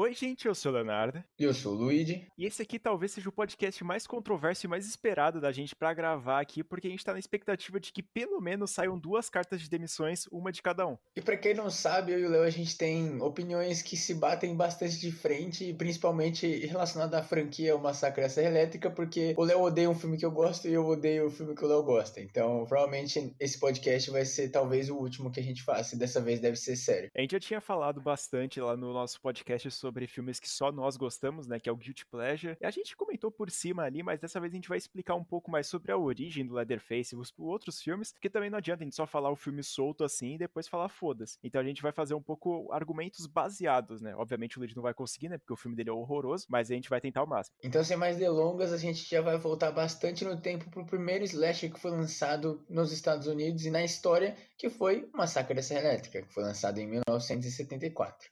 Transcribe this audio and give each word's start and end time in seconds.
Oi, 0.00 0.14
gente, 0.14 0.46
eu 0.46 0.54
sou 0.54 0.70
o 0.70 0.74
Leonardo. 0.76 1.24
E 1.36 1.42
eu 1.42 1.52
sou 1.52 1.74
o 1.74 1.76
Luigi. 1.76 2.24
E 2.38 2.46
esse 2.46 2.62
aqui 2.62 2.78
talvez 2.78 3.10
seja 3.10 3.28
o 3.28 3.32
podcast 3.32 3.82
mais 3.82 4.06
controverso 4.06 4.64
e 4.64 4.68
mais 4.68 4.86
esperado 4.86 5.40
da 5.40 5.50
gente 5.50 5.74
para 5.74 5.92
gravar 5.92 6.38
aqui, 6.38 6.62
porque 6.62 6.86
a 6.86 6.90
gente 6.90 7.04
tá 7.04 7.12
na 7.12 7.18
expectativa 7.18 7.80
de 7.80 7.92
que 7.92 8.00
pelo 8.00 8.40
menos 8.40 8.70
saiam 8.70 8.96
duas 8.96 9.28
cartas 9.28 9.60
de 9.60 9.68
demissões, 9.68 10.28
uma 10.30 10.52
de 10.52 10.62
cada 10.62 10.86
um. 10.86 10.96
E 11.16 11.20
para 11.20 11.36
quem 11.36 11.52
não 11.52 11.68
sabe, 11.68 12.12
eu 12.12 12.20
e 12.20 12.26
o 12.26 12.30
Leo 12.30 12.44
a 12.44 12.50
gente 12.50 12.78
tem 12.78 13.20
opiniões 13.20 13.82
que 13.82 13.96
se 13.96 14.14
batem 14.14 14.54
bastante 14.54 15.00
de 15.00 15.10
frente, 15.10 15.74
principalmente 15.74 16.46
relacionada 16.64 17.18
à 17.18 17.22
franquia 17.24 17.74
O 17.74 17.82
Massacre 17.82 18.22
da 18.22 18.28
Serra 18.28 18.50
Elétrica, 18.50 18.92
porque 18.92 19.34
o 19.36 19.42
Leo 19.42 19.62
odeia 19.62 19.90
um 19.90 19.96
filme 19.96 20.16
que 20.16 20.24
eu 20.24 20.30
gosto 20.30 20.68
e 20.68 20.74
eu 20.74 20.86
odeio 20.86 21.26
o 21.26 21.30
filme 21.30 21.56
que 21.56 21.64
o 21.64 21.66
Leo 21.66 21.82
gosta. 21.82 22.20
Então, 22.20 22.64
provavelmente 22.68 23.34
esse 23.40 23.58
podcast 23.58 24.12
vai 24.12 24.24
ser 24.24 24.50
talvez 24.50 24.88
o 24.90 24.96
último 24.96 25.32
que 25.32 25.40
a 25.40 25.42
gente 25.42 25.64
faça, 25.64 25.96
e 25.96 25.98
dessa 25.98 26.20
vez 26.20 26.38
deve 26.38 26.54
ser 26.54 26.76
sério. 26.76 27.10
A 27.16 27.20
gente 27.20 27.32
já 27.32 27.40
tinha 27.40 27.60
falado 27.60 28.00
bastante 28.00 28.60
lá 28.60 28.76
no 28.76 28.92
nosso 28.92 29.20
podcast 29.20 29.68
sobre 29.72 29.87
sobre 29.88 30.06
filmes 30.06 30.38
que 30.38 30.48
só 30.48 30.70
nós 30.70 30.98
gostamos, 30.98 31.46
né? 31.46 31.58
Que 31.58 31.68
é 31.68 31.72
o 31.72 31.76
Guilty 31.76 32.04
Pleasure. 32.06 32.56
E 32.60 32.66
a 32.66 32.70
gente 32.70 32.94
comentou 32.94 33.30
por 33.30 33.50
cima 33.50 33.84
ali, 33.84 34.02
mas 34.02 34.20
dessa 34.20 34.38
vez 34.38 34.52
a 34.52 34.56
gente 34.56 34.68
vai 34.68 34.76
explicar 34.76 35.14
um 35.14 35.24
pouco 35.24 35.50
mais 35.50 35.66
sobre 35.66 35.90
a 35.90 35.96
origem 35.96 36.46
do 36.46 36.54
Leatherface 36.54 37.14
e 37.14 37.18
os 37.18 37.32
outros 37.38 37.80
filmes, 37.80 38.12
porque 38.12 38.28
também 38.28 38.50
não 38.50 38.58
adianta 38.58 38.82
a 38.82 38.84
gente 38.84 38.94
só 38.94 39.06
falar 39.06 39.30
o 39.30 39.36
filme 39.36 39.62
solto 39.62 40.04
assim 40.04 40.34
e 40.34 40.38
depois 40.38 40.68
falar 40.68 40.90
foda-se. 40.90 41.38
Então 41.42 41.58
a 41.58 41.64
gente 41.64 41.80
vai 41.80 41.90
fazer 41.90 42.12
um 42.12 42.22
pouco 42.22 42.70
argumentos 42.70 43.26
baseados, 43.26 44.02
né? 44.02 44.14
Obviamente 44.14 44.58
o 44.58 44.60
Luigi 44.60 44.76
não 44.76 44.82
vai 44.82 44.92
conseguir, 44.92 45.30
né? 45.30 45.38
Porque 45.38 45.54
o 45.54 45.56
filme 45.56 45.74
dele 45.74 45.88
é 45.88 45.92
horroroso, 45.92 46.44
mas 46.50 46.70
a 46.70 46.74
gente 46.74 46.90
vai 46.90 47.00
tentar 47.00 47.22
o 47.22 47.26
máximo. 47.26 47.56
Então, 47.62 47.82
sem 47.82 47.96
mais 47.96 48.18
delongas, 48.18 48.72
a 48.72 48.76
gente 48.76 49.08
já 49.08 49.22
vai 49.22 49.38
voltar 49.38 49.72
bastante 49.72 50.22
no 50.24 50.38
tempo 50.38 50.70
pro 50.70 50.84
primeiro 50.84 51.24
slasher 51.24 51.72
que 51.72 51.80
foi 51.80 51.92
lançado 51.92 52.62
nos 52.68 52.92
Estados 52.92 53.26
Unidos 53.26 53.64
e 53.64 53.70
na 53.70 53.82
história, 53.82 54.36
que 54.58 54.68
foi 54.68 55.08
Massacre 55.14 55.54
da 55.54 55.62
Serra 55.62 55.88
Elétrica, 55.88 56.20
que 56.20 56.34
foi 56.34 56.42
lançado 56.42 56.78
em 56.78 56.86
1974. 56.86 58.28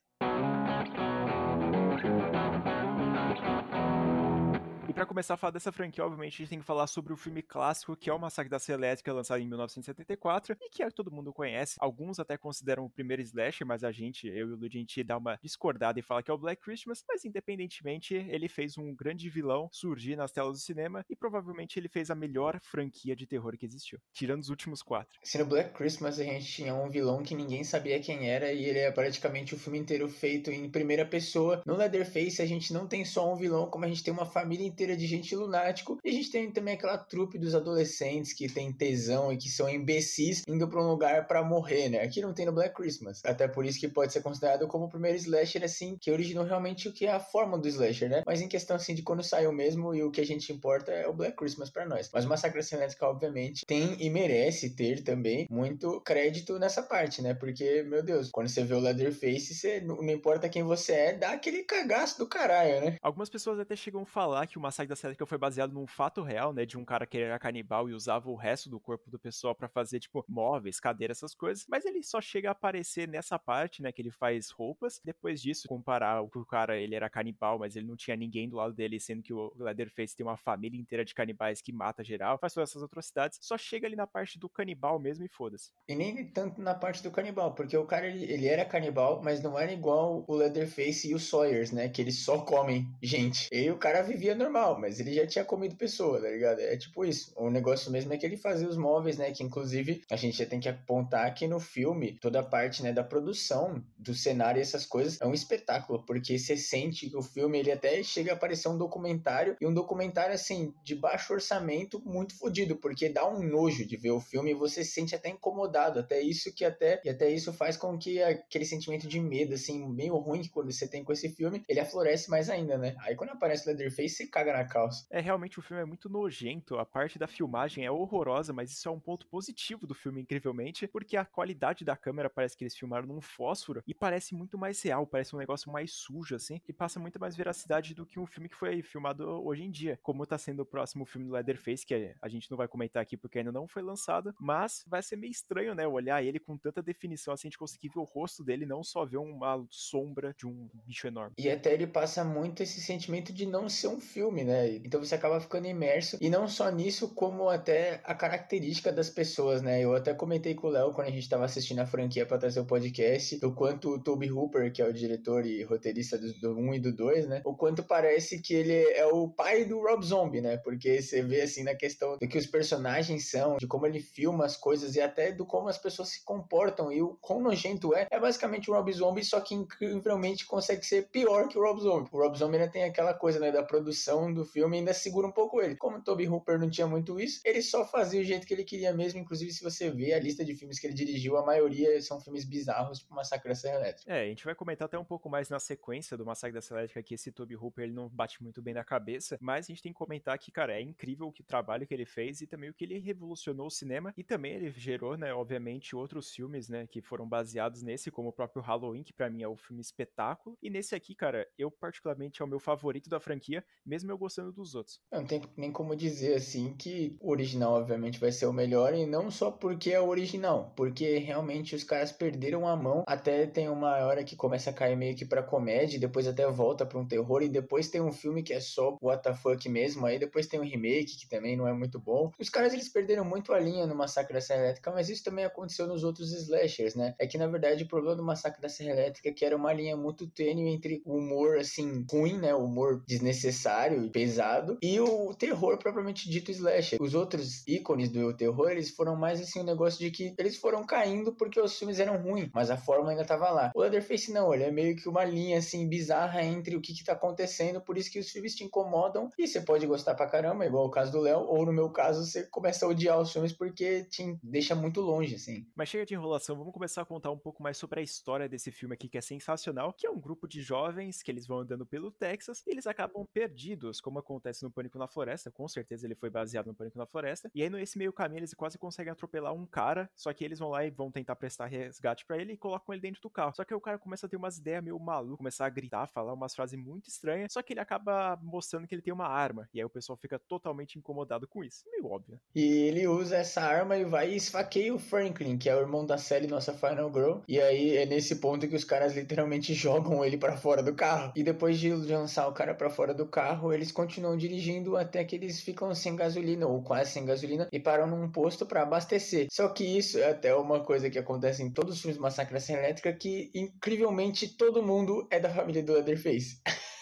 Para 4.97 5.05
começar 5.05 5.35
a 5.35 5.37
falar 5.37 5.51
dessa 5.51 5.71
franquia, 5.71 6.03
obviamente, 6.03 6.37
a 6.37 6.39
gente 6.39 6.49
tem 6.49 6.59
que 6.59 6.65
falar 6.65 6.87
sobre 6.87 7.13
o 7.13 7.19
filme 7.19 7.43
clássico, 7.43 7.95
que 7.95 8.09
é 8.09 8.15
o 8.15 8.19
Massacre 8.19 8.49
da 8.49 8.59
Serra 8.59 8.79
Elétrica, 8.79 9.13
lançado 9.13 9.43
em 9.43 9.47
1974, 9.47 10.57
e 10.59 10.71
que 10.71 10.83
é, 10.83 10.91
todo 10.91 11.13
mundo 11.13 11.35
conhece. 11.35 11.77
Alguns 11.79 12.19
até 12.19 12.39
consideram 12.39 12.87
o 12.87 12.89
primeiro 12.89 13.21
slasher, 13.21 13.67
mas 13.67 13.85
a 13.85 13.93
gente, 13.93 14.27
eu 14.27 14.49
e 14.49 14.53
o 14.55 14.57
Luigi, 14.57 14.79
a 14.79 14.81
gente 14.81 15.05
dá 15.05 15.19
uma 15.19 15.39
discordada 15.43 16.01
e 16.01 16.03
fala 16.03 16.23
que 16.23 16.31
é 16.31 16.35
o 16.35 16.39
Black 16.39 16.63
Christmas, 16.63 17.05
mas 17.07 17.27
independentemente, 17.27 18.15
ele 18.15 18.49
fez 18.49 18.79
um 18.79 18.95
grande 18.95 19.29
vilão 19.29 19.69
surgir 19.71 20.17
nas 20.17 20.33
telas 20.33 20.55
do 20.55 20.65
cinema, 20.65 21.05
e 21.11 21.15
provavelmente 21.15 21.79
ele 21.79 21.91
fez 21.91 22.11
a 22.11 22.15
melhor 22.15 22.59
franquia 22.63 23.15
de 23.15 23.27
terror 23.27 23.55
que 23.59 23.67
existiu, 23.67 23.99
tirando 24.15 24.41
os 24.41 24.49
últimos 24.49 24.83
quatro. 24.83 25.19
Se 25.23 25.37
no 25.37 25.45
Black 25.45 25.75
Christmas 25.75 26.19
a 26.19 26.25
gente 26.25 26.47
tinha 26.47 26.75
um 26.75 26.89
vilão 26.89 27.23
que 27.23 27.35
ninguém 27.35 27.65
sabia 27.65 28.01
quem 28.01 28.31
era, 28.31 28.51
e 28.51 28.65
ele 28.65 28.79
é 28.79 28.91
praticamente 28.91 29.55
o 29.55 29.59
filme 29.59 29.79
inteiro 29.79 30.09
feito 30.09 30.51
em 30.51 30.71
primeira 30.71 31.05
pessoa, 31.05 31.63
no 31.67 31.77
Leatherface 31.77 32.41
a 32.41 32.47
gente 32.47 32.73
não 32.73 32.87
tem 32.87 33.05
só 33.05 33.31
um 33.31 33.37
vilão, 33.37 33.69
como 33.69 33.85
a 33.85 33.89
gente 33.89 34.03
tem 34.03 34.11
uma 34.11 34.25
família 34.25 34.67
inteira 34.67 34.86
de 34.95 35.07
gente 35.07 35.35
lunático. 35.35 35.99
E 36.05 36.11
a 36.11 36.13
gente 36.13 36.31
tem 36.31 36.51
também 36.51 36.75
aquela 36.75 36.99
trupe 36.99 37.39
dos 37.39 37.55
adolescentes 37.55 38.35
que 38.35 38.49
tem 38.49 38.71
tesão 38.73 39.33
e 39.33 39.39
que 39.39 39.49
são 39.49 39.69
imbecis 39.69 40.43
indo 40.47 40.69
para 40.69 40.83
um 40.83 40.89
lugar 40.89 41.27
para 41.27 41.43
morrer, 41.43 41.89
né? 41.89 42.03
Aqui 42.03 42.21
não 42.21 42.35
tem 42.35 42.45
no 42.45 42.53
Black 42.53 42.75
Christmas. 42.75 43.23
Até 43.25 43.49
por 43.49 43.65
isso 43.65 43.81
que 43.81 43.89
pode 43.89 44.13
ser 44.13 44.21
considerado 44.23 44.69
como 44.69 44.85
o 44.85 44.91
primeiro 44.91 45.17
slasher, 45.17 45.65
assim, 45.65 45.97
que 45.99 46.11
originou 46.11 46.45
realmente 46.45 46.89
o 46.89 46.93
que 46.93 47.07
é 47.07 47.13
a 47.13 47.21
forma 47.21 47.59
do 47.59 47.67
slasher, 47.69 48.11
né? 48.11 48.23
Mas 48.27 48.41
em 48.41 48.49
questão, 48.49 48.77
assim, 48.77 48.95
de 48.95 49.03
quando 49.03 49.23
saiu 49.23 49.53
mesmo 49.53 49.95
e 49.95 50.03
o 50.03 50.11
que 50.11 50.21
a 50.21 50.27
gente 50.27 50.53
importa 50.53 50.93
é 50.93 51.07
o 51.07 51.15
Black 51.15 51.37
Christmas 51.37 51.71
para 51.71 51.87
nós. 51.87 52.11
Mas 52.13 52.27
Massacre 52.27 52.63
Cinética, 52.63 53.07
obviamente, 53.07 53.65
tem 53.67 53.97
e 53.99 54.11
merece 54.11 54.71
ter 54.71 55.03
também 55.03 55.47
muito 55.51 56.01
crédito 56.03 56.59
nessa 56.59 56.83
parte, 56.83 57.23
né? 57.23 57.35
Porque, 57.35 57.83
meu 57.83 58.03
Deus, 58.03 58.31
quando 58.31 58.49
você 58.49 58.65
vê 58.65 58.75
o 58.75 58.81
Leatherface, 58.81 59.55
você, 59.55 59.81
não 59.81 60.03
importa 60.11 60.49
quem 60.49 60.63
você 60.63 60.93
é, 60.93 61.13
dá 61.13 61.31
aquele 61.31 61.63
cagaço 61.63 62.19
do 62.19 62.27
caralho, 62.27 62.81
né? 62.81 62.97
Algumas 63.03 63.29
pessoas 63.29 63.59
até 63.59 63.75
chegam 63.75 64.03
a 64.03 64.07
falar 64.07 64.47
que 64.47 64.59
o 64.59 64.61
Massacre 64.61 64.76
da 64.85 64.97
Serra 64.97 65.15
foi 65.27 65.39
baseado 65.39 65.73
num 65.73 65.87
fato 65.87 66.23
real, 66.23 66.53
né, 66.53 66.67
de 66.67 66.77
um 66.77 66.85
cara 66.85 67.07
que 67.07 67.17
era 67.17 67.39
canibal 67.39 67.89
e 67.89 67.95
usava 67.95 68.29
o 68.29 68.35
resto 68.35 68.69
do 68.69 68.79
corpo 68.79 69.11
do 69.11 69.19
pessoal 69.19 69.55
para 69.55 69.69
fazer, 69.69 70.01
tipo, 70.01 70.25
móveis, 70.29 70.79
cadeiras, 70.81 71.19
essas 71.19 71.35
coisas, 71.35 71.65
mas 71.69 71.85
ele 71.85 72.03
só 72.03 72.21
chega 72.21 72.49
a 72.49 72.53
aparecer 72.53 73.09
nessa 73.09 73.39
parte, 73.39 73.81
né, 73.81 73.93
que 73.93 74.03
ele 74.03 74.11
faz 74.11 74.51
roupas, 74.51 75.01
depois 75.05 75.41
disso, 75.41 75.69
comparar 75.69 76.21
o 76.21 76.29
que 76.29 76.39
o 76.39 76.45
cara, 76.45 76.77
ele 76.77 76.95
era 76.95 77.09
canibal, 77.09 77.59
mas 77.59 77.77
ele 77.77 77.87
não 77.87 77.97
tinha 77.97 78.17
ninguém 78.17 78.49
do 78.49 78.57
lado 78.57 78.75
dele, 78.75 79.01
sendo 79.01 79.23
que 79.23 79.33
o 79.33 79.53
Leatherface 79.57 80.17
tem 80.17 80.27
uma 80.27 80.37
família 80.37 80.79
inteira 80.79 81.05
de 81.05 81.15
canibais 81.15 81.63
que 81.63 81.73
mata 81.73 82.05
geral, 82.05 82.39
faz 82.39 82.53
todas 82.53 82.71
essas 82.71 82.83
atrocidades, 82.83 83.39
só 83.41 83.57
chega 83.57 83.87
ali 83.87 83.97
na 83.97 84.07
parte 84.07 84.39
do 84.39 84.49
canibal 84.49 84.99
mesmo 84.99 85.25
e 85.25 85.29
foda-se. 85.29 85.71
E 85.89 85.95
nem 85.95 86.27
tanto 86.27 86.61
na 86.61 86.75
parte 86.75 87.03
do 87.03 87.11
canibal, 87.11 87.55
porque 87.55 87.77
o 87.77 87.87
cara, 87.87 88.07
ele, 88.07 88.25
ele 88.31 88.47
era 88.47 88.65
canibal, 88.65 89.23
mas 89.23 89.43
não 89.43 89.59
era 89.59 89.73
igual 89.73 90.25
o 90.27 90.35
Leatherface 90.35 91.11
e 91.11 91.15
o 91.15 91.19
Sawyers, 91.19 91.73
né, 91.73 91.89
que 91.89 92.03
eles 92.03 92.19
só 92.19 92.39
comem 92.39 92.89
gente. 93.03 93.49
E 93.53 93.71
o 93.71 93.79
cara 93.79 94.03
vivia 94.03 94.35
normal, 94.35 94.56
mas 94.79 95.01
ele 95.01 95.13
já 95.13 95.27
tinha 95.27 95.45
comido 95.45 95.77
pessoa, 95.77 96.21
tá 96.21 96.29
ligado? 96.29 96.61
É 96.61 96.77
tipo 96.77 97.05
isso. 97.05 97.33
O 97.37 97.51
negócio 97.51 97.91
mesmo 97.91 98.13
é 98.13 98.17
que 98.17 98.25
ele 98.25 98.37
fazia 98.37 98.69
os 98.69 98.77
móveis, 98.77 99.17
né? 99.17 99.31
Que 99.31 99.43
inclusive 99.43 100.03
a 100.11 100.17
gente 100.17 100.39
já 100.39 100.47
tem 100.47 100.61
que 100.61 100.69
apontar 100.69 101.33
que 101.35 101.47
no 101.47 101.61
filme, 101.61 102.19
toda 102.21 102.41
a 102.41 102.43
parte, 102.43 102.83
né, 102.83 102.93
da 102.93 103.05
produção, 103.05 103.83
do 103.99 104.15
cenário 104.15 104.59
e 104.59 104.63
essas 104.63 104.87
coisas, 104.87 105.21
é 105.21 105.27
um 105.27 105.35
espetáculo, 105.35 106.05
porque 106.05 106.39
você 106.39 106.57
sente 106.57 107.09
que 107.09 107.17
o 107.17 107.23
filme, 107.23 107.59
ele 107.59 107.73
até 107.73 108.03
chega 108.03 108.33
a 108.33 108.37
parecer 108.37 108.69
um 108.69 108.79
documentário, 108.79 109.57
e 109.61 109.67
um 109.67 109.75
documentário, 109.75 110.35
assim, 110.35 110.73
de 110.83 110.95
baixo 110.95 111.33
orçamento, 111.33 112.01
muito 112.05 112.37
fodido, 112.39 112.77
porque 112.77 113.09
dá 113.09 113.29
um 113.29 113.43
nojo 113.43 113.87
de 113.87 113.97
ver 113.97 114.11
o 114.11 114.21
filme 114.21 114.53
e 114.53 114.55
você 114.55 114.85
se 114.85 114.93
sente 114.93 115.15
até 115.15 115.29
incomodado, 115.29 116.01
até 116.01 116.21
isso 116.21 116.53
que 116.55 116.65
até, 116.65 117.01
e 117.05 117.09
até 117.09 117.29
isso 117.31 117.53
faz 117.53 117.77
com 117.77 117.99
que 117.99 118.23
aquele 118.23 118.65
sentimento 118.65 119.07
de 119.07 119.21
medo, 119.21 119.55
assim, 119.55 119.87
meio 119.87 120.17
ruim 120.17 120.43
que 120.43 120.49
quando 120.49 120.73
você 120.73 120.87
tem 120.87 121.05
com 121.05 121.13
esse 121.13 121.29
filme, 121.29 121.65
ele 121.69 121.81
aflorece 121.81 122.31
mais 122.31 122.49
ainda, 122.49 122.79
né? 122.79 122.95
Aí 123.01 123.15
quando 123.15 123.31
aparece 123.31 123.65
o 123.65 123.69
Leatherface, 123.69 124.17
você 124.17 124.27
caga 124.27 124.46
na 124.53 124.65
calça. 124.65 125.07
É, 125.11 125.21
realmente 125.21 125.59
o 125.59 125.63
filme 125.63 125.83
é 125.83 125.87
muito 125.87 126.09
nojento, 126.09 126.79
a 126.79 126.87
parte 126.87 127.19
da 127.19 127.27
filmagem 127.27 127.85
é 127.85 127.91
horrorosa, 127.91 128.53
mas 128.53 128.71
isso 128.71 128.89
é 128.89 128.91
um 128.91 129.01
ponto 129.01 129.27
positivo 129.27 129.87
do 129.87 129.95
filme, 129.95 130.21
incrivelmente, 130.21 130.87
porque 130.89 131.17
a 131.17 131.25
qualidade 131.25 131.85
da 131.85 131.97
câmera 131.97 132.31
parece 132.31 132.57
que 132.57 132.65
eles 132.65 132.77
filmaram 132.77 133.07
num 133.07 133.21
fósforo 133.21 133.83
e 133.87 133.95
parece 133.95 134.35
muito 134.35 134.59
mais 134.59 134.81
real, 134.83 135.07
parece 135.07 135.35
um 135.35 135.39
negócio 135.39 135.71
mais 135.71 135.93
sujo, 135.93 136.35
assim, 136.35 136.61
e 136.69 136.73
passa 136.73 136.99
muito 136.99 137.19
mais 137.19 137.37
veracidade 137.37 137.95
do 137.95 138.07
que 138.07 138.19
um 138.19 138.27
filme 138.27 138.49
que 138.49 138.57
foi 138.57 138.83
filmado 138.83 139.25
hoje 139.45 139.65
em 139.65 139.71
dia, 139.71 139.99
como 140.03 140.27
tá 140.27 140.39
sendo 140.39 140.61
o 140.61 140.67
próximo 140.67 141.05
filme 141.05 141.27
do 141.27 141.33
Leatherface, 141.33 141.87
que 141.87 142.15
a 142.21 142.29
gente 142.29 142.51
não 142.51 142.57
vai 142.57 142.69
comentar 142.69 143.03
aqui 143.03 143.17
porque 143.17 143.39
ainda 143.39 143.53
não 143.53 143.67
foi 143.67 143.83
lançado, 143.83 144.35
mas 144.39 144.85
vai 144.87 145.03
ser 145.03 145.17
meio 145.17 145.31
estranho, 145.31 145.75
né, 145.75 145.87
olhar 145.87 146.23
ele 146.23 146.39
com 146.39 146.57
tanta 146.57 146.83
definição 146.83 147.35
assim, 147.35 147.49
a 147.49 147.51
gente 147.51 147.59
conseguir 147.59 147.89
ver 147.89 148.01
o 148.01 148.05
rosto 148.05 148.45
dele, 148.45 148.67
não 148.67 148.83
só 148.83 149.05
ver 149.05 149.19
uma 149.19 149.65
sombra 149.71 150.35
de 150.37 150.47
um 150.47 150.69
bicho 150.85 151.07
enorme. 151.07 151.35
E 151.39 151.51
até 151.51 151.73
ele 151.73 151.87
passa 151.87 152.25
muito 152.25 152.63
esse 152.63 152.81
sentimento 152.81 153.33
de 153.33 153.47
não 153.47 153.69
ser 153.69 153.89
um 153.89 154.01
filme, 154.01 154.36
né? 154.45 154.77
Então 154.85 155.01
você 155.01 155.15
acaba 155.15 155.41
ficando 155.41 155.67
imerso. 155.67 156.17
E 156.21 156.29
não 156.31 156.49
só 156.49 156.71
nisso, 156.71 157.15
como 157.15 157.49
até 157.49 158.01
a 158.05 158.15
característica 158.15 158.93
das 158.93 159.11
pessoas, 159.11 159.63
né? 159.63 159.83
Eu 159.83 159.95
até 159.95 160.15
comentei 160.15 160.55
com 160.55 160.69
o 160.69 160.71
Léo 160.71 160.93
quando 160.93 161.09
a 161.09 161.11
gente 161.11 161.23
estava 161.23 161.45
assistindo 161.45 161.81
a 161.81 161.87
franquia 161.87 162.27
para 162.27 162.39
trazer 162.39 162.61
o 162.61 162.65
podcast, 162.65 163.39
do 163.39 163.53
quanto 163.53 163.91
o 163.91 164.03
Toby 164.03 164.31
Hooper, 164.31 164.73
que 164.73 164.83
é 164.83 164.87
o 164.87 164.93
diretor 164.93 165.47
e 165.47 165.63
roteirista 165.63 166.19
do, 166.19 166.33
do 166.41 166.59
1 166.59 166.75
e 166.75 166.79
do 166.79 166.93
2, 166.93 167.29
né? 167.29 167.43
O 167.45 167.55
quanto 167.55 167.83
parece 167.83 168.41
que 168.41 168.55
ele 168.55 168.75
é 168.75 169.07
o 169.07 169.29
pai 169.29 169.65
do 169.65 169.81
Rob 169.81 170.05
Zombie, 170.05 170.41
né? 170.41 170.57
Porque 170.57 171.01
você 171.01 171.23
vê 171.23 171.43
assim 171.43 171.63
na 171.63 171.75
questão 171.75 172.17
do 172.19 172.29
que 172.29 172.39
os 172.39 172.47
personagens 172.47 173.31
são, 173.31 173.57
de 173.57 173.67
como 173.67 173.87
ele 173.87 174.01
filma 174.01 174.45
as 174.45 174.57
coisas 174.57 174.97
e 174.97 175.01
até 175.01 175.33
do 175.33 175.47
como 175.47 175.69
as 175.69 175.79
pessoas 175.79 176.09
se 176.09 176.25
comportam 176.25 176.93
e 176.93 177.03
o 177.03 177.17
quão 177.21 177.41
nojento 177.41 177.95
é. 177.95 178.07
É 178.11 178.19
basicamente 178.19 178.71
o 178.71 178.75
Rob 178.75 178.93
Zombie, 178.93 179.25
só 179.25 179.41
que 179.41 179.55
incrivelmente 179.55 180.47
consegue 180.47 180.85
ser 180.85 181.09
pior 181.09 181.49
que 181.49 181.59
o 181.59 181.63
Rob 181.63 181.81
Zombie. 181.81 182.09
O 182.13 182.19
Rob 182.19 182.37
Zombie 182.37 182.59
ainda 182.59 182.71
tem 182.71 182.85
aquela 182.85 183.15
coisa, 183.15 183.39
né, 183.39 183.51
da 183.51 183.63
produção 183.63 184.26
do 184.33 184.45
filme 184.45 184.79
ainda 184.79 184.93
segura 184.95 185.27
um 185.27 185.33
pouco 185.33 185.61
ele. 185.61 185.77
Como 185.77 186.03
Toby 186.03 186.29
Hooper 186.29 186.59
não 186.59 186.71
tinha 186.71 186.87
muito 186.87 187.19
isso, 187.21 187.41
ele 187.45 187.63
só 187.63 187.85
fazia 187.87 188.21
o 188.21 188.25
jeito 188.25 188.47
que 188.47 188.55
ele 188.55 188.65
queria 188.65 188.93
mesmo. 188.93 189.21
Inclusive, 189.21 189.53
se 189.53 189.63
você 189.63 189.91
vê 189.91 190.13
a 190.13 190.21
lista 190.21 190.45
de 190.45 190.55
filmes 190.55 190.79
que 190.79 190.87
ele 190.87 190.95
dirigiu, 190.95 191.37
a 191.37 191.45
maioria 191.45 192.01
são 192.01 192.21
filmes 192.21 192.45
bizarros, 192.45 192.99
tipo 192.99 193.15
Massacre 193.15 193.49
da 193.49 193.55
Serra 193.55 193.77
Elétrica. 193.77 194.13
É, 194.13 194.23
a 194.23 194.29
gente 194.29 194.45
vai 194.45 194.55
comentar 194.55 194.87
até 194.87 194.99
um 194.99 195.05
pouco 195.05 195.29
mais 195.29 195.49
na 195.49 195.59
sequência 195.59 196.17
do 196.17 196.25
Massacre 196.25 196.55
da 196.55 196.61
Serra 196.61 196.81
Elétrica 196.81 197.03
que 197.03 197.15
esse 197.15 197.33
Toby 197.33 197.57
Hooper 197.57 197.85
ele 197.85 197.93
não 197.93 198.09
bate 198.09 198.43
muito 198.43 198.63
bem 198.63 198.75
na 198.75 198.85
cabeça, 198.85 199.39
mas 199.41 199.67
a 199.67 199.69
gente 199.69 199.83
tem 199.83 199.93
que 199.93 199.99
comentar 199.99 200.39
que, 200.39 200.51
cara, 200.51 200.75
é 200.75 200.81
incrível 200.81 201.29
o 201.29 201.33
que 201.33 201.43
trabalho 201.43 201.87
que 201.87 201.95
ele 201.95 202.07
fez 202.07 202.41
e 202.41 202.47
também 202.47 202.71
o 202.71 202.75
que 202.75 202.85
ele 202.85 202.99
revolucionou 202.99 203.67
o 203.67 203.71
cinema 203.71 204.13
e 204.17 204.25
também 204.25 204.53
ele 204.53 204.71
gerou, 204.71 205.17
né, 205.17 205.33
obviamente, 205.33 205.95
outros 205.95 206.31
filmes, 206.31 206.69
né, 206.69 206.87
que 206.87 207.01
foram 207.01 207.29
baseados 207.29 207.83
nesse, 207.83 208.11
como 208.11 208.29
o 208.29 208.33
próprio 208.33 208.63
Halloween, 208.63 209.03
que 209.03 209.13
para 209.13 209.31
mim 209.31 209.43
é 209.43 209.49
o 209.49 209.57
filme 209.57 209.81
espetáculo. 209.81 210.57
E 210.63 210.71
nesse 210.71 210.95
aqui, 210.95 211.15
cara, 211.15 211.47
eu 211.59 211.71
particularmente 211.71 212.43
é 212.43 212.45
o 212.45 212.49
meu 212.49 212.59
favorito 212.59 213.09
da 213.09 213.21
franquia, 213.21 213.65
mesmo 213.85 214.11
eu 214.11 214.16
gostando 214.19 214.53
dos 214.53 214.75
outros. 214.75 215.01
Não 215.13 215.25
tem 215.25 215.43
nem 215.57 215.73
como 215.73 215.97
dizer 215.97 216.35
assim 216.35 216.75
que 216.75 217.17
o 217.21 217.31
original 217.31 217.75
obviamente 217.75 218.19
vai 218.19 218.33
ser 218.33 218.47
o 218.47 218.53
melhor 218.53 218.95
e 218.95 219.07
não 219.07 219.31
só 219.31 219.51
porque 219.51 219.91
é 219.93 220.01
o 220.01 220.09
original, 220.09 220.73
porque 220.77 221.19
realmente 221.19 221.75
os 221.75 221.85
caras 221.85 222.13
perderam 222.13 222.67
a 222.67 222.77
mão 222.77 223.05
até 223.07 223.47
tem 223.47 223.69
uma 223.69 223.97
hora 224.05 224.25
que 224.25 224.37
começa 224.37 224.71
a 224.71 224.73
cair 224.73 224.97
meio 224.97 225.17
que 225.17 225.25
pra 225.25 225.43
comédia, 225.43 225.99
depois 225.99 226.27
até 226.27 226.47
volta 226.51 226.87
pra 226.87 226.99
um 226.99 227.07
terror, 227.07 227.43
e 227.43 227.49
depois 227.49 227.89
tem 227.89 228.01
um 228.01 228.13
filme 228.13 228.43
que 228.43 228.53
é 228.53 228.61
só 228.61 228.97
fuck 229.35 229.69
mesmo, 229.69 230.07
aí 230.07 230.19
depois 230.19 230.47
tem 230.47 230.61
um 230.61 230.65
remake 230.65 231.19
que 231.19 231.29
também 231.29 231.57
não 231.57 231.67
é 231.67 231.73
muito 231.73 231.99
bom. 232.01 232.31
Os 232.39 232.49
caras, 232.49 232.73
eles 232.73 232.89
perderam 232.89 233.25
muito 233.25 233.53
a 233.53 233.59
linha 233.59 233.87
no 233.87 233.95
Massacre 233.95 234.35
da 234.35 234.41
Serra 234.41 234.65
Elétrica, 234.65 234.91
mas 234.91 235.09
isso 235.09 235.25
também 235.25 235.45
aconteceu 235.45 235.87
nos 235.87 236.05
outros 236.05 236.33
slashers, 236.33 236.95
né? 236.95 237.15
É 237.19 237.27
que, 237.27 237.39
na 237.39 237.47
verdade, 237.47 237.85
o 237.85 237.89
problema 237.89 238.17
do 238.17 238.25
Massacre 238.25 238.61
da 238.61 238.69
Serra 238.69 238.91
Elétrica 238.91 239.29
é 239.29 239.33
que 239.33 239.45
era 239.45 239.57
uma 239.57 239.73
linha 239.73 239.97
muito 239.97 240.27
tênue 240.27 240.69
entre 240.69 241.03
o 241.05 241.17
humor, 241.17 241.59
assim, 241.59 242.05
ruim, 242.11 242.39
né? 242.39 242.55
O 242.55 242.65
humor 242.65 243.03
desnecessário 243.07 244.06
pesado, 244.11 244.79
e 244.83 245.01
o 245.01 245.35
terror 245.35 245.79
propriamente 245.79 246.29
dito 246.29 246.51
slasher. 246.51 247.01
Os 247.01 247.15
outros 247.15 247.67
ícones 247.67 248.11
do 248.11 248.33
terror, 248.35 248.71
eles 248.71 248.91
foram 248.91 249.17
mais, 249.17 249.41
assim, 249.41 249.61
um 249.61 249.65
negócio 249.65 249.99
de 249.99 250.11
que 250.11 250.35
eles 250.39 250.57
foram 250.57 250.85
caindo 250.85 251.33
porque 251.33 251.61
os 251.61 251.79
filmes 251.79 251.99
eram 251.99 252.17
ruins, 252.21 252.51
mas 252.55 252.71
a 252.71 252.77
forma 252.77 253.11
ainda 253.11 253.25
tava 253.25 253.51
lá. 253.51 253.73
O 253.75 253.81
Leatherface 253.81 254.33
não, 254.33 254.53
ele 254.53 254.65
é 254.65 254.71
meio 254.71 254.97
que 254.97 255.09
uma 255.09 255.25
linha, 255.25 255.59
assim, 255.59 255.89
bizarra 255.89 256.43
entre 256.43 256.77
o 256.77 256.81
que 256.81 256.95
que 256.95 257.05
tá 257.05 257.13
acontecendo, 257.13 257.81
por 257.81 257.97
isso 257.97 258.11
que 258.11 258.19
os 258.19 258.31
filmes 258.31 258.55
te 258.55 258.65
incomodam, 258.65 259.31
e 259.39 259.47
você 259.47 259.61
pode 259.61 259.87
gostar 259.87 260.15
pra 260.15 260.27
caramba, 260.27 260.67
igual 260.67 260.87
o 260.87 260.91
caso 260.91 261.13
do 261.13 261.21
Léo, 261.21 261.41
ou 261.41 261.65
no 261.65 261.73
meu 261.73 261.91
caso, 261.91 262.25
você 262.25 262.45
começa 262.45 262.85
a 262.85 262.89
odiar 262.89 263.21
os 263.21 263.33
filmes 263.33 263.53
porque 263.53 264.05
te 264.05 264.39
deixa 264.43 264.75
muito 264.75 265.01
longe, 265.01 265.35
assim. 265.35 265.67
Mas 265.75 265.89
chega 265.89 266.07
de 266.07 266.15
enrolação, 266.15 266.57
vamos 266.57 266.73
começar 266.73 267.03
a 267.03 267.05
contar 267.05 267.31
um 267.31 267.39
pouco 267.39 267.63
mais 267.63 267.77
sobre 267.77 268.01
a 268.01 268.03
história 268.03 268.49
desse 268.49 268.71
filme 268.71 268.95
aqui, 268.95 269.09
que 269.09 269.19
é 269.19 269.21
sensacional, 269.21 269.93
que 269.93 270.07
é 270.07 270.11
um 270.11 270.19
grupo 270.19 270.47
de 270.49 270.61
jovens 270.63 271.23
que 271.23 271.31
eles 271.31 271.47
vão 271.47 271.61
andando 271.61 271.87
pelo 271.87 272.11
Texas 272.11 272.63
e 272.67 272.71
eles 272.71 272.87
acabam 272.87 273.27
perdidos, 273.33 273.96
como 274.01 274.19
acontece 274.19 274.63
no 274.63 274.71
Pânico 274.71 274.99
na 274.99 275.07
Floresta, 275.07 275.51
com 275.51 275.67
certeza 275.69 276.07
ele 276.07 276.15
foi 276.15 276.31
baseado 276.31 276.67
no 276.67 276.75
Pânico 276.75 276.99
na 276.99 277.07
Floresta, 277.07 277.51
e 277.55 277.63
aí 277.63 277.71
nesse 277.71 277.99
meio 277.99 278.13
caminho 278.13 278.41
eles 278.41 278.55
quase 278.55 278.79
conseguem 278.79 279.13
atropelar 279.13 279.53
um 279.53 279.67
cara, 279.67 280.11
só 280.15 280.33
que 280.33 280.45
eles 280.45 280.59
vão 280.59 280.71
lá 280.71 280.85
e 280.85 280.91
vão 280.91 281.11
tentar 281.11 281.37
prestar 281.37 281.67
resgate 281.67 282.25
para 282.25 282.39
ele 282.39 282.53
e 282.53 282.57
colocam 282.57 282.95
ele 282.95 283.03
dentro 283.03 283.21
do 283.21 283.31
carro. 283.31 283.55
Só 283.55 283.65
que 283.65 283.75
o 283.75 283.81
cara 283.81 283.99
começa 283.99 284.27
a 284.27 284.29
ter 284.29 284.37
umas 284.37 284.59
ideias 284.59 284.83
meio 284.83 284.99
malucas, 284.99 285.39
começar 285.39 285.67
a 285.67 285.71
gritar, 285.71 286.07
falar 286.09 286.33
umas 286.33 286.55
frases 286.55 286.79
muito 286.79 287.09
estranhas, 287.09 287.53
só 287.53 287.63
que 287.63 287.73
ele 287.73 287.81
acaba 287.81 288.39
mostrando 288.43 288.87
que 288.87 288.95
ele 288.95 289.03
tem 289.03 289.13
uma 289.13 289.29
arma, 289.29 289.69
e 289.73 289.79
aí 289.79 289.85
o 289.85 289.91
pessoal 289.91 290.17
fica 290.17 290.39
totalmente 290.39 290.99
incomodado 290.99 291.47
com 291.47 291.65
isso. 291.65 291.85
Meio 291.91 292.07
óbvio. 292.07 292.41
E 292.55 292.63
ele 292.63 293.07
usa 293.07 293.37
essa 293.37 293.61
arma 293.61 293.97
e 293.97 294.05
vai 294.05 294.33
e 294.33 294.37
esfaqueia 294.37 294.95
o 294.95 294.99
Franklin, 294.99 295.59
que 295.59 295.69
é 295.69 295.77
o 295.77 295.81
irmão 295.81 296.05
da 296.05 296.19
Sally, 296.19 296.47
nossa 296.47 296.73
Final 296.73 297.13
Girl. 297.13 297.39
E 297.49 297.61
aí 297.61 297.97
é 297.97 298.07
nesse 298.07 298.37
ponto 298.37 298.69
que 298.69 298.77
os 298.77 298.85
caras 298.85 299.15
literalmente 299.15 299.73
jogam 299.75 300.25
ele 300.25 300.37
para 300.37 300.57
fora 300.57 300.83
do 300.83 300.95
carro. 300.95 301.33
E 301.37 301.43
depois 301.43 301.79
de 301.79 301.93
lançar 301.93 302.49
o 302.49 302.53
cara 302.53 302.75
para 302.75 302.91
fora 302.91 303.15
do 303.15 303.27
carro, 303.27 303.73
eles 303.73 303.86
continuam 303.93 304.37
dirigindo 304.37 304.97
até 304.97 305.25
que 305.25 305.37
eles 305.37 305.61
ficam 305.61 305.95
sem 305.95 306.17
gasolina, 306.17 306.67
ou 306.67 306.83
quase 306.83 307.13
sem 307.13 307.25
gasolina, 307.25 307.69
e 307.73 307.81
param 307.81 308.07
num 308.07 308.31
posto 308.31 308.67
para 308.67 308.83
abastecer. 308.83 309.49
Só 309.51 309.69
que 309.69 309.85
isso 309.85 310.19
é 310.19 310.31
até 310.31 310.55
uma 310.55 310.81
coisa 310.81 311.11
que 311.11 311.19
acontece 311.19 311.63
em 311.63 311.71
todos 311.71 311.95
os 311.95 312.01
filmes 312.01 312.19
Massacre 312.19 312.61
Sem 312.61 312.77
Elétrica, 312.77 313.13
que 313.13 313.51
incrivelmente 313.55 314.49
todo 314.49 314.83
mundo 314.83 315.27
é 315.31 315.39
da 315.39 315.51
família 315.51 315.83
do 315.83 315.93
Leatherface. 315.93 316.61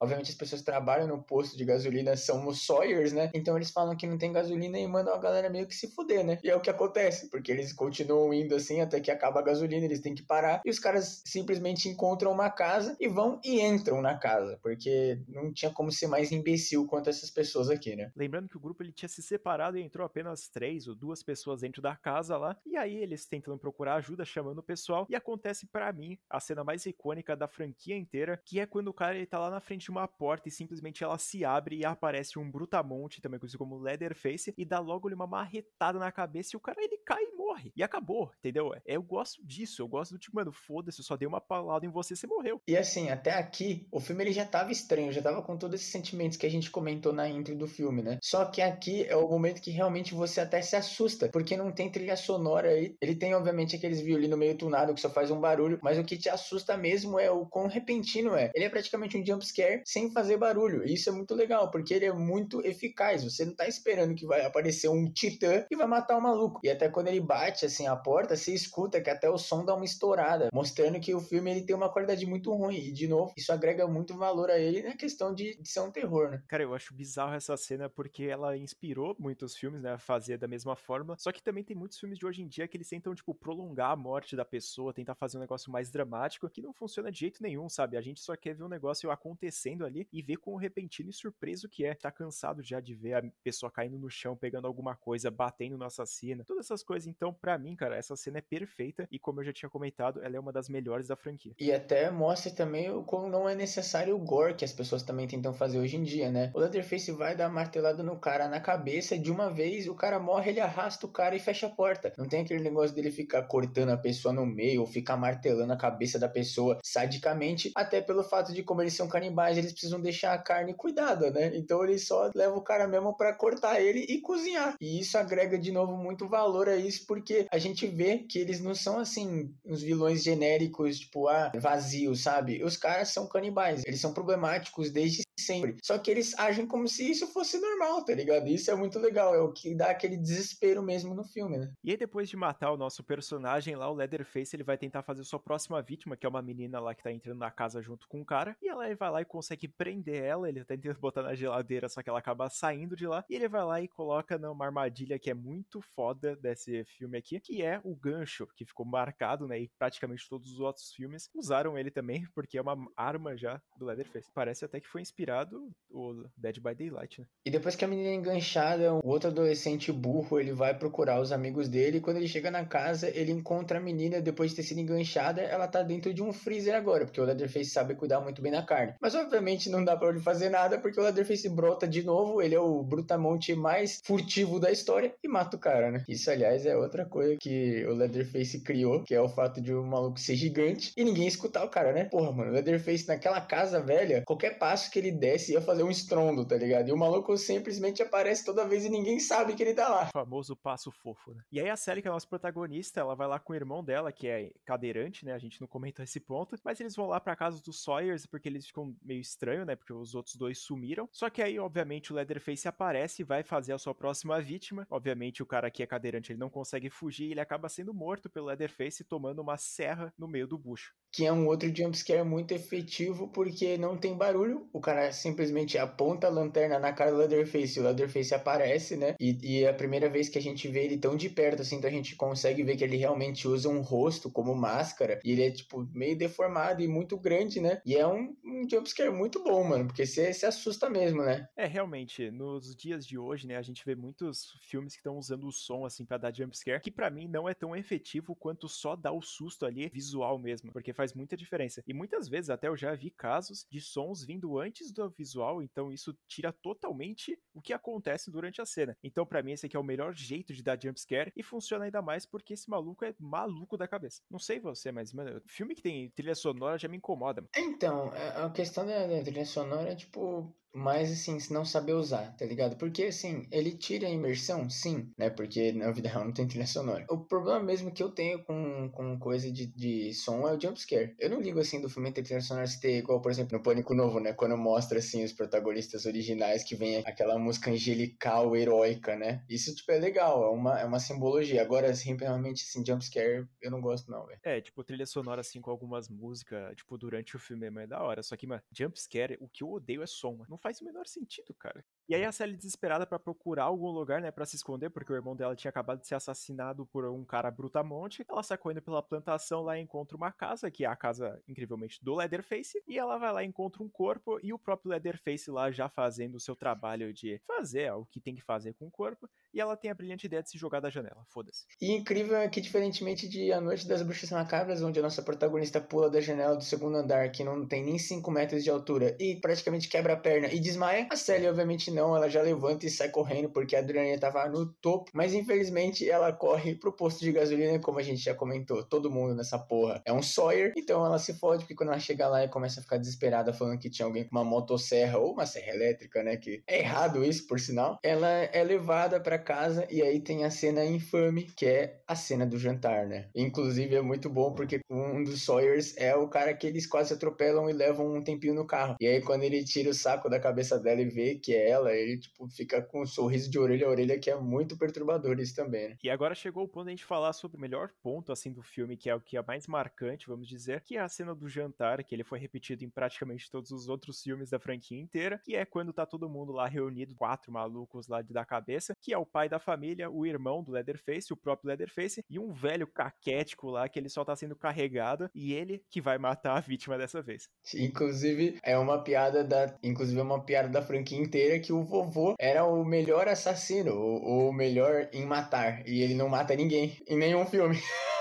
Obviamente 0.00 0.30
as 0.30 0.36
pessoas 0.36 0.60
que 0.60 0.66
trabalham 0.66 1.06
no 1.06 1.22
posto 1.22 1.56
de 1.56 1.64
gasolina 1.64 2.16
são 2.16 2.46
os 2.46 2.64
Sawyers, 2.64 3.12
né? 3.12 3.30
Então 3.34 3.56
eles 3.56 3.70
falam 3.70 3.96
que 3.96 4.06
não 4.06 4.18
tem 4.18 4.32
gasolina 4.32 4.78
e 4.78 4.86
mandam 4.86 5.14
a 5.14 5.18
galera 5.18 5.50
meio 5.50 5.66
que 5.66 5.74
se 5.74 5.88
fuder, 5.94 6.24
né? 6.24 6.38
E 6.42 6.50
é 6.50 6.56
o 6.56 6.60
que 6.60 6.70
acontece, 6.70 7.28
porque 7.30 7.52
eles 7.52 7.72
continuam 7.72 8.32
indo 8.32 8.54
assim 8.54 8.80
até 8.80 9.00
que 9.00 9.10
acaba 9.10 9.40
a 9.40 9.42
gasolina, 9.42 9.84
eles 9.84 10.00
têm 10.00 10.14
que 10.14 10.22
parar 10.22 10.62
e 10.64 10.70
os 10.70 10.78
caras 10.78 11.22
simplesmente 11.26 11.88
encontram 11.88 12.32
uma 12.32 12.50
casa 12.50 12.96
e 13.00 13.08
vão 13.08 13.40
e 13.44 13.60
entram 13.60 14.00
na 14.00 14.16
casa, 14.18 14.58
porque 14.62 15.22
não 15.28 15.52
tinha 15.52 15.70
como 15.70 15.90
ser 15.92 16.06
mais 16.06 16.32
imbecil 16.32 16.86
quanto 16.86 17.10
essas 17.10 17.30
pessoas 17.30 17.70
aqui, 17.70 17.94
né? 17.96 18.10
Lembrando 18.16 18.48
que 18.48 18.56
o 18.56 18.60
grupo 18.60 18.82
ele 18.82 18.92
tinha 18.92 19.08
se 19.08 19.22
separado 19.22 19.78
e 19.78 19.82
entrou 19.82 20.06
apenas 20.06 20.48
três 20.48 20.86
ou 20.86 20.94
duas 20.94 21.22
pessoas 21.22 21.60
dentro 21.60 21.82
da 21.82 21.96
casa 21.96 22.36
lá, 22.36 22.56
e 22.64 22.76
aí 22.76 22.96
eles 22.96 23.26
tentam 23.26 23.56
procurar 23.58 23.94
ajuda, 23.96 24.24
chamando 24.24 24.58
o 24.58 24.62
pessoal, 24.62 25.06
e 25.08 25.16
acontece 25.16 25.66
para 25.66 25.92
mim 25.92 26.18
a 26.28 26.40
cena 26.40 26.64
mais 26.64 26.86
icônica 26.86 27.36
da 27.36 27.48
franquia 27.48 27.96
inteira, 27.96 28.40
que 28.44 28.60
é 28.60 28.66
quando 28.66 28.88
o 28.88 28.94
cara 28.94 29.16
ele 29.16 29.26
tá 29.26 29.38
lá 29.38 29.49
na 29.50 29.60
frente 29.60 29.84
de 29.84 29.90
uma 29.90 30.06
porta 30.06 30.48
e 30.48 30.52
simplesmente 30.52 31.02
ela 31.04 31.18
se 31.18 31.44
abre 31.44 31.78
e 31.78 31.84
aparece 31.84 32.38
um 32.38 32.50
Brutamonte, 32.50 33.20
também 33.20 33.38
conhecido 33.38 33.58
como 33.58 33.78
Leatherface, 33.78 34.54
e 34.56 34.64
dá 34.64 34.78
logo 34.78 35.08
uma 35.12 35.26
marretada 35.26 35.98
na 35.98 36.12
cabeça 36.12 36.50
e 36.54 36.56
o 36.56 36.60
cara 36.60 36.82
ele 36.82 36.98
cai 36.98 37.22
e 37.22 37.36
morre. 37.36 37.72
E 37.76 37.82
acabou, 37.82 38.30
entendeu? 38.38 38.74
É, 38.74 38.80
eu 38.86 39.02
gosto 39.02 39.44
disso, 39.44 39.82
eu 39.82 39.88
gosto 39.88 40.12
do 40.12 40.18
tipo, 40.18 40.36
mano, 40.36 40.52
foda-se, 40.52 41.00
eu 41.00 41.04
só 41.04 41.16
dei 41.16 41.26
uma 41.26 41.40
palavra 41.40 41.86
em 41.86 41.90
você, 41.90 42.14
você 42.14 42.26
morreu. 42.26 42.60
E 42.66 42.76
assim, 42.76 43.10
até 43.10 43.32
aqui, 43.32 43.86
o 43.90 44.00
filme 44.00 44.24
ele 44.24 44.32
já 44.32 44.44
tava 44.44 44.72
estranho, 44.72 45.12
já 45.12 45.22
tava 45.22 45.42
com 45.42 45.56
todos 45.56 45.80
esses 45.80 45.90
sentimentos 45.90 46.36
que 46.36 46.46
a 46.46 46.50
gente 46.50 46.70
comentou 46.70 47.12
na 47.12 47.28
intro 47.28 47.56
do 47.56 47.66
filme, 47.66 48.02
né? 48.02 48.18
Só 48.22 48.44
que 48.44 48.62
aqui 48.62 49.04
é 49.04 49.16
o 49.16 49.28
momento 49.28 49.60
que 49.60 49.70
realmente 49.70 50.14
você 50.14 50.40
até 50.40 50.62
se 50.62 50.76
assusta, 50.76 51.28
porque 51.28 51.56
não 51.56 51.72
tem 51.72 51.90
trilha 51.90 52.16
sonora 52.16 52.68
aí. 52.68 52.96
Ele 53.00 53.14
tem, 53.14 53.34
obviamente, 53.34 53.76
aqueles 53.76 54.00
violinos 54.00 54.38
meio 54.38 54.56
tunado 54.56 54.94
que 54.94 55.00
só 55.00 55.10
faz 55.10 55.30
um 55.30 55.40
barulho, 55.40 55.78
mas 55.82 55.98
o 55.98 56.04
que 56.04 56.16
te 56.16 56.28
assusta 56.28 56.76
mesmo 56.76 57.18
é 57.18 57.30
o 57.30 57.46
quão 57.46 57.66
repentino 57.66 58.34
é. 58.34 58.50
Ele 58.54 58.64
é 58.64 58.68
praticamente 58.70 59.16
um 59.16 59.22
jumpscare 59.40 59.82
sem 59.84 60.10
fazer 60.12 60.36
barulho. 60.36 60.84
Isso 60.84 61.08
é 61.08 61.12
muito 61.12 61.34
legal, 61.34 61.70
porque 61.70 61.94
ele 61.94 62.04
é 62.04 62.12
muito 62.12 62.64
eficaz. 62.64 63.24
Você 63.24 63.44
não 63.44 63.54
tá 63.54 63.66
esperando 63.66 64.14
que 64.14 64.26
vai 64.26 64.44
aparecer 64.44 64.88
um 64.88 65.10
titã 65.10 65.64
e 65.70 65.76
vai 65.76 65.86
matar 65.86 66.16
o 66.16 66.22
maluco. 66.22 66.60
E 66.62 66.70
até 66.70 66.88
quando 66.88 67.08
ele 67.08 67.20
bate 67.20 67.64
assim 67.64 67.86
a 67.86 67.96
porta, 67.96 68.36
você 68.36 68.52
escuta 68.52 69.00
que 69.00 69.10
até 69.10 69.28
o 69.28 69.38
som 69.38 69.64
dá 69.64 69.74
uma 69.74 69.84
estourada, 69.84 70.50
mostrando 70.52 71.00
que 71.00 71.14
o 71.14 71.20
filme 71.20 71.50
ele 71.50 71.62
tem 71.62 71.74
uma 71.74 71.90
qualidade 71.90 72.26
muito 72.26 72.52
ruim. 72.52 72.76
E 72.76 72.92
de 72.92 73.08
novo, 73.08 73.32
isso 73.36 73.52
agrega 73.52 73.86
muito 73.86 74.16
valor 74.16 74.50
a 74.50 74.58
ele 74.58 74.82
na 74.82 74.96
questão 74.96 75.34
de, 75.34 75.56
de 75.60 75.68
ser 75.68 75.80
um 75.80 75.90
terror, 75.90 76.30
né? 76.30 76.42
Cara, 76.46 76.62
eu 76.62 76.74
acho 76.74 76.94
bizarro 76.94 77.34
essa 77.34 77.56
cena 77.56 77.88
porque 77.88 78.24
ela 78.24 78.56
inspirou 78.56 79.16
muitos 79.18 79.56
filmes, 79.56 79.82
né, 79.82 79.92
a 79.92 79.98
fazer 79.98 80.36
da 80.36 80.46
mesma 80.46 80.76
forma. 80.76 81.16
Só 81.18 81.32
que 81.32 81.42
também 81.42 81.64
tem 81.64 81.76
muitos 81.76 81.98
filmes 81.98 82.18
de 82.18 82.26
hoje 82.26 82.42
em 82.42 82.48
dia 82.48 82.68
que 82.68 82.76
eles 82.76 82.88
tentam, 82.88 83.14
tipo, 83.14 83.34
prolongar 83.34 83.92
a 83.92 83.96
morte 83.96 84.36
da 84.36 84.44
pessoa, 84.44 84.92
tentar 84.92 85.14
fazer 85.14 85.38
um 85.38 85.40
negócio 85.40 85.70
mais 85.70 85.90
dramático, 85.90 86.48
que 86.48 86.60
não 86.60 86.72
funciona 86.72 87.10
de 87.10 87.18
jeito 87.18 87.42
nenhum, 87.42 87.68
sabe? 87.68 87.96
A 87.96 88.00
gente 88.00 88.20
só 88.20 88.36
quer 88.36 88.54
ver 88.54 88.64
um 88.64 88.68
negócio 88.68 89.10
acontecendo 89.30 89.84
ali 89.84 90.08
e 90.12 90.20
ver 90.22 90.36
com 90.36 90.52
o 90.52 90.56
repentino 90.56 91.10
e 91.10 91.12
surpreso 91.12 91.68
que 91.68 91.84
é. 91.84 91.94
Tá 91.94 92.10
cansado 92.10 92.62
já 92.62 92.80
de 92.80 92.94
ver 92.94 93.14
a 93.14 93.22
pessoa 93.42 93.70
caindo 93.70 93.98
no 93.98 94.10
chão, 94.10 94.36
pegando 94.36 94.66
alguma 94.66 94.96
coisa, 94.96 95.30
batendo 95.30 95.78
no 95.78 95.84
assassino, 95.84 96.44
todas 96.44 96.66
essas 96.66 96.82
coisas. 96.82 97.06
Então, 97.06 97.32
para 97.32 97.58
mim, 97.58 97.76
cara, 97.76 97.96
essa 97.96 98.16
cena 98.16 98.38
é 98.38 98.42
perfeita 98.42 99.06
e, 99.10 99.18
como 99.18 99.40
eu 99.40 99.44
já 99.44 99.52
tinha 99.52 99.68
comentado, 99.68 100.22
ela 100.22 100.36
é 100.36 100.40
uma 100.40 100.52
das 100.52 100.68
melhores 100.68 101.08
da 101.08 101.16
franquia. 101.16 101.54
E 101.58 101.72
até 101.72 102.10
mostra 102.10 102.52
também 102.52 102.90
o 102.90 103.02
como 103.02 103.28
não 103.28 103.48
é 103.48 103.54
necessário 103.54 104.14
o 104.14 104.18
gore 104.18 104.54
que 104.54 104.64
as 104.64 104.72
pessoas 104.72 105.02
também 105.02 105.26
tentam 105.26 105.52
fazer 105.52 105.78
hoje 105.78 105.96
em 105.96 106.02
dia, 106.02 106.30
né? 106.30 106.50
O 106.54 106.58
Leatherface 106.58 107.12
vai 107.12 107.36
dar 107.36 107.48
martelada 107.48 108.02
no 108.02 108.18
cara 108.18 108.48
na 108.48 108.60
cabeça 108.60 109.18
de 109.18 109.30
uma 109.30 109.50
vez, 109.50 109.86
o 109.86 109.94
cara 109.94 110.18
morre, 110.18 110.50
ele 110.50 110.60
arrasta 110.60 111.06
o 111.06 111.10
cara 111.10 111.36
e 111.36 111.40
fecha 111.40 111.66
a 111.66 111.70
porta. 111.70 112.12
Não 112.16 112.28
tem 112.28 112.42
aquele 112.42 112.62
negócio 112.62 112.94
dele 112.94 113.10
ficar 113.10 113.42
cortando 113.44 113.90
a 113.90 113.96
pessoa 113.96 114.32
no 114.32 114.46
meio 114.46 114.80
ou 114.80 114.86
ficar 114.86 115.16
martelando 115.16 115.72
a 115.72 115.76
cabeça 115.76 116.18
da 116.18 116.28
pessoa 116.28 116.78
sadicamente, 116.82 117.70
até 117.74 118.00
pelo 118.00 118.22
fato 118.22 118.52
de 118.52 118.62
como 118.62 118.80
eles 118.80 118.94
são 118.94 119.08
canibais, 119.20 119.58
eles 119.58 119.72
precisam 119.72 120.00
deixar 120.00 120.32
a 120.32 120.38
carne 120.38 120.72
cuidada, 120.72 121.30
né? 121.30 121.52
Então 121.54 121.84
ele 121.84 121.98
só 121.98 122.30
leva 122.34 122.56
o 122.56 122.62
cara 122.62 122.88
mesmo 122.88 123.14
para 123.14 123.34
cortar 123.34 123.80
ele 123.80 124.00
e 124.08 124.20
cozinhar. 124.20 124.76
E 124.80 124.98
isso 124.98 125.18
agrega 125.18 125.58
de 125.58 125.70
novo 125.70 125.96
muito 125.96 126.26
valor 126.26 126.68
a 126.68 126.76
isso, 126.76 127.04
porque 127.06 127.46
a 127.52 127.58
gente 127.58 127.86
vê 127.86 128.18
que 128.18 128.38
eles 128.38 128.60
não 128.60 128.74
são 128.74 128.98
assim 128.98 129.54
uns 129.64 129.82
vilões 129.82 130.22
genéricos, 130.22 130.98
tipo, 131.00 131.28
ah, 131.28 131.52
vazios, 131.54 132.22
sabe? 132.22 132.64
Os 132.64 132.76
caras 132.76 133.10
são 133.10 133.28
canibais, 133.28 133.84
eles 133.84 134.00
são 134.00 134.14
problemáticos 134.14 134.90
desde 134.90 135.22
sempre. 135.38 135.76
Só 135.82 135.98
que 135.98 136.10
eles 136.10 136.38
agem 136.38 136.66
como 136.66 136.86
se 136.86 137.10
isso 137.10 137.26
fosse 137.26 137.58
normal, 137.58 138.04
tá 138.04 138.14
ligado? 138.14 138.46
Isso 138.48 138.70
é 138.70 138.74
muito 138.74 138.98
legal, 138.98 139.34
é 139.34 139.40
o 139.40 139.52
que 139.52 139.74
dá 139.74 139.90
aquele 139.90 140.16
desespero 140.16 140.82
mesmo 140.82 141.14
no 141.14 141.24
filme, 141.24 141.58
né? 141.58 141.72
E 141.82 141.90
aí 141.90 141.96
depois 141.96 142.28
de 142.28 142.36
matar 142.36 142.72
o 142.72 142.76
nosso 142.76 143.02
personagem 143.02 143.74
lá, 143.74 143.90
o 143.90 143.94
Leatherface, 143.94 144.54
ele 144.54 144.64
vai 144.64 144.78
tentar 144.78 145.02
fazer 145.02 145.24
sua 145.24 145.40
próxima 145.40 145.82
vítima, 145.82 146.16
que 146.16 146.26
é 146.26 146.28
uma 146.28 146.42
menina 146.42 146.78
lá 146.78 146.94
que 146.94 147.02
tá 147.02 147.10
entrando 147.10 147.38
na 147.38 147.50
casa 147.50 147.82
junto 147.82 148.06
com 148.08 148.20
o 148.20 148.24
cara, 148.24 148.56
e 148.62 148.68
ela 148.68 148.94
vai 148.94 149.09
lá 149.10 149.20
e 149.22 149.24
consegue 149.24 149.68
prender 149.68 150.22
ela, 150.22 150.48
ele 150.48 150.60
tá 150.60 150.76
tentando 150.76 150.98
botar 151.00 151.22
na 151.22 151.34
geladeira, 151.34 151.88
só 151.88 152.02
que 152.02 152.08
ela 152.08 152.18
acaba 152.18 152.48
saindo 152.48 152.96
de 152.96 153.06
lá, 153.06 153.24
e 153.28 153.34
ele 153.34 153.48
vai 153.48 153.64
lá 153.64 153.80
e 153.80 153.88
coloca 153.88 154.38
numa 154.38 154.64
armadilha 154.64 155.18
que 155.18 155.30
é 155.30 155.34
muito 155.34 155.80
foda 155.80 156.36
desse 156.36 156.84
filme 156.84 157.18
aqui, 157.18 157.40
que 157.40 157.62
é 157.62 157.80
o 157.84 157.94
gancho, 157.94 158.46
que 158.56 158.64
ficou 158.64 158.86
marcado, 158.86 159.46
né, 159.46 159.60
e 159.60 159.70
praticamente 159.78 160.28
todos 160.28 160.52
os 160.52 160.60
outros 160.60 160.92
filmes 160.92 161.28
usaram 161.34 161.78
ele 161.78 161.90
também, 161.90 162.24
porque 162.34 162.58
é 162.58 162.62
uma 162.62 162.76
arma 162.96 163.36
já 163.36 163.60
do 163.76 163.86
Leatherface. 163.86 164.30
Parece 164.34 164.64
até 164.64 164.80
que 164.80 164.88
foi 164.88 165.00
inspirado 165.00 165.70
o 165.90 166.24
Dead 166.36 166.58
by 166.60 166.74
Daylight, 166.74 167.20
né? 167.20 167.26
E 167.44 167.50
depois 167.50 167.74
que 167.74 167.84
a 167.84 167.88
menina 167.88 168.10
é 168.10 168.14
enganchada, 168.14 168.94
o 168.94 169.06
outro 169.06 169.30
adolescente 169.30 169.92
burro, 169.92 170.38
ele 170.38 170.52
vai 170.52 170.76
procurar 170.76 171.20
os 171.20 171.32
amigos 171.32 171.68
dele, 171.68 171.98
e 171.98 172.00
quando 172.00 172.18
ele 172.18 172.28
chega 172.28 172.50
na 172.50 172.64
casa, 172.64 173.08
ele 173.08 173.32
encontra 173.32 173.78
a 173.78 173.80
menina, 173.80 174.20
depois 174.20 174.50
de 174.50 174.56
ter 174.56 174.62
sido 174.62 174.80
enganchada, 174.80 175.40
ela 175.40 175.68
tá 175.68 175.82
dentro 175.82 176.12
de 176.12 176.22
um 176.22 176.32
freezer 176.32 176.74
agora, 176.74 177.04
porque 177.04 177.20
o 177.20 177.24
Leatherface 177.24 177.70
sabe 177.70 177.94
cuidar 177.94 178.20
muito 178.20 178.42
bem 178.42 178.52
da 178.52 178.62
carne. 178.62 178.94
Mas 179.00 179.14
obviamente 179.14 179.70
não 179.70 179.84
dá 179.84 179.96
pra 179.96 180.08
ele 180.08 180.20
fazer 180.20 180.50
nada, 180.50 180.78
porque 180.78 181.00
o 181.00 181.02
Leatherface 181.02 181.48
brota 181.48 181.88
de 181.88 182.02
novo, 182.02 182.42
ele 182.42 182.54
é 182.54 182.60
o 182.60 182.82
brutamonte 182.82 183.54
mais 183.54 184.00
furtivo 184.04 184.60
da 184.60 184.70
história 184.70 185.14
e 185.22 185.28
mata 185.28 185.56
o 185.56 185.60
cara, 185.60 185.90
né? 185.90 186.04
Isso, 186.08 186.30
aliás, 186.30 186.66
é 186.66 186.76
outra 186.76 187.04
coisa 187.04 187.36
que 187.40 187.84
o 187.86 187.94
Leatherface 187.94 188.60
criou, 188.60 189.02
que 189.02 189.14
é 189.14 189.20
o 189.20 189.28
fato 189.28 189.60
de 189.60 189.72
o 189.72 189.82
maluco 189.82 190.20
ser 190.20 190.36
gigante 190.36 190.92
e 190.96 191.04
ninguém 191.04 191.26
escutar 191.26 191.64
o 191.64 191.70
cara, 191.70 191.92
né? 191.92 192.04
Porra, 192.04 192.32
mano, 192.32 192.50
o 192.50 192.54
Leatherface 192.54 193.08
naquela 193.08 193.40
casa 193.40 193.80
velha, 193.80 194.22
qualquer 194.26 194.58
passo 194.58 194.90
que 194.90 194.98
ele 194.98 195.10
desse 195.10 195.52
ia 195.52 195.60
fazer 195.60 195.82
um 195.82 195.90
estrondo, 195.90 196.44
tá 196.44 196.56
ligado? 196.56 196.88
E 196.88 196.92
o 196.92 196.96
maluco 196.96 197.36
simplesmente 197.38 198.02
aparece 198.02 198.44
toda 198.44 198.68
vez 198.68 198.84
e 198.84 198.90
ninguém 198.90 199.18
sabe 199.18 199.54
que 199.54 199.62
ele 199.62 199.74
tá 199.74 199.88
lá. 199.88 200.08
O 200.08 200.18
famoso 200.18 200.54
passo 200.54 200.90
fofo, 200.90 201.32
né? 201.32 201.42
E 201.50 201.60
aí 201.60 201.70
a 201.70 201.76
Sally, 201.76 202.02
que 202.02 202.08
é 202.08 202.10
a 202.10 202.14
nossa 202.14 202.26
protagonista, 202.26 203.00
ela 203.00 203.14
vai 203.14 203.26
lá 203.26 203.38
com 203.38 203.52
o 203.52 203.56
irmão 203.56 203.82
dela, 203.82 204.12
que 204.12 204.28
é 204.28 204.50
cadeirante, 204.64 205.24
né? 205.24 205.32
A 205.32 205.38
gente 205.38 205.60
não 205.60 205.68
comentou 205.68 206.04
esse 206.04 206.20
ponto, 206.20 206.56
mas 206.62 206.80
eles 206.80 206.94
vão 206.94 207.06
lá 207.06 207.18
pra 207.18 207.36
casa 207.36 207.62
dos 207.62 207.82
Sawyers 207.82 208.26
porque 208.26 208.48
eles 208.48 208.66
ficam 208.66 208.89
meio 209.02 209.20
estranho, 209.20 209.64
né? 209.64 209.74
Porque 209.74 209.92
os 209.92 210.14
outros 210.14 210.36
dois 210.36 210.58
sumiram. 210.58 211.08
Só 211.10 211.30
que 211.30 211.42
aí, 211.42 211.58
obviamente, 211.58 212.12
o 212.12 212.16
Leatherface 212.16 212.68
aparece 212.68 213.22
e 213.22 213.24
vai 213.24 213.42
fazer 213.42 213.72
a 213.72 213.78
sua 213.78 213.94
próxima 213.94 214.40
vítima. 214.40 214.86
Obviamente, 214.90 215.42
o 215.42 215.46
cara 215.46 215.70
que 215.70 215.82
é 215.82 215.86
cadeirante, 215.86 216.32
ele 216.32 216.38
não 216.40 216.50
consegue 216.50 216.90
fugir 216.90 217.30
ele 217.30 217.40
acaba 217.40 217.68
sendo 217.68 217.94
morto 217.94 218.28
pelo 218.28 218.46
Leatherface 218.46 219.04
tomando 219.04 219.40
uma 219.40 219.56
serra 219.56 220.12
no 220.18 220.28
meio 220.28 220.46
do 220.46 220.58
bucho. 220.58 220.94
Que 221.12 221.26
é 221.26 221.32
um 221.32 221.46
outro 221.46 221.74
jumpscare 221.74 222.24
muito 222.24 222.52
efetivo 222.52 223.28
porque 223.28 223.76
não 223.76 223.96
tem 223.96 224.16
barulho. 224.16 224.68
O 224.72 224.80
cara 224.80 225.12
simplesmente 225.12 225.78
aponta 225.78 226.26
a 226.26 226.30
lanterna 226.30 226.78
na 226.78 226.92
cara 226.92 227.10
do 227.10 227.18
Leatherface 227.18 227.78
e 227.78 227.82
o 227.82 227.84
Leatherface 227.84 228.34
aparece, 228.34 228.96
né? 228.96 229.14
E, 229.18 229.38
e 229.42 229.64
é 229.64 229.70
a 229.70 229.74
primeira 229.74 230.08
vez 230.08 230.28
que 230.28 230.38
a 230.38 230.42
gente 230.42 230.68
vê 230.68 230.84
ele 230.84 230.98
tão 230.98 231.16
de 231.16 231.28
perto, 231.28 231.62
assim, 231.62 231.76
então 231.76 231.90
a 231.90 231.92
gente 231.92 232.14
consegue 232.16 232.62
ver 232.62 232.76
que 232.76 232.84
ele 232.84 232.96
realmente 232.96 233.48
usa 233.48 233.68
um 233.68 233.80
rosto 233.80 234.30
como 234.30 234.54
máscara. 234.54 235.20
E 235.24 235.32
ele 235.32 235.42
é, 235.42 235.50
tipo, 235.50 235.88
meio 235.92 236.16
deformado 236.16 236.82
e 236.82 236.88
muito 236.88 237.16
grande, 237.16 237.60
né? 237.60 237.80
E 237.84 237.96
é 237.96 238.06
um, 238.06 238.34
um 238.44 238.66
jumpscare 238.80 239.10
muito 239.10 239.42
bom, 239.42 239.62
mano, 239.62 239.86
porque 239.86 240.06
você 240.06 240.32
se 240.32 240.46
assusta 240.46 240.88
mesmo, 240.88 241.22
né? 241.22 241.46
É, 241.56 241.66
realmente, 241.66 242.30
nos 242.30 242.74
dias 242.74 243.06
de 243.06 243.18
hoje, 243.18 243.46
né, 243.46 243.56
a 243.56 243.62
gente 243.62 243.84
vê 243.84 243.94
muitos 243.94 244.58
filmes 244.62 244.94
que 244.94 245.00
estão 245.00 245.18
usando 245.18 245.46
o 245.46 245.52
som, 245.52 245.84
assim, 245.84 246.04
para 246.04 246.16
dar 246.16 246.34
jumpscare, 246.34 246.80
que 246.80 246.90
para 246.90 247.10
mim 247.10 247.28
não 247.28 247.48
é 247.48 247.54
tão 247.54 247.76
efetivo 247.76 248.34
quanto 248.34 248.68
só 248.68 248.96
dar 248.96 249.12
o 249.12 249.20
susto 249.22 249.66
ali 249.66 249.88
visual 249.88 250.38
mesmo, 250.38 250.72
porque 250.72 250.92
faz 250.92 251.12
muita 251.12 251.36
diferença. 251.36 251.82
E 251.86 251.92
muitas 251.92 252.28
vezes 252.28 252.50
até 252.50 252.68
eu 252.68 252.76
já 252.76 252.94
vi 252.94 253.10
casos 253.10 253.66
de 253.70 253.80
sons 253.80 254.24
vindo 254.24 254.58
antes 254.58 254.92
do 254.92 255.10
visual, 255.10 255.62
então 255.62 255.92
isso 255.92 256.16
tira 256.26 256.52
totalmente 256.52 257.38
o 257.52 257.60
que 257.60 257.72
acontece 257.72 258.30
durante 258.30 258.60
a 258.60 258.66
cena. 258.66 258.96
Então, 259.02 259.26
para 259.26 259.42
mim, 259.42 259.52
esse 259.52 259.66
aqui 259.66 259.76
é 259.76 259.80
o 259.80 259.84
melhor 259.84 260.14
jeito 260.14 260.54
de 260.54 260.62
dar 260.62 260.78
jumpscare 260.82 261.32
e 261.36 261.42
funciona 261.42 261.84
ainda 261.84 262.00
mais 262.00 262.24
porque 262.24 262.54
esse 262.54 262.70
maluco 262.70 263.04
é 263.04 263.14
maluco 263.18 263.76
da 263.76 263.86
cabeça. 263.86 264.22
Não 264.30 264.38
sei 264.38 264.58
você, 264.58 264.90
mas, 264.90 265.12
mano, 265.12 265.42
filme 265.46 265.74
que 265.74 265.82
tem 265.82 266.10
trilha 266.10 266.34
sonora 266.34 266.78
já 266.78 266.88
me 266.88 266.96
incomoda. 266.96 267.44
Então, 267.56 268.12
a 268.36 268.48
questão 268.60 268.86
da 268.86 269.22
trilha 269.22 269.44
sonora 269.46 269.92
é, 269.92 269.96
tipo, 269.96 270.54
mas 270.72 271.10
assim, 271.10 271.38
se 271.38 271.52
não 271.52 271.64
saber 271.64 271.92
usar, 271.94 272.34
tá 272.36 272.44
ligado? 272.44 272.76
Porque 272.76 273.04
assim, 273.04 273.46
ele 273.50 273.72
tira 273.72 274.06
a 274.06 274.10
imersão, 274.10 274.68
sim, 274.70 275.12
né? 275.18 275.30
Porque 275.30 275.72
na 275.72 275.90
vida 275.90 276.08
real 276.08 276.24
não 276.24 276.32
tem 276.32 276.46
trilha 276.46 276.66
sonora. 276.66 277.04
O 277.10 277.18
problema 277.18 277.60
mesmo 277.60 277.92
que 277.92 278.02
eu 278.02 278.10
tenho 278.10 278.42
com, 278.44 278.90
com 278.90 279.18
coisa 279.18 279.50
de, 279.50 279.66
de 279.66 280.14
som 280.14 280.46
é 280.48 280.54
o 280.54 280.60
jumpscare. 280.60 281.14
Eu 281.18 281.30
não 281.30 281.40
ligo 281.40 281.58
assim 281.58 281.80
do 281.80 281.88
filme 281.88 282.12
ter 282.12 282.22
trilha 282.22 282.40
sonora 282.40 282.66
se 282.66 282.80
ter 282.80 282.98
igual, 282.98 283.20
por 283.20 283.30
exemplo, 283.30 283.56
no 283.56 283.62
Pânico 283.62 283.94
Novo, 283.94 284.20
né? 284.20 284.32
Quando 284.32 284.56
mostra 284.56 284.98
assim 284.98 285.24
os 285.24 285.32
protagonistas 285.32 286.06
originais 286.06 286.62
que 286.62 286.76
vem 286.76 286.98
aquela 286.98 287.38
música 287.38 287.70
angelical, 287.70 288.54
heróica, 288.56 289.16
né? 289.16 289.44
Isso, 289.48 289.74
tipo, 289.74 289.90
é 289.92 289.98
legal, 289.98 290.44
é 290.44 290.50
uma, 290.50 290.80
é 290.80 290.84
uma 290.84 291.00
simbologia. 291.00 291.62
Agora, 291.62 291.90
assim, 291.90 292.16
realmente, 292.16 292.64
assim, 292.64 292.84
jumpscare, 292.84 293.46
eu 293.60 293.70
não 293.70 293.80
gosto, 293.80 294.10
não, 294.10 294.26
velho. 294.26 294.38
É, 294.42 294.60
tipo, 294.60 294.84
trilha 294.84 295.06
sonora 295.06 295.40
assim 295.40 295.60
com 295.60 295.70
algumas 295.70 296.08
músicas, 296.08 296.74
tipo, 296.76 296.96
durante 296.96 297.36
o 297.36 297.38
filme 297.38 297.66
é 297.82 297.86
da 297.86 298.02
hora. 298.02 298.22
Só 298.22 298.36
que, 298.36 298.46
mano, 298.46 298.62
jumpscare, 298.72 299.36
o 299.40 299.48
que 299.48 299.62
eu 299.62 299.70
odeio 299.70 300.02
é 300.02 300.06
som. 300.06 300.38
Não 300.48 300.59
faz 300.62 300.80
o 300.80 300.84
menor 300.84 301.06
sentido, 301.06 301.54
cara. 301.54 301.84
E 302.08 302.14
aí 302.14 302.24
a 302.24 302.32
Sally 302.32 302.56
desesperada 302.56 303.06
para 303.06 303.18
procurar 303.18 303.64
algum 303.64 303.90
lugar, 303.90 304.20
né, 304.20 304.30
para 304.30 304.44
se 304.46 304.56
esconder, 304.56 304.90
porque 304.90 305.12
o 305.12 305.16
irmão 305.16 305.36
dela 305.36 305.54
tinha 305.54 305.68
acabado 305.68 306.00
de 306.00 306.06
ser 306.06 306.14
assassinado 306.14 306.86
por 306.86 307.04
um 307.04 307.24
cara 307.24 307.50
brutamonte. 307.50 308.24
Ela 308.28 308.42
sai 308.42 308.58
correndo 308.58 308.82
pela 308.82 309.02
plantação 309.02 309.62
lá 309.62 309.78
encontra 309.78 310.16
uma 310.16 310.32
casa, 310.32 310.70
que 310.70 310.84
é 310.84 310.88
a 310.88 310.96
casa 310.96 311.40
incrivelmente 311.48 312.02
do 312.02 312.14
Leatherface, 312.14 312.82
e 312.88 312.98
ela 312.98 313.18
vai 313.18 313.32
lá 313.32 313.44
encontra 313.44 313.82
um 313.82 313.88
corpo 313.88 314.38
e 314.42 314.52
o 314.52 314.58
próprio 314.58 314.90
Leatherface 314.90 315.50
lá 315.50 315.70
já 315.70 315.88
fazendo 315.88 316.36
o 316.36 316.40
seu 316.40 316.56
trabalho 316.56 317.12
de 317.12 317.40
fazer 317.46 317.92
o 317.92 318.04
que 318.06 318.20
tem 318.20 318.34
que 318.34 318.42
fazer 318.42 318.74
com 318.74 318.86
o 318.86 318.90
corpo, 318.90 319.28
e 319.52 319.60
ela 319.60 319.76
tem 319.76 319.90
a 319.90 319.94
brilhante 319.94 320.26
ideia 320.26 320.42
de 320.42 320.50
se 320.50 320.58
jogar 320.58 320.80
da 320.80 320.90
janela. 320.90 321.24
Foda-se. 321.28 321.64
E 321.80 321.92
incrível 321.92 322.36
é 322.36 322.48
que 322.48 322.60
diferentemente 322.60 323.28
de 323.28 323.52
A 323.52 323.60
Noite 323.60 323.86
das 323.86 324.02
Bruxas 324.02 324.30
Macabras, 324.30 324.82
onde 324.82 324.98
a 324.98 325.02
nossa 325.02 325.22
protagonista 325.22 325.80
pula 325.80 326.10
da 326.10 326.20
janela 326.20 326.56
do 326.56 326.64
segundo 326.64 326.96
andar, 326.96 327.30
que 327.30 327.44
não 327.44 327.66
tem 327.66 327.84
nem 327.84 327.98
5 327.98 328.30
metros 328.30 328.64
de 328.64 328.70
altura 328.70 329.16
e 329.18 329.36
praticamente 329.40 329.88
quebra 329.88 330.14
a 330.14 330.16
perna 330.16 330.49
e 330.52 330.60
desmaia, 330.60 331.06
a 331.10 331.16
Sally 331.16 331.48
obviamente 331.48 331.90
não, 331.90 332.14
ela 332.14 332.28
já 332.28 332.42
levanta 332.42 332.86
e 332.86 332.90
sai 332.90 333.08
correndo 333.08 333.50
porque 333.50 333.76
a 333.76 333.80
adrenalina 333.80 334.18
tava 334.18 334.48
no 334.48 334.66
topo, 334.66 335.10
mas 335.14 335.34
infelizmente 335.34 336.08
ela 336.08 336.32
corre 336.32 336.74
pro 336.74 336.92
posto 336.92 337.20
de 337.20 337.32
gasolina, 337.32 337.78
como 337.78 337.98
a 337.98 338.02
gente 338.02 338.22
já 338.22 338.34
comentou, 338.34 338.82
todo 338.84 339.10
mundo 339.10 339.34
nessa 339.34 339.58
porra 339.58 340.00
é 340.04 340.12
um 340.12 340.22
Sawyer, 340.22 340.72
então 340.76 341.04
ela 341.04 341.18
se 341.18 341.34
fode 341.34 341.64
porque 341.64 341.74
quando 341.74 341.90
ela 341.90 341.98
chega 341.98 342.28
lá 342.28 342.44
e 342.44 342.48
começa 342.48 342.80
a 342.80 342.82
ficar 342.82 342.96
desesperada 342.96 343.52
falando 343.52 343.78
que 343.78 343.90
tinha 343.90 344.06
alguém 344.06 344.24
com 344.24 344.36
uma 344.36 344.44
motosserra 344.44 345.18
ou 345.18 345.32
uma 345.32 345.46
serra 345.46 345.74
elétrica, 345.74 346.22
né, 346.22 346.36
que 346.36 346.62
é 346.66 346.80
errado 346.80 347.24
isso, 347.24 347.46
por 347.46 347.60
sinal, 347.60 347.98
ela 348.02 348.28
é 348.28 348.62
levada 348.64 349.20
para 349.20 349.38
casa 349.38 349.86
e 349.90 350.02
aí 350.02 350.20
tem 350.20 350.44
a 350.44 350.50
cena 350.50 350.84
infame, 350.84 351.44
que 351.56 351.66
é 351.66 352.00
a 352.06 352.14
cena 352.14 352.46
do 352.46 352.58
jantar, 352.58 353.06
né? 353.06 353.28
Inclusive 353.34 353.94
é 353.94 354.02
muito 354.02 354.28
bom 354.28 354.52
porque 354.52 354.80
um 354.90 355.22
dos 355.22 355.42
Sawyers 355.42 355.96
é 355.96 356.14
o 356.14 356.28
cara 356.28 356.54
que 356.54 356.66
eles 356.66 356.86
quase 356.86 357.14
atropelam 357.14 357.68
e 357.68 357.72
levam 357.72 358.14
um 358.14 358.22
tempinho 358.22 358.54
no 358.54 358.66
carro. 358.66 358.96
E 359.00 359.06
aí 359.06 359.20
quando 359.20 359.44
ele 359.44 359.62
tira 359.64 359.90
o 359.90 359.94
saco 359.94 360.28
da 360.28 360.39
cabeça 360.40 360.78
dela 360.78 361.00
e 361.00 361.08
vê 361.08 361.34
que 361.34 361.54
é 361.54 361.70
ela, 361.70 361.92
ele 361.92 362.18
tipo 362.18 362.48
fica 362.48 362.82
com 362.82 363.02
um 363.02 363.06
sorriso 363.06 363.50
de 363.50 363.58
orelha 363.58 363.86
a 363.86 363.90
orelha 363.90 364.18
que 364.18 364.30
é 364.30 364.36
muito 364.36 364.76
perturbador 364.76 365.38
isso 365.38 365.54
também, 365.54 365.90
né? 365.90 365.96
E 366.02 366.10
agora 366.10 366.34
chegou 366.34 366.64
o 366.64 366.68
ponto 366.68 366.84
de 366.84 366.90
a 366.90 366.92
gente 366.92 367.04
falar 367.04 367.32
sobre 367.32 367.56
o 367.56 367.60
melhor 367.60 367.90
ponto 368.02 368.32
assim 368.32 368.52
do 368.52 368.62
filme, 368.62 368.96
que 368.96 369.10
é 369.10 369.14
o 369.14 369.20
que 369.20 369.36
é 369.36 369.42
mais 369.42 369.66
marcante, 369.66 370.26
vamos 370.26 370.48
dizer, 370.48 370.82
que 370.82 370.96
é 370.96 371.00
a 371.00 371.08
cena 371.08 371.34
do 371.34 371.48
jantar, 371.48 372.02
que 372.02 372.14
ele 372.14 372.24
foi 372.24 372.38
repetido 372.38 372.84
em 372.84 372.90
praticamente 372.90 373.50
todos 373.50 373.70
os 373.70 373.88
outros 373.88 374.22
filmes 374.22 374.50
da 374.50 374.58
franquia 374.58 375.00
inteira, 375.00 375.40
que 375.44 375.54
é 375.54 375.64
quando 375.64 375.92
tá 375.92 376.06
todo 376.06 376.28
mundo 376.28 376.52
lá 376.52 376.66
reunido, 376.66 377.14
quatro 377.14 377.52
malucos 377.52 378.08
lá 378.08 378.22
de 378.22 378.30
da 378.32 378.44
cabeça, 378.44 378.94
que 379.00 379.12
é 379.12 379.18
o 379.18 379.26
pai 379.26 379.48
da 379.48 379.58
família, 379.58 380.10
o 380.10 380.24
irmão 380.24 380.62
do 380.62 380.72
Leatherface, 380.72 381.32
o 381.32 381.36
próprio 381.36 381.68
Leatherface, 381.68 382.24
e 382.28 382.38
um 382.38 382.52
velho 382.52 382.86
caquético 382.86 383.68
lá 383.68 383.88
que 383.88 383.98
ele 383.98 384.08
só 384.08 384.24
tá 384.24 384.34
sendo 384.36 384.56
carregado, 384.56 385.28
e 385.34 385.52
ele 385.52 385.82
que 385.90 386.00
vai 386.00 386.18
matar 386.18 386.56
a 386.56 386.60
vítima 386.60 386.96
dessa 386.96 387.20
vez. 387.20 387.48
Inclusive, 387.74 388.58
é 388.62 388.78
uma 388.78 389.02
piada 389.02 389.42
da. 389.42 389.76
Inclusive, 389.82 390.18
é 390.18 390.22
uma 390.22 390.29
piada 390.38 390.68
da 390.68 390.82
franquia 390.82 391.18
inteira 391.18 391.58
que 391.58 391.72
o 391.72 391.82
vovô 391.82 392.36
era 392.38 392.64
o 392.64 392.84
melhor 392.84 393.26
assassino, 393.26 393.92
o, 393.92 394.50
o 394.50 394.52
melhor 394.52 395.08
em 395.12 395.24
matar. 395.24 395.82
E 395.86 396.02
ele 396.02 396.14
não 396.14 396.28
mata 396.28 396.54
ninguém 396.54 396.96
em 397.08 397.16
nenhum 397.16 397.44
filme. 397.46 397.76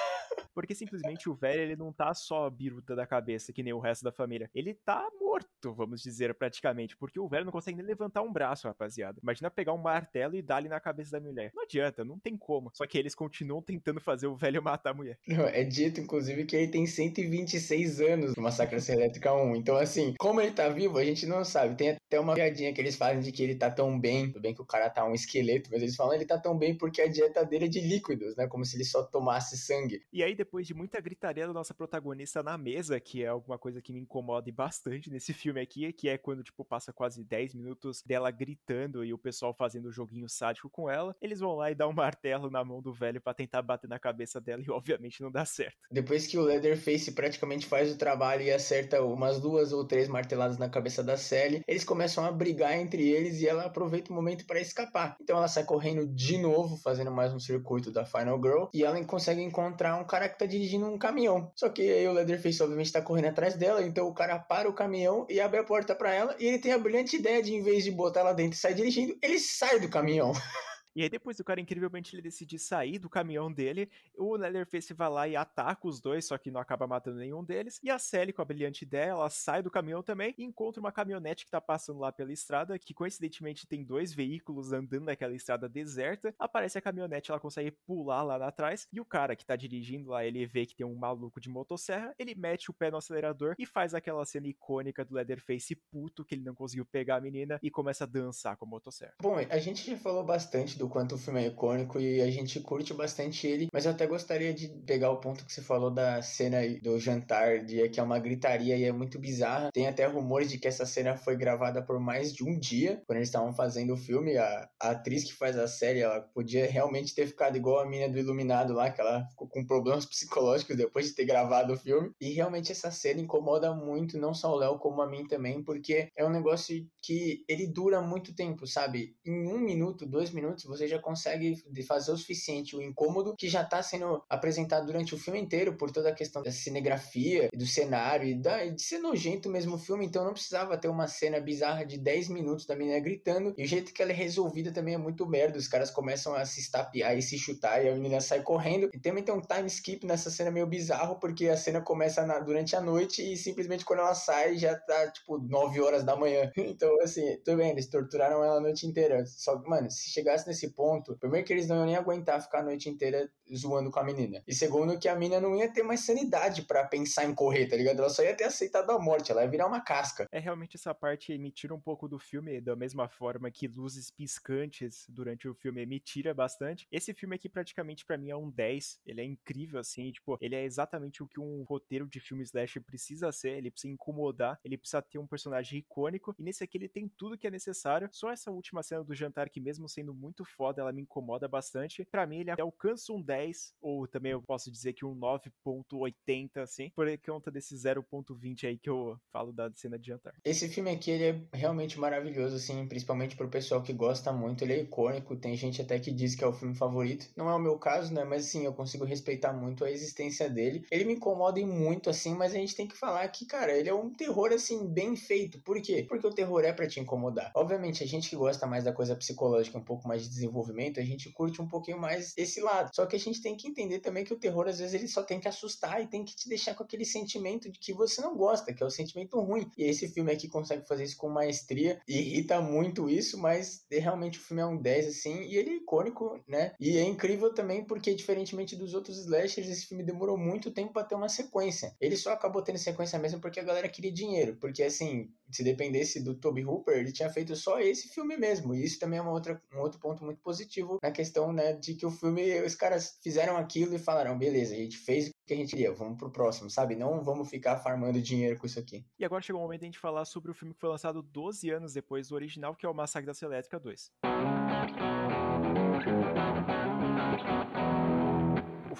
Porque 0.53 0.75
simplesmente 0.75 1.29
o 1.29 1.35
velho, 1.35 1.61
ele 1.61 1.75
não 1.75 1.91
tá 1.91 2.13
só 2.13 2.49
biruta 2.49 2.95
da 2.95 3.05
cabeça, 3.05 3.53
que 3.53 3.63
nem 3.63 3.73
o 3.73 3.79
resto 3.79 4.03
da 4.03 4.11
família. 4.11 4.49
Ele 4.53 4.73
tá 4.73 5.07
morto, 5.19 5.73
vamos 5.73 6.01
dizer, 6.01 6.33
praticamente. 6.33 6.97
Porque 6.97 7.19
o 7.19 7.27
velho 7.27 7.45
não 7.45 7.51
consegue 7.51 7.77
nem 7.77 7.85
levantar 7.85 8.21
um 8.21 8.31
braço, 8.31 8.67
rapaziada. 8.67 9.19
Imagina 9.21 9.49
pegar 9.49 9.73
um 9.73 9.77
martelo 9.77 10.35
e 10.35 10.41
dar 10.41 10.57
ali 10.57 10.69
na 10.69 10.79
cabeça 10.79 11.11
da 11.11 11.19
mulher. 11.19 11.51
Não 11.53 11.63
adianta, 11.63 12.03
não 12.03 12.19
tem 12.19 12.37
como. 12.37 12.71
Só 12.73 12.85
que 12.85 12.97
eles 12.97 13.15
continuam 13.15 13.61
tentando 13.61 13.99
fazer 13.99 14.27
o 14.27 14.35
velho 14.35 14.61
matar 14.61 14.91
a 14.91 14.93
mulher. 14.93 15.17
Não, 15.27 15.45
é 15.45 15.63
dito, 15.63 16.01
inclusive, 16.01 16.45
que 16.45 16.55
ele 16.55 16.71
tem 16.71 16.85
126 16.85 18.01
anos 18.01 18.35
no 18.35 18.43
Massacre 18.43 18.79
Elétrica 18.89 19.33
1. 19.33 19.55
Então, 19.55 19.75
assim, 19.75 20.13
como 20.17 20.41
ele 20.41 20.51
tá 20.51 20.69
vivo, 20.69 20.97
a 20.97 21.03
gente 21.03 21.25
não 21.25 21.43
sabe. 21.43 21.75
Tem 21.75 21.91
até 21.91 22.19
uma 22.19 22.33
piadinha 22.33 22.73
que 22.73 22.81
eles 22.81 22.95
fazem 22.95 23.21
de 23.21 23.31
que 23.31 23.43
ele 23.43 23.55
tá 23.55 23.69
tão 23.69 23.99
bem. 23.99 24.27
Tudo 24.27 24.41
bem 24.41 24.53
que 24.53 24.61
o 24.61 24.65
cara 24.65 24.89
tá 24.89 25.05
um 25.05 25.13
esqueleto, 25.13 25.69
mas 25.71 25.81
eles 25.81 25.95
falam 25.95 26.13
ele 26.13 26.25
tá 26.25 26.37
tão 26.37 26.57
bem 26.57 26.77
porque 26.77 27.01
a 27.01 27.07
dieta 27.07 27.45
dele 27.45 27.65
é 27.65 27.67
de 27.67 27.81
líquidos, 27.81 28.35
né? 28.35 28.47
Como 28.47 28.65
se 28.65 28.75
ele 28.75 28.83
só 28.83 29.03
tomasse 29.03 29.57
sangue. 29.57 30.01
E 30.11 30.23
aí, 30.23 30.35
depois 30.39 30.65
de 30.65 30.73
muita 30.73 31.01
gritaria 31.01 31.45
da 31.45 31.51
nossa 31.51 31.73
protagonista 31.73 32.41
na 32.41 32.57
mesa, 32.57 32.97
que 32.97 33.23
é 33.23 33.27
alguma 33.27 33.57
coisa 33.57 33.81
que 33.81 33.91
me 33.91 33.99
incomoda 33.99 34.49
bastante 34.53 35.09
nesse 35.11 35.33
filme 35.33 35.59
aqui, 35.59 35.91
que 35.91 36.07
é 36.07 36.17
quando, 36.17 36.41
tipo, 36.41 36.63
passa 36.63 36.93
quase 36.93 37.25
10 37.25 37.55
minutos 37.55 38.01
dela 38.05 38.31
gritando 38.31 39.03
e 39.03 39.13
o 39.13 39.17
pessoal 39.17 39.53
fazendo 39.53 39.89
o 39.89 39.91
joguinho 39.91 40.29
sádico 40.29 40.69
com 40.69 40.89
ela, 40.89 41.13
eles 41.21 41.41
vão 41.41 41.55
lá 41.55 41.69
e 41.69 41.75
dão 41.75 41.89
um 41.89 41.93
martelo 41.93 42.49
na 42.49 42.63
mão 42.63 42.81
do 42.81 42.93
velho 42.93 43.19
para 43.19 43.33
tentar 43.33 43.61
bater 43.61 43.89
na 43.89 43.99
cabeça 43.99 44.39
dela 44.39 44.63
e 44.65 44.71
obviamente 44.71 45.21
não 45.21 45.29
dá 45.29 45.43
certo. 45.43 45.77
Depois 45.91 46.25
que 46.25 46.37
o 46.37 46.41
Leatherface 46.41 47.11
praticamente 47.11 47.65
faz 47.65 47.91
o 47.91 47.97
trabalho 47.97 48.43
e 48.43 48.51
acerta 48.51 49.03
umas 49.03 49.41
duas 49.41 49.73
ou 49.73 49.85
três 49.85 50.07
marteladas 50.07 50.57
na 50.57 50.69
cabeça 50.69 51.03
da 51.03 51.17
Sally, 51.17 51.61
eles 51.67 51.83
começam 51.83 52.23
a 52.23 52.31
brigar 52.31 52.79
entre 52.79 53.09
eles 53.09 53.41
e 53.41 53.47
ela 53.47 53.65
aproveita 53.65 54.09
o 54.09 54.15
momento 54.15 54.45
para 54.45 54.61
escapar. 54.61 55.17
Então 55.21 55.35
ela 55.35 55.49
sai 55.49 55.65
correndo 55.65 56.07
de 56.07 56.37
novo, 56.37 56.77
fazendo 56.77 57.11
mais 57.11 57.33
um 57.33 57.39
circuito 57.39 57.91
da 57.91 58.05
Final 58.05 58.41
Girl, 58.41 58.65
e 58.73 58.85
ela 58.85 59.03
consegue 59.03 59.41
encontrar 59.41 59.97
um 59.97 60.05
cara 60.05 60.28
que 60.29 60.39
tá 60.39 60.45
dirigindo 60.45 60.85
um 60.85 60.97
caminhão. 60.97 61.51
Só 61.55 61.69
que 61.69 61.81
aí 61.81 62.07
o 62.07 62.13
Leatherface 62.13 62.61
obviamente 62.61 62.91
tá 62.91 63.01
correndo 63.01 63.27
atrás 63.27 63.55
dela, 63.55 63.81
então 63.81 64.07
o 64.07 64.13
cara 64.13 64.39
para 64.39 64.69
o 64.69 64.73
caminhão 64.73 65.25
e 65.29 65.39
abre 65.39 65.59
a 65.59 65.63
porta 65.63 65.95
para 65.95 66.13
ela 66.13 66.35
e 66.39 66.45
ele 66.45 66.59
tem 66.59 66.71
a 66.71 66.77
brilhante 66.77 67.15
ideia 67.15 67.41
de 67.41 67.53
em 67.53 67.61
vez 67.61 67.83
de 67.83 67.91
botar 67.91 68.21
ela 68.21 68.33
dentro 68.33 68.57
e 68.57 68.61
sair 68.61 68.75
dirigindo, 68.75 69.17
ele 69.21 69.39
sai 69.39 69.79
do 69.79 69.89
caminhão. 69.89 70.31
E 70.95 71.03
aí 71.03 71.09
depois 71.09 71.37
do 71.37 71.43
cara 71.43 71.61
incrivelmente 71.61 72.15
ele 72.15 72.21
decide 72.21 72.57
sair 72.57 72.99
do 72.99 73.09
caminhão 73.09 73.51
dele, 73.51 73.89
o 74.17 74.35
Leatherface 74.35 74.93
vai 74.93 75.09
lá 75.09 75.27
e 75.27 75.35
ataca 75.35 75.87
os 75.87 76.01
dois, 76.01 76.25
só 76.25 76.37
que 76.37 76.51
não 76.51 76.59
acaba 76.59 76.87
matando 76.87 77.17
nenhum 77.17 77.43
deles. 77.43 77.79
E 77.83 77.89
a 77.89 77.99
Sally, 77.99 78.33
com 78.33 78.41
a 78.41 78.45
brilhante 78.45 78.83
ideia, 78.83 79.11
ela 79.11 79.29
sai 79.29 79.61
do 79.61 79.71
caminhão 79.71 80.01
também 80.01 80.33
e 80.37 80.43
encontra 80.43 80.79
uma 80.79 80.91
caminhonete 80.91 81.45
que 81.45 81.51
tá 81.51 81.61
passando 81.61 81.99
lá 81.99 82.11
pela 82.11 82.31
estrada, 82.31 82.77
que 82.79 82.93
coincidentemente 82.93 83.67
tem 83.67 83.83
dois 83.83 84.13
veículos 84.13 84.71
andando 84.71 85.05
naquela 85.05 85.33
estrada 85.33 85.69
deserta. 85.69 86.33
Aparece 86.39 86.77
a 86.77 86.81
caminhonete, 86.81 87.31
ela 87.31 87.39
consegue 87.39 87.71
pular 87.71 88.23
lá 88.23 88.47
atrás 88.47 88.87
e 88.91 88.99
o 88.99 89.05
cara 89.05 89.35
que 89.35 89.45
tá 89.45 89.55
dirigindo 89.55 90.09
lá, 90.09 90.25
ele 90.25 90.45
vê 90.45 90.65
que 90.65 90.75
tem 90.75 90.85
um 90.85 90.95
maluco 90.95 91.39
de 91.39 91.49
motosserra, 91.49 92.13
ele 92.17 92.35
mete 92.35 92.71
o 92.71 92.73
pé 92.73 92.89
no 92.89 92.97
acelerador 92.97 93.55
e 93.57 93.65
faz 93.65 93.93
aquela 93.93 94.25
cena 94.25 94.47
icônica 94.47 95.03
do 95.05 95.15
Leatherface 95.15 95.75
puto 95.91 96.25
que 96.25 96.35
ele 96.35 96.43
não 96.43 96.55
conseguiu 96.55 96.85
pegar 96.85 97.17
a 97.17 97.21
menina 97.21 97.59
e 97.61 97.69
começa 97.69 98.05
a 98.05 98.07
dançar 98.07 98.57
com 98.57 98.65
a 98.65 98.67
motosserra. 98.67 99.15
Bom, 99.21 99.35
a 99.37 99.57
gente 99.59 99.89
já 99.89 99.97
falou 99.97 100.23
bastante 100.23 100.77
do 100.79 100.87
quanto 100.87 101.15
o 101.15 101.17
filme 101.17 101.43
é 101.43 101.47
icônico 101.47 101.99
e 101.99 102.21
a 102.21 102.31
gente 102.31 102.59
curte 102.61 102.93
bastante 102.93 103.45
ele, 103.45 103.67
mas 103.73 103.85
eu 103.85 103.91
até 103.91 104.07
gostaria 104.07 104.53
de 104.53 104.69
pegar 104.87 105.11
o 105.11 105.19
ponto 105.19 105.45
que 105.45 105.51
você 105.51 105.61
falou 105.61 105.91
da 105.91 106.21
cena 106.21 106.57
do 106.81 106.97
jantar, 106.97 107.65
de 107.65 107.89
que 107.89 107.99
é 107.99 108.03
uma 108.03 108.17
gritaria 108.17 108.77
e 108.77 108.85
é 108.85 108.91
muito 108.91 109.19
bizarra. 109.19 109.69
Tem 109.73 109.87
até 109.87 110.05
rumores 110.05 110.49
de 110.49 110.57
que 110.57 110.67
essa 110.67 110.85
cena 110.85 111.17
foi 111.17 111.35
gravada 111.35 111.81
por 111.81 111.99
mais 111.99 112.33
de 112.33 112.43
um 112.43 112.57
dia, 112.57 113.01
quando 113.05 113.17
eles 113.17 113.27
estavam 113.27 113.53
fazendo 113.53 113.93
o 113.93 113.97
filme. 113.97 114.37
A, 114.37 114.69
a 114.81 114.91
atriz 114.91 115.25
que 115.25 115.33
faz 115.33 115.57
a 115.57 115.67
série, 115.67 115.99
ela 115.99 116.21
podia 116.21 116.65
realmente 116.65 117.13
ter 117.13 117.27
ficado 117.27 117.57
igual 117.57 117.79
a 117.79 117.85
mina 117.85 118.07
do 118.07 118.17
Iluminado 118.17 118.73
lá, 118.73 118.89
que 118.89 119.01
ela 119.01 119.25
ficou 119.29 119.49
com 119.49 119.65
problemas 119.65 120.05
psicológicos 120.07 120.77
depois 120.77 121.07
de 121.07 121.13
ter 121.13 121.25
gravado 121.25 121.73
o 121.73 121.77
filme. 121.77 122.11
E 122.21 122.31
realmente 122.31 122.71
essa 122.71 122.89
cena 122.89 123.19
incomoda 123.19 123.73
muito, 123.73 124.17
não 124.17 124.33
só 124.33 124.53
o 124.53 124.55
Léo, 124.55 124.79
como 124.79 125.01
a 125.01 125.09
mim 125.09 125.27
também, 125.27 125.61
porque 125.61 126.07
é 126.15 126.25
um 126.25 126.31
negócio 126.31 126.87
que 127.03 127.43
ele 127.49 127.67
dura 127.67 128.01
muito 128.01 128.33
tempo, 128.33 128.65
sabe? 128.65 129.15
Em 129.25 129.47
um 129.51 129.59
minuto, 129.59 130.05
dois 130.05 130.31
minutos, 130.31 130.65
você 130.69 130.87
já 130.87 130.99
consegue 130.99 131.55
fazer 131.87 132.11
o 132.11 132.17
suficiente 132.17 132.75
o 132.75 132.81
incômodo 132.81 133.35
que 133.35 133.49
já 133.49 133.63
tá 133.63 133.81
sendo 133.81 134.23
apresentado 134.29 134.85
durante 134.85 135.15
o 135.15 135.17
filme 135.17 135.39
inteiro 135.39 135.75
por 135.75 135.91
toda 135.91 136.09
a 136.09 136.15
questão 136.15 136.41
da 136.41 136.51
cinegrafia, 136.51 137.49
do 137.53 137.65
cenário 137.65 138.27
e 138.27 138.35
da, 138.35 138.65
de 138.65 138.81
ser 138.81 138.99
nojento 138.99 139.49
mesmo 139.49 139.75
o 139.75 139.79
filme, 139.79 140.05
então 140.05 140.23
não 140.23 140.33
precisava 140.33 140.77
ter 140.77 140.87
uma 140.87 141.07
cena 141.07 141.39
bizarra 141.39 141.85
de 141.85 141.97
10 141.97 142.29
minutos 142.29 142.65
da 142.65 142.75
menina 142.75 142.99
gritando, 142.99 143.53
e 143.57 143.63
o 143.63 143.67
jeito 143.67 143.93
que 143.93 144.01
ela 144.01 144.11
é 144.11 144.15
resolvida 144.15 144.71
também 144.71 144.93
é 144.93 144.97
muito 144.97 145.25
merda, 145.27 145.57
os 145.57 145.67
caras 145.67 145.89
começam 145.89 146.33
a 146.35 146.45
se 146.45 146.59
estapear 146.59 147.17
e 147.17 147.21
se 147.21 147.37
chutar, 147.37 147.83
e 147.83 147.89
a 147.89 147.93
menina 147.93 148.21
sai 148.21 148.41
correndo, 148.41 148.89
e 148.93 148.99
também 148.99 149.23
tem 149.23 149.33
um 149.33 149.41
time 149.41 149.67
skip 149.67 150.05
nessa 150.05 150.29
cena 150.29 150.51
meio 150.51 150.67
bizarro, 150.67 151.19
porque 151.19 151.47
a 151.47 151.57
cena 151.57 151.81
começa 151.81 152.25
na, 152.25 152.39
durante 152.39 152.75
a 152.75 152.81
noite 152.81 153.21
e 153.21 153.35
simplesmente 153.35 153.85
quando 153.85 153.99
ela 153.99 154.15
sai 154.15 154.57
já 154.57 154.75
tá, 154.75 155.11
tipo, 155.11 155.37
9 155.37 155.81
horas 155.81 156.03
da 156.03 156.15
manhã. 156.15 156.51
Então, 156.79 157.01
assim, 157.01 157.37
tudo 157.43 157.57
bem, 157.57 157.71
eles 157.71 157.89
torturaram 157.89 158.43
ela 158.43 158.57
a 158.57 158.61
noite 158.61 158.85
inteira, 158.85 159.25
só 159.25 159.57
que, 159.57 159.67
mano, 159.67 159.89
se 159.89 160.09
chegasse 160.11 160.47
nesse 160.47 160.58
ponto, 160.67 161.17
primeiro 161.17 161.45
que 161.45 161.53
eles 161.53 161.67
não 161.67 161.77
iam 161.77 161.85
nem 161.85 161.95
aguentar 161.95 162.41
ficar 162.41 162.59
a 162.59 162.63
noite 162.63 162.89
inteira 162.89 163.31
zoando 163.55 163.89
com 163.89 163.99
a 163.99 164.03
menina, 164.03 164.43
e 164.47 164.53
segundo 164.53 164.99
que 164.99 165.07
a 165.07 165.15
menina 165.15 165.39
não 165.39 165.55
ia 165.55 165.71
ter 165.71 165.83
mais 165.83 166.01
sanidade 166.01 166.63
para 166.63 166.85
pensar 166.85 167.25
em 167.25 167.33
correr, 167.33 167.67
tá 167.67 167.75
ligado? 167.75 167.99
Ela 167.99 168.09
só 168.09 168.23
ia 168.23 168.35
ter 168.35 168.43
aceitado 168.43 168.89
a 168.91 168.99
morte, 168.99 169.31
ela 169.31 169.43
ia 169.43 169.49
virar 169.49 169.67
uma 169.67 169.81
casca. 169.81 170.27
É 170.31 170.39
realmente 170.39 170.75
essa 170.75 170.93
parte 170.93 171.37
me 171.37 171.51
tira 171.51 171.73
um 171.73 171.79
pouco 171.79 172.07
do 172.07 172.19
filme, 172.19 172.59
da 172.59 172.75
mesma 172.75 173.07
forma 173.07 173.49
que 173.49 173.67
luzes 173.67 174.11
piscantes 174.11 175.05
durante 175.09 175.47
o 175.47 175.53
filme 175.53 175.85
me 175.85 175.99
tira 175.99 176.33
bastante. 176.33 176.87
Esse 176.91 177.13
filme 177.13 177.35
aqui 177.35 177.47
praticamente 177.47 178.05
para 178.05 178.17
mim 178.17 178.29
é 178.29 178.35
um 178.35 178.49
10, 178.49 178.99
ele 179.05 179.21
é 179.21 179.23
incrível 179.23 179.79
assim, 179.79 180.11
tipo, 180.11 180.37
ele 180.41 180.55
é 180.55 180.63
exatamente 180.63 181.23
o 181.23 181.27
que 181.27 181.39
um 181.39 181.63
roteiro 181.63 182.07
de 182.07 182.19
filme 182.19 182.43
slash 182.43 182.79
precisa 182.79 183.31
ser, 183.31 183.51
ele 183.51 183.71
precisa 183.71 183.93
incomodar, 183.93 184.59
ele 184.63 184.77
precisa 184.77 185.01
ter 185.01 185.17
um 185.17 185.27
personagem 185.27 185.79
icônico, 185.79 186.35
e 186.37 186.43
nesse 186.43 186.63
aqui 186.63 186.77
ele 186.77 186.89
tem 186.89 187.07
tudo 187.07 187.37
que 187.37 187.47
é 187.47 187.51
necessário. 187.51 188.09
Só 188.11 188.31
essa 188.31 188.51
última 188.51 188.83
cena 188.83 189.03
do 189.03 189.15
jantar 189.15 189.49
que 189.49 189.59
mesmo 189.59 189.87
sendo 189.87 190.13
muito 190.13 190.43
foda, 190.49 190.81
ela 190.81 190.91
me 190.91 191.01
incomoda 191.01 191.47
bastante. 191.47 192.05
Para 192.05 192.25
mim 192.25 192.39
ele 192.39 192.51
alcança 192.51 193.13
um 193.13 193.21
10 193.21 193.73
ou 193.81 194.07
também 194.07 194.31
eu 194.31 194.41
posso 194.41 194.71
dizer 194.71 194.93
que 194.93 195.05
um 195.05 195.15
9.80 195.15 196.57
assim, 196.57 196.91
por 196.95 197.07
conta 197.25 197.51
desse 197.51 197.75
0.20 197.75 198.67
aí 198.67 198.77
que 198.77 198.89
eu 198.89 199.19
falo 199.31 199.51
da 199.51 199.71
cena 199.73 199.97
de 199.97 200.07
jantar. 200.07 200.33
Esse 200.43 200.67
filme 200.69 200.91
aqui, 200.91 201.11
ele 201.11 201.23
é 201.23 201.57
realmente 201.57 201.99
maravilhoso, 201.99 202.55
assim, 202.55 202.87
principalmente 202.87 203.35
pro 203.35 203.49
pessoal 203.49 203.81
que 203.81 203.93
gosta 203.93 204.31
muito, 204.31 204.63
ele 204.63 204.73
é 204.73 204.81
icônico, 204.81 205.35
tem 205.35 205.55
gente 205.55 205.81
até 205.81 205.99
que 205.99 206.11
diz 206.11 206.35
que 206.35 206.43
é 206.43 206.47
o 206.47 206.53
filme 206.53 206.75
favorito, 206.75 207.29
não 207.35 207.49
é 207.49 207.55
o 207.55 207.59
meu 207.59 207.77
caso, 207.77 208.13
né, 208.13 208.23
mas 208.23 208.45
assim, 208.45 208.65
eu 208.65 208.73
consigo 208.73 209.05
respeitar 209.05 209.53
muito 209.53 209.83
a 209.83 209.91
existência 209.91 210.49
dele. 210.49 210.85
Ele 210.91 211.05
me 211.05 211.13
incomoda 211.13 211.59
muito, 211.65 212.09
assim, 212.09 212.35
mas 212.35 212.53
a 212.53 212.57
gente 212.57 212.75
tem 212.75 212.87
que 212.87 212.97
falar 212.97 213.27
que, 213.29 213.45
cara, 213.45 213.71
ele 213.75 213.89
é 213.89 213.93
um 213.93 214.09
terror, 214.09 214.51
assim, 214.51 214.87
bem 214.87 215.15
feito. 215.15 215.59
Por 215.61 215.81
quê? 215.81 216.05
Porque 216.07 216.25
o 216.25 216.33
terror 216.33 216.63
é 216.63 216.73
para 216.73 216.87
te 216.87 216.99
incomodar. 216.99 217.51
Obviamente, 217.55 218.03
a 218.03 218.07
gente 218.07 218.29
que 218.29 218.35
gosta 218.35 218.65
mais 218.67 218.83
da 218.83 218.93
coisa 218.93 219.15
psicológica, 219.15 219.77
um 219.77 219.83
pouco 219.83 220.07
mais 220.07 220.23
de 220.23 220.29
desenvolvimento, 220.39 220.99
a 220.99 221.03
gente 221.03 221.29
curte 221.31 221.61
um 221.61 221.67
pouquinho 221.67 221.99
mais 221.99 222.33
esse 222.37 222.61
lado. 222.61 222.89
Só 222.93 223.05
que 223.05 223.15
a 223.15 223.19
gente 223.19 223.41
tem 223.41 223.55
que 223.55 223.67
entender 223.67 223.99
também 223.99 224.23
que 224.23 224.33
o 224.33 224.39
terror, 224.39 224.67
às 224.67 224.79
vezes, 224.79 224.93
ele 224.93 225.07
só 225.07 225.23
tem 225.23 225.39
que 225.39 225.47
assustar 225.47 226.01
e 226.01 226.07
tem 226.07 226.23
que 226.23 226.35
te 226.35 226.47
deixar 226.47 226.73
com 226.75 226.83
aquele 226.83 227.05
sentimento 227.05 227.69
de 227.69 227.79
que 227.79 227.93
você 227.93 228.21
não 228.21 228.35
gosta, 228.35 228.73
que 228.73 228.81
é 228.81 228.85
o 228.85 228.89
sentimento 228.89 229.39
ruim. 229.39 229.69
E 229.77 229.83
esse 229.83 230.07
filme 230.07 230.31
aqui 230.31 230.47
consegue 230.47 230.87
fazer 230.87 231.03
isso 231.03 231.17
com 231.17 231.29
maestria, 231.29 232.01
irrita 232.07 232.61
muito 232.61 233.09
isso, 233.09 233.37
mas 233.37 233.85
realmente 233.91 234.39
o 234.39 234.41
filme 234.41 234.61
é 234.61 234.65
um 234.65 234.77
10, 234.77 235.07
assim, 235.07 235.41
e 235.43 235.57
ele 235.57 235.71
é 235.71 235.75
icônico, 235.75 236.39
né? 236.47 236.73
E 236.79 236.97
é 236.97 237.03
incrível 237.03 237.53
também 237.53 237.83
porque, 237.83 238.13
diferentemente 238.13 238.75
dos 238.75 238.93
outros 238.93 239.17
slashers, 239.19 239.69
esse 239.69 239.85
filme 239.85 240.03
demorou 240.03 240.37
muito 240.37 240.71
tempo 240.71 240.93
para 240.93 241.03
ter 241.03 241.15
uma 241.15 241.29
sequência. 241.29 241.95
Ele 241.99 242.15
só 242.15 242.31
acabou 242.31 242.61
tendo 242.61 242.77
sequência 242.77 243.19
mesmo 243.19 243.39
porque 243.39 243.59
a 243.59 243.63
galera 243.63 243.89
queria 243.89 244.11
dinheiro, 244.11 244.57
porque 244.57 244.83
assim, 244.83 245.29
se 245.51 245.63
dependesse 245.63 246.23
do 246.23 246.35
Toby 246.35 246.65
Hooper, 246.65 246.97
ele 246.97 247.11
tinha 247.11 247.29
feito 247.29 247.55
só 247.55 247.79
esse 247.79 248.09
filme 248.09 248.37
mesmo. 248.37 248.73
E 248.73 248.83
isso 248.83 248.99
também 248.99 249.19
é 249.19 249.21
uma 249.21 249.31
outra, 249.31 249.61
um 249.73 249.79
outro 249.79 249.99
ponto 249.99 250.23
muito 250.23 250.41
positivo 250.41 250.99
na 251.01 251.11
questão, 251.11 251.51
né, 251.51 251.73
de 251.73 251.95
que 251.95 252.05
o 252.05 252.11
filme, 252.11 252.61
os 252.61 252.75
caras 252.75 253.17
fizeram 253.21 253.57
aquilo 253.57 253.95
e 253.95 253.99
falaram, 253.99 254.37
beleza, 254.37 254.73
a 254.73 254.77
gente 254.77 254.97
fez 254.97 255.29
o 255.29 255.31
que 255.45 255.53
a 255.53 255.57
gente 255.57 255.71
queria, 255.71 255.91
vamos 255.91 256.17
pro 256.17 256.31
próximo, 256.31 256.69
sabe? 256.69 256.95
Não 256.95 257.23
vamos 257.23 257.49
ficar 257.49 257.77
farmando 257.77 258.21
dinheiro 258.21 258.57
com 258.57 258.65
isso 258.65 258.79
aqui. 258.79 259.05
E 259.17 259.25
agora 259.25 259.41
chegou 259.41 259.61
o 259.61 259.63
momento 259.63 259.81
de 259.81 259.85
a 259.85 259.89
gente 259.89 259.99
falar 259.99 260.25
sobre 260.25 260.51
o 260.51 260.53
filme 260.53 260.73
que 260.73 260.79
foi 260.79 260.89
lançado 260.89 261.21
12 261.21 261.69
anos 261.69 261.93
depois 261.93 262.29
do 262.29 262.35
original, 262.35 262.75
que 262.75 262.85
é 262.85 262.89
o 262.89 262.93
Massacre 262.93 263.31
da 263.31 263.47
Elétrica 263.47 263.79
2. 263.79 264.11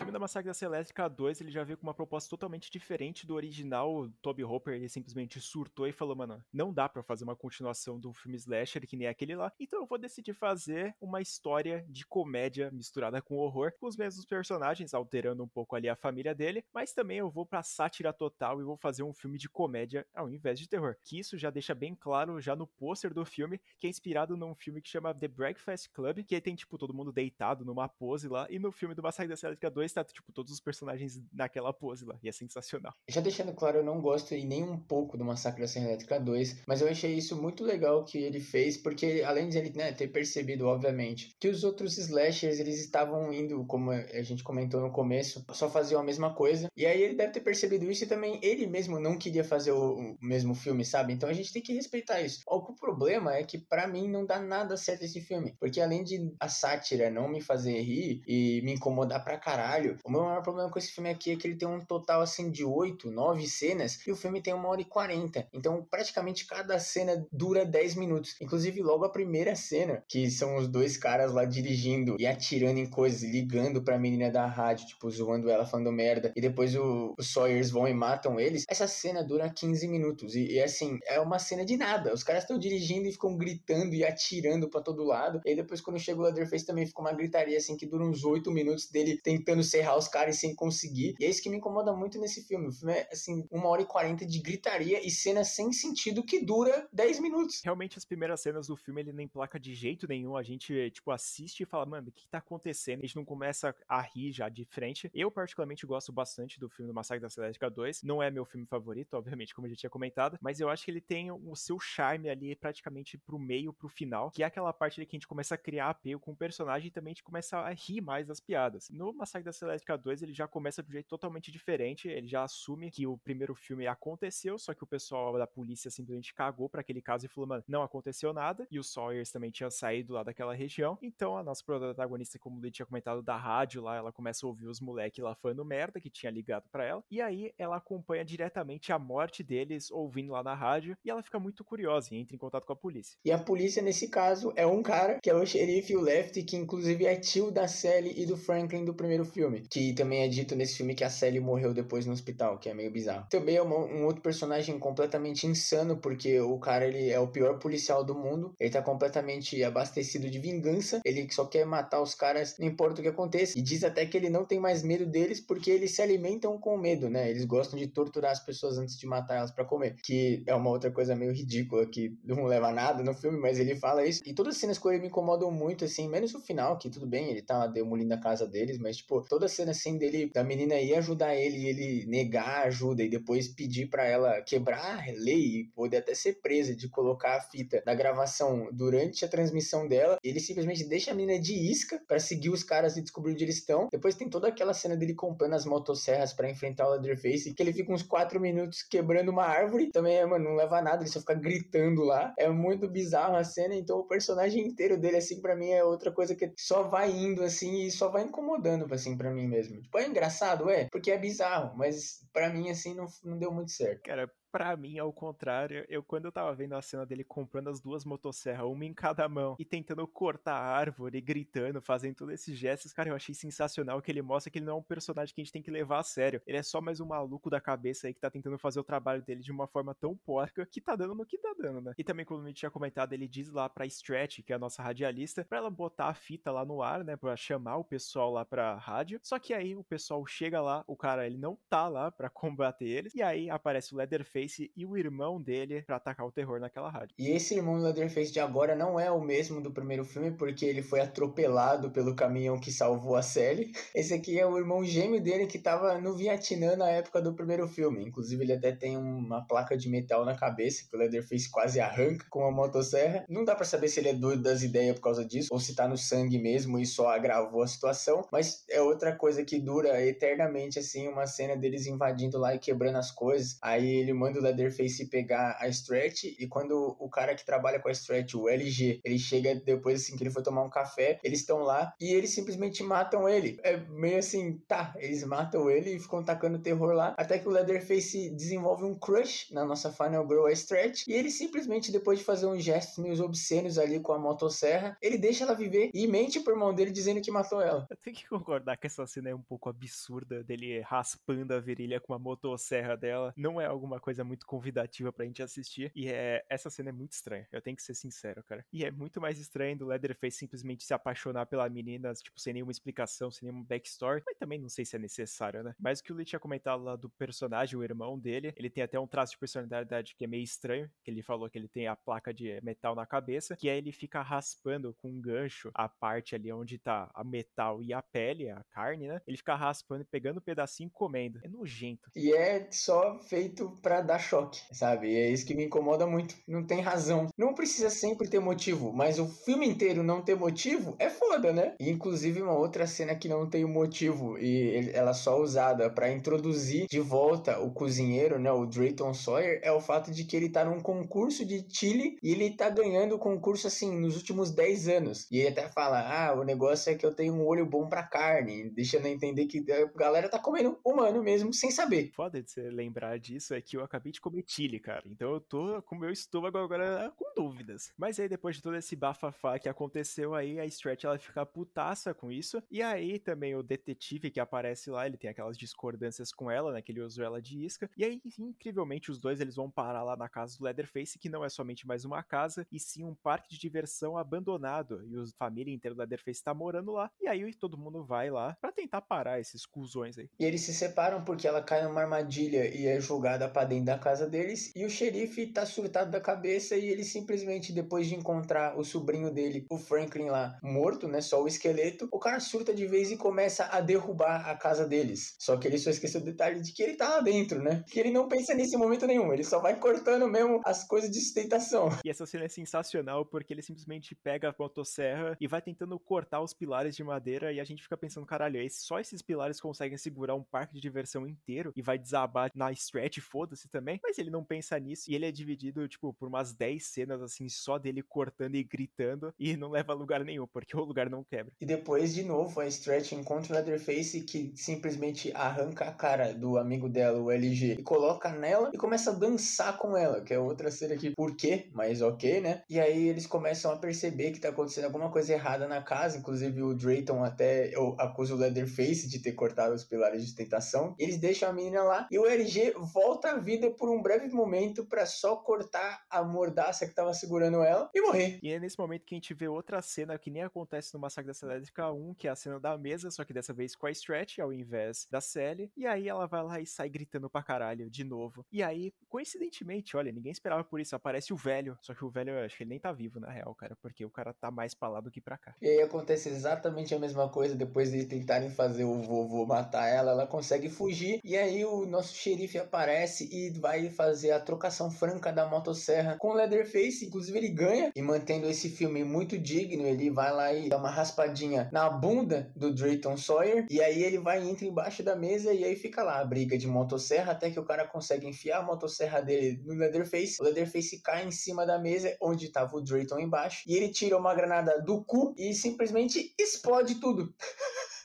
Filme 0.10 0.14
da 0.14 0.20
Massacre 0.20 0.52
da 0.52 0.66
Elétrica 0.66 1.08
2, 1.08 1.42
ele 1.42 1.52
já 1.52 1.64
veio 1.64 1.78
com 1.78 1.86
uma 1.86 1.94
proposta 1.94 2.28
totalmente 2.28 2.72
diferente 2.72 3.28
do 3.28 3.36
original. 3.36 3.94
O 3.94 4.10
Toby 4.24 4.44
Hopper, 4.44 4.74
ele 4.74 4.90
simplesmente 4.90 5.40
surtou 5.40 5.88
e 5.88 5.92
falou, 5.92 6.16
mano, 6.16 6.44
não 6.52 6.74
dá 6.74 6.90
para 6.90 7.04
fazer 7.04 7.24
uma 7.24 7.36
continuação 7.36 8.00
de 8.00 8.08
um 8.08 8.14
filme 8.14 8.36
slasher 8.36 8.88
que 8.88 8.98
nem 8.98 9.08
aquele 9.08 9.36
lá, 9.36 9.54
então 9.60 9.82
eu 9.82 9.86
vou 9.86 10.00
decidir 10.00 10.34
fazer 10.34 10.96
uma 11.00 11.22
história 11.22 11.86
de 11.88 12.08
comédia 12.08 12.72
misturada 12.72 13.22
com 13.22 13.38
horror, 13.38 13.72
com 13.80 13.86
os 13.86 13.96
mesmos 13.96 14.26
personagens, 14.26 14.96
alterando 14.96 15.44
um 15.44 15.48
pouco 15.48 15.76
ali 15.76 15.88
a 15.88 15.96
família 15.96 16.34
dele, 16.34 16.64
mas 16.74 16.92
também 16.92 17.20
eu 17.20 17.30
vou 17.30 17.46
pra 17.46 17.62
sátira 17.62 18.12
total 18.12 18.60
e 18.60 18.64
vou 18.64 18.78
fazer 18.78 19.04
um 19.04 19.14
filme 19.14 19.38
de 19.38 19.48
comédia 19.48 20.08
ao 20.16 20.28
invés 20.28 20.60
de 20.60 20.68
terror. 20.68 20.96
Que 21.04 21.20
isso 21.20 21.38
já 21.38 21.52
deixa 21.52 21.76
bem 21.76 21.94
claro 21.94 22.42
já 22.42 22.56
no 22.56 22.66
pôster 22.66 23.14
do 23.14 23.24
filme, 23.26 23.62
que 23.78 23.86
é 23.86 23.90
inspirado 23.92 24.36
num 24.36 24.56
filme 24.56 24.82
que 24.82 24.90
chama 24.90 25.14
The 25.14 25.28
Breakfast 25.28 25.90
Club, 25.94 26.24
que 26.24 26.42
tem, 26.42 26.56
tipo, 26.56 26.80
todo 26.80 26.96
mundo 26.96 27.12
deitado 27.12 27.64
numa 27.64 27.88
pose 27.88 28.28
lá, 28.28 28.48
e 28.50 28.58
no 28.58 28.72
filme 28.72 28.96
do 28.96 29.04
Massacre 29.04 29.36
da 29.36 29.48
Elétrica 29.48 29.70
2 29.70 29.99
tipo, 30.04 30.32
todos 30.32 30.52
os 30.52 30.60
personagens 30.60 31.22
naquela 31.32 31.74
pose 31.74 32.06
lá. 32.06 32.18
E 32.24 32.30
é 32.30 32.32
sensacional. 32.32 32.94
Já 33.08 33.22
deixando 33.22 33.54
claro, 33.54 33.80
eu 33.80 33.84
não 33.84 34.02
gosto 34.02 34.34
nem 34.36 34.64
um 34.64 34.78
pouco 34.78 35.18
do 35.18 35.26
Massacre 35.26 35.62
da 35.62 35.68
Serra 35.68 35.88
Elétrica 35.88 36.20
2, 36.20 36.64
mas 36.68 36.82
eu 36.82 36.88
achei 36.88 37.14
isso 37.14 37.42
muito 37.42 37.64
legal 37.64 38.04
que 38.04 38.18
ele 38.18 38.40
fez, 38.40 38.78
porque 38.78 39.24
além 39.26 39.50
de 39.50 39.58
ele 39.58 39.72
né, 39.76 39.92
ter 39.92 40.08
percebido, 40.08 40.68
obviamente, 40.68 41.36
que 41.40 41.48
os 41.48 41.64
outros 41.64 41.98
slashers, 41.98 42.60
eles 42.60 42.80
estavam 42.80 43.34
indo, 43.34 43.66
como 43.66 43.92
a 43.92 44.22
gente 44.22 44.44
comentou 44.44 44.82
no 44.82 44.92
começo, 44.92 45.44
só 45.52 45.70
faziam 45.70 46.02
a 46.02 46.04
mesma 46.04 46.34
coisa. 46.34 46.70
E 46.76 46.86
aí 46.86 47.02
ele 47.02 47.16
deve 47.16 47.34
ter 47.34 47.42
percebido 47.42 47.90
isso 47.90 48.04
e 48.04 48.08
também 48.08 48.40
ele 48.42 48.68
mesmo 48.68 49.00
não 49.00 49.18
queria 49.18 49.44
fazer 49.44 49.72
o, 49.72 50.00
o 50.00 50.18
mesmo 50.22 50.54
filme, 50.54 50.86
sabe? 50.86 51.14
Então 51.14 51.30
a 51.30 51.34
gente 51.34 51.54
tem 51.54 51.62
que 51.62 51.74
respeitar 51.74 52.22
isso. 52.22 52.42
O 52.48 52.62
problema 52.74 53.36
é 53.36 53.44
que 53.44 53.58
para 53.58 53.88
mim 53.88 54.08
não 54.08 54.26
dá 54.26 54.40
nada 54.40 54.78
certo 54.78 55.04
esse 55.04 55.22
filme, 55.22 55.56
porque 55.60 55.82
além 55.82 56.04
de 56.04 56.34
a 56.40 56.48
sátira 56.48 57.10
não 57.10 57.28
me 57.28 57.42
fazer 57.42 57.80
rir 57.82 58.22
e 58.28 58.62
me 58.64 58.74
incomodar 58.74 59.24
pra 59.24 59.38
caralho, 59.38 59.89
o 60.04 60.12
meu 60.12 60.24
maior 60.24 60.42
problema 60.42 60.70
com 60.70 60.80
esse 60.80 60.92
filme 60.92 61.10
aqui 61.10 61.32
é 61.32 61.36
que 61.36 61.48
ele 61.48 61.56
tem 61.56 61.68
um 61.68 61.80
total 61.80 62.22
assim 62.22 62.50
de 62.50 62.64
8, 62.64 63.10
9 63.10 63.48
cenas 63.48 64.00
e 64.06 64.12
o 64.12 64.16
filme 64.16 64.42
tem 64.42 64.54
uma 64.54 64.70
hora 64.70 64.82
e 64.82 64.86
40. 64.86 65.48
Então, 65.54 65.86
praticamente 65.90 66.46
cada 66.46 66.80
cena 66.80 67.26
dura 67.32 67.66
10 67.66 67.96
minutos. 67.96 68.36
Inclusive, 68.42 68.82
logo 68.82 69.06
a 69.06 69.12
primeira 69.12 69.56
cena, 69.56 70.04
que 70.08 70.30
são 70.30 70.58
os 70.58 70.68
dois 70.68 70.98
caras 70.98 71.34
lá 71.34 71.46
dirigindo 71.46 72.16
e 72.20 72.26
atirando 72.26 72.80
em 72.80 72.90
coisas, 72.90 73.24
ligando 73.24 73.82
pra 73.82 74.00
menina 74.00 74.30
da 74.30 74.46
rádio, 74.46 74.88
tipo, 74.88 75.10
zoando 75.10 75.50
ela, 75.50 75.66
falando 75.66 75.92
merda. 75.92 76.32
E 76.36 76.42
depois 76.42 76.76
o, 76.76 77.16
os 77.18 77.32
Sawyers 77.32 77.70
vão 77.70 77.88
e 77.88 77.94
matam 77.94 78.40
eles. 78.40 78.66
Essa 78.70 78.88
cena 78.88 79.24
dura 79.24 79.50
15 79.50 79.88
minutos. 79.88 80.36
E, 80.36 80.54
e 80.54 80.62
assim, 80.62 81.00
é 81.06 81.20
uma 81.20 81.40
cena 81.40 81.66
de 81.66 81.78
nada. 81.78 82.14
Os 82.14 82.24
caras 82.24 82.44
estão 82.44 82.58
dirigindo 82.58 83.08
e 83.08 83.12
ficam 83.12 83.36
gritando 83.36 83.94
e 83.94 84.04
atirando 84.04 84.70
para 84.70 84.82
todo 84.82 85.04
lado. 85.04 85.42
E 85.46 85.56
depois, 85.56 85.82
quando 85.82 86.00
chega 86.00 86.20
o 86.20 86.24
Leatherface, 86.24 86.66
também 86.66 86.86
fica 86.86 87.02
uma 87.02 87.14
gritaria 87.14 87.58
assim 87.58 87.78
que 87.78 87.86
dura 87.86 88.04
uns 88.04 88.24
8 88.24 88.52
minutos 88.52 88.90
dele 88.90 89.20
tentando 89.22 89.64
ser 89.64 89.79
serrar 89.80 89.98
os 89.98 90.08
caras 90.08 90.38
sem 90.38 90.54
conseguir. 90.54 91.16
E 91.20 91.26
é 91.26 91.30
isso 91.30 91.42
que 91.42 91.50
me 91.50 91.58
incomoda 91.58 91.94
muito 91.94 92.20
nesse 92.20 92.46
filme. 92.46 92.68
O 92.68 92.72
filme 92.72 92.94
é, 92.94 93.08
assim, 93.12 93.48
uma 93.50 93.70
hora 93.70 93.82
e 93.82 93.86
quarenta 93.86 94.26
de 94.26 94.40
gritaria 94.40 95.06
e 95.06 95.10
cenas 95.10 95.50
sem 95.50 95.72
sentido 95.72 96.24
que 96.24 96.44
dura 96.44 96.88
10 96.92 97.20
minutos. 97.20 97.62
Realmente, 97.64 97.98
as 97.98 98.06
primeiras 98.06 98.42
cenas 98.42 98.68
do 98.68 98.76
filme, 98.76 99.02
ele 99.02 99.14
nem 99.14 99.28
placa 99.28 99.60
de 99.60 99.74
jeito 99.74 100.08
nenhum. 100.08 100.36
A 100.36 100.44
gente, 100.44 100.92
tipo, 100.92 101.12
assiste 101.12 101.64
e 101.64 101.66
fala, 101.66 101.86
mano, 101.86 102.10
o 102.10 102.12
que 102.12 102.28
tá 102.28 102.40
acontecendo? 102.40 103.00
A 103.00 103.06
gente 103.06 103.16
não 103.16 103.26
começa 103.26 103.74
a 103.88 104.02
rir 104.02 104.32
já 104.32 104.50
de 104.50 104.66
frente. 104.66 105.10
Eu, 105.14 105.32
particularmente, 105.32 105.86
gosto 105.86 106.12
bastante 106.12 106.60
do 106.60 106.70
filme 106.70 106.92
do 106.92 106.94
Massacre 106.94 107.22
da 107.22 107.30
Celestica 107.30 107.70
2. 107.70 108.04
Não 108.04 108.22
é 108.22 108.30
meu 108.30 108.46
filme 108.46 108.66
favorito, 108.66 109.14
obviamente, 109.14 109.56
como 109.56 109.68
eu 109.68 109.72
já 109.72 109.78
tinha 109.78 109.90
comentado, 109.90 110.38
mas 110.42 110.60
eu 110.60 110.70
acho 110.70 110.84
que 110.84 110.92
ele 110.92 111.02
tem 111.02 111.32
o 111.32 111.56
seu 111.56 111.80
charme 111.80 112.30
ali 112.30 112.56
praticamente 112.56 113.18
pro 113.18 113.40
meio, 113.40 113.72
pro 113.72 113.88
final, 113.88 114.32
que 114.32 114.44
é 114.44 114.46
aquela 114.46 114.74
parte 114.74 115.00
ali 115.00 115.06
que 115.06 115.16
a 115.16 115.20
gente 115.20 115.28
começa 115.28 115.56
a 115.56 115.58
criar 115.58 115.90
apego 115.90 116.20
com 116.20 116.32
o 116.32 116.36
personagem 116.36 116.90
e 116.90 116.92
também 116.92 117.12
a 117.12 117.14
gente 117.14 117.24
começa 117.24 117.58
a 117.58 117.70
rir 117.70 118.02
mais 118.02 118.28
das 118.28 118.40
piadas. 118.40 118.90
No 118.90 119.14
Massacre 119.14 119.46
da 119.46 119.54
Celestica 119.54 119.69
2, 119.78 120.24
ele 120.24 120.34
já 120.34 120.48
começa 120.48 120.82
de 120.82 120.90
um 120.90 120.94
jeito 120.94 121.08
totalmente 121.08 121.52
diferente, 121.52 122.08
ele 122.08 122.28
já 122.28 122.44
assume 122.44 122.92
que 122.92 123.06
o 123.06 123.18
primeiro 123.18 123.56
filme 123.56 123.88
aconteceu, 123.88 124.58
só 124.58 124.74
que 124.74 124.84
o 124.84 124.88
pessoal 124.88 125.38
da 125.38 125.48
polícia 125.48 125.92
simplesmente 125.92 126.34
cagou 126.34 126.70
para 126.70 126.82
aquele 126.82 127.02
caso 127.02 127.26
e 127.26 127.30
falou, 127.30 127.48
mano, 127.48 127.64
não 127.68 127.84
aconteceu 127.84 128.34
nada, 128.34 128.68
e 128.72 128.80
os 128.80 128.92
Sawyers 128.92 129.32
também 129.32 129.52
tinham 129.52 129.70
saído 129.70 130.14
lá 130.14 130.24
daquela 130.24 130.54
região, 130.54 130.98
então 131.02 131.38
a 131.38 131.44
nossa 131.44 131.64
protagonista, 131.64 132.40
como 132.40 132.60
ele 132.64 132.72
tinha 132.72 132.86
comentado, 132.86 133.22
da 133.22 133.38
rádio 133.38 133.82
lá, 133.82 133.96
ela 133.96 134.12
começa 134.12 134.46
a 134.46 134.50
ouvir 134.50 134.68
os 134.68 134.80
moleques 134.80 135.24
lá 135.24 135.36
falando 135.36 135.66
merda 135.66 136.00
que 136.00 136.10
tinha 136.10 136.32
ligado 136.32 136.70
para 136.70 136.86
ela, 136.86 137.04
e 137.10 137.22
aí 137.22 137.54
ela 137.58 137.78
acompanha 137.78 138.24
diretamente 138.24 138.92
a 138.92 139.00
morte 139.00 139.44
deles 139.44 139.92
ouvindo 139.92 140.32
lá 140.32 140.44
na 140.44 140.54
rádio, 140.54 140.98
e 141.04 141.10
ela 141.10 141.24
fica 141.24 141.40
muito 141.40 141.64
curiosa 141.64 142.14
e 142.14 142.18
entra 142.18 142.36
em 142.36 142.40
contato 142.40 142.66
com 142.66 142.74
a 142.74 142.76
polícia. 142.76 143.18
E 143.24 143.32
a 143.32 143.38
polícia, 143.38 143.82
nesse 143.82 144.10
caso, 144.10 144.54
é 144.56 144.66
um 144.66 144.82
cara 144.82 145.20
que 145.22 145.30
é 145.30 145.36
o 145.36 145.46
xerife, 145.46 145.96
o 145.96 146.02
Left, 146.02 146.42
que 146.44 146.56
inclusive 146.56 147.06
é 147.06 147.16
tio 147.16 147.52
da 147.52 147.68
Sally 147.68 148.14
e 148.16 148.26
do 148.26 148.38
Franklin 148.38 148.86
do 148.86 148.94
primeiro 148.94 149.26
filme, 149.26 149.59
que 149.70 149.94
também 149.94 150.24
é 150.24 150.28
dito 150.28 150.56
nesse 150.56 150.76
filme 150.76 150.96
que 150.96 151.04
a 151.04 151.10
Sally 151.10 151.40
morreu 151.40 151.74
depois 151.74 152.06
no 152.06 152.14
hospital, 152.14 152.58
que 152.58 152.70
é 152.70 152.74
meio 152.74 152.92
bizarro. 152.92 153.28
Também 153.30 153.56
é 153.56 153.62
uma, 153.62 153.78
um 153.78 154.06
outro 154.06 154.22
personagem 154.22 154.78
completamente 154.80 155.48
insano, 155.48 155.98
porque 155.98 156.40
o 156.40 156.58
cara 156.60 156.86
ele 156.86 157.10
é 157.10 157.20
o 157.20 157.28
pior 157.28 157.60
policial 157.60 158.04
do 158.04 158.16
mundo, 158.16 158.54
ele 158.60 158.70
tá 158.70 158.82
completamente 158.82 159.64
abastecido 159.64 160.30
de 160.30 160.40
vingança, 160.40 161.02
ele 161.06 161.28
só 161.32 161.46
quer 161.46 161.66
matar 161.66 162.02
os 162.02 162.16
caras, 162.16 162.56
não 162.60 162.68
importa 162.68 163.00
o 163.00 163.04
que 163.04 163.10
aconteça. 163.10 163.58
E 163.58 163.62
diz 163.62 163.84
até 163.84 164.06
que 164.06 164.18
ele 164.18 164.30
não 164.30 164.46
tem 164.46 164.60
mais 164.60 164.84
medo 164.84 165.06
deles 165.06 165.40
porque 165.40 165.72
eles 165.72 165.92
se 165.92 166.02
alimentam 166.02 166.58
com 166.58 166.78
medo, 166.78 167.10
né? 167.10 167.30
Eles 167.30 167.46
gostam 167.46 167.78
de 167.78 167.88
torturar 167.88 168.32
as 168.32 168.40
pessoas 168.40 168.78
antes 168.78 168.98
de 168.98 169.08
matar 169.08 169.38
elas 169.38 169.52
para 169.52 169.66
comer, 169.66 169.96
que 170.04 170.44
é 170.46 170.54
uma 170.56 170.70
outra 170.70 170.92
coisa 170.92 171.16
meio 171.16 171.34
ridícula 171.34 171.86
que 171.86 172.18
não 172.24 172.46
leva 172.46 172.68
a 172.68 172.72
nada 172.72 173.04
no 173.04 173.14
filme, 173.14 173.40
mas 173.40 173.60
ele 173.60 173.76
fala 173.76 174.06
isso. 174.06 174.22
E 174.26 174.34
todas 174.34 174.56
as 174.56 174.62
cenas 174.62 174.78
com 174.78 174.92
ele 174.92 175.02
me 175.02 175.08
incomodam 175.08 175.52
muito, 175.52 175.86
assim, 175.86 176.08
menos 176.08 176.34
o 176.34 176.40
final, 176.40 176.78
que 176.78 176.90
tudo 176.90 177.08
bem, 177.08 177.30
ele 177.30 177.42
tá 177.42 177.68
demolindo 177.68 178.14
a 178.14 178.18
casa 178.18 178.48
deles, 178.48 178.78
mas, 178.78 178.98
tipo, 178.98 179.22
toda 179.22 179.48
cena 179.50 179.72
assim 179.72 179.98
dele, 179.98 180.32
da 180.34 180.44
menina 180.44 180.76
ir 180.76 180.96
ajudar 180.96 181.36
ele 181.36 181.58
e 181.58 181.68
ele 181.68 182.06
negar 182.06 182.68
ajuda 182.68 183.04
e 183.04 183.10
depois 183.10 183.48
pedir 183.48 183.90
para 183.90 184.06
ela 184.06 184.42
quebrar 184.42 185.00
a 185.00 185.12
lei 185.12 185.62
e 185.62 185.64
poder 185.76 185.98
até 185.98 186.14
ser 186.14 186.40
presa 186.42 186.76
de 186.76 186.88
colocar 186.90 187.38
a 187.38 187.42
fita 187.42 187.82
da 187.86 187.94
gravação 187.94 188.70
durante 188.72 189.26
a 189.26 189.28
transmissão 189.28 189.88
dela, 189.88 190.18
ele 190.24 190.40
simplesmente 190.40 190.84
deixa 190.88 191.12
a 191.12 191.14
menina 191.14 191.40
de 191.40 191.54
isca 191.54 192.02
para 192.08 192.20
seguir 192.20 192.50
os 192.50 192.64
caras 192.64 192.98
e 192.98 193.02
descobrir 193.02 193.34
onde 193.34 193.44
eles 193.44 193.58
estão. 193.58 193.88
Depois 193.92 194.16
tem 194.16 194.30
toda 194.30 194.48
aquela 194.48 194.74
cena 194.74 194.96
dele 194.96 195.14
comprando 195.14 195.54
as 195.54 195.66
motosserras 195.66 196.34
para 196.34 196.50
enfrentar 196.50 196.88
o 196.88 196.92
Leatherface, 196.92 197.54
que 197.54 197.64
ele 197.64 197.74
fica 197.74 197.92
uns 197.92 198.04
4 198.04 198.40
minutos 198.40 198.84
quebrando 198.84 199.30
uma 199.30 199.46
árvore. 199.46 199.90
Também 199.92 200.16
é, 200.16 200.26
mano, 200.26 200.46
não 200.46 200.56
leva 200.56 200.78
a 200.78 200.82
nada, 200.82 201.04
ele 201.04 201.10
só 201.10 201.20
fica 201.20 201.34
gritando 201.34 202.04
lá. 202.04 202.34
É 202.38 202.50
muito 202.50 202.88
bizarro 202.88 203.36
a 203.36 203.44
cena, 203.44 203.76
então 203.76 204.00
o 204.00 204.08
personagem 204.08 204.66
inteiro 204.66 204.98
dele, 204.98 205.18
assim, 205.18 205.42
para 205.42 205.56
mim 205.56 205.70
é 205.70 205.84
outra 205.84 206.12
coisa 206.12 206.36
que 206.36 206.52
só 206.58 206.84
vai 206.84 207.12
indo, 207.12 207.44
assim, 207.44 207.84
e 207.84 207.92
só 207.92 208.10
vai 208.10 208.24
incomodando, 208.24 208.92
assim, 208.94 209.18
para 209.18 209.32
mim 209.32 209.39
mesmo. 209.48 209.82
Tipo, 209.82 209.98
é 209.98 210.08
engraçado, 210.08 210.70
é, 210.70 210.88
porque 210.92 211.12
é 211.12 211.18
bizarro, 211.18 211.78
mas 211.78 212.26
para 212.34 212.50
mim, 212.50 212.70
assim, 212.70 212.94
não, 212.94 213.06
não 213.24 213.38
deu 213.38 213.52
muito 213.52 213.72
certo. 213.72 214.02
Cara, 214.04 214.30
Pra 214.52 214.76
mim, 214.76 214.98
ao 214.98 215.14
contrário, 215.14 215.86
eu 215.88 216.02
quando 216.02 216.26
eu 216.26 216.32
tava 216.32 216.56
vendo 216.56 216.74
a 216.74 216.82
cena 216.82 217.06
dele 217.06 217.24
comprando 217.24 217.70
as 217.70 217.80
duas 217.80 218.04
motosserras, 218.04 218.66
uma 218.66 218.84
em 218.84 218.96
cada 218.96 219.30
mão, 219.30 219.56
e 219.60 219.64
tentando 219.64 220.08
cortar 220.08 220.56
a 220.56 220.76
árvore, 220.76 221.22
gritando, 221.22 221.80
fazendo 221.84 222.16
todos 222.16 222.34
esses 222.34 222.58
gestos, 222.58 222.92
cara, 222.92 223.10
eu 223.10 223.16
achei 223.16 223.36
sensacional 223.36 224.02
que 224.02 224.12
ele 224.12 224.24
mostra 224.24 224.50
que 224.50 224.58
ele 224.58 224.66
não 224.66 224.74
é 224.74 224.78
um 224.78 224.84
personagem 224.84 225.36
que 225.36 225.42
a 225.42 225.44
gente 225.44 225.54
tem 225.54 225.62
que 225.62 225.70
levar 225.70 226.00
a 226.00 226.04
sério. 226.04 226.42
Ele 226.48 226.58
é 226.58 226.64
só 226.64 226.82
mais 226.82 227.00
um 227.00 227.06
maluco 227.06 227.48
da 227.48 227.62
cabeça 227.62 228.08
aí 228.08 228.14
que 228.14 228.20
tá 228.20 228.32
tentando 228.32 228.58
fazer 228.58 228.80
o 228.80 228.84
trabalho 228.84 229.22
dele 229.22 229.42
de 229.42 229.52
uma 229.52 229.68
forma 229.68 229.94
tão 229.94 230.18
porca 230.18 230.66
que 230.66 230.82
tá 230.82 230.96
dando 230.96 231.14
no 231.14 231.28
que 231.28 231.38
tá 231.38 231.54
dando, 231.56 231.80
né? 231.82 231.94
E 231.96 232.04
também, 232.04 232.26
como 232.26 232.44
gente 232.48 232.58
tinha 232.58 232.72
comentado, 232.72 233.14
ele 233.14 233.28
diz 233.28 233.52
lá 233.52 233.70
pra 233.70 233.86
Stretch, 233.86 234.42
que 234.44 234.52
é 234.52 234.56
a 234.56 234.60
nossa 234.60 234.82
radialista, 234.82 235.46
pra 235.48 235.60
ela 235.60 235.70
botar 235.70 236.08
a 236.08 236.14
fita 236.16 236.52
lá 236.52 236.66
no 236.66 236.82
ar, 236.82 237.04
né? 237.04 237.16
Pra 237.16 237.36
chamar 237.36 237.78
o 237.78 237.84
pessoal 237.84 238.32
lá 238.32 238.44
pra 238.44 238.76
rádio. 238.78 239.20
Só 239.22 239.38
que 239.38 239.54
aí 239.54 239.76
o 239.76 239.84
pessoal 239.84 240.26
chega 240.26 240.60
lá, 240.60 240.84
o 240.88 240.98
cara, 240.98 241.28
ele 241.28 241.38
não 241.38 241.56
tá 241.70 241.88
lá 241.88 242.12
pra 242.12 242.30
combater 242.34 242.88
eles, 242.88 243.14
e 243.14 243.22
aí 243.22 243.48
aparece 243.48 243.94
o 243.94 243.98
Leatherface 243.98 244.39
Leatherface 244.40 244.72
e 244.76 244.86
o 244.86 244.98
irmão 244.98 245.42
dele 245.42 245.82
para 245.82 245.98
atacar 245.98 246.26
o 246.26 246.32
terror 246.32 246.60
naquela 246.60 246.90
rádio. 246.90 247.16
E 247.18 247.30
esse 247.30 247.56
irmão 247.56 247.78
do 247.78 247.84
Leatherface 247.84 248.32
de 248.32 248.40
agora 248.40 248.76
não 248.76 249.00
é 249.00 249.12
o 249.12 249.22
mesmo 249.22 249.62
do 249.62 249.72
primeiro 249.72 250.06
filme, 250.06 250.32
porque 250.32 250.66
ele 250.66 250.82
foi 250.82 251.02
atropelado 251.02 251.92
pelo 251.92 252.16
caminhão 252.16 252.60
que 252.60 252.72
salvou 252.72 253.16
a 253.16 253.22
Sally. 253.22 253.72
Esse 253.94 254.14
aqui 254.14 254.40
é 254.40 254.46
o 254.46 254.58
irmão 254.58 254.84
gêmeo 254.86 255.22
dele 255.22 255.48
que 255.48 255.60
tava 255.60 256.00
no 256.00 256.16
Vietnã 256.16 256.76
na 256.76 256.90
época 256.90 257.22
do 257.22 257.34
primeiro 257.34 257.68
filme. 257.68 258.06
Inclusive, 258.06 258.44
ele 258.44 258.54
até 258.54 258.72
tem 258.72 258.98
uma 258.98 259.46
placa 259.46 259.78
de 259.78 259.90
metal 259.90 260.24
na 260.24 260.36
cabeça 260.36 260.88
que 260.88 260.96
o 260.96 261.00
Leatherface 261.00 261.50
quase 261.50 261.80
arranca 261.80 262.26
com 262.30 262.46
a 262.46 262.52
motosserra. 262.52 263.26
Não 263.28 263.44
dá 263.44 263.56
para 263.56 263.66
saber 263.66 263.88
se 263.88 264.00
ele 264.00 264.10
é 264.10 264.14
doido 264.14 264.44
das 264.44 264.62
ideias 264.62 264.96
por 264.96 265.04
causa 265.04 265.26
disso, 265.26 265.50
ou 265.52 265.60
se 265.60 265.76
tá 265.76 265.88
no 265.88 265.98
sangue 265.98 266.40
mesmo 266.40 266.80
e 266.80 266.86
só 266.86 267.10
agravou 267.10 267.64
a 267.64 267.68
situação. 267.68 268.26
Mas 268.32 268.64
é 268.70 268.82
outra 268.82 269.16
coisa 269.16 269.44
que 269.44 269.60
dura 269.60 270.04
eternamente, 270.06 270.80
assim, 270.80 271.08
uma 271.08 271.26
cena 271.26 271.56
deles 271.56 271.88
invadindo 271.88 272.38
lá 272.38 272.56
e 272.56 272.60
quebrando 272.60 272.98
as 272.98 273.12
coisas. 273.12 273.58
Aí 273.62 274.00
ele 274.00 274.14
manda 274.14 274.29
o 274.38 274.42
Leatherface 274.42 275.10
pegar 275.10 275.58
a 275.60 275.68
Stretch 275.68 276.26
e 276.26 276.48
quando 276.48 276.96
o 277.00 277.10
cara 277.10 277.36
que 277.36 277.46
trabalha 277.46 277.80
com 277.80 277.88
a 277.88 277.92
Stretch, 277.92 278.36
o 278.36 278.50
LG, 278.50 279.02
ele 279.04 279.18
chega 279.18 279.56
depois 279.56 280.02
assim 280.02 280.16
que 280.16 280.24
ele 280.24 280.32
foi 280.32 280.44
tomar 280.44 280.64
um 280.64 280.70
café, 280.70 281.20
eles 281.24 281.40
estão 281.40 281.60
lá 281.60 281.94
e 282.00 282.14
eles 282.14 282.32
simplesmente 282.32 282.84
matam 282.84 283.28
ele. 283.28 283.60
É 283.64 283.78
meio 283.78 284.18
assim, 284.18 284.58
tá, 284.68 284.94
eles 284.98 285.24
matam 285.24 285.70
ele 285.70 285.96
e 285.96 286.00
ficam 286.00 286.24
tacando 286.24 286.60
terror 286.60 286.94
lá, 286.94 287.16
até 287.18 287.38
que 287.38 287.48
o 287.48 287.52
Leatherface 287.52 288.30
desenvolve 288.32 288.84
um 288.84 288.98
crush 288.98 289.52
na 289.52 289.66
nossa 289.66 289.92
Final 289.92 290.28
Girl, 290.28 290.46
a 290.46 290.52
Stretch, 290.52 291.08
e 291.08 291.14
ele 291.14 291.30
simplesmente 291.30 291.92
depois 291.92 292.20
de 292.20 292.26
fazer 292.26 292.46
uns 292.46 292.64
gestos 292.64 292.98
meio 292.98 293.20
obscenos 293.24 293.78
ali 293.78 294.00
com 294.00 294.14
a 294.14 294.20
motosserra, 294.20 294.98
ele 295.02 295.18
deixa 295.18 295.44
ela 295.44 295.54
viver 295.54 295.90
e 295.94 296.08
mente 296.08 296.40
pro 296.40 296.54
irmão 296.54 296.74
dele 296.74 296.92
dizendo 296.92 297.22
que 297.22 297.32
matou 297.32 297.62
ela. 297.62 297.88
Eu 297.90 297.98
tenho 297.98 298.16
que 298.16 298.28
concordar 298.28 298.78
que 298.78 298.88
essa 298.88 299.06
cena 299.06 299.30
é 299.30 299.36
um 299.36 299.42
pouco 299.42 299.70
absurda 299.70 300.44
dele 300.44 300.82
raspando 300.82 301.54
a 301.54 301.60
virilha 301.60 302.00
com 302.00 302.14
a 302.14 302.20
motosserra 302.20 302.96
dela. 302.96 303.34
Não 303.36 303.60
é 303.60 303.66
alguma 303.66 304.00
coisa 304.00 304.19
muito 304.24 304.46
convidativa 304.46 305.12
pra 305.12 305.26
gente 305.26 305.42
assistir. 305.42 305.92
E 305.96 306.08
é, 306.08 306.46
essa 306.50 306.70
cena 306.70 306.90
é 306.90 306.92
muito 306.92 307.14
estranha, 307.14 307.48
eu 307.52 307.62
tenho 307.62 307.76
que 307.76 307.84
ser 307.84 307.94
sincero, 307.94 308.44
cara. 308.44 308.66
E 308.72 308.86
é 308.86 308.92
muito 308.92 309.20
mais 309.20 309.40
estranho 309.40 309.78
do 309.78 309.88
Leatherface 309.88 310.38
simplesmente 310.38 310.84
se 310.84 310.94
apaixonar 310.94 311.46
pela 311.46 311.70
menina, 311.70 312.14
tipo, 312.14 312.40
sem 312.40 312.54
nenhuma 312.54 312.72
explicação, 312.72 313.32
sem 313.32 313.48
nenhuma 313.48 313.66
backstory. 313.66 314.24
Mas 314.26 314.38
também 314.38 314.60
não 314.60 314.70
sei 314.70 314.86
se 314.86 314.96
é 314.96 315.00
necessário, 315.00 315.64
né? 315.64 315.76
Mas 315.80 316.00
o 316.00 316.04
que 316.04 316.12
o 316.12 316.16
Lee 316.16 316.26
tinha 316.26 316.40
comentado 316.40 316.84
lá 316.84 316.96
do 316.96 317.10
personagem, 317.10 317.78
o 317.78 317.84
irmão 317.84 318.18
dele, 318.18 318.54
ele 318.56 318.70
tem 318.70 318.84
até 318.84 319.00
um 319.00 319.08
traço 319.08 319.34
de 319.34 319.40
personalidade 319.40 320.16
que 320.16 320.24
é 320.24 320.28
meio 320.28 320.44
estranho, 320.44 320.90
que 321.04 321.12
ele 321.12 321.22
falou 321.22 321.50
que 321.50 321.58
ele 321.58 321.68
tem 321.68 321.88
a 321.88 321.96
placa 321.96 322.34
de 322.34 322.60
metal 322.62 322.96
na 322.96 323.06
cabeça, 323.06 323.56
que 323.56 323.70
aí 323.70 323.78
ele 323.78 323.92
fica 323.92 324.22
raspando 324.22 324.94
com 324.96 325.10
um 325.10 325.22
gancho 325.22 325.72
a 325.74 325.88
parte 325.88 326.36
ali 326.36 326.52
onde 326.52 326.78
tá 326.78 327.10
a 327.14 327.24
metal 327.24 327.82
e 327.82 327.94
a 327.94 328.02
pele, 328.02 328.50
a 328.50 328.64
carne, 328.72 329.08
né? 329.08 329.22
Ele 329.28 329.38
fica 329.38 329.56
raspando, 329.56 330.06
pegando 330.06 330.38
um 330.38 330.42
pedacinho 330.42 330.88
e 330.88 330.92
comendo. 330.92 331.40
É 331.44 331.48
nojento. 331.48 332.10
E 332.16 332.34
é 332.34 332.70
só 332.72 333.18
feito 333.20 333.72
pra 333.82 334.02
dar 334.10 334.20
choque, 334.20 334.60
sabe? 334.72 335.10
E 335.12 335.16
é 335.16 335.30
isso 335.30 335.46
que 335.46 335.54
me 335.54 335.66
incomoda 335.66 336.06
muito. 336.08 336.36
Não 336.48 336.66
tem 336.66 336.82
razão. 336.82 337.28
Não 337.38 337.54
precisa 337.54 337.90
sempre 337.90 338.28
ter 338.28 338.40
motivo, 338.40 338.92
mas 338.92 339.20
o 339.20 339.28
filme 339.28 339.68
inteiro 339.68 340.04
não 340.04 340.22
ter 340.22 340.36
motivo 340.36 340.96
é 341.00 341.10
foda, 341.10 341.54
né? 341.54 341.76
E, 341.80 341.90
inclusive 341.90 342.42
uma 342.42 342.58
outra 342.58 342.88
cena 342.88 343.16
que 343.16 343.28
não 343.28 343.50
tem 343.50 343.66
motivo 343.66 344.38
e 344.38 344.90
ela 344.94 345.14
só 345.14 345.40
usada 345.40 345.90
para 345.90 346.12
introduzir 346.12 346.88
de 346.90 347.00
volta 347.00 347.60
o 347.60 347.72
cozinheiro, 347.72 348.40
né, 348.40 348.52
o 348.52 348.66
Drayton 348.66 349.14
Sawyer, 349.14 349.60
é 349.64 349.72
o 349.72 349.80
fato 349.80 350.12
de 350.12 350.24
que 350.24 350.36
ele 350.36 350.50
tá 350.50 350.66
num 350.66 350.80
concurso 350.80 351.46
de 351.46 351.66
Chile 351.70 352.18
e 352.24 352.32
ele 352.32 352.56
tá 352.56 352.70
ganhando 352.70 353.16
o 353.16 353.20
concurso 353.20 353.68
assim 353.68 354.00
nos 354.00 354.16
últimos 354.16 354.52
10 354.52 354.88
anos. 354.88 355.28
E 355.32 355.38
ele 355.40 355.50
até 355.50 355.70
fala: 355.70 356.00
"Ah, 356.00 356.34
o 356.34 356.44
negócio 356.44 356.92
é 356.92 356.96
que 356.96 357.06
eu 357.06 357.14
tenho 357.14 357.34
um 357.34 357.46
olho 357.46 357.66
bom 357.66 357.88
para 357.88 358.04
carne", 358.04 358.70
deixando 358.72 359.06
entender 359.08 359.46
que 359.46 359.64
a 359.72 359.86
galera 359.98 360.30
tá 360.30 360.40
comendo 360.40 360.80
humano 360.86 361.22
mesmo 361.22 361.54
sem 361.54 361.70
saber. 361.72 362.12
Foda 362.16 362.42
de 362.42 362.50
você 362.52 362.70
lembrar 362.70 363.20
disso 363.20 363.54
é 363.54 363.62
que 363.62 363.78
eu 363.78 363.84
acabei 363.84 363.99
de 364.00 364.22
comer 364.22 364.44
cara. 364.82 365.04
Então 365.06 365.34
eu 365.34 365.40
tô 365.40 365.82
com 365.84 365.96
meu 365.96 366.12
estômago 366.12 366.58
agora 366.58 367.12
com 367.16 367.34
dúvidas. 367.36 367.94
Mas 367.98 368.20
aí, 368.20 368.28
depois 368.28 368.56
de 368.56 368.62
todo 368.62 368.76
esse 368.76 368.96
bafafá 368.96 369.58
que 369.60 369.70
aconteceu 369.70 370.34
aí, 370.34 370.60
a 370.60 370.66
Stretch 370.66 371.04
ela 371.04 371.18
fica 371.18 371.46
putaça 371.46 372.14
com 372.14 372.32
isso. 372.32 372.62
E 372.70 372.82
aí 372.82 373.20
também 373.20 373.56
o 373.56 373.64
detetive 373.64 374.32
que 374.32 374.40
aparece 374.40 374.90
lá, 374.90 375.06
ele 375.06 375.18
tem 375.18 375.30
aquelas 375.30 375.58
discordâncias 375.58 376.32
com 376.32 376.50
ela, 376.50 376.74
né? 376.74 376.82
Que 376.82 376.92
ele 376.92 377.02
usou 377.02 377.24
ela 377.24 377.42
de 377.42 377.64
isca. 377.64 377.90
E 377.98 378.04
aí, 378.04 378.22
incrivelmente, 378.40 379.12
os 379.12 379.20
dois 379.20 379.40
eles 379.40 379.56
vão 379.56 379.70
parar 379.70 380.04
lá 380.04 380.16
na 380.16 380.30
casa 380.30 380.58
do 380.58 380.64
Leatherface, 380.64 381.20
que 381.20 381.30
não 381.30 381.44
é 381.44 381.50
somente 381.50 381.88
mais 381.88 382.06
uma 382.06 382.24
casa, 382.24 382.66
e 382.72 382.80
sim 382.80 383.04
um 383.04 383.16
parque 383.16 383.50
de 383.50 383.60
diversão 383.60 384.18
abandonado. 384.18 385.04
E 385.06 385.18
a 385.18 385.26
família 385.38 385.74
inteira 385.74 385.96
do 385.96 386.00
Leatherface 386.00 386.44
tá 386.44 386.54
morando 386.54 386.92
lá. 386.92 387.12
E 387.22 387.28
aí 387.28 387.54
todo 387.54 387.78
mundo 387.78 388.04
vai 388.04 388.30
lá 388.30 388.58
para 388.60 388.72
tentar 388.72 389.02
parar 389.02 389.40
esses 389.40 389.66
cuzões 389.66 390.18
aí. 390.18 390.30
E 390.40 390.46
eles 390.46 390.62
se 390.62 390.74
separam 390.74 391.24
porque 391.24 391.48
ela 391.48 391.62
cai 391.62 391.84
numa 391.84 392.02
armadilha 392.02 392.68
e 392.76 392.86
é 392.86 393.00
jogada 393.00 393.48
pra 393.48 393.66
dentro 393.66 393.86
da 393.90 393.98
casa 393.98 394.30
deles. 394.30 394.72
E 394.76 394.86
o 394.86 394.90
xerife 394.90 395.48
tá 395.48 395.66
surtado 395.66 396.12
da 396.12 396.22
cabeça 396.22 396.76
e 396.76 396.88
ele 396.88 397.04
simplesmente, 397.04 397.74
depois 397.74 398.08
de 398.08 398.16
encontrar 398.16 398.78
o 398.78 398.84
sobrinho 398.84 399.32
dele, 399.32 399.66
o 399.70 399.78
Franklin 399.78 400.26
lá, 400.26 400.58
morto, 400.62 401.08
né? 401.08 401.22
Só 401.22 401.42
o 401.42 401.48
esqueleto, 401.48 402.08
o 402.12 402.20
cara 402.20 402.40
surta 402.40 402.74
de 402.74 402.86
vez 402.86 403.12
e 403.12 403.18
começa 403.18 403.66
a 403.66 403.82
derrubar 403.82 404.48
a 404.48 404.56
casa 404.56 404.88
deles. 404.88 405.36
Só 405.40 405.58
que 405.58 405.68
ele 405.68 405.78
só 405.78 405.90
esqueceu 405.90 406.22
o 406.22 406.24
detalhe 406.24 406.62
de 406.62 406.72
que 406.72 406.84
ele 406.84 406.96
tá 406.96 407.10
lá 407.10 407.22
dentro, 407.22 407.62
né? 407.62 407.84
Que 407.90 408.00
ele 408.00 408.12
não 408.12 408.28
pensa 408.28 408.54
nesse 408.54 408.78
momento 408.78 409.08
nenhum, 409.08 409.34
ele 409.34 409.44
só 409.44 409.60
vai 409.60 409.80
cortando 409.80 410.28
mesmo 410.28 410.62
as 410.64 410.84
coisas 410.86 411.10
de 411.10 411.20
sustentação. 411.20 411.90
E 412.06 412.10
essa 412.10 412.26
cena 412.26 412.46
é 412.46 412.50
sensacional 412.50 413.26
porque 413.26 413.54
ele 413.54 413.62
simplesmente 413.62 414.14
pega 414.16 414.50
a 414.50 414.56
motosserra 414.58 415.36
e 415.40 415.48
vai 415.48 415.62
tentando 415.62 416.00
cortar 416.00 416.42
os 416.42 416.54
pilares 416.54 416.96
de 416.96 417.04
madeira 417.04 417.52
e 417.52 417.60
a 417.60 417.64
gente 417.64 417.82
fica 417.82 417.98
pensando, 417.98 418.26
caralho, 418.26 418.60
só 418.70 419.00
esses 419.00 419.22
pilares 419.22 419.60
conseguem 419.60 419.98
segurar 419.98 420.36
um 420.36 420.44
parque 420.44 420.74
de 420.74 420.82
diversão 420.82 421.26
inteiro 421.26 421.72
e 421.76 421.82
vai 421.82 421.98
desabar 421.98 422.52
na 422.54 422.72
stretch, 422.72 423.20
foda-se 423.20 423.68
também. 423.68 423.79
Mas 423.82 424.18
ele 424.18 424.30
não 424.30 424.44
pensa 424.44 424.78
nisso 424.80 425.10
e 425.10 425.16
ele 425.16 425.26
é 425.26 425.32
dividido, 425.32 425.88
tipo, 425.88 426.14
por 426.14 426.28
umas 426.28 426.54
10 426.54 426.84
cenas 426.84 427.22
assim, 427.22 427.48
só 427.50 427.78
dele 427.78 428.02
cortando 428.02 428.56
e 428.56 428.64
gritando 428.64 429.34
e 429.40 429.56
não 429.56 429.70
leva 429.70 429.94
a 429.94 429.96
lugar 429.96 430.24
nenhum, 430.24 430.48
porque 430.48 430.76
o 430.76 430.84
lugar 430.84 431.10
não 431.10 431.24
quebra. 431.24 431.54
E 431.60 431.66
depois, 431.66 432.14
de 432.14 432.24
novo, 432.24 432.60
a 432.60 432.68
Stretch 432.68 433.12
encontra 433.14 433.54
o 433.54 433.56
Leatherface 433.56 434.22
que 434.22 434.54
simplesmente 434.56 435.32
arranca 435.34 435.86
a 435.86 435.92
cara 435.92 436.34
do 436.34 436.58
amigo 436.58 436.90
dela, 436.90 437.20
o 437.20 437.32
LG, 437.32 437.78
e 437.80 437.84
coloca 437.84 438.32
nela 438.32 438.72
e 438.74 438.78
começa 438.78 439.12
a 439.12 439.14
dançar 439.14 439.78
com 439.78 439.96
ela, 439.96 440.22
que 440.22 440.34
é 440.34 440.40
outra 440.40 440.72
cena 440.72 440.96
que, 440.96 441.12
por 441.12 441.36
quê? 441.36 441.70
Mas 441.74 442.02
ok, 442.02 442.42
né? 442.42 442.64
E 442.70 442.80
aí 442.80 443.08
eles 443.08 443.28
começam 443.28 443.72
a 443.72 443.78
perceber 443.78 444.32
que 444.32 444.40
tá 444.40 444.50
acontecendo 444.50 444.86
alguma 444.86 445.12
coisa 445.12 445.34
errada 445.34 445.68
na 445.68 445.82
casa, 445.82 446.18
inclusive 446.18 446.62
o 446.62 446.74
Drayton 446.74 447.24
até 447.24 447.74
acusa 447.98 448.34
o 448.34 448.38
Leatherface 448.38 449.08
de 449.08 449.20
ter 449.20 449.34
cortado 449.34 449.74
os 449.74 449.84
pilares 449.84 450.26
de 450.26 450.36
tentação. 450.36 450.96
Eles 450.98 451.18
deixam 451.18 451.50
a 451.50 451.54
menina 451.54 451.84
lá 451.84 452.08
e 452.12 452.18
o 452.20 452.26
LG 452.26 452.74
volta 452.94 453.32
à 453.32 453.38
vida 453.38 453.59
por 453.72 453.90
um 453.90 454.02
breve 454.02 454.30
momento 454.30 454.86
para 454.86 455.06
só 455.06 455.36
cortar 455.36 456.04
a 456.10 456.24
mordaça 456.24 456.88
que 456.88 456.94
tava 456.94 457.14
segurando 457.14 457.64
ela 457.64 457.90
e 457.94 458.02
morrer. 458.02 458.40
E 458.42 458.52
é 458.52 458.60
nesse 458.60 458.78
momento 458.78 459.06
que 459.06 459.16
a 459.16 459.18
gente 459.18 459.34
vê 459.34 459.48
outra 459.48 459.82
cena 459.82 460.18
que 460.18 460.30
nem 460.30 460.44
acontece 460.44 460.94
no 460.94 461.00
Massacre 461.00 461.32
da 461.32 461.48
Elétrica 461.48 461.92
1, 461.92 462.14
que 462.14 462.28
é 462.28 462.32
a 462.32 462.36
cena 462.36 462.60
da 462.60 462.78
mesa, 462.78 463.12
só 463.12 463.24
que 463.24 463.34
dessa 463.34 463.54
vez 463.54 463.76
com 463.76 463.88
a 463.88 463.92
Stretch 463.92 464.40
ao 464.40 464.54
invés 464.54 465.08
da 465.10 465.20
Sally. 465.20 465.72
E 465.76 465.86
aí 465.86 466.08
ela 466.08 466.28
vai 466.28 466.44
lá 466.44 466.60
e 466.60 466.66
sai 466.66 466.90
gritando 466.90 467.30
pra 467.30 467.44
caralho 467.44 467.90
de 467.90 468.04
novo. 468.04 468.46
E 468.52 468.62
aí, 468.64 468.94
coincidentemente, 469.08 469.98
olha, 469.98 470.12
ninguém 470.12 470.32
esperava 470.32 470.64
por 470.64 470.80
isso, 470.80 470.96
aparece 470.96 471.34
o 471.34 471.36
velho. 471.36 471.78
Só 471.82 471.94
que 471.94 472.06
o 472.06 472.10
velho, 472.10 472.32
eu 472.32 472.46
acho 472.46 472.58
que 472.58 472.64
ele 472.64 472.70
nem 472.70 472.80
tá 472.80 472.92
vivo 472.92 473.20
na 473.20 473.30
real, 473.30 473.54
cara, 473.56 473.76
porque 473.82 474.06
o 474.06 474.10
cara 474.10 474.34
tá 474.34 474.52
mais 474.52 474.74
pra 474.74 474.90
lá 474.90 475.00
do 475.00 475.12
que 475.12 475.22
pra 475.22 475.38
cá. 475.38 475.56
E 475.62 475.68
aí 475.68 475.82
acontece 475.82 476.30
exatamente 476.30 476.94
a 476.94 477.00
mesma 477.00 477.30
coisa 477.30 477.56
depois 477.56 477.92
de 477.92 478.06
tentarem 478.06 478.50
fazer 478.50 478.84
o 478.84 479.02
vovô 479.02 479.46
matar 479.46 479.88
ela, 479.88 480.12
ela 480.12 480.28
consegue 480.28 480.70
fugir. 480.70 481.20
E 481.24 481.36
aí 481.38 481.66
o 481.66 481.86
nosso 481.86 482.14
xerife 482.16 482.58
aparece 482.58 483.30
e 483.32 483.49
vai 483.50 483.90
fazer 483.90 484.32
a 484.32 484.40
trocação 484.40 484.92
franca 484.92 485.32
da 485.32 485.48
motosserra 485.48 486.18
com 486.18 486.34
Leatherface. 486.34 487.06
Inclusive 487.06 487.38
ele 487.38 487.50
ganha. 487.50 487.92
E 487.96 488.02
mantendo 488.02 488.48
esse 488.48 488.70
filme 488.70 489.04
muito 489.04 489.38
digno, 489.38 489.86
ele 489.86 490.10
vai 490.10 490.34
lá 490.34 490.54
e 490.54 490.70
dá 490.70 490.78
uma 490.78 490.90
raspadinha 490.90 491.70
na 491.72 491.90
bunda 491.90 492.52
do 492.56 492.74
Drayton 492.74 493.18
Sawyer. 493.18 493.66
E 493.70 493.82
aí 493.82 494.04
ele 494.04 494.20
vai 494.20 494.48
entra 494.48 494.66
embaixo 494.66 495.04
da 495.04 495.16
mesa 495.16 495.54
e 495.54 495.64
aí 495.64 495.76
fica 495.76 496.04
lá 496.04 496.20
a 496.20 496.26
briga 496.26 496.58
de 496.58 496.68
motosserra 496.68 497.32
até 497.32 497.50
que 497.50 497.60
o 497.60 497.66
cara 497.66 497.88
consegue 497.88 498.28
enfiar 498.28 498.60
a 498.60 498.64
motosserra 498.64 499.22
dele 499.22 499.62
no 499.64 499.74
Leatherface. 499.74 500.38
O 500.40 500.44
Leatherface 500.44 501.02
cai 501.02 501.26
em 501.26 501.32
cima 501.32 501.66
da 501.66 501.80
mesa 501.80 502.16
onde 502.22 502.46
estava 502.46 502.76
o 502.76 502.82
Drayton 502.82 503.20
embaixo. 503.20 503.64
E 503.68 503.76
ele 503.76 503.90
tira 503.90 504.18
uma 504.18 504.34
granada 504.34 504.82
do 504.82 505.04
cu 505.04 505.34
e 505.38 505.54
simplesmente 505.54 506.34
explode 506.38 506.96
tudo. 506.96 507.34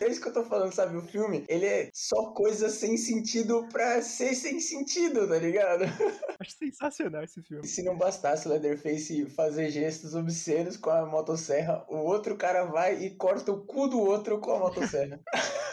é 0.00 0.08
isso 0.08 0.20
que 0.20 0.28
eu 0.28 0.32
tô 0.32 0.44
falando, 0.44 0.72
sabe? 0.72 0.96
O 0.96 1.02
filme, 1.02 1.44
ele 1.48 1.66
é 1.66 1.90
só 1.92 2.30
coisa 2.32 2.68
sem 2.68 2.96
sentido 2.96 3.66
pra 3.72 4.00
ser 4.02 4.34
sem 4.34 4.60
sentido, 4.60 5.28
tá 5.28 5.38
ligado? 5.38 5.84
Acho 6.40 6.56
sensacional 6.56 7.22
esse 7.24 7.42
filme. 7.42 7.66
Se 7.66 7.82
não 7.82 7.96
bastasse 7.96 8.46
o 8.46 8.50
Leatherface 8.50 9.26
fazer 9.30 9.70
gestos 9.70 10.14
obscenos 10.14 10.76
com 10.76 10.90
a 10.90 11.06
motosserra, 11.06 11.84
o 11.88 11.96
outro 11.96 12.36
cara 12.36 12.64
vai 12.64 13.02
e 13.02 13.10
corta 13.10 13.52
o 13.52 13.64
cu 13.64 13.88
do 13.88 14.00
outro 14.00 14.40
com 14.40 14.52
a 14.52 14.58
motosserra. 14.58 15.20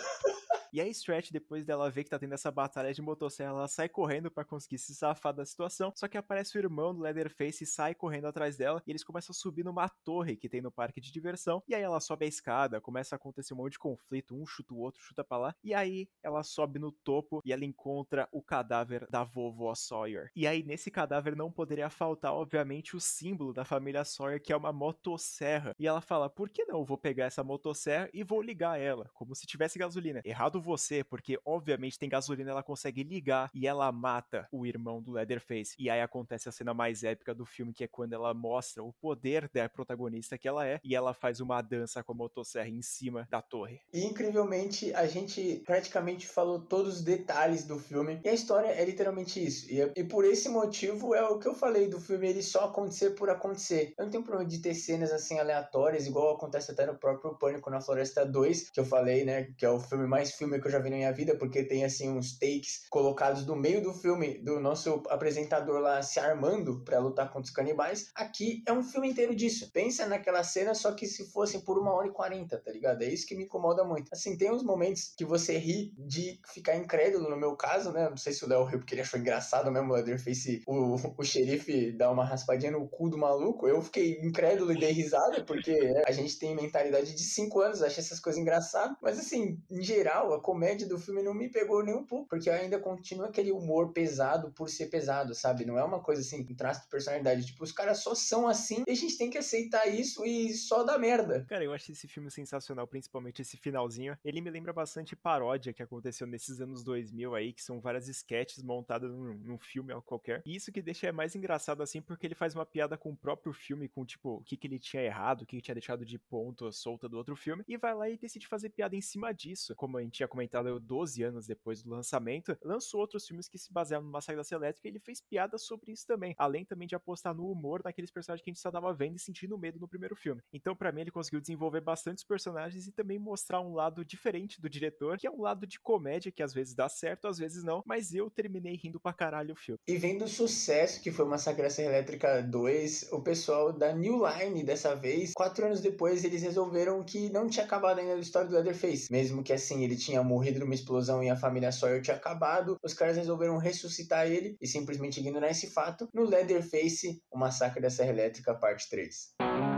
E 0.75 0.81
a 0.81 0.87
Stretch, 0.89 1.31
depois 1.31 1.63
dela 1.63 1.89
ver 1.89 2.03
que 2.03 2.09
tá 2.09 2.19
tendo 2.19 2.33
essa 2.33 2.51
batalha 2.51 2.93
de 2.93 3.01
motosserra, 3.01 3.51
ela 3.51 3.67
sai 3.69 3.87
correndo 3.87 4.29
para 4.29 4.43
conseguir 4.43 4.77
se 4.77 4.93
safar 4.93 5.33
da 5.33 5.45
situação. 5.45 5.93
Só 5.95 6.05
que 6.05 6.17
aparece 6.17 6.57
o 6.57 6.59
irmão 6.59 6.93
do 6.93 6.99
Leatherface 6.99 7.63
e 7.63 7.65
sai 7.65 7.95
correndo 7.95 8.27
atrás 8.27 8.57
dela. 8.57 8.83
E 8.85 8.91
eles 8.91 9.01
começam 9.01 9.31
a 9.31 9.33
subir 9.33 9.63
numa 9.63 9.87
torre 9.87 10.35
que 10.35 10.49
tem 10.49 10.59
no 10.59 10.69
parque 10.69 10.99
de 10.99 11.13
diversão. 11.13 11.63
E 11.65 11.73
aí 11.73 11.81
ela 11.81 12.01
sobe 12.01 12.25
a 12.25 12.27
escada, 12.27 12.81
começa 12.81 13.15
a 13.15 13.17
acontecer 13.17 13.53
um 13.53 13.57
monte 13.57 13.71
de 13.71 13.79
conflito. 13.79 14.35
Um 14.35 14.45
chuta 14.45 14.73
o 14.73 14.79
outro, 14.79 15.01
chuta 15.01 15.23
pra 15.23 15.37
lá. 15.37 15.55
E 15.63 15.73
aí 15.73 16.09
ela 16.21 16.43
sobe 16.43 16.77
no 16.77 16.91
topo 16.91 17.41
e 17.45 17.53
ela 17.53 17.63
encontra 17.63 18.27
o 18.29 18.41
cadáver 18.41 19.07
da 19.09 19.23
vovó 19.23 19.73
Sawyer. 19.75 20.29
E 20.35 20.45
aí 20.45 20.61
nesse 20.61 20.91
cadáver 20.91 21.37
não 21.37 21.49
poderia 21.49 21.89
faltar, 21.89 22.33
obviamente, 22.33 22.97
o 22.97 22.99
símbolo 22.99 23.53
da 23.53 23.63
família 23.63 24.03
Sawyer, 24.03 24.41
que 24.41 24.51
é 24.51 24.57
uma 24.57 24.73
motosserra. 24.73 25.73
E 25.79 25.87
ela 25.87 26.01
fala: 26.01 26.29
por 26.29 26.49
que 26.49 26.65
não? 26.65 26.79
Eu 26.79 26.85
vou 26.85 26.97
pegar 26.97 27.27
essa 27.27 27.45
motosserra 27.45 28.09
e 28.13 28.25
vou 28.25 28.41
ligar 28.41 28.77
ela, 28.77 29.09
como 29.13 29.33
se 29.33 29.47
tivesse 29.47 29.79
gasolina. 29.79 30.19
Errado 30.25 30.64
você, 30.65 31.03
porque 31.03 31.39
obviamente 31.45 31.99
tem 31.99 32.09
gasolina, 32.09 32.51
ela 32.51 32.63
consegue 32.63 33.03
ligar 33.03 33.49
e 33.53 33.67
ela 33.67 33.91
mata 33.91 34.47
o 34.51 34.65
irmão 34.65 35.01
do 35.01 35.11
Leatherface. 35.11 35.75
E 35.77 35.89
aí 35.89 36.01
acontece 36.01 36.49
a 36.49 36.51
cena 36.51 36.73
mais 36.73 37.03
épica 37.03 37.33
do 37.33 37.45
filme, 37.45 37.73
que 37.73 37.83
é 37.83 37.87
quando 37.87 38.13
ela 38.13 38.33
mostra 38.33 38.83
o 38.83 38.91
poder 38.93 39.49
da 39.53 39.69
protagonista 39.69 40.37
que 40.37 40.47
ela 40.47 40.65
é 40.67 40.79
e 40.83 40.95
ela 40.95 41.13
faz 41.13 41.39
uma 41.39 41.61
dança 41.61 42.03
com 42.03 42.11
a 42.11 42.15
motosserra 42.15 42.67
em 42.67 42.81
cima 42.81 43.27
da 43.29 43.41
torre. 43.41 43.79
E 43.93 44.03
incrivelmente, 44.03 44.93
a 44.93 45.05
gente 45.07 45.61
praticamente 45.65 46.27
falou 46.27 46.59
todos 46.59 46.97
os 46.97 47.01
detalhes 47.01 47.65
do 47.65 47.79
filme. 47.79 48.19
E 48.23 48.29
a 48.29 48.33
história 48.33 48.67
é 48.67 48.83
literalmente 48.83 49.43
isso. 49.43 49.71
E, 49.71 49.79
e 49.95 50.03
por 50.03 50.25
esse 50.25 50.49
motivo 50.49 51.13
é 51.13 51.23
o 51.23 51.39
que 51.39 51.47
eu 51.47 51.53
falei 51.53 51.87
do 51.87 51.99
filme, 51.99 52.27
ele 52.27 52.41
só 52.41 52.65
acontecer 52.65 53.11
por 53.11 53.29
acontecer. 53.29 53.93
Eu 53.97 54.05
não 54.05 54.11
tenho 54.11 54.23
problema 54.23 54.49
de 54.49 54.59
ter 54.59 54.73
cenas 54.73 55.11
assim 55.11 55.39
aleatórias, 55.39 56.07
igual 56.07 56.35
acontece 56.35 56.71
até 56.71 56.85
no 56.85 56.97
próprio 56.97 57.35
Pânico 57.35 57.69
na 57.69 57.81
Floresta 57.81 58.25
2, 58.25 58.69
que 58.71 58.79
eu 58.79 58.85
falei, 58.85 59.23
né? 59.23 59.53
Que 59.57 59.65
é 59.65 59.69
o 59.69 59.79
filme 59.79 60.07
mais 60.07 60.31
filme 60.31 60.54
filme 60.55 60.61
que 60.61 60.67
eu 60.67 60.71
já 60.71 60.79
vi 60.79 60.89
na 60.89 60.95
minha 60.95 61.11
vida, 61.11 61.35
porque 61.37 61.63
tem 61.63 61.83
assim 61.83 62.09
uns 62.09 62.37
takes 62.37 62.87
colocados 62.89 63.45
no 63.45 63.55
meio 63.55 63.81
do 63.81 63.93
filme 63.93 64.39
do 64.39 64.59
nosso 64.59 65.03
apresentador 65.09 65.79
lá 65.79 66.01
se 66.01 66.19
armando 66.19 66.83
para 66.83 66.99
lutar 66.99 67.27
contra 67.27 67.43
os 67.43 67.49
canibais. 67.49 68.11
Aqui 68.15 68.63
é 68.65 68.73
um 68.73 68.83
filme 68.83 69.09
inteiro 69.09 69.35
disso. 69.35 69.69
Pensa 69.71 70.05
naquela 70.05 70.43
cena, 70.43 70.73
só 70.73 70.93
que 70.93 71.05
se 71.05 71.31
fossem 71.31 71.61
por 71.61 71.77
uma 71.77 71.93
hora 71.93 72.07
e 72.07 72.11
quarenta, 72.11 72.57
tá 72.57 72.71
ligado? 72.71 73.01
É 73.03 73.07
isso 73.07 73.25
que 73.25 73.35
me 73.35 73.43
incomoda 73.43 73.83
muito. 73.83 74.09
Assim, 74.11 74.37
tem 74.37 74.51
uns 74.51 74.63
momentos 74.63 75.13
que 75.17 75.25
você 75.25 75.57
ri 75.57 75.93
de 75.97 76.39
ficar 76.53 76.75
incrédulo, 76.75 77.29
no 77.29 77.37
meu 77.37 77.55
caso, 77.55 77.91
né? 77.91 78.09
Não 78.09 78.17
sei 78.17 78.33
se 78.33 78.45
o 78.45 78.47
Léo 78.47 78.63
riu 78.63 78.79
porque 78.79 78.93
ele 78.93 79.01
achou 79.01 79.19
engraçado 79.19 79.71
mesmo 79.71 79.91
o 79.91 79.95
Leatherface, 79.95 80.61
o, 80.67 80.95
o 81.17 81.23
xerife 81.23 81.91
dar 81.91 82.11
uma 82.11 82.25
raspadinha 82.25 82.71
no 82.71 82.87
cu 82.87 83.09
do 83.09 83.17
maluco. 83.17 83.67
Eu 83.67 83.81
fiquei 83.81 84.19
incrédulo 84.21 84.71
e 84.71 84.79
dei 84.79 84.91
risada, 84.91 85.43
porque 85.43 85.73
né, 85.73 86.03
a 86.07 86.11
gente 86.11 86.37
tem 86.37 86.55
mentalidade 86.55 87.13
de 87.13 87.23
5 87.23 87.61
anos, 87.61 87.81
acha 87.81 87.99
essas 87.99 88.19
coisas 88.19 88.41
engraçadas. 88.41 88.95
Mas 89.01 89.19
assim, 89.19 89.59
em 89.69 89.81
geral, 89.81 90.33
comédia 90.45 90.87
do 90.87 90.99
filme 90.99 91.23
não 91.23 91.33
me 91.33 91.49
pegou 91.49 91.83
nem 91.83 91.95
um 91.95 92.05
pouco, 92.05 92.29
porque 92.29 92.51
ainda 92.51 92.77
continua 92.77 93.29
aquele 93.29 93.51
humor 93.51 93.91
pesado 93.91 94.51
por 94.51 94.69
ser 94.69 94.91
pesado, 94.91 95.33
sabe? 95.33 95.65
Não 95.65 95.75
é 95.75 95.83
uma 95.83 95.99
coisa 95.99 96.21
assim, 96.21 96.45
um 96.47 96.55
traço 96.55 96.83
de 96.83 96.87
personalidade. 96.87 97.47
Tipo, 97.47 97.63
os 97.63 97.71
caras 97.71 97.97
só 98.03 98.13
são 98.13 98.47
assim 98.47 98.83
e 98.87 98.91
a 98.91 98.95
gente 98.95 99.17
tem 99.17 99.27
que 99.27 99.39
aceitar 99.39 99.87
isso 99.87 100.23
e 100.23 100.53
só 100.53 100.83
dá 100.83 100.99
merda. 100.99 101.43
Cara, 101.49 101.63
eu 101.63 101.73
acho 101.73 101.91
esse 101.91 102.07
filme 102.07 102.29
sensacional, 102.29 102.85
principalmente 102.85 103.41
esse 103.41 103.57
finalzinho. 103.57 104.15
Ele 104.23 104.39
me 104.39 104.51
lembra 104.51 104.71
bastante 104.71 105.15
paródia 105.15 105.73
que 105.73 105.81
aconteceu 105.81 106.27
nesses 106.27 106.61
anos 106.61 106.83
2000 106.83 107.33
aí, 107.33 107.51
que 107.51 107.63
são 107.63 107.81
várias 107.81 108.07
sketches 108.07 108.61
montadas 108.61 109.11
num, 109.11 109.33
num 109.33 109.57
filme 109.57 109.99
qualquer. 110.01 110.43
E 110.45 110.55
isso 110.55 110.71
que 110.71 110.79
deixa 110.79 111.11
mais 111.11 111.35
engraçado 111.35 111.81
assim, 111.81 112.03
porque 112.03 112.27
ele 112.27 112.35
faz 112.35 112.53
uma 112.53 112.67
piada 112.67 112.95
com 112.95 113.09
o 113.09 113.17
próprio 113.17 113.51
filme, 113.51 113.89
com 113.89 114.05
tipo, 114.05 114.35
o 114.35 114.43
que, 114.43 114.55
que 114.55 114.67
ele 114.67 114.77
tinha 114.77 115.01
errado, 115.01 115.41
o 115.41 115.45
que, 115.47 115.55
que 115.55 115.63
tinha 115.63 115.73
deixado 115.73 116.05
de 116.05 116.19
ponto 116.19 116.71
solta 116.71 117.09
do 117.09 117.17
outro 117.17 117.35
filme, 117.35 117.63
e 117.67 117.77
vai 117.77 117.95
lá 117.95 118.07
e 118.07 118.15
decide 118.15 118.45
fazer 118.45 118.69
piada 118.69 118.95
em 118.95 119.01
cima 119.01 119.33
disso. 119.33 119.73
Como 119.73 119.97
a 119.97 120.01
gente 120.03 120.23
tinha 120.25 120.27
comentado 120.27 120.79
12 120.79 121.23
anos 121.23 121.45
depois 121.45 121.81
do 121.83 121.89
lançamento, 121.89 122.57
lançou 122.63 122.99
outros 122.99 123.27
filmes 123.27 123.47
que 123.47 123.57
se 123.57 123.71
basearam 123.71 124.05
no 124.05 124.11
Massacre 124.11 124.37
da 124.37 124.43
Serra 124.43 124.61
Elétrica 124.61 124.87
e 124.87 124.91
ele 124.91 124.99
fez 124.99 125.21
piadas 125.21 125.65
sobre 125.65 125.91
isso 125.91 126.05
também, 126.05 126.35
além 126.37 126.65
também 126.65 126.87
de 126.87 126.95
apostar 126.95 127.33
no 127.33 127.49
humor 127.49 127.81
naqueles 127.83 128.11
personagens 128.11 128.43
que 128.43 128.49
a 128.49 128.53
gente 128.53 128.61
só 128.61 128.71
tava 128.71 128.93
vendo 128.93 129.15
e 129.15 129.19
sentindo 129.19 129.57
medo 129.57 129.79
no 129.79 129.87
primeiro 129.87 130.15
filme. 130.15 130.41
Então, 130.51 130.75
para 130.75 130.91
mim, 130.91 131.01
ele 131.01 131.11
conseguiu 131.11 131.39
desenvolver 131.39 131.81
bastantes 131.81 132.23
personagens 132.23 132.87
e 132.87 132.91
também 132.91 133.19
mostrar 133.19 133.61
um 133.61 133.73
lado 133.73 134.03
diferente 134.03 134.59
do 134.59 134.69
diretor, 134.69 135.17
que 135.17 135.27
é 135.27 135.31
um 135.31 135.41
lado 135.41 135.67
de 135.67 135.79
comédia 135.79 136.31
que 136.31 136.43
às 136.43 136.53
vezes 136.53 136.73
dá 136.73 136.89
certo, 136.89 137.27
às 137.27 137.37
vezes 137.37 137.63
não, 137.63 137.83
mas 137.85 138.13
eu 138.13 138.29
terminei 138.29 138.75
rindo 138.75 138.99
pra 138.99 139.13
caralho 139.13 139.53
o 139.53 139.57
filme. 139.57 139.79
E 139.87 139.97
vendo 139.97 140.25
o 140.25 140.27
sucesso 140.27 141.01
que 141.01 141.11
foi 141.11 141.25
Serra 141.37 141.89
Elétrica 141.89 142.41
2, 142.41 143.11
o 143.11 143.21
pessoal 143.21 143.71
da 143.71 143.93
New 143.93 144.23
Line 144.25 144.63
dessa 144.63 144.95
vez, 144.95 145.33
quatro 145.33 145.65
anos 145.65 145.81
depois, 145.81 146.23
eles 146.23 146.41
resolveram 146.41 147.03
que 147.03 147.29
não 147.29 147.47
tinha 147.47 147.65
acabado 147.65 147.99
ainda 147.99 148.13
a 148.13 148.19
história 148.19 148.47
do 148.47 148.55
Leatherface. 148.55 149.11
Mesmo 149.11 149.43
que 149.43 149.53
assim, 149.53 149.83
ele 149.83 149.95
tinha 149.95 150.14
morrido 150.23 150.59
numa 150.59 150.73
explosão 150.73 151.23
e 151.23 151.29
a 151.29 151.35
família 151.35 151.71
Sawyer 151.71 152.01
tinha 152.01 152.15
acabado, 152.15 152.77
os 152.83 152.93
caras 152.93 153.17
resolveram 153.17 153.57
ressuscitar 153.57 154.27
ele 154.27 154.55
e 154.61 154.67
simplesmente 154.67 155.19
ignorar 155.19 155.49
esse 155.49 155.71
fato 155.71 156.07
no 156.13 156.23
Leatherface, 156.23 157.21
o 157.31 157.37
Massacre 157.37 157.81
da 157.81 157.89
Serra 157.89 158.11
Elétrica, 158.11 158.53
parte 158.53 158.89
3. 158.89 159.74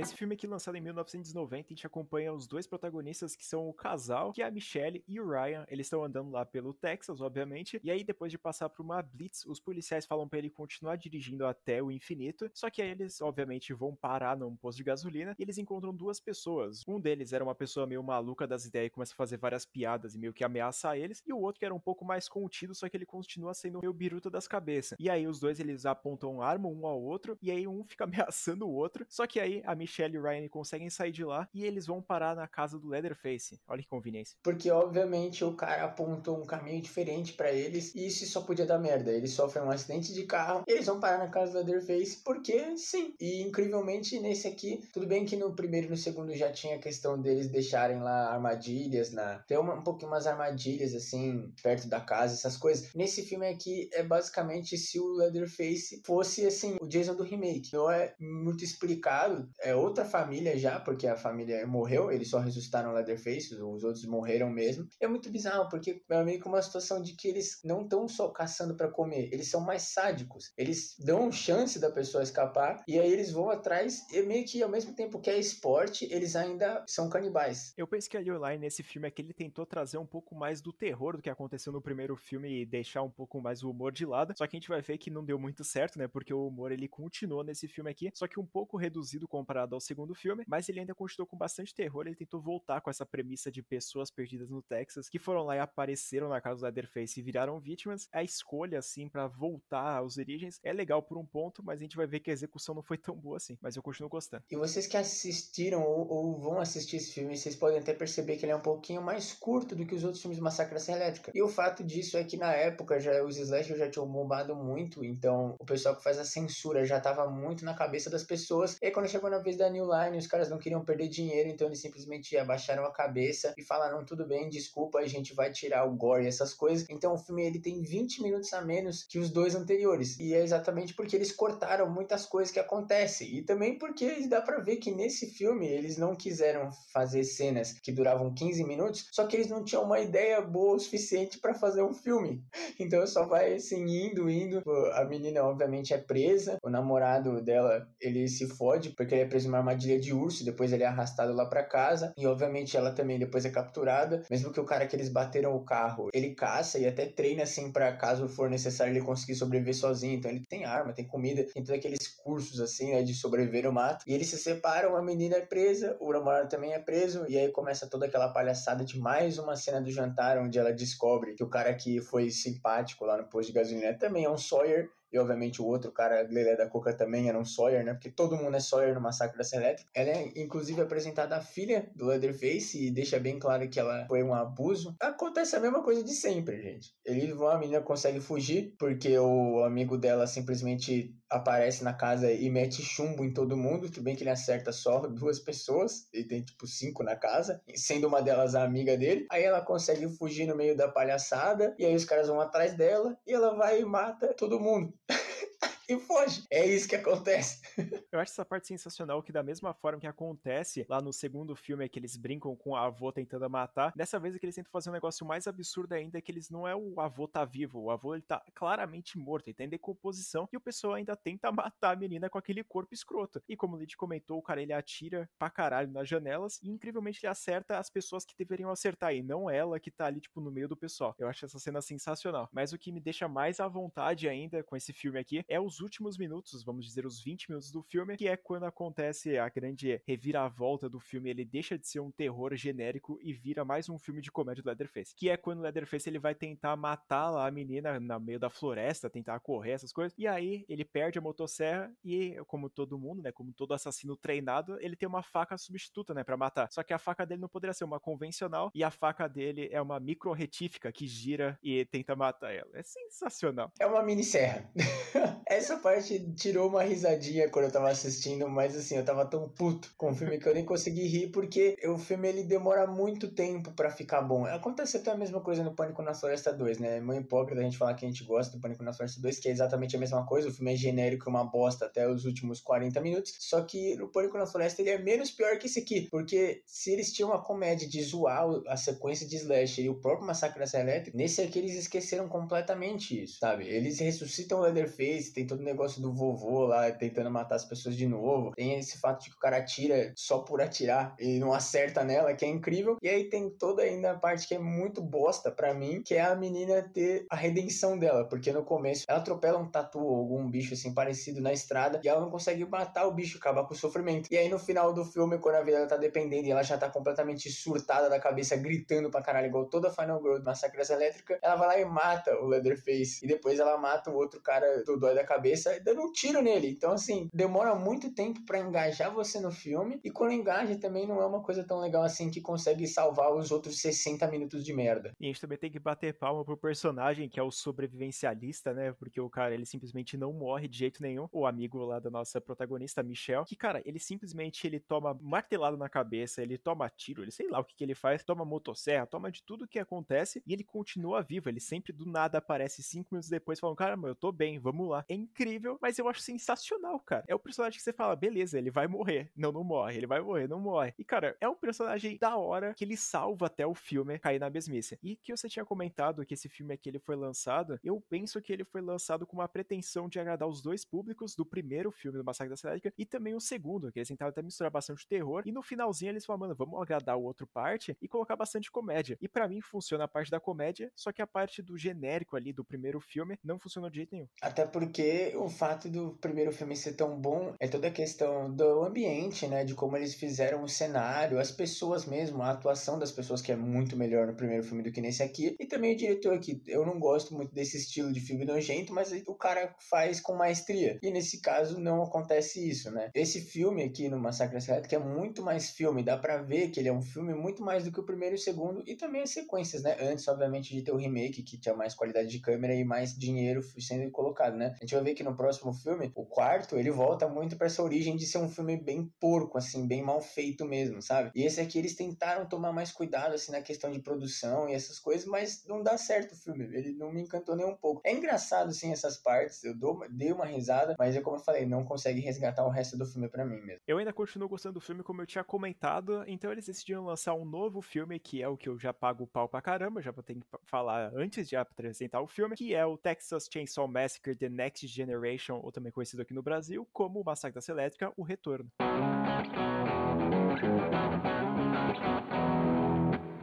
Nesse 0.00 0.14
filme 0.14 0.32
aqui, 0.32 0.46
lançado 0.46 0.76
em 0.76 0.80
1990, 0.80 1.66
a 1.66 1.74
gente 1.74 1.86
acompanha 1.86 2.32
os 2.32 2.46
dois 2.46 2.66
protagonistas, 2.66 3.36
que 3.36 3.44
são 3.44 3.68
o 3.68 3.74
casal, 3.74 4.32
que 4.32 4.40
é 4.40 4.46
a 4.46 4.50
Michelle 4.50 5.04
e 5.06 5.20
o 5.20 5.28
Ryan. 5.28 5.66
Eles 5.68 5.88
estão 5.88 6.02
andando 6.02 6.30
lá 6.30 6.42
pelo 6.42 6.72
Texas, 6.72 7.20
obviamente. 7.20 7.78
E 7.84 7.90
aí, 7.90 8.02
depois 8.02 8.32
de 8.32 8.38
passar 8.38 8.70
por 8.70 8.82
uma 8.82 9.02
blitz, 9.02 9.44
os 9.44 9.60
policiais 9.60 10.06
falam 10.06 10.26
para 10.26 10.38
ele 10.38 10.48
continuar 10.48 10.96
dirigindo 10.96 11.44
até 11.44 11.82
o 11.82 11.90
infinito. 11.90 12.50
Só 12.54 12.70
que 12.70 12.80
aí 12.80 12.88
eles, 12.88 13.20
obviamente, 13.20 13.74
vão 13.74 13.94
parar 13.94 14.38
num 14.38 14.56
posto 14.56 14.78
de 14.78 14.84
gasolina 14.84 15.36
e 15.38 15.42
eles 15.42 15.58
encontram 15.58 15.94
duas 15.94 16.18
pessoas. 16.18 16.82
Um 16.88 16.98
deles 16.98 17.34
era 17.34 17.44
uma 17.44 17.54
pessoa 17.54 17.86
meio 17.86 18.02
maluca 18.02 18.46
das 18.46 18.64
ideias 18.64 18.86
e 18.86 18.90
começa 18.90 19.12
a 19.12 19.16
fazer 19.16 19.36
várias 19.36 19.66
piadas 19.66 20.14
e 20.14 20.18
meio 20.18 20.32
que 20.32 20.42
ameaçar 20.42 20.96
eles. 20.96 21.22
E 21.26 21.32
o 21.34 21.38
outro 21.38 21.58
que 21.58 21.66
era 21.66 21.74
um 21.74 21.78
pouco 21.78 22.06
mais 22.06 22.26
contido, 22.26 22.74
só 22.74 22.88
que 22.88 22.96
ele 22.96 23.04
continua 23.04 23.52
sendo 23.52 23.80
meio 23.82 23.92
biruta 23.92 24.30
das 24.30 24.48
cabeças. 24.48 24.96
E 24.98 25.10
aí 25.10 25.26
os 25.26 25.38
dois 25.38 25.60
eles 25.60 25.84
apontam 25.84 26.40
arma 26.40 26.70
um 26.70 26.86
ao 26.86 27.02
outro 27.02 27.36
e 27.42 27.50
aí 27.50 27.68
um 27.68 27.84
fica 27.84 28.04
ameaçando 28.08 28.66
o 28.66 28.72
outro. 28.72 29.04
Só 29.06 29.26
que 29.26 29.38
aí 29.38 29.62
a 29.66 29.74
Michelle 29.74 29.89
Michelle 29.90 30.14
e 30.14 30.18
o 30.18 30.22
Ryan 30.22 30.48
conseguem 30.48 30.88
sair 30.88 31.10
de 31.10 31.24
lá 31.24 31.48
e 31.52 31.64
eles 31.64 31.86
vão 31.86 32.00
parar 32.00 32.36
na 32.36 32.46
casa 32.46 32.78
do 32.78 32.88
Leatherface. 32.88 33.60
Olha 33.66 33.82
que 33.82 33.88
conveniência. 33.88 34.36
Porque, 34.42 34.70
obviamente, 34.70 35.44
o 35.44 35.54
cara 35.54 35.84
apontou 35.84 36.40
um 36.40 36.46
caminho 36.46 36.80
diferente 36.80 37.32
para 37.32 37.52
eles 37.52 37.94
e 37.94 38.06
isso 38.06 38.24
só 38.26 38.40
podia 38.40 38.66
dar 38.66 38.78
merda. 38.78 39.10
Eles 39.10 39.32
sofrem 39.32 39.64
um 39.64 39.70
acidente 39.70 40.14
de 40.14 40.24
carro 40.24 40.64
eles 40.66 40.86
vão 40.86 41.00
parar 41.00 41.18
na 41.18 41.28
casa 41.28 41.52
do 41.52 41.70
Leatherface 41.70 42.22
porque 42.24 42.76
sim. 42.76 43.14
E 43.20 43.42
incrivelmente 43.42 44.18
nesse 44.20 44.46
aqui, 44.46 44.82
tudo 44.92 45.06
bem 45.06 45.24
que 45.24 45.36
no 45.36 45.54
primeiro 45.54 45.88
e 45.88 45.90
no 45.90 45.96
segundo 45.96 46.34
já 46.34 46.52
tinha 46.52 46.76
a 46.76 46.80
questão 46.80 47.20
deles 47.20 47.48
deixarem 47.48 48.00
lá 48.00 48.32
armadilhas 48.32 49.10
na. 49.10 49.40
Tem 49.40 49.58
uma, 49.58 49.74
um 49.74 49.82
pouquinho 49.82 50.10
umas 50.10 50.26
armadilhas 50.26 50.94
assim, 50.94 51.52
perto 51.62 51.88
da 51.88 52.00
casa, 52.00 52.34
essas 52.34 52.56
coisas. 52.56 52.92
Nesse 52.94 53.22
filme 53.24 53.48
aqui 53.48 53.88
é 53.92 54.02
basicamente 54.02 54.76
se 54.76 55.00
o 55.00 55.12
Leatherface 55.12 56.02
fosse 56.04 56.46
assim, 56.46 56.76
o 56.80 56.86
Jason 56.86 57.14
do 57.14 57.22
remake. 57.22 57.72
Não 57.72 57.90
é 57.90 58.14
muito 58.18 58.64
explicado, 58.64 59.48
é 59.60 59.74
outra 59.80 60.04
família 60.04 60.56
já, 60.58 60.78
porque 60.80 61.06
a 61.06 61.16
família 61.16 61.66
morreu, 61.66 62.10
eles 62.10 62.28
só 62.28 62.38
ressuscitaram 62.38 62.92
Leatherface, 62.92 63.54
os 63.54 63.84
outros 63.84 64.04
morreram 64.04 64.50
mesmo. 64.50 64.86
É 65.00 65.06
muito 65.06 65.30
bizarro, 65.30 65.68
porque 65.68 66.02
é 66.08 66.24
meio 66.24 66.40
que 66.40 66.48
uma 66.48 66.62
situação 66.62 67.02
de 67.02 67.14
que 67.14 67.28
eles 67.28 67.60
não 67.64 67.82
estão 67.82 68.08
só 68.08 68.28
caçando 68.28 68.74
para 68.74 68.90
comer, 68.90 69.32
eles 69.32 69.48
são 69.48 69.60
mais 69.60 69.82
sádicos. 69.82 70.52
Eles 70.56 70.96
dão 70.98 71.30
chance 71.30 71.78
da 71.78 71.90
pessoa 71.90 72.22
escapar 72.22 72.82
e 72.86 72.98
aí 72.98 73.12
eles 73.12 73.30
vão 73.30 73.50
atrás 73.50 74.06
e 74.12 74.22
meio 74.22 74.44
que 74.44 74.62
ao 74.62 74.68
mesmo 74.68 74.94
tempo 74.94 75.20
que 75.20 75.30
é 75.30 75.38
esporte, 75.38 76.06
eles 76.10 76.36
ainda 76.36 76.84
são 76.86 77.08
canibais. 77.08 77.72
Eu 77.76 77.86
penso 77.86 78.08
que 78.08 78.16
a 78.16 78.20
Liu 78.20 78.40
nesse 78.58 78.82
filme 78.82 79.06
aqui 79.06 79.22
ele 79.22 79.32
tentou 79.32 79.66
trazer 79.66 79.98
um 79.98 80.06
pouco 80.06 80.34
mais 80.34 80.60
do 80.60 80.72
terror 80.72 81.16
do 81.16 81.22
que 81.22 81.30
aconteceu 81.30 81.72
no 81.72 81.80
primeiro 81.80 82.16
filme 82.16 82.62
e 82.62 82.66
deixar 82.66 83.02
um 83.02 83.10
pouco 83.10 83.40
mais 83.40 83.62
o 83.62 83.70
humor 83.70 83.92
de 83.92 84.04
lado. 84.04 84.34
Só 84.36 84.46
que 84.46 84.56
a 84.56 84.58
gente 84.58 84.68
vai 84.68 84.80
ver 84.80 84.98
que 84.98 85.10
não 85.10 85.24
deu 85.24 85.38
muito 85.38 85.64
certo, 85.64 85.98
né? 85.98 86.08
Porque 86.08 86.32
o 86.32 86.46
humor 86.46 86.72
ele 86.72 86.88
continuou 86.88 87.44
nesse 87.44 87.68
filme 87.68 87.90
aqui, 87.90 88.10
só 88.14 88.26
que 88.26 88.40
um 88.40 88.46
pouco 88.46 88.76
reduzido 88.76 89.28
comparado 89.28 89.69
ao 89.74 89.80
segundo 89.80 90.14
filme, 90.14 90.44
mas 90.46 90.68
ele 90.68 90.80
ainda 90.80 90.94
continuou 90.94 91.26
com 91.26 91.36
bastante 91.36 91.74
terror. 91.74 92.06
Ele 92.06 92.16
tentou 92.16 92.40
voltar 92.40 92.80
com 92.80 92.90
essa 92.90 93.06
premissa 93.06 93.50
de 93.50 93.62
pessoas 93.62 94.10
perdidas 94.10 94.50
no 94.50 94.62
Texas 94.62 95.08
que 95.08 95.18
foram 95.18 95.42
lá 95.42 95.56
e 95.56 95.58
apareceram 95.58 96.28
na 96.28 96.40
casa 96.40 96.60
do 96.60 96.64
Leatherface 96.64 97.18
e 97.18 97.22
viraram 97.22 97.58
vítimas. 97.60 98.08
A 98.12 98.22
escolha, 98.22 98.78
assim, 98.78 99.08
para 99.08 99.26
voltar 99.26 99.98
aos 99.98 100.16
origens 100.16 100.60
é 100.62 100.72
legal 100.72 101.02
por 101.02 101.18
um 101.18 101.26
ponto, 101.26 101.62
mas 101.62 101.78
a 101.80 101.82
gente 101.82 101.96
vai 101.96 102.06
ver 102.06 102.20
que 102.20 102.30
a 102.30 102.32
execução 102.32 102.74
não 102.74 102.82
foi 102.82 102.98
tão 102.98 103.14
boa 103.14 103.36
assim. 103.36 103.56
Mas 103.60 103.76
eu 103.76 103.82
continuo 103.82 104.08
gostando. 104.08 104.44
E 104.50 104.56
vocês 104.56 104.86
que 104.86 104.96
assistiram 104.96 105.82
ou, 105.82 106.08
ou 106.08 106.38
vão 106.38 106.58
assistir 106.58 106.96
esse 106.96 107.12
filme, 107.12 107.36
vocês 107.36 107.56
podem 107.56 107.78
até 107.78 107.94
perceber 107.94 108.36
que 108.36 108.44
ele 108.44 108.52
é 108.52 108.56
um 108.56 108.62
pouquinho 108.62 109.02
mais 109.02 109.32
curto 109.32 109.74
do 109.74 109.86
que 109.86 109.94
os 109.94 110.04
outros 110.04 110.20
filmes 110.20 110.36
de 110.36 110.42
Massacre 110.42 110.74
da 110.74 110.92
Elétrica. 110.92 111.32
E 111.34 111.42
o 111.42 111.48
fato 111.48 111.84
disso 111.84 112.16
é 112.16 112.24
que 112.24 112.36
na 112.36 112.52
época 112.52 112.98
já 112.98 113.22
os 113.22 113.36
slashers 113.36 113.78
já 113.78 113.90
tinham 113.90 114.06
bombado 114.06 114.54
muito, 114.54 115.04
então 115.04 115.56
o 115.58 115.64
pessoal 115.64 115.96
que 115.96 116.02
faz 116.02 116.18
a 116.18 116.24
censura 116.24 116.84
já 116.84 117.00
tava 117.00 117.28
muito 117.28 117.64
na 117.64 117.74
cabeça 117.74 118.10
das 118.10 118.24
pessoas. 118.24 118.76
E 118.80 118.86
aí, 118.86 118.92
quando 118.92 119.08
chegou 119.08 119.30
na 119.30 119.38
vez 119.38 119.56
da 119.60 119.68
New 119.68 119.84
Line, 119.84 120.16
os 120.16 120.26
caras 120.26 120.48
não 120.48 120.58
queriam 120.58 120.84
perder 120.84 121.08
dinheiro, 121.08 121.48
então 121.48 121.66
eles 121.66 121.80
simplesmente 121.80 122.36
abaixaram 122.36 122.84
a 122.84 122.90
cabeça 122.90 123.54
e 123.56 123.62
falaram: 123.62 124.04
tudo 124.04 124.26
bem, 124.26 124.48
desculpa, 124.48 124.98
a 124.98 125.06
gente 125.06 125.34
vai 125.34 125.52
tirar 125.52 125.84
o 125.84 125.94
gore 125.94 126.24
e 126.24 126.28
essas 126.28 126.54
coisas. 126.54 126.86
Então 126.88 127.12
o 127.12 127.18
filme 127.18 127.44
ele 127.44 127.60
tem 127.60 127.82
20 127.82 128.22
minutos 128.22 128.52
a 128.52 128.62
menos 128.62 129.04
que 129.04 129.18
os 129.18 129.30
dois 129.30 129.54
anteriores. 129.54 130.18
E 130.18 130.34
é 130.34 130.42
exatamente 130.42 130.94
porque 130.94 131.14
eles 131.14 131.30
cortaram 131.30 131.90
muitas 131.90 132.24
coisas 132.26 132.52
que 132.52 132.58
acontecem. 132.58 133.36
E 133.36 133.42
também 133.42 133.78
porque 133.78 134.26
dá 134.26 134.40
pra 134.40 134.60
ver 134.60 134.76
que 134.76 134.90
nesse 134.90 135.26
filme 135.26 135.66
eles 135.66 135.98
não 135.98 136.14
quiseram 136.14 136.70
fazer 136.92 137.24
cenas 137.24 137.72
que 137.72 137.92
duravam 137.92 138.32
15 138.32 138.64
minutos, 138.64 139.06
só 139.12 139.26
que 139.26 139.36
eles 139.36 139.48
não 139.48 139.62
tinham 139.62 139.84
uma 139.84 140.00
ideia 140.00 140.40
boa 140.40 140.76
o 140.76 140.78
suficiente 140.80 141.38
para 141.38 141.54
fazer 141.54 141.82
um 141.82 141.92
filme. 141.92 142.42
Então 142.80 143.06
só 143.06 143.26
vai 143.26 143.54
assim, 143.54 143.84
indo, 143.84 144.30
indo. 144.30 144.62
A 144.94 145.04
menina, 145.04 145.42
obviamente, 145.42 145.92
é 145.92 145.98
presa. 145.98 146.56
O 146.62 146.70
namorado 146.70 147.42
dela, 147.42 147.86
ele 148.00 148.26
se 148.26 148.48
fode 148.48 148.90
porque 148.90 149.14
ele 149.14 149.22
é 149.22 149.26
preso 149.26 149.49
numa 149.50 149.58
armadilha 149.58 149.98
de 149.98 150.14
urso, 150.14 150.44
depois 150.44 150.72
ele 150.72 150.84
é 150.84 150.86
arrastado 150.86 151.32
lá 151.32 151.44
para 151.44 151.64
casa 151.64 152.12
e 152.16 152.26
obviamente 152.26 152.76
ela 152.76 152.92
também 152.92 153.18
depois 153.18 153.44
é 153.44 153.50
capturada, 153.50 154.22
mesmo 154.30 154.52
que 154.52 154.60
o 154.60 154.64
cara 154.64 154.86
que 154.86 154.94
eles 154.94 155.08
bateram 155.08 155.54
o 155.54 155.64
carro, 155.64 156.08
ele 156.14 156.34
caça 156.34 156.78
e 156.78 156.86
até 156.86 157.06
treina 157.06 157.42
assim 157.42 157.72
para 157.72 157.96
caso 157.96 158.28
for 158.28 158.48
necessário 158.48 158.92
ele 158.92 159.04
conseguir 159.04 159.34
sobreviver 159.34 159.74
sozinho, 159.74 160.14
então 160.14 160.30
ele 160.30 160.44
tem 160.48 160.64
arma, 160.64 160.92
tem 160.92 161.06
comida, 161.06 161.44
tem 161.44 161.64
todos 161.64 161.78
aqueles 161.78 162.06
cursos 162.08 162.60
assim, 162.60 162.92
né, 162.92 163.02
de 163.02 163.12
sobreviver 163.12 163.64
no 163.64 163.72
mato. 163.72 164.04
E 164.06 164.14
eles 164.14 164.28
se 164.28 164.38
separam, 164.38 164.96
a 164.96 165.02
menina 165.02 165.36
é 165.36 165.40
presa, 165.40 165.96
o 166.00 166.12
namorado 166.12 166.48
também 166.48 166.72
é 166.72 166.78
preso 166.78 167.24
e 167.28 167.36
aí 167.36 167.50
começa 167.50 167.88
toda 167.88 168.06
aquela 168.06 168.28
palhaçada 168.28 168.84
de 168.84 168.98
mais 168.98 169.38
uma 169.38 169.56
cena 169.56 169.80
do 169.80 169.90
jantar 169.90 170.38
onde 170.38 170.58
ela 170.58 170.72
descobre 170.72 171.34
que 171.34 171.42
o 171.42 171.48
cara 171.48 171.74
que 171.74 172.00
foi 172.00 172.30
simpático 172.30 173.04
lá 173.04 173.16
no 173.16 173.28
posto 173.28 173.48
de 173.48 173.58
gasolina 173.58 173.94
também 173.94 174.24
é 174.24 174.30
um 174.30 174.38
Sawyer 174.38 174.88
e 175.12 175.18
obviamente 175.18 175.60
o 175.60 175.66
outro 175.66 175.90
cara, 175.92 176.22
Lelé 176.22 176.56
da 176.56 176.68
Coca, 176.68 176.92
também 176.92 177.28
era 177.28 177.38
um 177.38 177.44
Sawyer, 177.44 177.84
né? 177.84 177.94
Porque 177.94 178.10
todo 178.10 178.36
mundo 178.36 178.56
é 178.56 178.60
Sawyer 178.60 178.94
no 178.94 179.00
Massacre 179.00 179.36
da 179.36 179.44
Serra. 179.44 179.76
Ela 179.94 180.10
é, 180.10 180.32
inclusive, 180.36 180.80
apresentada 180.80 181.36
a 181.36 181.40
filha 181.40 181.90
do 181.94 182.06
Leatherface 182.06 182.86
e 182.86 182.90
deixa 182.90 183.18
bem 183.18 183.38
claro 183.38 183.68
que 183.68 183.80
ela 183.80 184.06
foi 184.06 184.22
um 184.22 184.34
abuso. 184.34 184.94
Acontece 185.00 185.56
a 185.56 185.60
mesma 185.60 185.82
coisa 185.82 186.02
de 186.02 186.12
sempre, 186.12 186.60
gente. 186.62 186.94
Vão, 187.34 187.48
a 187.48 187.58
menina 187.58 187.80
consegue 187.80 188.20
fugir, 188.20 188.74
porque 188.78 189.18
o 189.18 189.64
amigo 189.64 189.96
dela 189.96 190.26
simplesmente 190.26 191.14
aparece 191.30 191.84
na 191.84 191.92
casa 191.92 192.30
e 192.30 192.50
mete 192.50 192.82
chumbo 192.82 193.24
em 193.24 193.32
todo 193.32 193.56
mundo. 193.56 193.88
Tudo 193.88 194.02
bem 194.02 194.16
que 194.16 194.22
ele 194.22 194.30
acerta 194.30 194.72
só 194.72 195.00
duas 195.00 195.38
pessoas, 195.38 196.08
e 196.12 196.24
tem 196.24 196.42
tipo 196.42 196.66
cinco 196.66 197.02
na 197.02 197.16
casa, 197.16 197.62
sendo 197.74 198.08
uma 198.08 198.20
delas 198.20 198.54
a 198.54 198.64
amiga 198.64 198.96
dele. 198.96 199.26
Aí 199.30 199.44
ela 199.44 199.60
consegue 199.60 200.08
fugir 200.08 200.46
no 200.46 200.56
meio 200.56 200.76
da 200.76 200.88
palhaçada, 200.88 201.74
e 201.78 201.86
aí 201.86 201.94
os 201.94 202.04
caras 202.04 202.28
vão 202.28 202.40
atrás 202.40 202.74
dela, 202.74 203.16
e 203.26 203.32
ela 203.32 203.54
vai 203.54 203.80
e 203.80 203.84
mata 203.84 204.34
todo 204.34 204.60
mundo. 204.60 204.92
e 205.90 205.98
foge. 205.98 206.44
É 206.50 206.64
isso 206.64 206.88
que 206.88 206.94
acontece. 206.94 207.60
Eu 208.12 208.20
acho 208.20 208.32
essa 208.32 208.44
parte 208.44 208.68
sensacional 208.68 209.22
que 209.22 209.32
da 209.32 209.42
mesma 209.42 209.74
forma 209.74 210.00
que 210.00 210.06
acontece 210.06 210.86
lá 210.88 211.00
no 211.00 211.12
segundo 211.12 211.56
filme 211.56 211.84
é 211.84 211.88
que 211.88 211.98
eles 211.98 212.16
brincam 212.16 212.54
com 212.54 212.76
a 212.76 212.86
avô 212.86 213.10
tentando 213.10 213.50
matar, 213.50 213.92
dessa 213.96 214.18
vez 214.18 214.36
é 214.36 214.38
que 214.38 214.46
eles 214.46 214.54
tentam 214.54 214.70
fazer 214.70 214.90
um 214.90 214.92
negócio 214.92 215.26
mais 215.26 215.48
absurdo 215.48 215.94
ainda, 215.94 216.18
é 216.18 216.20
que 216.20 216.30
eles 216.30 216.48
não 216.48 216.66
é 216.66 216.76
o 216.76 217.00
avô 217.00 217.26
tá 217.26 217.44
vivo, 217.44 217.80
o 217.80 217.90
avô 217.90 218.14
ele 218.14 218.22
tá 218.22 218.40
claramente 218.54 219.18
morto, 219.18 219.48
ele 219.48 219.54
tá 219.54 219.64
em 219.64 219.68
decomposição 219.68 220.48
e 220.52 220.56
o 220.56 220.60
pessoal 220.60 220.94
ainda 220.94 221.16
tenta 221.16 221.50
matar 221.50 221.92
a 221.92 221.96
menina 221.96 222.30
com 222.30 222.38
aquele 222.38 222.62
corpo 222.62 222.94
escroto. 222.94 223.42
E 223.48 223.56
como 223.56 223.76
o 223.76 223.78
Lid 223.78 223.96
comentou, 223.96 224.38
o 224.38 224.42
cara 224.42 224.62
ele 224.62 224.72
atira 224.72 225.28
pra 225.38 225.50
caralho 225.50 225.90
nas 225.90 226.08
janelas 226.08 226.60
e 226.62 226.68
incrivelmente 226.68 227.20
ele 227.22 227.30
acerta 227.30 227.78
as 227.78 227.90
pessoas 227.90 228.24
que 228.24 228.34
deveriam 228.36 228.70
acertar 228.70 229.12
e 229.12 229.22
não 229.22 229.50
ela 229.50 229.80
que 229.80 229.90
tá 229.90 230.06
ali 230.06 230.20
tipo 230.20 230.40
no 230.40 230.52
meio 230.52 230.68
do 230.68 230.76
pessoal. 230.76 231.16
Eu 231.18 231.26
acho 231.26 231.44
essa 231.44 231.58
cena 231.58 231.82
sensacional. 231.82 232.48
Mas 232.52 232.72
o 232.72 232.78
que 232.78 232.92
me 232.92 233.00
deixa 233.00 233.26
mais 233.26 233.58
à 233.58 233.66
vontade 233.66 234.28
ainda 234.28 234.62
com 234.62 234.76
esse 234.76 234.92
filme 234.92 235.18
aqui 235.18 235.44
é 235.48 235.60
os 235.60 235.79
últimos 235.80 236.18
minutos, 236.18 236.62
vamos 236.64 236.84
dizer, 236.84 237.06
os 237.06 237.22
20 237.22 237.50
minutos 237.50 237.70
do 237.70 237.82
filme 237.82 238.16
que 238.16 238.28
é 238.28 238.36
quando 238.36 238.64
acontece 238.64 239.38
a 239.38 239.48
grande 239.48 240.00
reviravolta 240.06 240.88
do 240.88 241.00
filme, 241.00 241.30
ele 241.30 241.44
deixa 241.44 241.78
de 241.78 241.86
ser 241.86 242.00
um 242.00 242.10
terror 242.10 242.54
genérico 242.54 243.18
e 243.22 243.32
vira 243.32 243.64
mais 243.64 243.88
um 243.88 243.98
filme 243.98 244.20
de 244.20 244.30
comédia 244.30 244.62
do 244.62 244.66
Leatherface, 244.66 245.14
que 245.14 245.28
é 245.28 245.36
quando 245.36 245.60
o 245.60 245.62
Leatherface 245.62 246.08
ele 246.08 246.18
vai 246.18 246.34
tentar 246.34 246.76
matar 246.76 247.30
lá 247.30 247.46
a 247.46 247.50
menina 247.50 247.98
no 247.98 248.20
meio 248.20 248.38
da 248.38 248.50
floresta, 248.50 249.10
tentar 249.10 249.38
correr 249.40 249.72
essas 249.72 249.92
coisas, 249.92 250.14
e 250.18 250.26
aí 250.26 250.64
ele 250.68 250.84
perde 250.84 251.18
a 251.18 251.22
motosserra 251.22 251.92
e, 252.04 252.36
como 252.46 252.68
todo 252.68 252.98
mundo, 252.98 253.22
né, 253.22 253.32
como 253.32 253.52
todo 253.52 253.74
assassino 253.74 254.16
treinado, 254.16 254.78
ele 254.80 254.96
tem 254.96 255.08
uma 255.08 255.22
faca 255.22 255.56
substituta, 255.56 256.14
né, 256.14 256.24
para 256.24 256.36
matar. 256.36 256.70
Só 256.70 256.82
que 256.82 256.92
a 256.92 256.98
faca 256.98 257.24
dele 257.24 257.40
não 257.40 257.48
poderia 257.48 257.74
ser 257.74 257.84
uma 257.84 258.00
convencional 258.00 258.70
e 258.74 258.82
a 258.84 258.90
faca 258.90 259.28
dele 259.28 259.68
é 259.72 259.80
uma 259.80 259.98
micro 260.00 260.32
retífica 260.32 260.92
que 260.92 261.06
gira 261.06 261.58
e 261.62 261.84
tenta 261.84 262.14
matar 262.16 262.52
ela. 262.52 262.70
É 262.74 262.82
sensacional. 262.82 263.72
É 263.78 263.86
uma 263.86 264.02
mini 264.02 264.24
serra. 264.24 264.70
Essa 265.60 265.76
parte 265.76 266.18
tirou 266.36 266.70
uma 266.70 266.82
risadinha 266.82 267.46
quando 267.50 267.66
eu 267.66 267.70
tava 267.70 267.90
assistindo, 267.90 268.48
mas 268.48 268.74
assim, 268.74 268.96
eu 268.96 269.04
tava 269.04 269.26
tão 269.26 269.46
puto 269.46 269.92
com 269.94 270.10
o 270.10 270.14
filme 270.14 270.38
que 270.38 270.48
eu 270.48 270.54
nem 270.54 270.64
consegui 270.64 271.06
rir 271.06 271.28
porque 271.28 271.76
o 271.84 271.98
filme 271.98 272.30
ele 272.30 272.44
demora 272.44 272.86
muito 272.86 273.28
tempo 273.28 273.70
para 273.72 273.90
ficar 273.90 274.22
bom. 274.22 274.46
Acontece 274.46 274.96
até 274.96 275.10
a 275.10 275.16
mesma 275.18 275.38
coisa 275.42 275.62
no 275.62 275.74
Pânico 275.74 276.00
na 276.00 276.14
Floresta 276.14 276.50
2, 276.50 276.78
né? 276.78 276.96
É 276.96 277.00
meio 277.02 277.20
hipócrita 277.20 277.60
a 277.60 277.64
gente 277.64 277.76
falar 277.76 277.92
que 277.92 278.06
a 278.06 278.08
gente 278.08 278.24
gosta 278.24 278.56
do 278.56 278.58
Pânico 278.58 278.82
na 278.82 278.94
Floresta 278.94 279.20
2, 279.20 279.38
que 279.38 279.48
é 279.48 279.52
exatamente 279.52 279.94
a 279.94 279.98
mesma 279.98 280.24
coisa. 280.24 280.48
O 280.48 280.50
filme 280.50 280.72
é 280.72 280.76
genérico 280.76 281.28
uma 281.28 281.44
bosta 281.44 281.84
até 281.84 282.08
os 282.08 282.24
últimos 282.24 282.58
40 282.62 282.98
minutos. 283.02 283.34
Só 283.38 283.60
que 283.60 284.00
o 284.00 284.08
Pânico 284.08 284.38
na 284.38 284.46
Floresta 284.46 284.80
ele 284.80 284.88
é 284.88 284.98
menos 284.98 285.30
pior 285.30 285.58
que 285.58 285.66
esse 285.66 285.80
aqui, 285.80 286.08
porque 286.10 286.62
se 286.64 286.90
eles 286.90 287.12
tinham 287.12 287.28
uma 287.28 287.44
comédia 287.44 287.86
de 287.86 288.02
zoar 288.02 288.48
a 288.66 288.78
sequência 288.78 289.28
de 289.28 289.36
Slash 289.36 289.82
e 289.82 289.90
o 289.90 290.00
próprio 290.00 290.26
Massacre 290.26 290.58
da 290.58 290.66
Serra 290.66 290.84
Elétrica, 290.84 291.18
nesse 291.18 291.42
aqui 291.42 291.58
eles 291.58 291.76
esqueceram 291.76 292.26
completamente 292.30 293.22
isso, 293.22 293.38
sabe? 293.38 293.68
Eles 293.68 293.98
ressuscitam 293.98 294.58
o 294.58 294.62
Leatherface, 294.62 295.34
tem 295.34 295.49
todo 295.50 295.60
o 295.60 295.64
negócio 295.64 296.00
do 296.00 296.12
vovô 296.12 296.66
lá 296.66 296.90
tentando 296.92 297.30
matar 297.30 297.56
as 297.56 297.64
pessoas 297.64 297.96
de 297.96 298.06
novo. 298.06 298.52
Tem 298.54 298.78
esse 298.78 298.98
fato 298.98 299.24
de 299.24 299.30
que 299.30 299.36
o 299.36 299.40
cara 299.40 299.56
atira 299.56 300.12
só 300.16 300.38
por 300.38 300.62
atirar 300.62 301.16
e 301.18 301.38
não 301.38 301.52
acerta 301.52 302.04
nela, 302.04 302.34
que 302.34 302.44
é 302.44 302.48
incrível. 302.48 302.96
E 303.02 303.08
aí 303.08 303.24
tem 303.28 303.50
toda 303.50 303.82
ainda 303.82 304.12
a 304.12 304.18
parte 304.18 304.46
que 304.46 304.54
é 304.54 304.58
muito 304.58 305.02
bosta 305.02 305.50
para 305.50 305.74
mim, 305.74 306.02
que 306.02 306.14
é 306.14 306.20
a 306.20 306.36
menina 306.36 306.82
ter 306.82 307.26
a 307.28 307.34
redenção 307.34 307.98
dela, 307.98 308.24
porque 308.24 308.52
no 308.52 308.64
começo 308.64 309.04
ela 309.08 309.18
atropela 309.18 309.58
um 309.58 309.68
tatu 309.68 309.98
ou 309.98 310.16
algum 310.16 310.48
bicho 310.48 310.74
assim 310.74 310.94
parecido 310.94 311.40
na 311.40 311.52
estrada 311.52 312.00
e 312.04 312.08
ela 312.08 312.20
não 312.20 312.30
consegue 312.30 312.64
matar 312.64 313.06
o 313.06 313.12
bicho, 313.12 313.38
acabar 313.38 313.64
com 313.64 313.74
o 313.74 313.76
sofrimento. 313.76 314.28
E 314.30 314.38
aí 314.38 314.48
no 314.48 314.58
final 314.58 314.92
do 314.92 315.04
filme, 315.04 315.38
quando 315.38 315.56
a 315.56 315.62
vida 315.62 315.78
dela 315.78 315.88
tá 315.88 315.96
dependendo 315.96 316.46
e 316.46 316.50
ela 316.52 316.62
já 316.62 316.78
tá 316.78 316.88
completamente 316.88 317.50
surtada 317.50 318.08
da 318.08 318.20
cabeça, 318.20 318.56
gritando 318.56 319.10
pra 319.10 319.22
caralho, 319.22 319.48
igual 319.48 319.66
toda 319.66 319.90
Final 319.90 320.22
Girl 320.22 320.38
do 320.38 320.44
Massacre 320.44 320.80
Elétrica, 320.90 321.38
ela 321.42 321.56
vai 321.56 321.66
lá 321.68 321.78
e 321.80 321.84
mata 321.84 322.34
o 322.40 322.46
Leatherface. 322.46 323.24
E 323.24 323.26
depois 323.26 323.58
ela 323.58 323.76
mata 323.76 324.10
o 324.10 324.14
outro 324.14 324.40
cara 324.40 324.84
do 324.84 324.96
dói 324.96 325.14
da 325.14 325.24
cabeça, 325.24 325.39
dando 325.84 326.02
um 326.02 326.12
tiro 326.12 326.42
nele. 326.42 326.68
Então, 326.70 326.92
assim, 326.92 327.28
demora 327.32 327.74
muito 327.74 328.12
tempo 328.14 328.44
para 328.44 328.60
engajar 328.60 329.12
você 329.12 329.40
no 329.40 329.50
filme. 329.50 330.00
E 330.04 330.10
quando 330.10 330.32
engaja, 330.32 330.78
também 330.78 331.06
não 331.06 331.20
é 331.20 331.26
uma 331.26 331.42
coisa 331.42 331.64
tão 331.64 331.80
legal 331.80 332.02
assim 332.02 332.30
que 332.30 332.40
consegue 332.40 332.86
salvar 332.86 333.34
os 333.34 333.50
outros 333.50 333.80
60 333.80 334.26
minutos 334.28 334.64
de 334.64 334.72
merda. 334.72 335.12
E 335.18 335.24
a 335.24 335.28
gente 335.28 335.40
também 335.40 335.58
tem 335.58 335.70
que 335.70 335.78
bater 335.78 336.14
palma 336.14 336.44
pro 336.44 336.56
personagem, 336.56 337.28
que 337.28 337.38
é 337.38 337.42
o 337.42 337.50
sobrevivencialista, 337.50 338.72
né? 338.72 338.92
Porque 338.92 339.20
o 339.20 339.30
cara, 339.30 339.54
ele 339.54 339.66
simplesmente 339.66 340.16
não 340.16 340.32
morre 340.32 340.68
de 340.68 340.78
jeito 340.78 341.02
nenhum. 341.02 341.28
O 341.32 341.46
amigo 341.46 341.78
lá 341.78 341.98
da 341.98 342.10
nossa 342.10 342.40
protagonista, 342.40 343.02
Michelle, 343.02 343.44
que, 343.44 343.56
cara, 343.56 343.82
ele 343.84 343.98
simplesmente 343.98 344.66
ele 344.66 344.80
toma 344.80 345.16
martelado 345.20 345.76
na 345.76 345.88
cabeça, 345.88 346.42
ele 346.42 346.58
toma 346.58 346.88
tiro, 346.88 347.22
ele 347.22 347.30
sei 347.30 347.48
lá 347.48 347.60
o 347.60 347.64
que, 347.64 347.74
que 347.74 347.84
ele 347.84 347.94
faz, 347.94 348.24
toma 348.24 348.44
motosserra, 348.44 349.06
toma 349.06 349.30
de 349.30 349.42
tudo 349.42 349.68
que 349.68 349.78
acontece 349.78 350.42
e 350.46 350.52
ele 350.52 350.64
continua 350.64 351.22
vivo. 351.22 351.48
Ele 351.48 351.60
sempre 351.60 351.92
do 351.92 352.06
nada 352.06 352.38
aparece 352.38 352.82
cinco 352.82 353.08
minutos 353.12 353.30
depois 353.30 353.58
falando, 353.58 353.76
caramba, 353.76 354.08
eu 354.08 354.14
tô 354.14 354.32
bem, 354.32 354.58
vamos 354.58 354.88
lá. 354.88 355.04
É 355.08 355.14
incrível, 355.30 355.78
mas 355.80 355.98
eu 355.98 356.08
acho 356.08 356.20
sensacional, 356.20 356.98
cara. 357.00 357.24
É 357.28 357.34
o 357.34 357.38
personagem 357.38 357.78
que 357.78 357.82
você 357.82 357.92
fala, 357.92 358.16
beleza, 358.16 358.58
ele 358.58 358.70
vai 358.70 358.86
morrer. 358.86 359.30
Não, 359.36 359.52
não 359.52 359.64
morre, 359.64 359.96
ele 359.96 360.06
vai 360.06 360.20
morrer, 360.20 360.48
não 360.48 360.60
morre. 360.60 360.92
E, 360.98 361.04
cara, 361.04 361.36
é 361.40 361.48
um 361.48 361.54
personagem 361.54 362.18
da 362.18 362.36
hora 362.36 362.74
que 362.74 362.84
ele 362.84 362.96
salva 362.96 363.46
até 363.46 363.66
o 363.66 363.74
filme 363.74 364.18
cair 364.18 364.40
na 364.40 364.50
mesmice. 364.50 364.98
E 365.02 365.16
que 365.16 365.34
você 365.34 365.48
tinha 365.48 365.64
comentado 365.64 366.24
que 366.26 366.34
esse 366.34 366.48
filme 366.48 366.74
aqui 366.74 366.88
ele 366.88 366.98
foi 366.98 367.16
lançado, 367.16 367.78
eu 367.82 368.00
penso 368.08 368.40
que 368.42 368.52
ele 368.52 368.64
foi 368.64 368.80
lançado 368.80 369.26
com 369.26 369.36
uma 369.36 369.48
pretensão 369.48 370.08
de 370.08 370.18
agradar 370.18 370.48
os 370.48 370.60
dois 370.60 370.84
públicos 370.84 371.34
do 371.34 371.46
primeiro 371.46 371.90
filme 371.90 372.18
do 372.18 372.24
Massacre 372.24 372.50
da 372.50 372.56
Cidade 372.56 372.92
e 372.98 373.06
também 373.06 373.34
o 373.34 373.40
segundo, 373.40 373.92
que 373.92 373.98
eles 373.98 374.08
tentaram 374.08 374.30
até 374.30 374.42
misturar 374.42 374.70
bastante 374.70 375.06
terror. 375.06 375.42
E 375.46 375.52
no 375.52 375.62
finalzinho 375.62 376.10
eles 376.10 376.24
falaram, 376.24 376.40
mano, 376.40 376.54
vamos 376.54 376.80
agradar 376.80 377.16
o 377.16 377.22
outro 377.22 377.46
parte 377.46 377.96
e 378.00 378.08
colocar 378.08 378.36
bastante 378.36 378.70
comédia. 378.70 379.16
E 379.20 379.28
para 379.28 379.48
mim 379.48 379.60
funciona 379.60 380.04
a 380.04 380.08
parte 380.08 380.30
da 380.30 380.40
comédia, 380.40 380.90
só 380.94 381.12
que 381.12 381.22
a 381.22 381.26
parte 381.26 381.62
do 381.62 381.78
genérico 381.78 382.36
ali 382.36 382.52
do 382.52 382.64
primeiro 382.64 383.00
filme 383.00 383.38
não 383.44 383.58
funcionou 383.58 383.90
de 383.90 383.96
jeito 383.96 384.12
nenhum. 384.12 384.28
Até 384.40 384.66
porque 384.66 385.19
o 385.36 385.48
fato 385.48 385.88
do 385.88 386.16
primeiro 386.20 386.52
filme 386.52 386.76
ser 386.76 386.94
tão 386.94 387.18
bom 387.20 387.54
é 387.58 387.68
toda 387.68 387.88
a 387.88 387.90
questão 387.90 388.50
do 388.50 388.84
ambiente, 388.84 389.46
né? 389.46 389.64
De 389.64 389.74
como 389.74 389.96
eles 389.96 390.14
fizeram 390.14 390.62
o 390.62 390.68
cenário, 390.68 391.38
as 391.38 391.50
pessoas 391.50 392.06
mesmo, 392.06 392.42
a 392.42 392.50
atuação 392.50 392.98
das 392.98 393.12
pessoas 393.12 393.40
que 393.40 393.52
é 393.52 393.56
muito 393.56 393.96
melhor 393.96 394.26
no 394.26 394.34
primeiro 394.34 394.62
filme 394.62 394.82
do 394.82 394.92
que 394.92 395.00
nesse 395.00 395.22
aqui. 395.22 395.56
E 395.58 395.66
também 395.66 395.94
o 395.94 395.96
diretor 395.96 396.34
aqui. 396.34 396.62
Eu 396.66 396.84
não 396.84 396.98
gosto 396.98 397.34
muito 397.34 397.54
desse 397.54 397.76
estilo 397.76 398.12
de 398.12 398.20
filme 398.20 398.44
nojento, 398.44 398.92
mas 398.92 399.12
o 399.26 399.34
cara 399.34 399.74
faz 399.88 400.20
com 400.20 400.34
maestria. 400.34 400.98
E 401.02 401.10
nesse 401.10 401.40
caso 401.40 401.80
não 401.80 402.02
acontece 402.02 402.68
isso, 402.68 402.90
né? 402.90 403.10
Esse 403.14 403.40
filme 403.40 403.82
aqui 403.82 404.08
no 404.08 404.18
Massacre 404.18 404.58
Elétrica 404.58 404.96
é 404.96 404.98
muito 404.98 405.42
mais 405.42 405.70
filme, 405.70 406.02
dá 406.02 406.16
para 406.16 406.42
ver 406.42 406.70
que 406.70 406.80
ele 406.80 406.88
é 406.88 406.92
um 406.92 407.02
filme 407.02 407.34
muito 407.34 407.62
mais 407.62 407.84
do 407.84 407.92
que 407.92 408.00
o 408.00 408.04
primeiro 408.04 408.34
e 408.34 408.38
o 408.38 408.40
segundo 408.40 408.82
e 408.86 408.94
também 408.96 409.22
as 409.22 409.30
sequências, 409.30 409.82
né? 409.82 409.96
Antes, 410.00 410.26
obviamente, 410.28 410.74
de 410.74 410.82
ter 410.82 410.92
o 410.92 410.96
remake 410.96 411.42
que 411.42 411.58
tinha 411.58 411.74
mais 411.74 411.94
qualidade 411.94 412.28
de 412.28 412.38
câmera 412.40 412.74
e 412.74 412.84
mais 412.84 413.16
dinheiro 413.16 413.62
sendo 413.78 414.10
colocado, 414.10 414.56
né? 414.56 414.74
A 414.80 414.84
gente 414.84 414.94
vai 414.94 415.02
ver 415.10 415.14
que 415.14 415.22
no 415.22 415.36
próximo 415.36 415.72
filme, 415.72 416.10
o 416.14 416.24
quarto, 416.24 416.76
ele 416.76 416.90
volta 416.90 417.28
muito 417.28 417.56
para 417.56 417.66
essa 417.66 417.82
origem 417.82 418.16
de 418.16 418.26
ser 418.26 418.38
um 418.38 418.48
filme 418.48 418.76
bem 418.76 419.12
porco, 419.20 419.58
assim, 419.58 419.86
bem 419.86 420.02
mal 420.02 420.20
feito 420.20 420.64
mesmo, 420.64 421.02
sabe? 421.02 421.30
E 421.34 421.44
esse 421.44 421.60
aqui 421.60 421.78
eles 421.78 421.94
tentaram 421.94 422.46
tomar 422.46 422.72
mais 422.72 422.92
cuidado, 422.92 423.34
assim, 423.34 423.52
na 423.52 423.60
questão 423.60 423.90
de 423.90 424.00
produção 424.00 424.68
e 424.68 424.74
essas 424.74 424.98
coisas, 424.98 425.26
mas 425.26 425.64
não 425.66 425.82
dá 425.82 425.98
certo 425.98 426.32
o 426.32 426.36
filme. 426.36 426.64
Ele 426.64 426.92
não 426.92 427.12
me 427.12 427.22
encantou 427.22 427.56
nem 427.56 427.66
um 427.66 427.76
pouco. 427.76 428.00
É 428.04 428.12
engraçado, 428.12 428.72
sim, 428.72 428.92
essas 428.92 429.16
partes. 429.16 429.62
Eu 429.64 429.74
dou, 429.74 430.00
dei 430.10 430.32
uma 430.32 430.46
risada, 430.46 430.94
mas 430.98 431.16
é 431.16 431.20
como 431.20 431.36
eu 431.36 431.40
falei, 431.40 431.66
não 431.66 431.84
consegue 431.84 432.20
resgatar 432.20 432.64
o 432.64 432.70
resto 432.70 432.96
do 432.96 433.06
filme 433.06 433.28
para 433.28 433.44
mim 433.44 433.60
mesmo. 433.60 433.80
Eu 433.86 433.98
ainda 433.98 434.12
continuo 434.12 434.48
gostando 434.48 434.74
do 434.74 434.80
filme, 434.80 435.02
como 435.02 435.22
eu 435.22 435.26
tinha 435.26 435.44
comentado, 435.44 436.24
então 436.26 436.52
eles 436.52 436.66
decidiram 436.66 437.04
lançar 437.04 437.34
um 437.34 437.44
novo 437.44 437.80
filme, 437.80 438.18
que 438.18 438.42
é 438.42 438.48
o 438.48 438.56
que 438.56 438.68
eu 438.68 438.78
já 438.78 438.92
pago 438.92 439.24
o 439.24 439.26
pau 439.26 439.48
pra 439.48 439.60
caramba, 439.60 440.02
já 440.02 440.10
vou 440.10 440.22
ter 440.22 440.34
que 440.34 440.42
falar 440.64 441.10
antes 441.14 441.48
de 441.48 441.56
apresentar 441.56 442.20
o 442.20 442.26
filme, 442.26 442.56
que 442.56 442.74
é 442.74 442.84
o 442.84 442.96
Texas 442.96 443.48
Chainsaw 443.52 443.88
Massacre 443.88 444.36
The 444.36 444.48
Next 444.48 444.86
Generation, 445.00 445.60
ou 445.62 445.72
também 445.72 445.90
conhecido 445.90 446.22
aqui 446.22 446.34
no 446.34 446.42
Brasil 446.42 446.86
como 446.92 447.20
o 447.20 447.24
Massacre 447.24 447.60
da 447.60 447.72
Elétrica, 447.72 448.12
O 448.16 448.22
Retorno. 448.22 448.70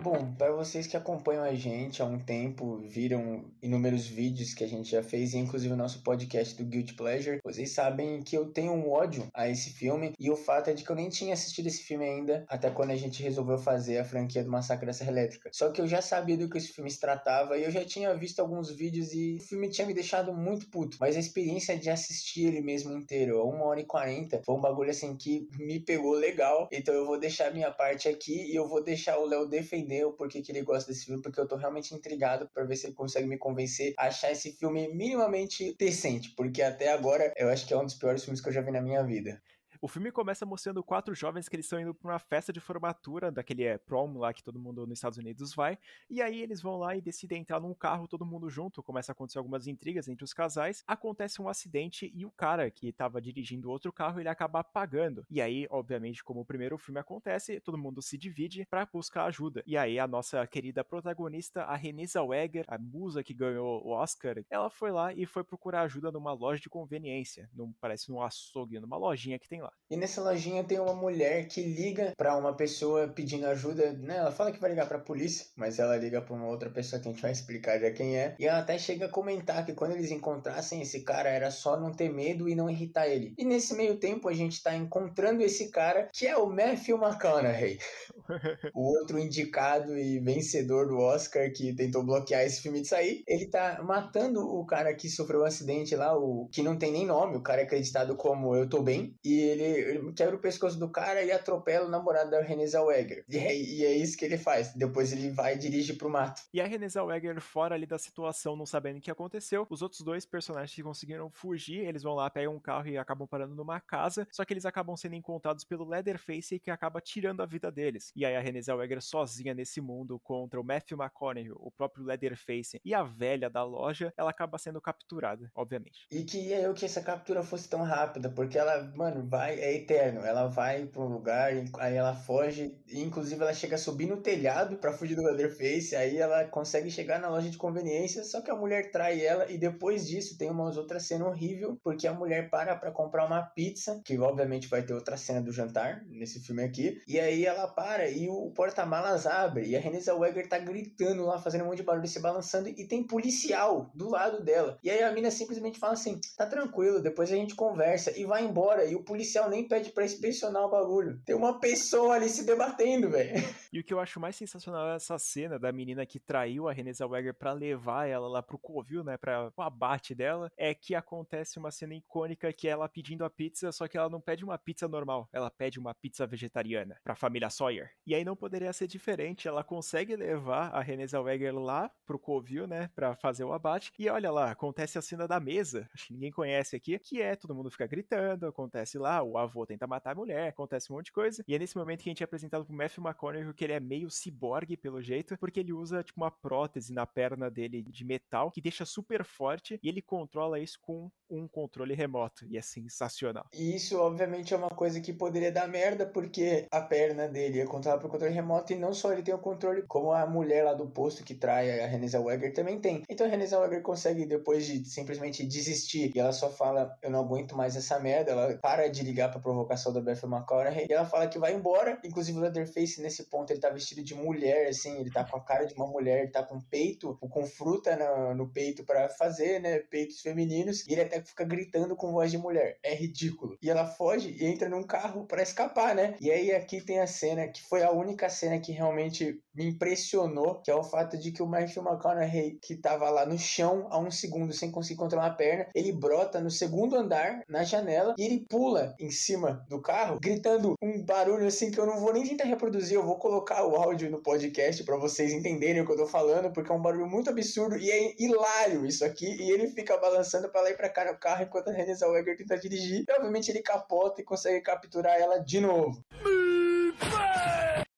Bom, 0.10 0.34
para 0.38 0.54
vocês 0.54 0.88
que 0.88 0.96
acompanham 0.96 1.44
a 1.44 1.54
gente 1.54 2.02
há 2.02 2.06
um 2.06 2.18
tempo, 2.18 2.78
viram 2.78 3.44
inúmeros 3.62 4.08
vídeos 4.08 4.54
que 4.54 4.64
a 4.64 4.68
gente 4.68 4.90
já 4.90 5.04
fez, 5.04 5.34
inclusive 5.34 5.74
o 5.74 5.76
nosso 5.76 6.02
podcast 6.02 6.56
do 6.56 6.64
Guilty 6.64 6.94
Pleasure, 6.94 7.42
vocês 7.44 7.72
sabem 7.72 8.22
que 8.22 8.38
eu 8.38 8.46
tenho 8.46 8.72
um 8.72 8.90
ódio 8.90 9.28
a 9.34 9.50
esse 9.50 9.70
filme 9.72 10.14
e 10.18 10.32
o 10.32 10.38
fato 10.38 10.70
é 10.70 10.74
de 10.74 10.86
que 10.86 10.90
eu 10.90 10.96
nem 10.96 11.10
tinha 11.10 11.34
assistido 11.34 11.68
esse 11.68 11.84
filme 11.84 12.06
ainda, 12.06 12.46
até 12.48 12.70
quando 12.70 12.92
a 12.92 12.96
gente 12.96 13.22
resolveu 13.22 13.58
fazer 13.58 13.98
a 13.98 14.06
franquia 14.06 14.46
do 14.46 14.50
Massacre 14.50 14.86
da 14.86 14.94
Serra 14.94 15.12
Elétrica. 15.12 15.50
Só 15.52 15.72
que 15.72 15.82
eu 15.82 15.88
já 15.88 16.02
sabia 16.02 16.38
do 16.38 16.50
que 16.50 16.58
esse 16.58 16.70
filme 16.70 16.90
se 16.90 17.02
tratava 17.02 17.58
e 17.58 17.66
eu 17.66 17.72
já 17.72 17.84
tinha 17.84 18.16
visto 18.16 18.40
alguns 18.40 18.72
vídeos 18.72 19.12
e 19.12 19.36
o 19.42 19.44
filme 19.44 19.70
tinha 19.70 19.86
me 19.86 19.94
deixado 19.94 20.34
muito 20.34 20.70
puto, 20.70 20.96
mas 21.02 21.18
a 21.18 21.20
experiência 21.20 21.78
de 21.78 21.90
assistir 21.90 22.46
ele 22.46 22.62
mesmo 22.62 22.96
inteiro, 22.96 23.42
a 23.42 23.46
1 23.46 23.62
hora 23.62 23.82
e 23.82 23.86
40, 23.86 24.42
foi 24.46 24.56
um 24.56 24.62
bagulho 24.62 24.90
assim 24.90 25.18
que 25.18 25.50
me 25.60 25.82
pegou 25.82 26.14
legal, 26.14 26.70
então 26.72 26.96
eu 26.96 27.06
vou 27.06 27.20
deixar 27.20 27.54
minha 27.54 27.72
parte 27.72 28.08
aqui 28.08 28.50
e 28.50 28.56
eu 28.56 28.70
vou 28.70 28.82
deixar 28.82 29.20
o 29.20 29.26
Léo 29.26 29.46
defender 29.46 29.97
o 30.06 30.14
porquê 30.14 30.42
que 30.42 30.52
ele 30.52 30.62
gosta 30.62 30.92
desse 30.92 31.06
filme, 31.06 31.22
porque 31.22 31.40
eu 31.40 31.48
tô 31.48 31.56
realmente 31.56 31.94
intrigado 31.94 32.50
para 32.54 32.64
ver 32.64 32.76
se 32.76 32.88
ele 32.88 32.94
consegue 32.94 33.28
me 33.28 33.38
convencer 33.38 33.94
a 33.98 34.08
achar 34.08 34.32
esse 34.32 34.52
filme 34.52 34.88
minimamente 34.90 35.76
decente, 35.78 36.34
porque 36.36 36.62
até 36.62 36.92
agora 36.92 37.34
eu 37.36 37.50
acho 37.50 37.66
que 37.68 37.74
é 37.74 37.78
um 37.78 37.86
dos 37.86 37.96
piores 37.96 38.24
filmes 38.24 38.42
que 38.42 38.50
eu 38.50 38.54
já 38.54 38.62
vi 38.62 38.72
na 38.72 38.82
minha 38.82 39.04
vida. 39.04 39.42
O 39.80 39.88
filme 39.88 40.12
começa 40.12 40.46
mostrando 40.46 40.84
quatro 40.84 41.14
jovens 41.14 41.48
que 41.48 41.56
eles 41.56 41.66
estão 41.66 41.80
indo 41.80 41.94
para 41.94 42.12
uma 42.12 42.20
festa 42.20 42.52
de 42.52 42.60
formatura, 42.60 43.32
daquele 43.32 43.64
é, 43.64 43.78
prom 43.78 44.18
lá 44.18 44.34
que 44.34 44.44
todo 44.44 44.60
mundo 44.60 44.88
nos 44.88 44.98
Estados 44.98 45.18
Unidos 45.20 45.54
vai, 45.54 45.78
e 46.10 46.22
aí 46.22 46.42
eles 46.42 46.62
vão 46.62 46.78
lá 46.78 46.96
e 46.96 47.02
decidem 47.02 47.42
entrar 47.42 47.60
num 47.60 47.74
carro 47.74 48.08
todo 48.08 48.26
mundo 48.26 48.50
junto, 48.50 48.82
começa 48.82 49.12
a 49.12 49.14
acontecer 49.14 49.38
algumas 49.38 49.68
intrigas 49.68 50.08
entre 50.08 50.24
os 50.24 50.34
casais, 50.34 50.84
acontece 50.88 51.42
um 51.42 51.48
acidente 51.48 52.12
e 52.16 52.26
o 52.26 52.32
cara 52.32 52.72
que 52.72 52.88
estava 52.88 53.22
dirigindo 53.22 53.70
outro 53.70 53.92
carro, 53.94 54.20
ele 54.20 54.30
acaba 54.30 54.62
apagando. 54.62 55.26
E 55.30 55.42
aí, 55.42 55.68
obviamente, 55.70 56.24
como 56.24 56.42
o 56.42 56.46
primeiro 56.46 56.78
filme 56.78 57.00
acontece, 57.00 57.60
todo 57.60 57.78
mundo 57.78 58.02
se 58.02 58.18
divide 58.18 58.66
para 58.66 58.86
buscar 58.86 59.26
ajuda. 59.26 59.64
E 59.68 59.78
aí 59.78 60.00
a 60.00 60.08
nossa 60.08 60.46
querida 60.48 60.84
protagonista, 60.84 61.64
a 61.64 61.76
Renée 61.76 62.08
Zellweger, 62.08 62.66
a 62.68 62.80
musa 62.80 63.24
que 63.24 63.34
ganhou 63.34 63.86
o 63.86 63.92
Oscar, 63.92 64.44
ela 64.50 64.70
foi 64.70 64.92
lá 64.92 65.14
e 65.14 65.26
foi 65.26 65.44
procurar 65.44 65.82
ajuda 65.82 66.12
numa 66.12 66.34
loja 66.34 66.62
de 66.62 66.70
conveniência, 66.70 67.48
num, 67.54 67.72
parece 67.74 68.10
num 68.10 68.22
açougue, 68.22 68.80
numa 68.80 68.98
lojinha 68.98 69.38
que 69.38 69.48
tem 69.48 69.62
lá. 69.62 69.72
E 69.90 69.96
nessa 69.96 70.22
lojinha 70.22 70.66
tem 70.66 70.80
uma 70.80 70.94
mulher 70.94 71.48
que 71.48 71.62
liga 71.62 72.12
para 72.18 72.36
uma 72.36 72.54
pessoa 72.54 73.08
pedindo 73.08 73.48
ajuda, 73.48 73.94
né? 73.94 74.18
Ela 74.18 74.32
fala 74.32 74.52
que 74.52 74.60
vai 74.60 74.70
ligar 74.70 74.86
para 74.86 74.98
a 74.98 75.02
polícia, 75.02 75.46
mas 75.56 75.80
ela 75.80 75.96
liga 75.96 76.22
para 76.22 76.36
uma 76.36 76.48
outra 76.48 76.70
pessoa 76.70 77.02
que 77.02 77.08
a 77.08 77.12
gente 77.12 77.22
vai 77.22 77.32
explicar 77.32 77.80
já 77.80 77.90
quem 77.92 78.18
é. 78.18 78.36
E 78.38 78.46
ela 78.46 78.60
até 78.60 78.78
chega 78.78 79.06
a 79.06 79.10
comentar 79.10 79.66
que 79.66 79.74
quando 79.74 79.94
eles 79.94 80.12
encontrassem 80.12 80.82
esse 80.82 81.04
cara 81.04 81.30
era 81.30 81.50
só 81.52 81.80
não 81.80 81.94
ter 81.94 82.10
medo 82.10 82.50
e 82.50 82.56
não 82.56 82.70
irritar 82.70 83.08
ele. 83.08 83.34
E 83.38 83.46
nesse 83.46 83.76
meio 83.76 83.98
tempo 83.98 84.28
a 84.28 84.34
gente 84.34 84.62
tá 84.62 84.76
encontrando 84.76 85.42
esse 85.42 85.72
cara 85.72 86.10
que 86.14 86.28
é 86.28 86.36
o 86.36 86.48
Matthew 86.48 86.98
McConaughey. 86.98 87.80
o 88.76 88.82
outro 88.82 89.18
indicado 89.18 89.98
e 89.98 90.20
vencedor 90.20 90.88
do 90.88 90.98
Oscar 90.98 91.50
que 91.54 91.74
tentou 91.74 92.06
bloquear 92.06 92.44
esse 92.44 92.62
filme 92.62 92.82
de 92.82 92.90
sair. 92.90 93.24
Ele 93.26 93.50
tá 93.50 93.82
matando 93.82 94.42
o 94.42 94.66
cara 94.66 94.94
que 94.94 95.10
sofreu 95.10 95.42
um 95.42 95.46
acidente 95.46 95.96
lá, 95.96 96.18
o 96.18 96.50
que 96.52 96.62
não 96.62 96.78
tem 96.78 96.92
nem 96.92 97.06
nome, 97.06 97.38
o 97.38 97.42
cara 97.42 97.62
é 97.62 97.64
acreditado 97.64 98.18
como 98.18 98.54
Eu 98.54 98.68
Tô 98.68 98.82
Bem. 98.82 99.16
E 99.24 99.40
ele, 99.40 99.57
ele 99.62 100.14
quebra 100.14 100.36
o 100.36 100.40
pescoço 100.40 100.80
do 100.80 100.90
cara 100.90 101.24
e 101.24 101.32
atropela 101.32 101.88
o 101.88 101.90
namorado 101.90 102.32
da 102.32 102.42
Renée 102.42 102.68
Zellweger. 102.68 103.24
E 103.30 103.38
é, 103.38 103.56
e 103.56 103.86
é 103.86 103.96
isso 103.96 104.18
que 104.18 104.26
ele 104.26 104.38
faz. 104.38 104.74
Depois 104.74 105.12
ele 105.12 105.30
vai 105.32 105.56
e 105.56 105.58
dirige 105.58 105.94
pro 105.94 106.10
mato. 106.10 106.42
E 106.54 106.62
a 106.62 106.66
Renée 106.66 106.90
Zellweger 106.90 107.40
fora 107.42 107.76
ali 107.76 107.86
da 107.86 107.98
situação, 107.98 108.56
não 108.56 108.66
sabendo 108.66 108.98
o 108.98 109.02
que 109.02 109.12
aconteceu, 109.12 109.66
os 109.70 109.82
outros 109.82 110.02
dois 110.02 110.26
personagens 110.26 110.74
que 110.74 110.84
conseguiram 110.84 111.30
fugir, 111.30 111.86
eles 111.86 112.04
vão 112.04 112.14
lá, 112.14 112.30
pegam 112.30 112.56
um 112.56 112.60
carro 112.60 112.88
e 112.88 112.98
acabam 112.98 113.28
parando 113.28 113.56
numa 113.56 113.80
casa, 113.80 114.28
só 114.32 114.44
que 114.44 114.54
eles 114.54 114.66
acabam 114.66 114.96
sendo 114.96 115.16
encontrados 115.16 115.64
pelo 115.64 115.88
Leatherface 115.88 116.60
que 116.60 116.72
acaba 116.72 117.02
tirando 117.02 117.42
a 117.42 117.46
vida 117.46 117.72
deles. 117.72 118.12
E 118.16 118.26
aí 118.26 118.36
a 118.36 118.42
Renée 118.42 118.62
Zellweger 118.62 119.02
sozinha 119.02 119.54
nesse 119.54 119.82
mundo 119.82 120.20
contra 120.20 120.60
o 120.60 120.64
Matthew 120.64 120.98
McConaughey, 120.98 121.52
o 121.52 121.72
próprio 121.72 122.06
Leatherface 122.06 122.80
e 122.84 122.94
a 122.94 123.04
velha 123.04 123.50
da 123.50 123.64
loja, 123.64 124.14
ela 124.18 124.30
acaba 124.30 124.58
sendo 124.58 124.82
capturada, 124.82 125.50
obviamente. 125.56 126.08
E 126.12 126.24
queria 126.24 126.62
eu 126.62 126.74
que 126.74 126.86
essa 126.86 127.02
captura 127.02 127.44
fosse 127.44 127.70
tão 127.70 127.84
rápida, 127.84 128.30
porque 128.30 128.58
ela, 128.58 128.84
mano, 128.96 129.26
vai, 129.26 129.47
é 129.56 129.76
eterno. 129.76 130.22
Ela 130.22 130.48
vai 130.48 130.86
pra 130.86 131.02
um 131.02 131.08
lugar, 131.08 131.52
aí 131.80 131.96
ela 131.96 132.14
foge, 132.14 132.76
inclusive 132.92 133.42
ela 133.42 133.54
chega 133.54 133.76
a 133.76 133.80
subir 133.80 134.08
no 134.08 134.18
telhado 134.18 134.78
para 134.78 134.94
fugir 134.94 135.16
do 135.16 135.24
Leatherface, 135.24 135.96
aí 135.96 136.18
ela 136.18 136.46
consegue 136.46 136.90
chegar 136.90 137.20
na 137.20 137.30
loja 137.30 137.50
de 137.50 137.58
conveniência, 137.58 138.24
só 138.24 138.42
que 138.42 138.52
a 138.52 138.56
mulher 138.56 138.92
trai 138.92 139.26
ela, 139.26 139.50
e 139.52 139.58
depois 139.58 140.08
disso 140.08 140.38
tem 140.38 140.50
uma 140.50 140.66
outra 140.76 141.00
cena 141.00 141.28
horrível, 141.28 141.78
porque 141.84 142.08
a 142.08 142.14
mulher 142.14 142.50
para 142.50 142.76
pra 142.76 142.92
comprar 142.92 143.26
uma 143.26 143.42
pizza, 143.42 144.02
que 144.04 144.18
obviamente 144.18 144.68
vai 144.68 144.82
ter 144.82 144.94
outra 144.94 145.18
cena 145.18 145.42
do 145.42 145.52
jantar, 145.52 146.04
nesse 146.08 146.40
filme 146.40 146.64
aqui, 146.64 147.02
e 147.08 147.20
aí 147.20 147.46
ela 147.46 147.68
para 147.68 148.10
e 148.10 148.28
o 148.28 148.52
porta-malas 148.52 149.26
abre, 149.28 149.68
e 149.68 149.76
a 149.76 149.80
Renée 149.80 150.02
Zellweger 150.02 150.48
tá 150.48 150.58
gritando 150.58 151.26
lá, 151.26 151.38
fazendo 151.38 151.64
um 151.64 151.68
monte 151.68 151.78
de 151.78 151.84
barulho, 151.84 152.08
se 152.08 152.20
balançando, 152.20 152.70
e 152.70 152.86
tem 152.86 153.06
policial 153.06 153.92
do 153.94 154.10
lado 154.10 154.44
dela. 154.44 154.78
E 154.84 154.90
aí 154.90 155.04
a 155.04 155.12
mina 155.12 155.30
simplesmente 155.30 155.80
fala 155.80 155.94
assim, 155.94 156.20
tá 156.36 156.46
tranquilo, 156.46 157.02
depois 157.02 157.32
a 157.32 157.36
gente 157.36 157.56
conversa, 157.56 158.18
e 158.18 158.26
vai 158.26 158.44
embora, 158.44 158.86
e 158.86 158.96
o 158.96 159.04
policial 159.04 159.37
nem 159.50 159.68
pede 159.68 159.92
para 159.92 160.06
inspecionar 160.06 160.64
o 160.64 160.70
bagulho. 160.70 161.20
Tem 161.26 161.36
uma 161.36 161.60
pessoa 161.60 162.16
ali 162.16 162.30
se 162.30 162.46
debatendo, 162.46 163.10
velho. 163.10 163.34
E 163.74 163.80
o 163.80 163.84
que 163.84 163.94
eu 163.94 164.00
acho 164.00 164.20
mais 164.20 164.36
sensacional 164.36 164.88
é 164.90 164.96
essa 164.96 165.20
cena 165.20 165.60
da 165.60 165.72
menina 165.72 166.06
que 166.06 166.20
traiu 166.20 166.68
a 166.68 166.74
Renée 166.74 166.94
Zellweger 166.94 167.34
pra 167.34 167.52
levar 167.52 168.08
ela 168.08 168.28
lá 168.28 168.42
pro 168.42 168.58
covil, 168.58 169.04
né, 169.04 169.18
pra 169.18 169.52
o 169.56 169.62
abate 169.62 170.16
dela, 170.16 170.50
é 170.58 170.74
que 170.74 170.96
acontece 170.96 171.60
uma 171.60 171.70
cena 171.70 171.94
icônica 171.94 172.52
que 172.54 172.68
é 172.68 172.72
ela 172.72 172.88
pedindo 172.88 173.26
a 173.26 173.30
pizza, 173.30 173.72
só 173.72 173.88
que 173.88 173.98
ela 173.98 174.10
não 174.10 174.22
pede 174.22 174.44
uma 174.44 174.58
pizza 174.58 174.88
normal, 174.88 175.28
ela 175.34 175.52
pede 175.52 175.80
uma 175.80 175.94
pizza 175.94 176.26
vegetariana 176.26 176.98
pra 177.04 177.16
família 177.16 177.50
Sawyer. 177.50 177.92
E 178.06 178.16
aí 178.16 178.24
não 178.24 178.36
poderia 178.36 178.72
ser 178.72 178.88
diferente, 178.88 179.48
ela 179.48 179.64
consegue 179.64 180.16
levar 180.16 180.70
a 180.74 180.82
Renée 180.82 181.08
Zellweger 181.08 181.54
lá 181.54 181.92
pro 182.06 182.18
covil, 182.18 182.68
né, 182.68 182.90
pra 182.96 183.16
fazer 183.16 183.44
o 183.44 183.54
abate, 183.54 183.92
e 184.00 184.10
olha 184.10 184.32
lá, 184.32 184.50
acontece 184.52 184.98
a 184.98 185.02
cena 185.02 185.28
da 185.28 185.40
mesa, 185.40 185.90
acho 185.94 186.08
que 186.08 186.14
ninguém 186.14 186.32
conhece 186.32 186.76
aqui, 186.76 186.98
que 187.00 187.22
é 187.22 187.36
todo 187.36 187.54
mundo 187.54 187.70
fica 187.70 187.86
gritando, 187.86 188.48
acontece 188.48 188.98
lá, 188.98 189.22
o 189.32 189.38
avô 189.38 189.66
tenta 189.66 189.88
matar 189.88 190.12
a 190.12 190.16
mulher, 190.16 190.50
acontece 190.50 190.92
um 190.92 190.96
monte 190.96 191.06
de 191.06 191.12
coisa, 191.12 191.44
e 191.48 191.56
é 191.56 191.60
nesse 191.60 191.78
momento 191.78 192.04
que 192.04 192.10
a 192.10 192.12
gente 192.12 192.24
é 192.24 192.26
apresentado 192.26 192.66
pro 192.66 192.76
Matthew 192.76 193.04
McConaughey 193.04 193.54
que 193.54 193.64
ele 193.64 193.74
é 193.74 193.80
meio 193.80 194.10
ciborgue 194.10 194.78
pelo 194.78 195.02
jeito, 195.02 195.38
porque 195.38 195.60
ele 195.60 195.74
usa 195.74 196.04
tipo 196.04 196.22
uma 196.22 196.32
prótese 196.32 196.94
na 196.94 197.06
perna 197.06 197.50
dele 197.50 197.84
de 197.84 198.06
metal 198.06 198.52
que 198.52 198.62
deixa 198.62 198.86
super 198.86 199.24
forte 199.24 199.80
e 199.82 199.90
ele 199.90 200.02
controla 200.02 200.60
isso 200.60 200.78
com 200.82 201.10
um 201.30 201.48
controle 201.48 201.94
remoto 201.94 202.46
e 202.46 202.58
é 202.58 202.62
sensacional. 202.62 203.46
E 203.54 203.76
isso 203.76 203.98
obviamente 204.00 204.54
é 204.54 204.58
uma 204.58 204.70
coisa 204.70 205.02
que 205.02 205.12
poderia 205.12 205.52
dar 205.52 205.68
merda 205.68 206.06
porque 206.06 206.68
a 206.72 206.82
perna 206.82 207.28
dele 207.28 207.60
é 207.60 207.66
controlada 207.66 208.02
por 208.02 208.10
controle 208.10 208.34
remoto 208.34 208.74
e 208.74 208.78
não 208.78 208.94
só 208.94 209.12
ele 209.12 209.24
tem 209.24 209.34
o 209.34 209.40
controle, 209.40 209.84
como 209.88 210.12
a 210.12 210.26
mulher 210.26 210.64
lá 210.64 210.74
do 210.74 210.88
posto 210.88 211.24
que 211.24 211.36
trai 211.36 211.80
a 211.82 211.88
Renée 211.88 212.08
Zellweger 212.08 212.54
também 212.54 212.80
tem. 212.80 213.04
Então 213.10 213.28
a 213.28 213.30
Renée 213.30 213.48
Zellweger 213.48 213.82
consegue 213.82 214.26
depois 214.26 214.66
de 214.66 214.86
simplesmente 214.86 215.46
desistir 215.46 216.12
e 216.16 216.20
ela 216.20 216.32
só 216.32 216.50
fala 216.50 216.98
eu 217.02 217.10
não 217.10 217.20
aguento 217.20 217.56
mais 217.56 217.76
essa 217.76 218.00
merda, 218.00 218.32
ela 218.32 218.58
para 218.58 218.88
de 218.88 219.04
ligar 219.04 219.17
pra 219.26 219.40
provocação 219.40 219.94
da 219.94 220.02
Beth 220.02 220.24
McConaughey 220.24 220.88
e 220.90 220.94
ela 220.94 221.06
fala 221.06 221.28
que 221.28 221.40
vai 221.40 221.54
embora, 221.54 222.00
inclusive 222.04 222.38
o 222.38 222.42
Leatherface 222.42 223.02
nesse 223.02 223.30
ponto 223.30 223.52
ele 223.52 223.60
tá 223.60 223.70
vestido 223.70 224.04
de 224.04 224.14
mulher 224.14 224.68
assim, 224.68 225.00
ele 225.00 225.12
tá 225.12 225.24
com 225.24 225.38
a 225.38 225.44
cara 225.44 225.66
de 225.66 225.74
uma 225.74 225.88
mulher, 225.88 226.24
ele 226.24 226.32
tá 226.32 226.44
com 226.44 226.60
peito, 226.62 227.18
com 227.20 227.46
fruta 227.46 227.96
no, 227.96 228.36
no 228.36 228.52
peito 228.52 228.84
para 228.84 229.10
fazer, 229.10 229.60
né, 229.62 229.80
peitos 229.80 230.22
femininos 230.22 230.86
e 230.88 230.94
ele 230.94 231.02
até 231.02 231.22
fica 231.22 231.44
gritando 231.44 231.96
com 231.96 232.12
voz 232.12 232.32
de 232.32 232.38
mulher. 232.38 232.78
É 232.84 232.94
ridículo. 232.94 233.58
E 233.62 233.70
ela 233.70 233.86
foge 233.86 234.36
e 234.40 234.46
entra 234.46 234.70
num 234.70 234.84
carro 234.84 235.26
para 235.26 235.42
escapar, 235.42 235.96
né? 235.96 236.16
E 236.20 236.32
aí 236.32 236.52
aqui 236.52 236.82
tem 236.82 237.00
a 237.00 237.08
cena 237.08 237.48
que 237.48 237.62
foi 237.64 237.84
a 237.84 237.92
única 237.92 238.30
cena 238.30 238.60
que 238.60 238.72
realmente 238.72 239.42
me 239.56 239.66
impressionou, 239.66 240.62
que 240.62 240.70
é 240.70 240.76
o 240.76 240.84
fato 240.84 241.18
de 241.18 241.32
que 241.32 241.42
o 241.42 241.48
Matthew 241.48 241.84
McConaughey, 241.84 242.60
que 242.62 242.76
tava 242.76 243.10
lá 243.10 243.26
no 243.26 243.38
chão 243.38 243.88
há 243.90 243.98
um 243.98 244.12
segundo 244.12 244.54
sem 244.54 244.72
conseguir 244.72 245.00
controlar 245.00 245.28
a 245.28 245.34
perna, 245.34 245.68
ele 245.74 245.92
brota 245.92 246.40
no 246.40 246.52
segundo 246.52 246.96
andar, 246.96 247.42
na 247.48 247.64
janela, 247.64 248.14
e 248.18 248.24
ele 248.24 248.46
pula 248.48 248.96
em 249.00 249.07
cima 249.10 249.66
do 249.70 249.82
carro, 249.82 250.20
gritando 250.22 250.76
um 250.82 251.04
barulho 251.04 251.48
assim 251.48 251.72
que 251.72 251.80
eu 251.80 251.86
não 251.86 252.00
vou 252.00 252.14
nem 252.14 252.28
tentar 252.28 252.46
reproduzir, 252.46 252.96
eu 252.96 253.06
vou 253.06 253.18
colocar 253.18 253.66
o 253.66 253.76
áudio 253.76 254.10
no 254.10 254.22
podcast 254.22 254.84
para 254.84 254.98
vocês 254.98 255.32
entenderem 255.32 255.82
o 255.82 255.86
que 255.86 255.92
eu 255.92 255.98
tô 255.98 256.08
falando, 256.08 256.52
porque 256.52 256.72
é 256.72 256.76
um 256.76 256.82
barulho 256.82 257.08
muito 257.08 257.30
absurdo 257.30 257.78
e 257.78 257.90
é 257.90 258.16
hilário 258.22 258.86
isso 258.86 259.04
aqui, 259.06 259.26
e 259.26 259.52
ele 259.52 259.68
fica 259.68 259.98
balançando 259.98 260.50
para 260.50 260.62
lá 260.62 260.72
e 260.72 260.78
pra 260.78 260.90
cá 260.90 261.12
no 261.12 261.18
carro 261.18 261.44
enquanto 261.44 261.70
a 261.70 261.74
Renée 261.74 261.96
Zellweger 261.96 262.38
tenta 262.38 262.58
dirigir, 262.58 263.04
e 263.08 263.12
obviamente 263.14 263.50
ele 263.50 263.62
capota 263.62 264.22
e 264.22 264.26
consegue 264.26 264.62
capturar 264.62 265.20
ela 265.20 265.38
de 265.40 265.60
novo. 265.60 266.04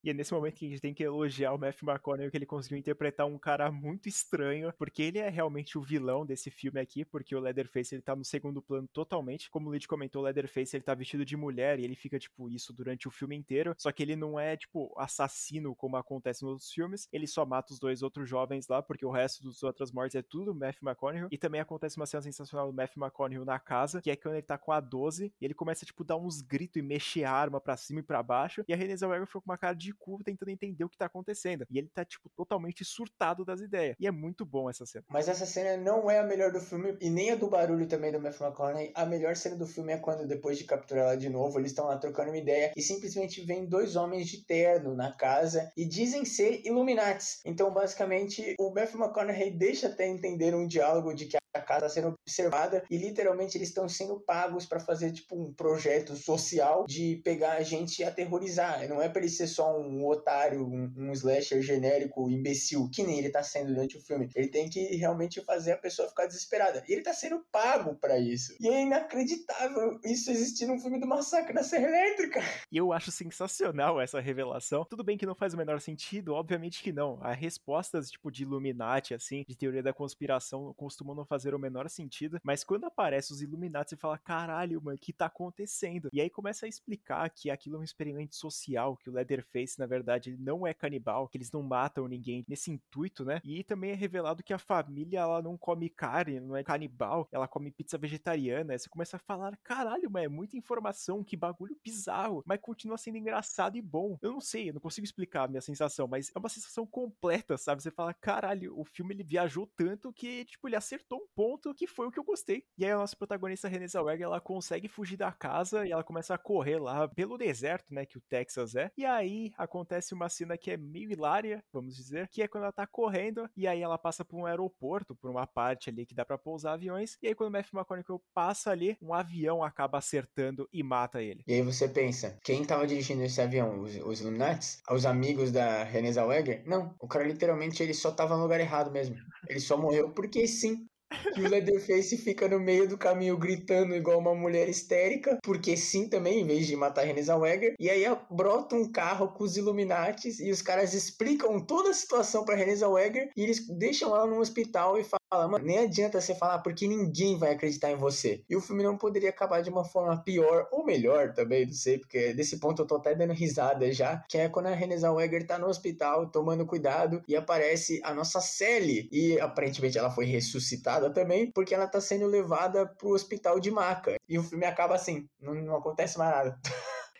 E 0.03 0.09
é 0.09 0.13
nesse 0.13 0.33
momento 0.33 0.55
que 0.55 0.65
a 0.65 0.69
gente 0.69 0.81
tem 0.81 0.93
que 0.93 1.03
elogiar 1.03 1.53
o 1.53 1.57
Matthew 1.57 1.89
McConaughey, 1.89 2.31
que 2.31 2.37
ele 2.37 2.45
conseguiu 2.45 2.77
interpretar 2.77 3.25
um 3.25 3.37
cara 3.37 3.71
muito 3.71 4.07
estranho, 4.07 4.73
porque 4.77 5.01
ele 5.01 5.19
é 5.19 5.29
realmente 5.29 5.77
o 5.77 5.81
vilão 5.81 6.25
desse 6.25 6.49
filme 6.49 6.79
aqui, 6.79 7.03
porque 7.03 7.35
o 7.35 7.39
Leatherface 7.39 7.95
ele 7.95 8.01
tá 8.01 8.15
no 8.15 8.23
segundo 8.23 8.61
plano 8.61 8.87
totalmente. 8.87 9.49
Como 9.49 9.69
o 9.69 9.73
Lid 9.73 9.87
comentou, 9.87 10.21
o 10.21 10.25
Leatherface 10.25 10.75
ele 10.75 10.83
tá 10.83 10.93
vestido 10.93 11.25
de 11.25 11.35
mulher 11.35 11.79
e 11.79 11.83
ele 11.83 11.95
fica, 11.95 12.17
tipo, 12.17 12.49
isso 12.49 12.73
durante 12.73 13.07
o 13.07 13.11
filme 13.11 13.35
inteiro. 13.35 13.75
Só 13.77 13.91
que 13.91 14.03
ele 14.03 14.15
não 14.15 14.39
é, 14.39 14.55
tipo, 14.55 14.93
assassino 14.97 15.75
como 15.75 15.97
acontece 15.97 16.43
nos 16.43 16.51
outros 16.51 16.71
filmes. 16.71 17.07
Ele 17.11 17.27
só 17.27 17.45
mata 17.45 17.73
os 17.73 17.79
dois 17.79 18.01
outros 18.01 18.29
jovens 18.29 18.67
lá, 18.67 18.81
porque 18.81 19.05
o 19.05 19.11
resto 19.11 19.43
das 19.43 19.63
outras 19.63 19.91
mortes 19.91 20.15
é 20.15 20.21
tudo 20.21 20.55
Matthew 20.55 20.87
McConaughey. 20.87 21.27
E 21.31 21.37
também 21.37 21.59
acontece 21.59 21.97
uma 21.97 22.05
cena 22.05 22.21
sensacional 22.21 22.67
do 22.67 22.73
Matthew 22.73 23.03
McConaughey 23.03 23.45
na 23.45 23.59
casa, 23.59 24.01
que 24.01 24.11
é 24.11 24.15
quando 24.15 24.35
ele 24.35 24.43
tá 24.43 24.57
com 24.57 24.71
a 24.71 24.79
12 24.79 25.33
e 25.39 25.45
ele 25.45 25.53
começa, 25.53 25.85
tipo, 25.85 26.03
dar 26.03 26.17
uns 26.17 26.41
gritos 26.41 26.77
e 26.77 26.81
mexer 26.81 27.23
a 27.23 27.31
arma 27.31 27.59
pra 27.59 27.75
cima 27.75 27.99
e 27.99 28.03
pra 28.03 28.23
baixo. 28.23 28.63
E 28.67 28.73
a 28.73 28.77
Renée 28.77 28.95
Zellweger 28.95 29.25
ficou 29.27 29.41
com 29.41 29.51
uma 29.51 29.57
cara 29.57 29.73
de 29.73 29.88
cu 29.91 30.23
tentando 30.23 30.49
entender 30.49 30.83
o 30.83 30.89
que 30.89 30.97
tá 30.97 31.05
acontecendo. 31.05 31.65
E 31.69 31.77
ele 31.77 31.89
tá, 31.89 32.03
tipo, 32.05 32.29
totalmente 32.29 32.83
surtado 32.83 33.45
das 33.45 33.61
ideias. 33.61 33.95
E 33.99 34.07
é 34.07 34.11
muito 34.11 34.45
bom 34.45 34.69
essa 34.69 34.85
cena. 34.85 35.05
Mas 35.09 35.27
essa 35.27 35.45
cena 35.45 35.77
não 35.77 36.09
é 36.09 36.19
a 36.19 36.23
melhor 36.23 36.51
do 36.51 36.59
filme 36.59 36.97
e 37.01 37.09
nem 37.09 37.31
a 37.31 37.35
do 37.35 37.49
barulho 37.49 37.87
também 37.87 38.11
do 38.11 38.19
Matthew 38.19 38.47
McConaughey. 38.47 38.91
A 38.95 39.05
melhor 39.05 39.35
cena 39.35 39.55
do 39.55 39.67
filme 39.67 39.93
é 39.93 39.97
quando, 39.97 40.27
depois 40.27 40.57
de 40.57 40.63
capturar 40.63 41.05
ela 41.05 41.17
de 41.17 41.29
novo, 41.29 41.59
eles 41.59 41.71
estão 41.71 41.85
lá 41.85 41.97
trocando 41.97 42.29
uma 42.29 42.37
ideia 42.37 42.71
e 42.75 42.81
simplesmente 42.81 43.41
vem 43.41 43.65
dois 43.65 43.95
homens 43.95 44.27
de 44.27 44.43
terno 44.45 44.95
na 44.95 45.11
casa 45.11 45.71
e 45.75 45.85
dizem 45.85 46.25
ser 46.25 46.65
Illuminates. 46.65 47.41
Então, 47.45 47.71
basicamente, 47.71 48.55
o 48.59 48.73
Matthew 48.73 48.99
McConaughey 48.99 49.51
deixa 49.51 49.87
até 49.87 50.07
entender 50.07 50.55
um 50.55 50.67
diálogo 50.67 51.13
de 51.13 51.25
que 51.25 51.37
a 51.53 51.61
casa 51.61 51.87
está 51.87 52.01
sendo 52.01 52.15
observada 52.21 52.83
e 52.89 52.97
literalmente 52.97 53.57
eles 53.57 53.69
estão 53.69 53.87
sendo 53.89 54.19
pagos 54.19 54.65
para 54.65 54.79
fazer 54.79 55.11
tipo 55.11 55.35
um 55.35 55.53
projeto 55.53 56.15
social 56.15 56.85
de 56.87 57.21
pegar 57.23 57.53
a 57.53 57.63
gente 57.63 57.99
e 57.99 58.03
aterrorizar. 58.03 58.87
Não 58.87 59.01
é 59.01 59.09
para 59.09 59.21
ele 59.21 59.29
ser 59.29 59.47
só 59.47 59.79
um 59.79 60.05
otário, 60.07 60.65
um, 60.65 60.93
um 60.97 61.11
slasher 61.13 61.61
genérico, 61.61 62.29
imbecil, 62.29 62.89
que 62.93 63.03
nem 63.03 63.19
ele 63.19 63.29
tá 63.29 63.43
sendo 63.43 63.73
durante 63.73 63.97
o 63.97 64.01
filme. 64.01 64.29
Ele 64.35 64.47
tem 64.47 64.69
que 64.69 64.95
realmente 64.95 65.41
fazer 65.41 65.73
a 65.73 65.77
pessoa 65.77 66.07
ficar 66.07 66.27
desesperada. 66.27 66.83
E 66.87 66.93
ele 66.93 67.01
tá 67.01 67.13
sendo 67.13 67.43
pago 67.51 67.95
para 67.95 68.19
isso. 68.19 68.55
E 68.59 68.67
é 68.67 68.83
inacreditável 68.83 69.99
isso 70.03 70.31
existir 70.31 70.67
num 70.67 70.79
filme 70.79 70.99
do 70.99 71.07
Massacre 71.07 71.53
da 71.53 71.63
Serra 71.63 71.87
Elétrica. 71.87 72.41
E 72.71 72.77
eu 72.77 72.93
acho 72.93 73.11
sensacional 73.11 73.99
essa 73.99 74.19
revelação. 74.19 74.85
Tudo 74.85 75.03
bem 75.03 75.17
que 75.17 75.25
não 75.25 75.35
faz 75.35 75.53
o 75.53 75.57
menor 75.57 75.79
sentido, 75.81 76.33
obviamente 76.33 76.83
que 76.83 76.91
não. 76.91 77.19
As 77.21 77.37
respostas, 77.37 78.11
tipo, 78.11 78.31
de 78.31 78.43
Illuminati, 78.43 79.13
assim, 79.13 79.43
de 79.47 79.57
teoria 79.57 79.81
da 79.81 79.93
conspiração, 79.93 80.73
costumam 80.75 81.15
não 81.15 81.25
fazer 81.25 81.38
o 81.53 81.59
menor 81.59 81.89
sentido. 81.89 82.39
Mas 82.43 82.63
quando 82.63 82.85
aparece 82.85 83.31
os 83.31 83.41
Illuminati, 83.41 83.91
você 83.91 83.97
fala, 83.97 84.17
caralho, 84.17 84.81
mano, 84.81 84.95
o 84.95 84.99
que 84.99 85.13
tá 85.13 85.25
acontecendo? 85.25 86.09
E 86.11 86.21
aí 86.21 86.29
começa 86.29 86.65
a 86.65 86.69
explicar 86.69 87.29
que 87.29 87.49
aquilo 87.49 87.77
é 87.77 87.79
um 87.79 87.83
experimento 87.83 88.35
social, 88.35 88.97
que 88.97 89.09
o 89.09 89.13
Leatherface 89.13 89.79
na 89.79 89.85
verdade, 89.85 90.35
não 90.37 90.67
é 90.67 90.73
canibal, 90.73 91.27
que 91.27 91.37
eles 91.37 91.51
não 91.51 91.63
matam 91.63 92.07
ninguém 92.07 92.45
nesse 92.47 92.71
intuito, 92.71 93.23
né? 93.25 93.41
E 93.43 93.63
também 93.63 93.91
é 93.91 93.95
revelado 93.95 94.43
que 94.43 94.53
a 94.53 94.57
família, 94.57 95.19
ela 95.19 95.41
não 95.41 95.57
come 95.57 95.89
carne, 95.89 96.39
não 96.39 96.55
é 96.55 96.63
canibal, 96.63 97.27
ela 97.31 97.47
come 97.47 97.71
pizza 97.71 97.97
vegetariana. 97.97 98.73
Aí 98.73 98.79
você 98.79 98.89
começa 98.89 99.17
a 99.17 99.19
falar, 99.19 99.57
caralho, 99.63 100.09
mas 100.09 100.25
é 100.25 100.27
muita 100.27 100.57
informação, 100.57 101.23
que 101.23 101.37
bagulho 101.37 101.77
bizarro, 101.83 102.43
mas 102.45 102.59
continua 102.61 102.97
sendo 102.97 103.17
engraçado 103.17 103.77
e 103.77 103.81
bom. 103.81 104.17
Eu 104.21 104.31
não 104.31 104.41
sei, 104.41 104.69
eu 104.69 104.73
não 104.73 104.81
consigo 104.81 105.05
explicar 105.05 105.45
a 105.45 105.47
minha 105.47 105.61
sensação, 105.61 106.07
mas 106.07 106.31
é 106.35 106.39
uma 106.39 106.49
sensação 106.49 106.85
completa, 106.85 107.57
sabe? 107.57 107.81
Você 107.81 107.91
fala, 107.91 108.13
caralho, 108.13 108.77
o 108.77 108.85
filme 108.85 109.13
ele 109.13 109.23
viajou 109.23 109.67
tanto 109.75 110.11
que, 110.13 110.45
tipo, 110.45 110.67
ele 110.67 110.75
acertou 110.75 111.19
um 111.19 111.27
ponto 111.35 111.73
que 111.73 111.87
foi 111.87 112.07
o 112.07 112.11
que 112.11 112.19
eu 112.19 112.23
gostei. 112.23 112.63
E 112.77 112.85
aí 112.85 112.91
a 112.91 112.97
nossa 112.97 113.15
protagonista 113.15 113.67
Renée 113.67 113.87
Zellweger, 113.87 114.25
ela 114.25 114.41
consegue 114.41 114.87
fugir 114.87 115.17
da 115.17 115.31
casa 115.31 115.85
e 115.85 115.91
ela 115.91 116.03
começa 116.03 116.33
a 116.33 116.37
correr 116.37 116.79
lá 116.79 117.07
pelo 117.07 117.37
deserto, 117.37 117.93
né, 117.93 118.05
que 118.05 118.17
o 118.17 118.21
Texas 118.21 118.75
é. 118.75 118.91
E 118.97 119.05
aí 119.05 119.51
acontece 119.57 120.13
uma 120.13 120.29
cena 120.29 120.57
que 120.57 120.71
é 120.71 120.77
meio 120.77 121.11
hilária, 121.11 121.63
vamos 121.71 121.95
dizer, 121.95 122.27
que 122.29 122.41
é 122.41 122.47
quando 122.47 122.63
ela 122.63 122.73
tá 122.73 122.87
correndo 122.87 123.49
e 123.55 123.67
aí 123.67 123.81
ela 123.81 123.97
passa 123.97 124.23
por 124.23 124.37
um 124.37 124.45
aeroporto, 124.45 125.15
por 125.15 125.29
uma 125.29 125.47
parte 125.47 125.89
ali 125.89 126.05
que 126.05 126.15
dá 126.15 126.25
para 126.25 126.37
pousar 126.37 126.73
aviões. 126.73 127.17
E 127.21 127.27
aí 127.27 127.35
quando 127.35 127.49
o 127.49 127.51
Matthew 127.53 127.79
McConaughey 127.79 128.25
passa 128.33 128.71
ali, 128.71 128.97
um 129.01 129.13
avião 129.13 129.63
acaba 129.63 129.97
acertando 129.97 130.67
e 130.71 130.83
mata 130.83 131.21
ele. 131.21 131.43
E 131.47 131.53
aí 131.53 131.61
você 131.61 131.87
pensa, 131.87 132.37
quem 132.43 132.65
tava 132.65 132.87
dirigindo 132.87 133.23
esse 133.23 133.41
avião? 133.41 133.81
Os, 133.81 133.95
os 133.95 134.21
Illuminati? 134.21 134.77
Os 134.89 135.05
amigos 135.05 135.51
da 135.51 135.83
Renée 135.83 136.13
Zellweger? 136.13 136.63
Não, 136.65 136.95
o 136.99 137.07
cara 137.07 137.25
literalmente 137.25 137.81
ele 137.81 137.93
só 137.93 138.11
tava 138.11 138.35
no 138.35 138.43
lugar 138.43 138.59
errado 138.59 138.91
mesmo. 138.91 139.15
Ele 139.47 139.59
só 139.59 139.77
morreu 139.77 140.11
porque 140.11 140.47
sim. 140.47 140.85
E 141.35 141.41
o 141.41 141.49
Leatherface 141.49 142.17
fica 142.17 142.47
no 142.47 142.59
meio 142.59 142.87
do 142.87 142.97
caminho 142.97 143.37
gritando 143.37 143.95
igual 143.95 144.19
uma 144.19 144.35
mulher 144.35 144.69
histérica, 144.69 145.37
porque 145.43 145.75
sim 145.75 146.07
também, 146.07 146.41
em 146.41 146.45
vez 146.45 146.67
de 146.67 146.75
matar 146.75 147.03
Renée 147.03 147.23
Zellweger. 147.23 147.75
E 147.79 147.89
aí 147.89 148.03
brota 148.29 148.75
um 148.75 148.91
carro 148.91 149.29
com 149.29 149.43
os 149.43 149.57
Illuminates 149.57 150.39
e 150.39 150.51
os 150.51 150.61
caras 150.61 150.93
explicam 150.93 151.59
toda 151.59 151.89
a 151.89 151.93
situação 151.93 152.45
pra 152.45 152.55
Renée 152.55 152.75
Zellweger 152.75 153.29
e 153.35 153.43
eles 153.43 153.67
deixam 153.67 154.15
ela 154.15 154.27
no 154.27 154.39
hospital 154.39 154.97
e 154.97 155.03
falam, 155.03 155.18
mano, 155.31 155.59
nem 155.59 155.79
adianta 155.79 156.19
você 156.19 156.33
falar 156.33 156.59
porque 156.59 156.87
ninguém 156.87 157.37
vai 157.37 157.51
acreditar 157.53 157.91
em 157.91 157.95
você. 157.95 158.43
E 158.49 158.55
o 158.55 158.61
filme 158.61 158.83
não 158.83 158.97
poderia 158.97 159.29
acabar 159.29 159.61
de 159.61 159.69
uma 159.69 159.83
forma 159.85 160.21
pior 160.23 160.67
ou 160.71 160.83
melhor 160.85 161.33
também, 161.33 161.65
não 161.65 161.73
sei, 161.73 161.99
porque 161.99 162.33
desse 162.33 162.59
ponto 162.59 162.81
eu 162.81 162.87
tô 162.87 162.95
até 162.95 163.13
dando 163.13 163.33
risada 163.33 163.91
já, 163.91 164.23
que 164.27 164.37
é 164.37 164.49
quando 164.49 164.67
a 164.67 164.75
Renée 164.75 164.97
Zellweger 164.97 165.45
tá 165.45 165.57
no 165.59 165.67
hospital 165.67 166.29
tomando 166.31 166.65
cuidado 166.65 167.21
e 167.27 167.35
aparece 167.35 168.01
a 168.03 168.13
nossa 168.13 168.41
Sally 168.41 169.07
e 169.11 169.39
aparentemente 169.39 169.97
ela 169.97 170.09
foi 170.09 170.25
ressuscitada 170.25 171.09
também, 171.11 171.51
porque 171.51 171.73
ela 171.75 171.87
tá 171.87 172.01
sendo 172.01 172.25
levada 172.25 172.85
pro 172.85 173.09
hospital 173.09 173.59
de 173.59 173.71
maca. 173.71 174.15
E 174.27 174.37
o 174.37 174.43
filme 174.43 174.65
acaba 174.65 174.95
assim, 174.95 175.27
não, 175.39 175.53
não 175.53 175.75
acontece 175.75 176.17
mais 176.17 176.31
nada. 176.31 176.59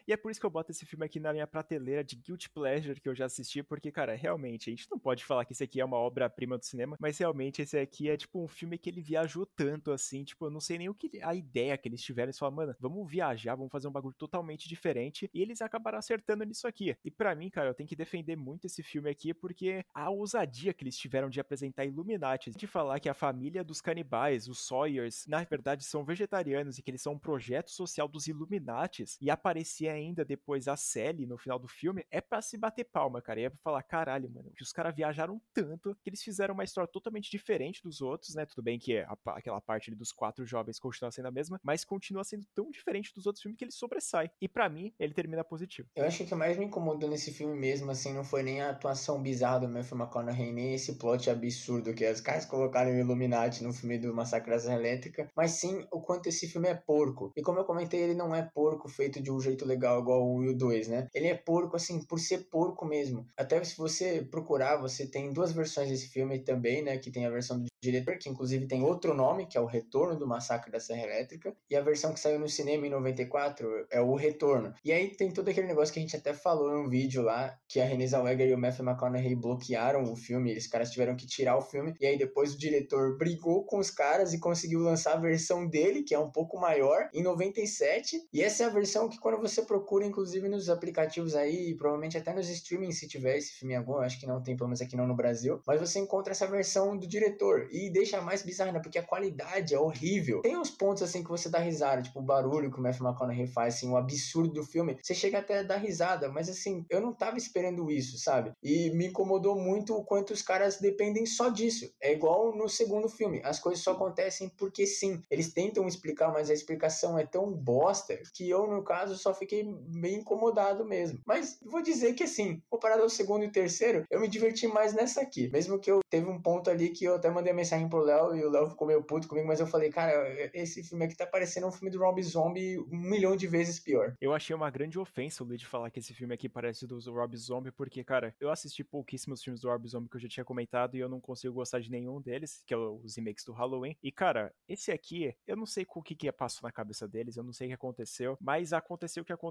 E 0.09 0.11
é 0.11 0.17
por 0.17 0.31
isso 0.31 0.39
que 0.39 0.45
eu 0.47 0.49
boto 0.49 0.71
esse 0.71 0.87
filme 0.87 1.05
aqui 1.05 1.19
na 1.19 1.31
minha 1.31 1.45
prateleira 1.45 2.03
de 2.03 2.15
Guilty 2.15 2.49
Pleasure 2.49 2.99
que 2.99 3.07
eu 3.07 3.13
já 3.13 3.25
assisti, 3.25 3.61
porque, 3.61 3.91
cara, 3.91 4.15
realmente, 4.15 4.67
a 4.67 4.71
gente 4.71 4.87
não 4.89 4.97
pode 4.97 5.23
falar 5.23 5.45
que 5.45 5.53
esse 5.53 5.63
aqui 5.63 5.79
é 5.79 5.85
uma 5.85 5.97
obra-prima 5.97 6.57
do 6.57 6.65
cinema, 6.65 6.97
mas 6.99 7.19
realmente 7.19 7.61
esse 7.61 7.77
aqui 7.77 8.09
é, 8.09 8.17
tipo, 8.17 8.43
um 8.43 8.47
filme 8.47 8.79
que 8.79 8.89
ele 8.89 9.01
viajou 9.01 9.45
tanto, 9.45 9.91
assim, 9.91 10.23
tipo, 10.23 10.47
eu 10.47 10.49
não 10.49 10.59
sei 10.59 10.79
nem 10.79 10.89
o 10.89 10.95
que, 10.95 11.11
a 11.21 11.35
ideia 11.35 11.77
que 11.77 11.87
eles 11.87 12.01
tiveram, 12.01 12.29
eles 12.29 12.39
falaram, 12.39 12.55
mano, 12.55 12.75
vamos 12.79 13.07
viajar, 13.07 13.53
vamos 13.53 13.71
fazer 13.71 13.87
um 13.87 13.91
bagulho 13.91 14.15
totalmente 14.15 14.67
diferente, 14.67 15.29
e 15.31 15.43
eles 15.43 15.61
acabaram 15.61 15.99
acertando 15.99 16.43
nisso 16.43 16.67
aqui. 16.67 16.97
E 17.05 17.11
para 17.11 17.35
mim, 17.35 17.47
cara, 17.51 17.69
eu 17.69 17.75
tenho 17.75 17.87
que 17.87 17.95
defender 17.95 18.35
muito 18.35 18.65
esse 18.65 18.81
filme 18.81 19.11
aqui, 19.11 19.31
porque 19.31 19.85
a 19.93 20.09
ousadia 20.09 20.73
que 20.73 20.83
eles 20.83 20.97
tiveram 20.97 21.29
de 21.29 21.39
apresentar 21.39 21.85
Illuminati, 21.85 22.49
de 22.49 22.65
falar 22.65 22.99
que 22.99 23.09
a 23.09 23.13
família 23.13 23.63
dos 23.63 23.79
canibais, 23.79 24.47
os 24.47 24.65
Sawyers, 24.65 25.27
na 25.27 25.43
verdade 25.43 25.85
são 25.85 26.03
vegetarianos 26.03 26.79
e 26.79 26.81
que 26.81 26.89
eles 26.89 27.03
são 27.03 27.13
um 27.13 27.19
projeto 27.19 27.69
social 27.69 28.07
dos 28.07 28.25
Illuminates, 28.25 29.15
e 29.21 29.29
aparecia 29.29 29.98
ainda 29.99 30.25
depois 30.25 30.67
a 30.67 30.75
Sally 30.75 31.25
no 31.25 31.37
final 31.37 31.59
do 31.59 31.67
filme, 31.67 32.05
é 32.09 32.21
para 32.21 32.41
se 32.41 32.57
bater 32.57 32.85
palma, 32.85 33.21
cara. 33.21 33.39
E 33.39 33.43
é 33.43 33.49
pra 33.49 33.59
falar, 33.59 33.83
caralho, 33.83 34.29
mano, 34.29 34.51
que 34.55 34.63
os 34.63 34.71
caras 34.71 34.95
viajaram 34.95 35.41
tanto 35.53 35.95
que 36.01 36.09
eles 36.09 36.21
fizeram 36.21 36.53
uma 36.53 36.63
história 36.63 36.89
totalmente 36.91 37.29
diferente 37.29 37.81
dos 37.83 38.01
outros, 38.01 38.35
né? 38.35 38.45
Tudo 38.45 38.63
bem 38.63 38.79
que 38.79 38.97
a, 38.97 39.17
aquela 39.27 39.61
parte 39.61 39.89
ali 39.89 39.97
dos 39.97 40.11
quatro 40.11 40.45
jovens 40.45 40.79
continua 40.79 41.11
sendo 41.11 41.27
a 41.27 41.31
mesma, 41.31 41.59
mas 41.63 41.83
continua 41.83 42.23
sendo 42.23 42.45
tão 42.55 42.69
diferente 42.71 43.13
dos 43.13 43.25
outros 43.25 43.41
filmes 43.41 43.57
que 43.57 43.65
ele 43.65 43.71
sobressai. 43.71 44.31
E 44.41 44.47
para 44.47 44.69
mim, 44.69 44.93
ele 44.99 45.13
termina 45.13 45.43
positivo. 45.43 45.87
Eu 45.95 46.05
acho 46.05 46.25
que 46.25 46.33
o 46.33 46.37
mais 46.37 46.57
me 46.57 46.65
incomodou 46.65 47.09
nesse 47.09 47.31
filme 47.31 47.57
mesmo, 47.57 47.91
assim, 47.91 48.13
não 48.13 48.23
foi 48.23 48.43
nem 48.43 48.61
a 48.61 48.69
atuação 48.69 49.21
bizarra 49.21 49.61
do 49.61 49.69
Matthew 49.69 49.97
McConaughey, 49.97 50.51
nem 50.51 50.73
esse 50.73 50.97
plot 50.97 51.29
absurdo 51.29 51.93
que 51.93 52.09
os 52.09 52.21
caras 52.21 52.45
colocaram 52.45 52.91
em 52.91 52.99
Illuminati 52.99 53.63
no 53.63 53.73
filme 53.73 53.97
do 53.97 54.13
Massacre 54.13 54.49
da 54.49 54.73
Elétrica, 54.73 55.29
mas 55.35 55.51
sim 55.51 55.85
o 55.91 56.01
quanto 56.01 56.27
esse 56.27 56.47
filme 56.47 56.67
é 56.67 56.75
porco. 56.75 57.31
E 57.35 57.41
como 57.41 57.59
eu 57.59 57.65
comentei, 57.65 58.01
ele 58.01 58.13
não 58.13 58.33
é 58.35 58.41
porco 58.41 58.87
feito 58.87 59.21
de 59.21 59.31
um 59.31 59.39
jeito 59.39 59.65
legal 59.65 59.78
igual 59.79 60.23
o 60.25 60.37
1 60.39 60.43
e 60.43 60.49
o 60.49 60.57
2, 60.57 60.87
né? 60.87 61.07
Ele 61.13 61.27
é 61.27 61.35
porco, 61.35 61.75
assim, 61.75 62.03
por 62.05 62.19
ser 62.19 62.49
porco 62.49 62.85
mesmo. 62.85 63.25
Até 63.37 63.63
se 63.63 63.77
você 63.77 64.21
procurar, 64.29 64.77
você 64.77 65.05
tem 65.05 65.31
duas 65.31 65.51
versões 65.51 65.89
desse 65.89 66.07
filme 66.07 66.39
também, 66.39 66.81
né? 66.81 66.97
Que 66.97 67.11
tem 67.11 67.25
a 67.25 67.29
versão 67.29 67.59
do 67.59 67.69
diretor, 67.81 68.17
que 68.17 68.29
inclusive 68.29 68.67
tem 68.67 68.83
outro 68.83 69.13
nome, 69.13 69.45
que 69.45 69.57
é 69.57 69.61
o 69.61 69.65
Retorno 69.65 70.17
do 70.17 70.27
Massacre 70.27 70.71
da 70.71 70.79
Serra 70.79 71.03
Elétrica, 71.03 71.55
e 71.69 71.75
a 71.75 71.81
versão 71.81 72.13
que 72.13 72.19
saiu 72.19 72.39
no 72.39 72.49
cinema 72.49 72.85
em 72.85 72.89
94 72.89 73.87
é 73.89 74.01
o 74.01 74.15
Retorno. 74.15 74.73
E 74.83 74.91
aí 74.91 75.15
tem 75.15 75.31
todo 75.31 75.49
aquele 75.49 75.67
negócio 75.67 75.93
que 75.93 75.99
a 75.99 76.01
gente 76.01 76.15
até 76.15 76.33
falou 76.33 76.71
em 76.71 76.85
um 76.85 76.89
vídeo 76.89 77.21
lá, 77.21 77.57
que 77.67 77.79
a 77.79 77.85
Renée 77.85 78.07
Zellweger 78.07 78.49
e 78.49 78.53
o 78.53 78.57
Matthew 78.57 78.85
McConaughey 78.85 79.35
bloquearam 79.35 80.03
o 80.11 80.15
filme, 80.15 80.57
os 80.57 80.67
caras 80.67 80.91
tiveram 80.91 81.15
que 81.15 81.25
tirar 81.25 81.57
o 81.57 81.61
filme, 81.61 81.93
e 81.99 82.05
aí 82.05 82.17
depois 82.17 82.53
o 82.53 82.57
diretor 82.57 83.17
brigou 83.17 83.63
com 83.63 83.79
os 83.79 83.89
caras 83.89 84.33
e 84.33 84.39
conseguiu 84.39 84.81
lançar 84.81 85.13
a 85.13 85.19
versão 85.19 85.67
dele, 85.67 86.03
que 86.03 86.13
é 86.13 86.19
um 86.19 86.31
pouco 86.31 86.59
maior, 86.59 87.09
em 87.13 87.23
97, 87.23 88.27
e 88.33 88.41
essa 88.41 88.63
é 88.63 88.65
a 88.65 88.69
versão 88.69 89.07
que 89.07 89.19
quando 89.19 89.39
você 89.39 89.61
procura, 89.69 90.03
inclusive 90.03 90.49
nos 90.49 90.67
aplicativos 90.67 91.35
aí, 91.35 91.75
provavelmente 91.75 92.17
até 92.17 92.33
nos 92.33 92.49
streamings, 92.49 92.97
se 92.97 93.07
tiver 93.07 93.37
esse 93.37 93.53
filme 93.53 93.75
algum, 93.75 93.97
acho 93.97 94.19
que 94.19 94.25
não 94.25 94.41
tem, 94.41 94.57
pelo 94.57 94.67
menos 94.67 94.81
aqui 94.81 94.95
não 94.95 95.05
no 95.05 95.15
Brasil, 95.15 95.61
mas 95.67 95.79
você 95.79 95.99
encontra 95.99 96.31
essa 96.31 96.47
versão 96.47 96.97
do 96.97 97.07
diretor, 97.07 97.67
e 97.71 97.91
deixa 97.91 98.19
mais 98.19 98.41
bizarro, 98.41 98.71
né? 98.71 98.79
Porque 98.79 98.97
a 98.97 99.03
qualidade 99.03 99.75
é 99.75 99.79
horrível. 99.79 100.41
Tem 100.41 100.57
uns 100.57 100.71
pontos 100.71 101.03
assim 101.03 101.23
que 101.23 101.29
você 101.29 101.49
dá 101.49 101.59
risada, 101.59 102.01
tipo 102.01 102.19
o 102.19 102.23
barulho 102.23 102.71
que 102.71 102.79
o 102.79 102.81
Matthew 102.81 103.05
McConaughey 103.05 103.45
faz, 103.45 103.75
assim, 103.75 103.89
o 103.89 103.95
absurdo 103.95 104.53
do 104.53 104.63
filme. 104.63 104.97
Você 105.03 105.13
chega 105.13 105.37
até 105.37 105.59
a 105.59 105.63
dar 105.63 105.77
risada, 105.77 106.29
mas 106.29 106.49
assim, 106.49 106.83
eu 106.89 106.99
não 106.99 107.13
tava 107.13 107.37
esperando 107.37 107.91
isso, 107.91 108.17
sabe? 108.17 108.51
E 108.63 108.89
me 108.89 109.05
incomodou 109.05 109.55
muito 109.55 109.95
o 109.95 110.03
quanto 110.03 110.33
os 110.33 110.41
caras 110.41 110.79
dependem 110.79 111.27
só 111.27 111.49
disso. 111.49 111.91
É 112.01 112.11
igual 112.11 112.55
no 112.55 112.67
segundo 112.67 113.07
filme, 113.07 113.39
as 113.43 113.59
coisas 113.59 113.83
só 113.83 113.91
acontecem 113.91 114.49
porque 114.57 114.87
sim. 114.87 115.21
Eles 115.29 115.53
tentam 115.53 115.87
explicar, 115.87 116.31
mas 116.31 116.49
a 116.49 116.53
explicação 116.53 117.19
é 117.19 117.25
tão 117.25 117.53
bosta 117.53 118.17
que 118.33 118.49
eu, 118.49 118.65
no 118.65 118.83
caso, 118.83 119.15
só 119.15 119.33
fiquei 119.33 119.58
bem 119.63 120.15
incomodado 120.15 120.85
mesmo. 120.85 121.19
Mas 121.25 121.59
vou 121.63 121.81
dizer 121.81 122.13
que 122.13 122.23
assim, 122.23 122.61
comparado 122.69 123.03
ao 123.03 123.09
segundo 123.09 123.43
e 123.43 123.51
terceiro, 123.51 124.05
eu 124.09 124.19
me 124.19 124.27
diverti 124.27 124.67
mais 124.67 124.93
nessa 124.93 125.21
aqui. 125.21 125.49
Mesmo 125.49 125.79
que 125.79 125.91
eu 125.91 125.99
teve 126.09 126.29
um 126.29 126.41
ponto 126.41 126.69
ali 126.69 126.89
que 126.89 127.05
eu 127.05 127.15
até 127.15 127.29
mandei 127.29 127.53
mensagem 127.53 127.89
pro 127.89 127.99
Léo 127.99 128.35
e 128.35 128.43
o 128.43 128.49
Léo 128.49 128.69
ficou 128.69 128.87
meio 128.87 129.03
puto 129.03 129.27
comigo, 129.27 129.47
mas 129.47 129.59
eu 129.59 129.67
falei, 129.67 129.89
cara, 129.89 130.13
esse 130.53 130.83
filme 130.83 131.05
aqui 131.05 131.15
tá 131.15 131.25
parecendo 131.25 131.67
um 131.67 131.71
filme 131.71 131.89
do 131.89 131.99
Rob 131.99 132.21
Zombie 132.21 132.79
um 132.79 132.97
milhão 132.97 133.35
de 133.35 133.47
vezes 133.47 133.79
pior. 133.79 134.15
Eu 134.19 134.33
achei 134.33 134.55
uma 134.55 134.69
grande 134.69 134.97
ofensa 134.97 135.43
o 135.43 135.47
Luigi 135.47 135.65
falar 135.65 135.89
que 135.89 135.99
esse 135.99 136.13
filme 136.13 136.33
aqui 136.33 136.49
parece 136.49 136.87
do 136.87 136.99
Rob 137.11 137.35
Zombie, 137.37 137.71
porque, 137.71 138.03
cara, 138.03 138.35
eu 138.39 138.49
assisti 138.49 138.83
pouquíssimos 138.83 139.43
filmes 139.43 139.61
do 139.61 139.69
Rob 139.69 139.87
Zombie 139.87 140.09
que 140.09 140.17
eu 140.17 140.21
já 140.21 140.27
tinha 140.27 140.45
comentado 140.45 140.95
e 140.95 140.99
eu 140.99 141.09
não 141.09 141.19
consigo 141.19 141.53
gostar 141.53 141.79
de 141.79 141.91
nenhum 141.91 142.21
deles, 142.21 142.63
que 142.65 142.73
é 142.73 142.77
os 142.77 143.15
remakes 143.15 143.43
do 143.45 143.53
Halloween. 143.53 143.95
E, 144.01 144.11
cara, 144.11 144.53
esse 144.67 144.91
aqui, 144.91 145.33
eu 145.47 145.55
não 145.55 145.65
sei 145.65 145.85
o 145.89 146.01
que 146.01 146.15
que 146.15 146.31
passou 146.31 146.67
na 146.67 146.71
cabeça 146.71 147.07
deles, 147.07 147.37
eu 147.37 147.43
não 147.43 147.53
sei 147.53 147.67
o 147.67 147.69
que 147.69 147.75
aconteceu, 147.75 148.37
mas 148.39 148.73
aconteceu 148.73 149.23
o 149.23 149.25
que 149.25 149.33
aconteceu 149.33 149.48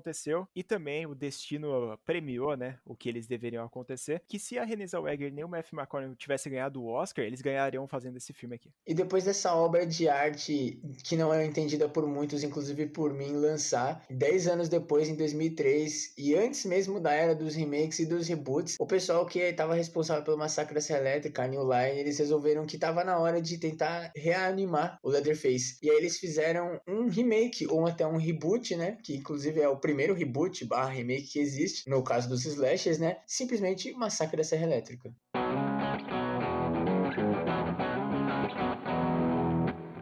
e 0.55 0.63
também 0.63 1.07
o 1.07 1.15
destino 1.15 1.99
premiou, 2.05 2.57
né, 2.57 2.79
o 2.85 2.95
que 2.95 3.09
eles 3.09 3.27
deveriam 3.27 3.65
acontecer, 3.65 4.23
que 4.27 4.39
se 4.39 4.59
a 4.59 4.65
Renée 4.65 4.87
Zellweger 4.87 5.33
nem 5.33 5.45
o 5.45 5.49
Matthew 5.49 5.79
McConaughey 5.79 6.17
tivesse 6.17 6.49
ganhado 6.51 6.83
o 6.83 6.89
Oscar, 6.89 7.25
eles 7.25 7.41
ganhariam 7.41 7.87
fazendo 7.87 8.17
esse 8.17 8.33
filme 8.33 8.57
aqui. 8.57 8.71
E 8.87 8.95
depois 8.95 9.25
dessa 9.25 9.55
obra 9.55 9.87
de 9.87 10.09
arte, 10.09 10.81
que 11.05 11.17
não 11.17 11.33
é 11.33 11.45
entendida 11.45 11.89
por 11.89 12.07
muitos, 12.07 12.43
inclusive 12.43 12.87
por 12.87 13.13
mim, 13.13 13.33
lançar, 13.33 14.05
10 14.11 14.49
anos 14.49 14.69
depois, 14.69 15.09
em 15.09 15.17
2003, 15.17 16.15
e 16.17 16.35
antes 16.35 16.65
mesmo 16.65 17.01
da 17.01 17.13
era 17.13 17.35
dos 17.35 17.55
remakes 17.55 17.99
e 17.99 18.07
dos 18.07 18.29
reboots, 18.29 18.77
o 18.79 18.87
pessoal 18.87 19.27
que 19.27 19.39
estava 19.39 19.75
responsável 19.75 20.25
pelo 20.25 20.39
Massacre 20.39 20.75
da 20.75 20.81
Serra 20.81 21.01
Elétrica, 21.01 21.47
New 21.47 21.63
Line, 21.63 22.01
eles 22.01 22.19
resolveram 22.19 22.67
que 22.67 22.77
estava 22.77 23.05
na 23.05 23.19
hora 23.19 23.41
de 23.41 23.59
tentar 23.59 24.11
reanimar 24.15 24.99
o 25.03 25.11
Leatherface. 25.11 25.79
E 25.83 25.91
aí 25.91 25.97
eles 25.97 26.19
fizeram 26.19 26.81
um 26.87 27.09
remake, 27.09 27.67
ou 27.67 27.87
até 27.87 28.07
um 28.07 28.17
reboot, 28.17 28.77
né? 28.77 28.99
Que 29.03 29.17
inclusive 29.17 29.61
é 29.61 29.69
o 29.69 29.77
primeiro 29.89 30.13
reboot 30.13 30.67
barra 30.67 30.91
remake 30.91 31.33
que 31.33 31.39
existe, 31.39 31.89
no 31.89 32.03
caso 32.03 32.29
dos 32.29 32.45
slashers, 32.45 32.99
né? 32.99 33.23
Simplesmente 33.27 33.91
Massacre 33.95 34.37
da 34.37 34.45
Serra 34.45 34.65
Elétrica. 34.65 35.11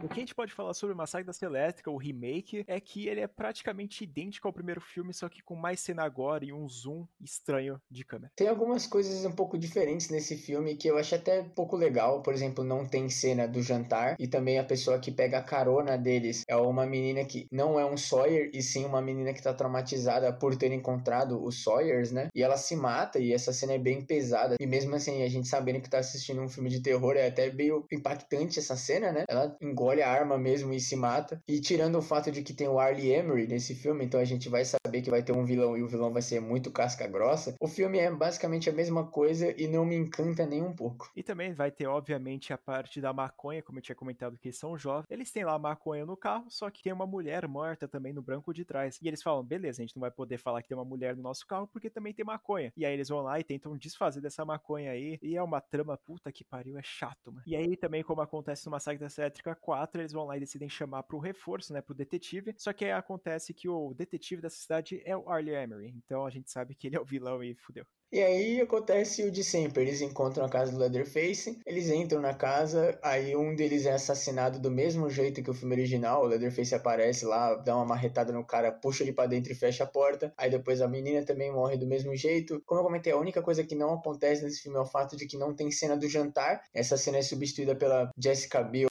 O 0.07 0.09
que 0.09 0.21
a 0.21 0.23
gente 0.23 0.33
pode 0.33 0.53
falar 0.53 0.73
sobre 0.73 0.93
o 0.93 0.97
Massacre 0.97 1.27
da 1.27 1.33
Serra 1.33 1.51
Elétrica, 1.51 1.91
o 1.91 1.97
remake, 1.97 2.63
é 2.65 2.79
que 2.79 3.09
ele 3.09 3.19
é 3.19 3.27
praticamente 3.27 4.05
idêntico 4.05 4.47
ao 4.47 4.53
primeiro 4.53 4.79
filme, 4.79 5.13
só 5.13 5.27
que 5.27 5.43
com 5.43 5.53
mais 5.53 5.81
cena 5.81 6.03
agora 6.03 6.45
e 6.45 6.53
um 6.53 6.67
zoom 6.69 7.05
estranho 7.19 7.79
de 7.91 8.05
câmera. 8.05 8.31
Tem 8.33 8.47
algumas 8.47 8.87
coisas 8.87 9.25
um 9.25 9.33
pouco 9.33 9.57
diferentes 9.57 10.09
nesse 10.09 10.37
filme 10.37 10.77
que 10.77 10.87
eu 10.87 10.97
acho 10.97 11.13
até 11.13 11.41
um 11.41 11.49
pouco 11.49 11.75
legal. 11.75 12.23
Por 12.23 12.33
exemplo, 12.33 12.63
não 12.63 12.87
tem 12.87 13.09
cena 13.09 13.49
do 13.49 13.61
jantar 13.61 14.15
e 14.17 14.29
também 14.29 14.57
a 14.57 14.63
pessoa 14.63 14.97
que 14.97 15.11
pega 15.11 15.39
a 15.39 15.43
carona 15.43 15.97
deles 15.97 16.45
é 16.47 16.55
uma 16.55 16.85
menina 16.85 17.25
que 17.25 17.45
não 17.51 17.77
é 17.77 17.85
um 17.85 17.97
Sawyer 17.97 18.49
e 18.53 18.61
sim 18.61 18.85
uma 18.85 19.01
menina 19.01 19.33
que 19.33 19.43
tá 19.43 19.53
traumatizada 19.53 20.31
por 20.31 20.55
ter 20.55 20.71
encontrado 20.71 21.43
os 21.43 21.61
Sawyers, 21.61 22.13
né? 22.13 22.29
E 22.33 22.41
ela 22.41 22.55
se 22.55 22.77
mata 22.77 23.19
e 23.19 23.33
essa 23.33 23.51
cena 23.51 23.73
é 23.73 23.77
bem 23.77 24.05
pesada. 24.05 24.55
E 24.57 24.65
mesmo 24.65 24.95
assim, 24.95 25.21
a 25.23 25.27
gente 25.27 25.49
sabendo 25.49 25.81
que 25.81 25.89
tá 25.89 25.99
assistindo 25.99 26.41
um 26.41 26.47
filme 26.47 26.69
de 26.69 26.81
terror, 26.81 27.17
é 27.17 27.27
até 27.27 27.51
meio 27.51 27.85
impactante 27.91 28.57
essa 28.57 28.77
cena, 28.77 29.11
né? 29.11 29.25
Ela 29.27 29.53
engole 29.61 29.96
a 30.01 30.09
arma 30.09 30.37
mesmo 30.37 30.73
e 30.73 30.79
se 30.79 30.95
mata. 30.95 31.41
E 31.47 31.59
tirando 31.59 31.97
o 31.97 32.01
fato 32.01 32.31
de 32.31 32.41
que 32.41 32.53
tem 32.53 32.67
o 32.67 32.79
Arlie 32.79 33.11
Emery 33.11 33.47
nesse 33.47 33.75
filme, 33.75 34.05
então 34.05 34.19
a 34.19 34.25
gente 34.25 34.49
vai 34.49 34.63
saber 34.63 35.01
que 35.01 35.09
vai 35.09 35.23
ter 35.23 35.31
um 35.31 35.45
vilão 35.45 35.77
e 35.77 35.83
o 35.83 35.87
vilão 35.87 36.11
vai 36.11 36.21
ser 36.21 36.39
muito 36.39 36.71
casca 36.71 37.07
grossa. 37.07 37.55
O 37.59 37.67
filme 37.67 37.97
é 37.97 38.11
basicamente 38.11 38.69
a 38.69 38.73
mesma 38.73 39.05
coisa 39.05 39.53
e 39.59 39.67
não 39.67 39.85
me 39.85 39.95
encanta 39.95 40.45
nem 40.45 40.61
um 40.61 40.73
pouco. 40.73 41.11
E 41.15 41.23
também 41.23 41.53
vai 41.53 41.71
ter, 41.71 41.87
obviamente, 41.87 42.53
a 42.53 42.57
parte 42.57 42.99
da 43.01 43.13
maconha, 43.13 43.61
como 43.61 43.79
eu 43.79 43.81
tinha 43.81 43.95
comentado 43.95 44.37
que 44.37 44.51
são 44.51 44.77
jovens. 44.77 45.05
Eles 45.09 45.31
têm 45.31 45.45
lá 45.45 45.57
maconha 45.57 46.05
no 46.05 46.17
carro, 46.17 46.45
só 46.49 46.69
que 46.69 46.81
tem 46.81 46.93
uma 46.93 47.07
mulher 47.07 47.47
morta 47.47 47.87
também 47.87 48.13
no 48.13 48.21
branco 48.21 48.53
de 48.53 48.65
trás. 48.65 48.99
E 49.01 49.07
eles 49.07 49.21
falam: 49.21 49.43
beleza, 49.43 49.81
a 49.81 49.85
gente 49.85 49.95
não 49.95 50.01
vai 50.01 50.11
poder 50.11 50.37
falar 50.37 50.61
que 50.61 50.67
tem 50.67 50.77
uma 50.77 50.85
mulher 50.85 51.15
no 51.15 51.21
nosso 51.21 51.45
carro 51.45 51.67
porque 51.67 51.89
também 51.89 52.13
tem 52.13 52.25
maconha. 52.25 52.71
E 52.75 52.85
aí 52.85 52.93
eles 52.93 53.09
vão 53.09 53.21
lá 53.21 53.39
e 53.39 53.43
tentam 53.43 53.77
desfazer 53.77 54.21
dessa 54.21 54.45
maconha 54.45 54.91
aí. 54.91 55.19
E 55.21 55.35
é 55.35 55.43
uma 55.43 55.61
trama 55.61 55.97
puta 55.97 56.31
que 56.31 56.43
pariu, 56.43 56.77
é 56.77 56.83
chato, 56.83 57.31
mano. 57.31 57.43
E 57.45 57.55
aí 57.55 57.75
também, 57.75 58.03
como 58.03 58.21
acontece 58.21 58.65
no 58.65 58.71
Massacre 58.71 58.99
da 58.99 59.07
Elétrica 59.17 59.55
4, 59.55 59.86
eles 59.95 60.11
vão 60.11 60.25
lá 60.25 60.37
e 60.37 60.39
decidem 60.39 60.69
chamar 60.69 61.03
pro 61.03 61.19
reforço, 61.19 61.73
né? 61.73 61.81
Pro 61.81 61.95
detetive. 61.95 62.53
Só 62.57 62.73
que 62.73 62.85
aí 62.85 62.91
acontece 62.91 63.53
que 63.53 63.69
o 63.69 63.93
detetive 63.93 64.41
dessa 64.41 64.57
cidade 64.57 65.01
é 65.05 65.15
o 65.15 65.29
Arlie 65.29 65.53
Emery. 65.53 65.93
Então 65.97 66.25
a 66.25 66.29
gente 66.29 66.49
sabe 66.51 66.75
que 66.75 66.87
ele 66.87 66.95
é 66.95 66.99
o 66.99 67.05
vilão 67.05 67.43
e 67.43 67.55
fudeu. 67.55 67.85
E 68.09 68.23
aí 68.23 68.61
acontece 68.61 69.21
o 69.23 69.31
de 69.31 69.43
sempre, 69.43 69.83
eles 69.83 69.99
encontram 69.99 70.45
a 70.45 70.49
casa 70.49 70.71
do 70.71 70.77
Leatherface, 70.77 71.59
eles 71.65 71.89
entram 71.89 72.21
na 72.21 72.33
casa, 72.33 72.97
aí 73.03 73.35
um 73.35 73.53
deles 73.53 73.85
é 73.85 73.91
assassinado 73.91 74.59
do 74.59 74.71
mesmo 74.71 75.09
jeito 75.09 75.43
que 75.43 75.51
o 75.51 75.53
filme 75.53 75.75
original, 75.75 76.23
o 76.23 76.25
Leatherface 76.27 76.73
aparece 76.73 77.25
lá, 77.25 77.55
dá 77.55 77.75
uma 77.75 77.85
marretada 77.85 78.31
no 78.31 78.45
cara, 78.45 78.71
puxa 78.71 79.03
ele 79.03 79.11
para 79.11 79.27
dentro 79.27 79.51
e 79.51 79.55
fecha 79.55 79.83
a 79.83 79.87
porta, 79.87 80.33
aí 80.37 80.49
depois 80.49 80.81
a 80.81 80.87
menina 80.87 81.25
também 81.25 81.51
morre 81.51 81.75
do 81.75 81.85
mesmo 81.85 82.15
jeito. 82.15 82.61
Como 82.65 82.79
eu 82.79 82.85
comentei, 82.85 83.11
a 83.11 83.17
única 83.17 83.41
coisa 83.41 83.61
que 83.61 83.75
não 83.75 83.95
acontece 83.95 84.41
nesse 84.41 84.61
filme 84.61 84.77
é 84.77 84.81
o 84.81 84.85
fato 84.85 85.17
de 85.17 85.27
que 85.27 85.37
não 85.37 85.53
tem 85.53 85.69
cena 85.69 85.97
do 85.97 86.07
jantar, 86.07 86.61
essa 86.73 86.95
cena 86.95 87.17
é 87.17 87.21
substituída 87.21 87.75
pela 87.75 88.09
Jessica 88.17 88.63
Biel 88.63 88.87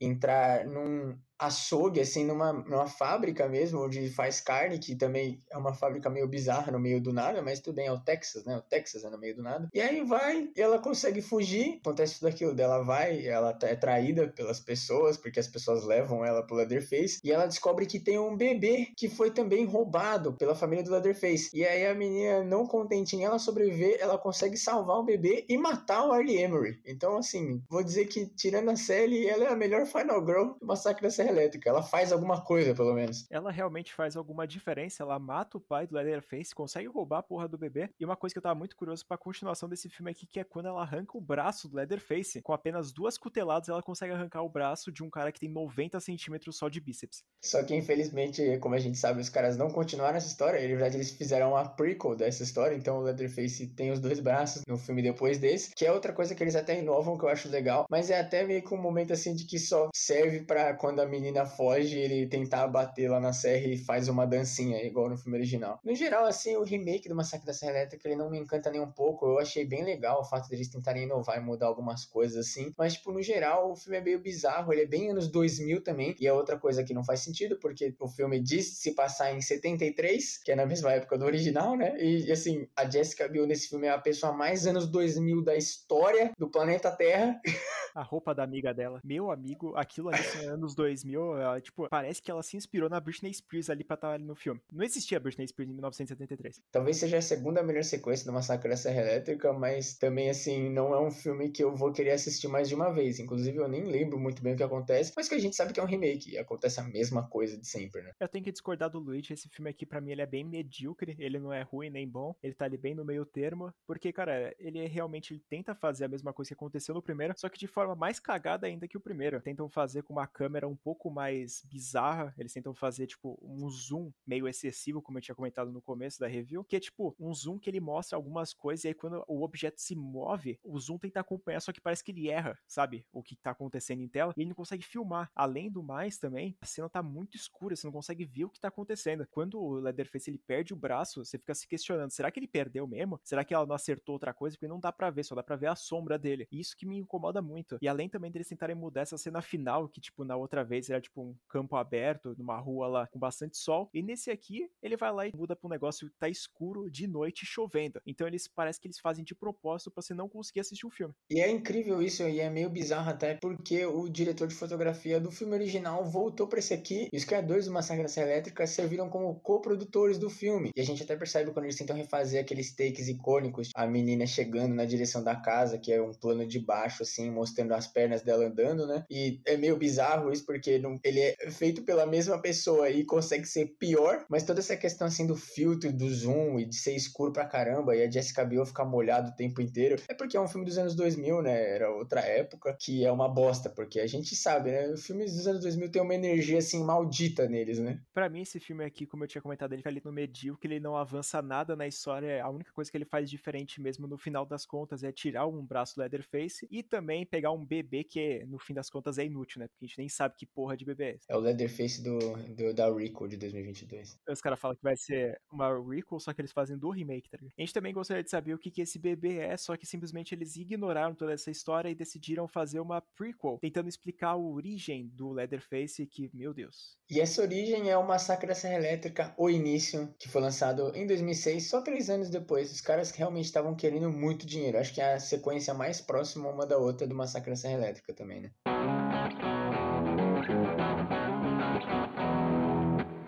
entrar 0.00 0.66
num 0.66 1.16
açougue, 1.38 2.00
assim, 2.00 2.24
numa, 2.24 2.52
numa 2.52 2.86
fábrica 2.86 3.48
mesmo, 3.48 3.84
onde 3.84 4.08
faz 4.10 4.40
carne, 4.40 4.78
que 4.78 4.96
também 4.96 5.42
é 5.50 5.56
uma 5.56 5.74
fábrica 5.74 6.08
meio 6.08 6.28
bizarra 6.28 6.72
no 6.72 6.78
meio 6.78 7.00
do 7.00 7.12
nada, 7.12 7.42
mas 7.42 7.60
tudo 7.60 7.76
bem, 7.76 7.86
é 7.86 7.92
o 7.92 8.00
Texas, 8.00 8.44
né? 8.44 8.56
O 8.56 8.62
Texas 8.62 9.04
é 9.04 9.10
no 9.10 9.18
meio 9.18 9.36
do 9.36 9.42
nada. 9.42 9.68
E 9.72 9.80
aí 9.80 10.02
vai, 10.04 10.48
e 10.56 10.60
ela 10.60 10.78
consegue 10.78 11.20
fugir, 11.20 11.78
acontece 11.80 12.18
tudo 12.18 12.28
aquilo 12.28 12.54
dela, 12.54 12.82
vai, 12.82 13.26
ela 13.26 13.56
é 13.62 13.74
traída 13.74 14.28
pelas 14.28 14.60
pessoas, 14.60 15.16
porque 15.16 15.40
as 15.40 15.48
pessoas 15.48 15.84
levam 15.84 16.24
ela 16.24 16.42
pro 16.42 16.56
Leatherface, 16.56 17.20
e 17.22 17.30
ela 17.30 17.46
descobre 17.46 17.86
que 17.86 18.00
tem 18.00 18.18
um 18.18 18.36
bebê 18.36 18.88
que 18.96 19.08
foi 19.08 19.30
também 19.30 19.64
roubado 19.64 20.32
pela 20.34 20.54
família 20.54 20.84
do 20.84 20.90
Leatherface. 20.90 21.50
E 21.52 21.64
aí 21.64 21.86
a 21.86 21.94
menina, 21.94 22.44
não 22.44 22.66
contente 22.66 23.16
em 23.16 23.24
ela 23.24 23.38
sobreviver, 23.38 23.98
ela 24.00 24.18
consegue 24.18 24.56
salvar 24.56 24.98
o 24.98 25.04
bebê 25.04 25.44
e 25.48 25.58
matar 25.58 26.06
o 26.06 26.12
Arlie 26.12 26.38
Emery. 26.38 26.80
Então, 26.86 27.18
assim, 27.18 27.62
vou 27.68 27.82
dizer 27.82 28.06
que, 28.06 28.26
tirando 28.26 28.70
a 28.70 28.76
Sally, 28.76 29.26
ela 29.26 29.44
é 29.44 29.48
a 29.48 29.56
melhor 29.56 29.86
Final 29.86 30.24
Girl 30.24 30.52
do 30.60 30.66
Massacre 30.66 31.02
da 31.02 31.10
Elétrica. 31.28 31.68
Ela 31.68 31.82
faz 31.82 32.12
alguma 32.12 32.40
coisa, 32.40 32.74
pelo 32.74 32.94
menos. 32.94 33.26
Ela 33.30 33.50
realmente 33.50 33.92
faz 33.92 34.16
alguma 34.16 34.46
diferença. 34.46 35.02
Ela 35.02 35.18
mata 35.18 35.58
o 35.58 35.60
pai 35.60 35.86
do 35.86 35.94
Leatherface, 35.94 36.54
consegue 36.54 36.88
roubar 36.88 37.18
a 37.18 37.22
porra 37.22 37.48
do 37.48 37.58
bebê. 37.58 37.90
E 37.98 38.04
uma 38.04 38.16
coisa 38.16 38.34
que 38.34 38.38
eu 38.38 38.42
tava 38.42 38.54
muito 38.54 38.76
curioso 38.76 39.04
pra 39.06 39.16
continuação 39.16 39.68
desse 39.68 39.88
filme 39.88 40.10
aqui, 40.10 40.26
que 40.26 40.40
é 40.40 40.44
quando 40.44 40.66
ela 40.66 40.82
arranca 40.82 41.16
o 41.16 41.20
braço 41.20 41.68
do 41.68 41.76
Leatherface. 41.76 42.42
Com 42.42 42.52
apenas 42.52 42.92
duas 42.92 43.18
cuteladas, 43.18 43.68
ela 43.68 43.82
consegue 43.82 44.12
arrancar 44.12 44.42
o 44.42 44.48
braço 44.48 44.92
de 44.92 45.02
um 45.02 45.10
cara 45.10 45.32
que 45.32 45.40
tem 45.40 45.50
90 45.50 45.98
centímetros 46.00 46.56
só 46.56 46.68
de 46.68 46.80
bíceps. 46.80 47.24
Só 47.42 47.62
que, 47.62 47.74
infelizmente, 47.74 48.58
como 48.58 48.74
a 48.74 48.78
gente 48.78 48.98
sabe, 48.98 49.20
os 49.20 49.28
caras 49.28 49.56
não 49.56 49.70
continuaram 49.70 50.16
essa 50.16 50.28
história. 50.28 50.60
Na 50.60 50.66
verdade, 50.66 50.96
eles 50.96 51.10
fizeram 51.10 51.50
uma 51.50 51.68
prequel 51.68 52.16
dessa 52.16 52.42
história. 52.42 52.76
Então, 52.76 52.98
o 52.98 53.02
Leatherface 53.02 53.66
tem 53.68 53.90
os 53.90 54.00
dois 54.00 54.20
braços 54.20 54.62
no 54.66 54.76
filme 54.76 55.02
depois 55.02 55.38
desse. 55.38 55.74
Que 55.74 55.86
é 55.86 55.92
outra 55.92 56.12
coisa 56.12 56.34
que 56.34 56.42
eles 56.42 56.56
até 56.56 56.78
inovam, 56.78 57.16
que 57.16 57.24
eu 57.24 57.28
acho 57.28 57.48
legal. 57.48 57.86
Mas 57.90 58.10
é 58.10 58.20
até 58.20 58.44
meio 58.44 58.62
que 58.62 58.74
um 58.74 58.80
momento, 58.80 59.12
assim, 59.12 59.34
de 59.34 59.44
que 59.44 59.58
só 59.58 59.88
serve 59.94 60.40
para 60.40 60.74
quando 60.74 61.00
a 61.00 61.06
menina 61.16 61.46
foge, 61.46 61.98
ele 61.98 62.26
tentar 62.26 62.68
bater 62.68 63.10
lá 63.10 63.18
na 63.18 63.32
serra 63.32 63.66
e 63.66 63.76
faz 63.76 64.08
uma 64.08 64.26
dancinha, 64.26 64.82
igual 64.84 65.08
no 65.08 65.16
filme 65.16 65.38
original. 65.38 65.80
No 65.82 65.94
geral, 65.94 66.26
assim, 66.26 66.56
o 66.56 66.62
remake 66.62 67.08
do 67.08 67.14
Massacre 67.14 67.46
da 67.46 67.52
Serra 67.52 67.72
Elétrica, 67.72 68.08
ele 68.08 68.16
não 68.16 68.30
me 68.30 68.38
encanta 68.38 68.70
nem 68.70 68.80
um 68.80 68.90
pouco. 68.90 69.26
Eu 69.26 69.38
achei 69.38 69.64
bem 69.64 69.84
legal 69.84 70.20
o 70.20 70.24
fato 70.24 70.48
deles 70.48 70.68
tentarem 70.68 71.04
inovar 71.04 71.38
e 71.38 71.40
mudar 71.40 71.66
algumas 71.66 72.04
coisas, 72.04 72.46
assim. 72.46 72.72
Mas, 72.76 72.94
tipo, 72.94 73.12
no 73.12 73.22
geral, 73.22 73.72
o 73.72 73.76
filme 73.76 73.98
é 73.98 74.00
meio 74.00 74.20
bizarro. 74.20 74.72
Ele 74.72 74.82
é 74.82 74.86
bem 74.86 75.10
anos 75.10 75.28
2000 75.28 75.82
também. 75.82 76.14
E 76.20 76.26
é 76.26 76.32
outra 76.32 76.58
coisa 76.58 76.84
que 76.84 76.94
não 76.94 77.04
faz 77.04 77.20
sentido, 77.20 77.58
porque 77.58 77.94
o 77.98 78.08
filme 78.08 78.40
diz 78.40 78.78
se 78.78 78.94
passar 78.94 79.32
em 79.32 79.40
73, 79.40 80.38
que 80.42 80.52
é 80.52 80.56
na 80.56 80.66
mesma 80.66 80.92
época 80.92 81.18
do 81.18 81.24
original, 81.24 81.76
né? 81.76 81.96
E, 81.98 82.30
assim, 82.30 82.68
a 82.76 82.88
Jessica 82.88 83.28
Biel 83.28 83.46
nesse 83.46 83.68
filme 83.68 83.86
é 83.86 83.90
a 83.90 83.98
pessoa 83.98 84.32
mais 84.32 84.66
anos 84.66 84.86
2000 84.88 85.42
da 85.42 85.56
história 85.56 86.32
do 86.38 86.48
planeta 86.48 86.90
Terra. 86.90 87.40
A 87.94 88.02
roupa 88.02 88.34
da 88.34 88.44
amiga 88.44 88.74
dela. 88.74 89.00
Meu 89.02 89.30
amigo, 89.30 89.74
aquilo 89.74 90.10
ali 90.10 90.22
são 90.22 90.52
anos 90.52 90.74
2000, 90.74 91.05
ela, 91.14 91.60
tipo, 91.60 91.88
parece 91.88 92.22
que 92.22 92.30
ela 92.30 92.42
se 92.42 92.56
inspirou 92.56 92.88
na 92.88 93.00
Britney 93.00 93.32
Spears 93.32 93.70
ali 93.70 93.84
pra 93.84 93.94
estar 93.94 94.12
ali 94.12 94.24
no 94.24 94.34
filme. 94.34 94.60
Não 94.72 94.84
existia 94.84 95.20
Britney 95.20 95.48
Spears 95.48 95.70
em 95.70 95.74
1973. 95.74 96.60
Talvez 96.70 96.96
seja 96.96 97.18
a 97.18 97.22
segunda 97.22 97.62
melhor 97.62 97.84
sequência 97.84 98.26
do 98.26 98.32
Massacre 98.32 98.68
da 98.68 98.76
Serra 98.76 99.02
Elétrica, 99.02 99.52
mas 99.52 99.96
também, 99.96 100.30
assim, 100.30 100.70
não 100.70 100.94
é 100.94 101.00
um 101.00 101.10
filme 101.10 101.50
que 101.50 101.62
eu 101.62 101.74
vou 101.74 101.92
querer 101.92 102.12
assistir 102.12 102.48
mais 102.48 102.68
de 102.68 102.74
uma 102.74 102.90
vez. 102.90 103.18
Inclusive, 103.18 103.58
eu 103.58 103.68
nem 103.68 103.84
lembro 103.84 104.18
muito 104.18 104.42
bem 104.42 104.54
o 104.54 104.56
que 104.56 104.62
acontece, 104.62 105.12
mas 105.16 105.28
que 105.28 105.34
a 105.34 105.38
gente 105.38 105.56
sabe 105.56 105.72
que 105.72 105.80
é 105.80 105.82
um 105.82 105.86
remake 105.86 106.32
e 106.32 106.38
acontece 106.38 106.80
a 106.80 106.84
mesma 106.84 107.28
coisa 107.28 107.56
de 107.58 107.66
sempre, 107.66 108.02
né? 108.02 108.12
Eu 108.18 108.28
tenho 108.28 108.44
que 108.44 108.52
discordar 108.52 108.90
do 108.90 108.98
Luigi, 108.98 109.32
esse 109.32 109.48
filme 109.48 109.70
aqui, 109.70 109.86
pra 109.86 110.00
mim, 110.00 110.12
ele 110.12 110.22
é 110.22 110.26
bem 110.26 110.44
medíocre, 110.44 111.16
ele 111.18 111.38
não 111.38 111.52
é 111.52 111.62
ruim 111.62 111.90
nem 111.90 112.08
bom, 112.08 112.34
ele 112.42 112.54
tá 112.54 112.64
ali 112.64 112.76
bem 112.76 112.94
no 112.94 113.04
meio 113.04 113.24
termo, 113.24 113.72
porque, 113.86 114.12
cara, 114.12 114.54
ele 114.58 114.86
realmente 114.86 115.34
ele 115.34 115.42
tenta 115.48 115.74
fazer 115.74 116.04
a 116.04 116.08
mesma 116.08 116.32
coisa 116.32 116.48
que 116.48 116.54
aconteceu 116.54 116.94
no 116.94 117.02
primeiro, 117.02 117.34
só 117.36 117.48
que 117.48 117.58
de 117.58 117.66
forma 117.66 117.94
mais 117.94 118.18
cagada 118.18 118.66
ainda 118.66 118.88
que 118.88 118.96
o 118.96 119.00
primeiro. 119.00 119.40
Tentam 119.40 119.68
fazer 119.68 120.02
com 120.02 120.12
uma 120.14 120.26
câmera 120.26 120.66
um 120.66 120.76
pouco 120.76 120.95
mais 121.10 121.62
bizarra, 121.64 122.34
eles 122.38 122.52
tentam 122.52 122.74
fazer, 122.74 123.06
tipo, 123.06 123.38
um 123.42 123.68
zoom 123.68 124.10
meio 124.26 124.48
excessivo, 124.48 125.02
como 125.02 125.18
eu 125.18 125.22
tinha 125.22 125.34
comentado 125.34 125.70
no 125.72 125.82
começo 125.82 126.18
da 126.18 126.26
review, 126.26 126.64
que 126.64 126.76
é, 126.76 126.80
tipo, 126.80 127.14
um 127.18 127.32
zoom 127.32 127.58
que 127.58 127.70
ele 127.70 127.80
mostra 127.80 128.16
algumas 128.16 128.52
coisas 128.52 128.84
e 128.84 128.88
aí 128.88 128.94
quando 128.94 129.22
o 129.28 129.42
objeto 129.42 129.80
se 129.80 129.94
move, 129.94 130.58
o 130.62 130.78
zoom 130.78 130.98
tenta 130.98 131.20
acompanhar, 131.20 131.60
só 131.60 131.72
que 131.72 131.80
parece 131.80 132.02
que 132.02 132.10
ele 132.10 132.28
erra, 132.28 132.58
sabe? 132.66 133.06
O 133.12 133.22
que 133.22 133.36
tá 133.36 133.50
acontecendo 133.50 134.02
em 134.02 134.08
tela, 134.08 134.32
e 134.36 134.40
ele 134.40 134.48
não 134.48 134.56
consegue 134.56 134.84
filmar. 134.84 135.30
Além 135.34 135.70
do 135.70 135.82
mais, 135.82 136.18
também, 136.18 136.56
a 136.60 136.66
cena 136.66 136.88
tá 136.88 137.02
muito 137.02 137.36
escura, 137.36 137.76
você 137.76 137.86
não 137.86 137.92
consegue 137.92 138.24
ver 138.24 138.44
o 138.44 138.50
que 138.50 138.60
tá 138.60 138.68
acontecendo. 138.68 139.26
Quando 139.30 139.60
o 139.60 139.74
Leatherface 139.74 140.30
ele 140.30 140.38
perde 140.38 140.72
o 140.72 140.76
braço, 140.76 141.24
você 141.24 141.38
fica 141.38 141.54
se 141.54 141.66
questionando, 141.68 142.10
será 142.10 142.30
que 142.30 142.38
ele 142.40 142.48
perdeu 142.48 142.86
mesmo? 142.86 143.20
Será 143.22 143.44
que 143.44 143.54
ela 143.54 143.66
não 143.66 143.74
acertou 143.74 144.14
outra 144.14 144.32
coisa? 144.32 144.56
Porque 144.56 144.68
não 144.68 144.80
dá 144.80 144.92
pra 144.92 145.10
ver, 145.10 145.24
só 145.24 145.34
dá 145.34 145.42
pra 145.42 145.56
ver 145.56 145.68
a 145.68 145.76
sombra 145.76 146.18
dele. 146.18 146.46
E 146.50 146.60
isso 146.60 146.76
que 146.76 146.86
me 146.86 146.98
incomoda 146.98 147.42
muito. 147.42 147.78
E 147.80 147.88
além 147.88 148.08
também 148.08 148.30
deles 148.30 148.48
tentarem 148.48 148.76
mudar 148.76 149.02
essa 149.02 149.18
cena 149.18 149.42
final, 149.42 149.88
que, 149.88 150.00
tipo, 150.00 150.24
na 150.24 150.36
outra 150.36 150.64
vez 150.64 150.85
era, 150.92 151.00
tipo, 151.00 151.22
um 151.22 151.34
campo 151.48 151.76
aberto, 151.76 152.34
numa 152.38 152.58
rua 152.58 152.86
lá 152.88 153.06
com 153.06 153.18
bastante 153.18 153.56
sol. 153.56 153.88
E 153.92 154.02
nesse 154.02 154.30
aqui, 154.30 154.68
ele 154.82 154.96
vai 154.96 155.12
lá 155.12 155.26
e 155.26 155.32
muda 155.34 155.56
pra 155.56 155.66
um 155.66 155.70
negócio 155.70 156.08
que 156.08 156.18
tá 156.18 156.28
escuro, 156.28 156.90
de 156.90 157.06
noite, 157.06 157.46
chovendo. 157.46 158.00
Então 158.06 158.26
eles, 158.26 158.48
parece 158.48 158.80
que 158.80 158.86
eles 158.86 158.98
fazem 158.98 159.24
de 159.24 159.34
propósito 159.34 159.90
pra 159.90 160.02
você 160.02 160.14
não 160.14 160.28
conseguir 160.28 160.60
assistir 160.60 160.86
o 160.86 160.90
filme. 160.90 161.14
E 161.30 161.40
é 161.40 161.50
incrível 161.50 162.02
isso, 162.02 162.22
e 162.22 162.40
é 162.40 162.50
meio 162.50 162.70
bizarro 162.70 163.10
até, 163.10 163.34
porque 163.34 163.84
o 163.84 164.08
diretor 164.08 164.48
de 164.48 164.54
fotografia 164.54 165.20
do 165.20 165.30
filme 165.30 165.54
original 165.54 166.04
voltou 166.04 166.46
pra 166.46 166.58
esse 166.58 166.74
aqui, 166.74 167.08
e 167.12 167.16
os 167.16 167.24
criadores 167.24 167.66
do 167.66 167.72
Massacre 167.72 168.04
da 168.04 168.22
Elétrica 168.22 168.66
serviram 168.66 169.08
como 169.08 169.40
coprodutores 169.40 170.18
do 170.18 170.30
filme. 170.30 170.70
E 170.74 170.80
a 170.80 170.84
gente 170.84 171.02
até 171.02 171.16
percebe 171.16 171.52
quando 171.52 171.64
eles 171.64 171.76
tentam 171.76 171.96
refazer 171.96 172.40
aqueles 172.40 172.74
takes 172.74 173.08
icônicos, 173.08 173.70
a 173.74 173.86
menina 173.86 174.26
chegando 174.26 174.74
na 174.74 174.84
direção 174.84 175.22
da 175.22 175.36
casa, 175.36 175.78
que 175.78 175.92
é 175.92 176.00
um 176.00 176.12
plano 176.12 176.46
de 176.46 176.58
baixo, 176.58 177.02
assim, 177.02 177.30
mostrando 177.30 177.72
as 177.72 177.86
pernas 177.86 178.22
dela 178.22 178.46
andando, 178.46 178.86
né? 178.86 179.04
E 179.10 179.40
é 179.46 179.56
meio 179.56 179.76
bizarro 179.76 180.32
isso, 180.32 180.44
porque 180.44 180.75
não, 180.78 180.98
ele 181.04 181.20
é 181.20 181.50
feito 181.50 181.82
pela 181.82 182.06
mesma 182.06 182.40
pessoa 182.40 182.90
e 182.90 183.04
consegue 183.04 183.46
ser 183.46 183.76
pior, 183.78 184.24
mas 184.28 184.44
toda 184.44 184.60
essa 184.60 184.76
questão, 184.76 185.06
assim, 185.06 185.26
do 185.26 185.36
filtro, 185.36 185.92
do 185.92 186.08
zoom 186.08 186.58
e 186.58 186.66
de 186.66 186.76
ser 186.76 186.94
escuro 186.94 187.32
pra 187.32 187.46
caramba, 187.46 187.94
e 187.96 188.02
a 188.02 188.10
Jessica 188.10 188.44
Biel 188.44 188.66
ficar 188.66 188.84
molhado 188.84 189.30
o 189.30 189.36
tempo 189.36 189.60
inteiro, 189.60 189.96
é 190.08 190.14
porque 190.14 190.36
é 190.36 190.40
um 190.40 190.48
filme 190.48 190.66
dos 190.66 190.78
anos 190.78 190.94
2000, 190.94 191.42
né? 191.42 191.74
Era 191.74 191.90
outra 191.90 192.20
época, 192.20 192.76
que 192.78 193.04
é 193.04 193.12
uma 193.12 193.28
bosta, 193.28 193.68
porque 193.70 194.00
a 194.00 194.06
gente 194.06 194.34
sabe, 194.34 194.70
né? 194.70 194.88
Os 194.88 195.06
filmes 195.06 195.34
dos 195.34 195.46
anos 195.46 195.62
2000 195.62 195.90
tem 195.90 196.02
uma 196.02 196.14
energia, 196.14 196.58
assim, 196.58 196.82
maldita 196.82 197.48
neles, 197.48 197.78
né? 197.78 198.00
Pra 198.12 198.28
mim, 198.28 198.42
esse 198.42 198.60
filme 198.60 198.84
aqui, 198.84 199.06
como 199.06 199.24
eu 199.24 199.28
tinha 199.28 199.42
comentado, 199.42 199.72
ele 199.72 199.78
fica 199.78 199.90
ali 199.90 200.02
no 200.04 200.12
medíocre, 200.12 200.74
ele 200.74 200.80
não 200.80 200.96
avança 200.96 201.40
nada 201.42 201.76
na 201.76 201.86
história, 201.86 202.42
a 202.42 202.50
única 202.50 202.72
coisa 202.72 202.90
que 202.90 202.96
ele 202.96 203.04
faz 203.04 203.30
diferente 203.30 203.80
mesmo 203.80 204.06
no 204.06 204.18
final 204.18 204.46
das 204.46 204.64
contas 204.64 205.02
é 205.02 205.12
tirar 205.12 205.46
um 205.46 205.64
braço 205.64 206.00
Leatherface 206.00 206.66
e 206.70 206.82
também 206.82 207.26
pegar 207.26 207.52
um 207.52 207.64
bebê 207.64 208.04
que, 208.04 208.44
no 208.46 208.58
fim 208.58 208.74
das 208.74 208.90
contas, 208.90 209.18
é 209.18 209.24
inútil, 209.24 209.60
né? 209.60 209.68
Porque 209.68 209.84
a 209.84 209.88
gente 209.88 209.98
nem 209.98 210.08
sabe 210.08 210.34
que 210.36 210.46
porra 210.56 210.74
de 210.74 210.86
é 210.90 211.10
esse. 211.10 211.26
É 211.28 211.36
o 211.36 211.40
Leatherface 211.40 212.02
do, 212.02 212.18
do, 212.54 212.72
da 212.72 212.90
Recall 212.90 213.28
de 213.28 213.36
2022. 213.36 214.18
Os 214.26 214.40
caras 214.40 214.58
falam 214.58 214.74
que 214.74 214.82
vai 214.82 214.96
ser 214.96 215.38
uma 215.52 215.68
Recall, 215.68 216.18
só 216.18 216.32
que 216.32 216.40
eles 216.40 216.50
fazem 216.50 216.78
do 216.78 216.88
remake, 216.88 217.28
tá 217.28 217.36
ligado? 217.36 217.52
A 217.58 217.60
gente 217.60 217.74
também 217.74 217.92
gostaria 217.92 218.24
de 218.24 218.30
saber 218.30 218.54
o 218.54 218.58
que, 218.58 218.70
que 218.70 218.80
esse 218.80 218.98
bebê 218.98 219.36
é, 219.36 219.54
só 219.58 219.76
que 219.76 219.84
simplesmente 219.84 220.34
eles 220.34 220.56
ignoraram 220.56 221.14
toda 221.14 221.34
essa 221.34 221.50
história 221.50 221.90
e 221.90 221.94
decidiram 221.94 222.48
fazer 222.48 222.80
uma 222.80 223.02
prequel, 223.02 223.58
tentando 223.60 223.88
explicar 223.88 224.30
a 224.30 224.36
origem 224.36 225.08
do 225.08 225.30
Leatherface, 225.30 226.06
que, 226.06 226.30
meu 226.32 226.54
Deus. 226.54 226.96
E 227.10 227.20
essa 227.20 227.42
origem 227.42 227.90
é 227.90 227.98
o 227.98 228.06
Massacre 228.06 228.48
da 228.48 228.54
Serra 228.54 228.76
Elétrica, 228.76 229.34
O 229.36 229.50
Início, 229.50 230.14
que 230.18 230.28
foi 230.28 230.40
lançado 230.40 230.90
em 230.94 231.06
2006, 231.06 231.68
só 231.68 231.82
três 231.82 232.08
anos 232.08 232.30
depois. 232.30 232.72
Os 232.72 232.80
caras 232.80 233.10
realmente 233.10 233.44
estavam 233.44 233.74
querendo 233.74 234.10
muito 234.10 234.46
dinheiro. 234.46 234.78
Acho 234.78 234.94
que 234.94 235.02
é 235.02 235.14
a 235.14 235.20
sequência 235.20 235.74
mais 235.74 236.00
próxima 236.00 236.48
uma 236.48 236.66
da 236.66 236.78
outra 236.78 237.06
do 237.06 237.14
Massacre 237.14 237.50
da 237.50 237.56
Serra 237.56 237.74
Elétrica 237.74 238.14
também, 238.14 238.40
né? 238.40 239.05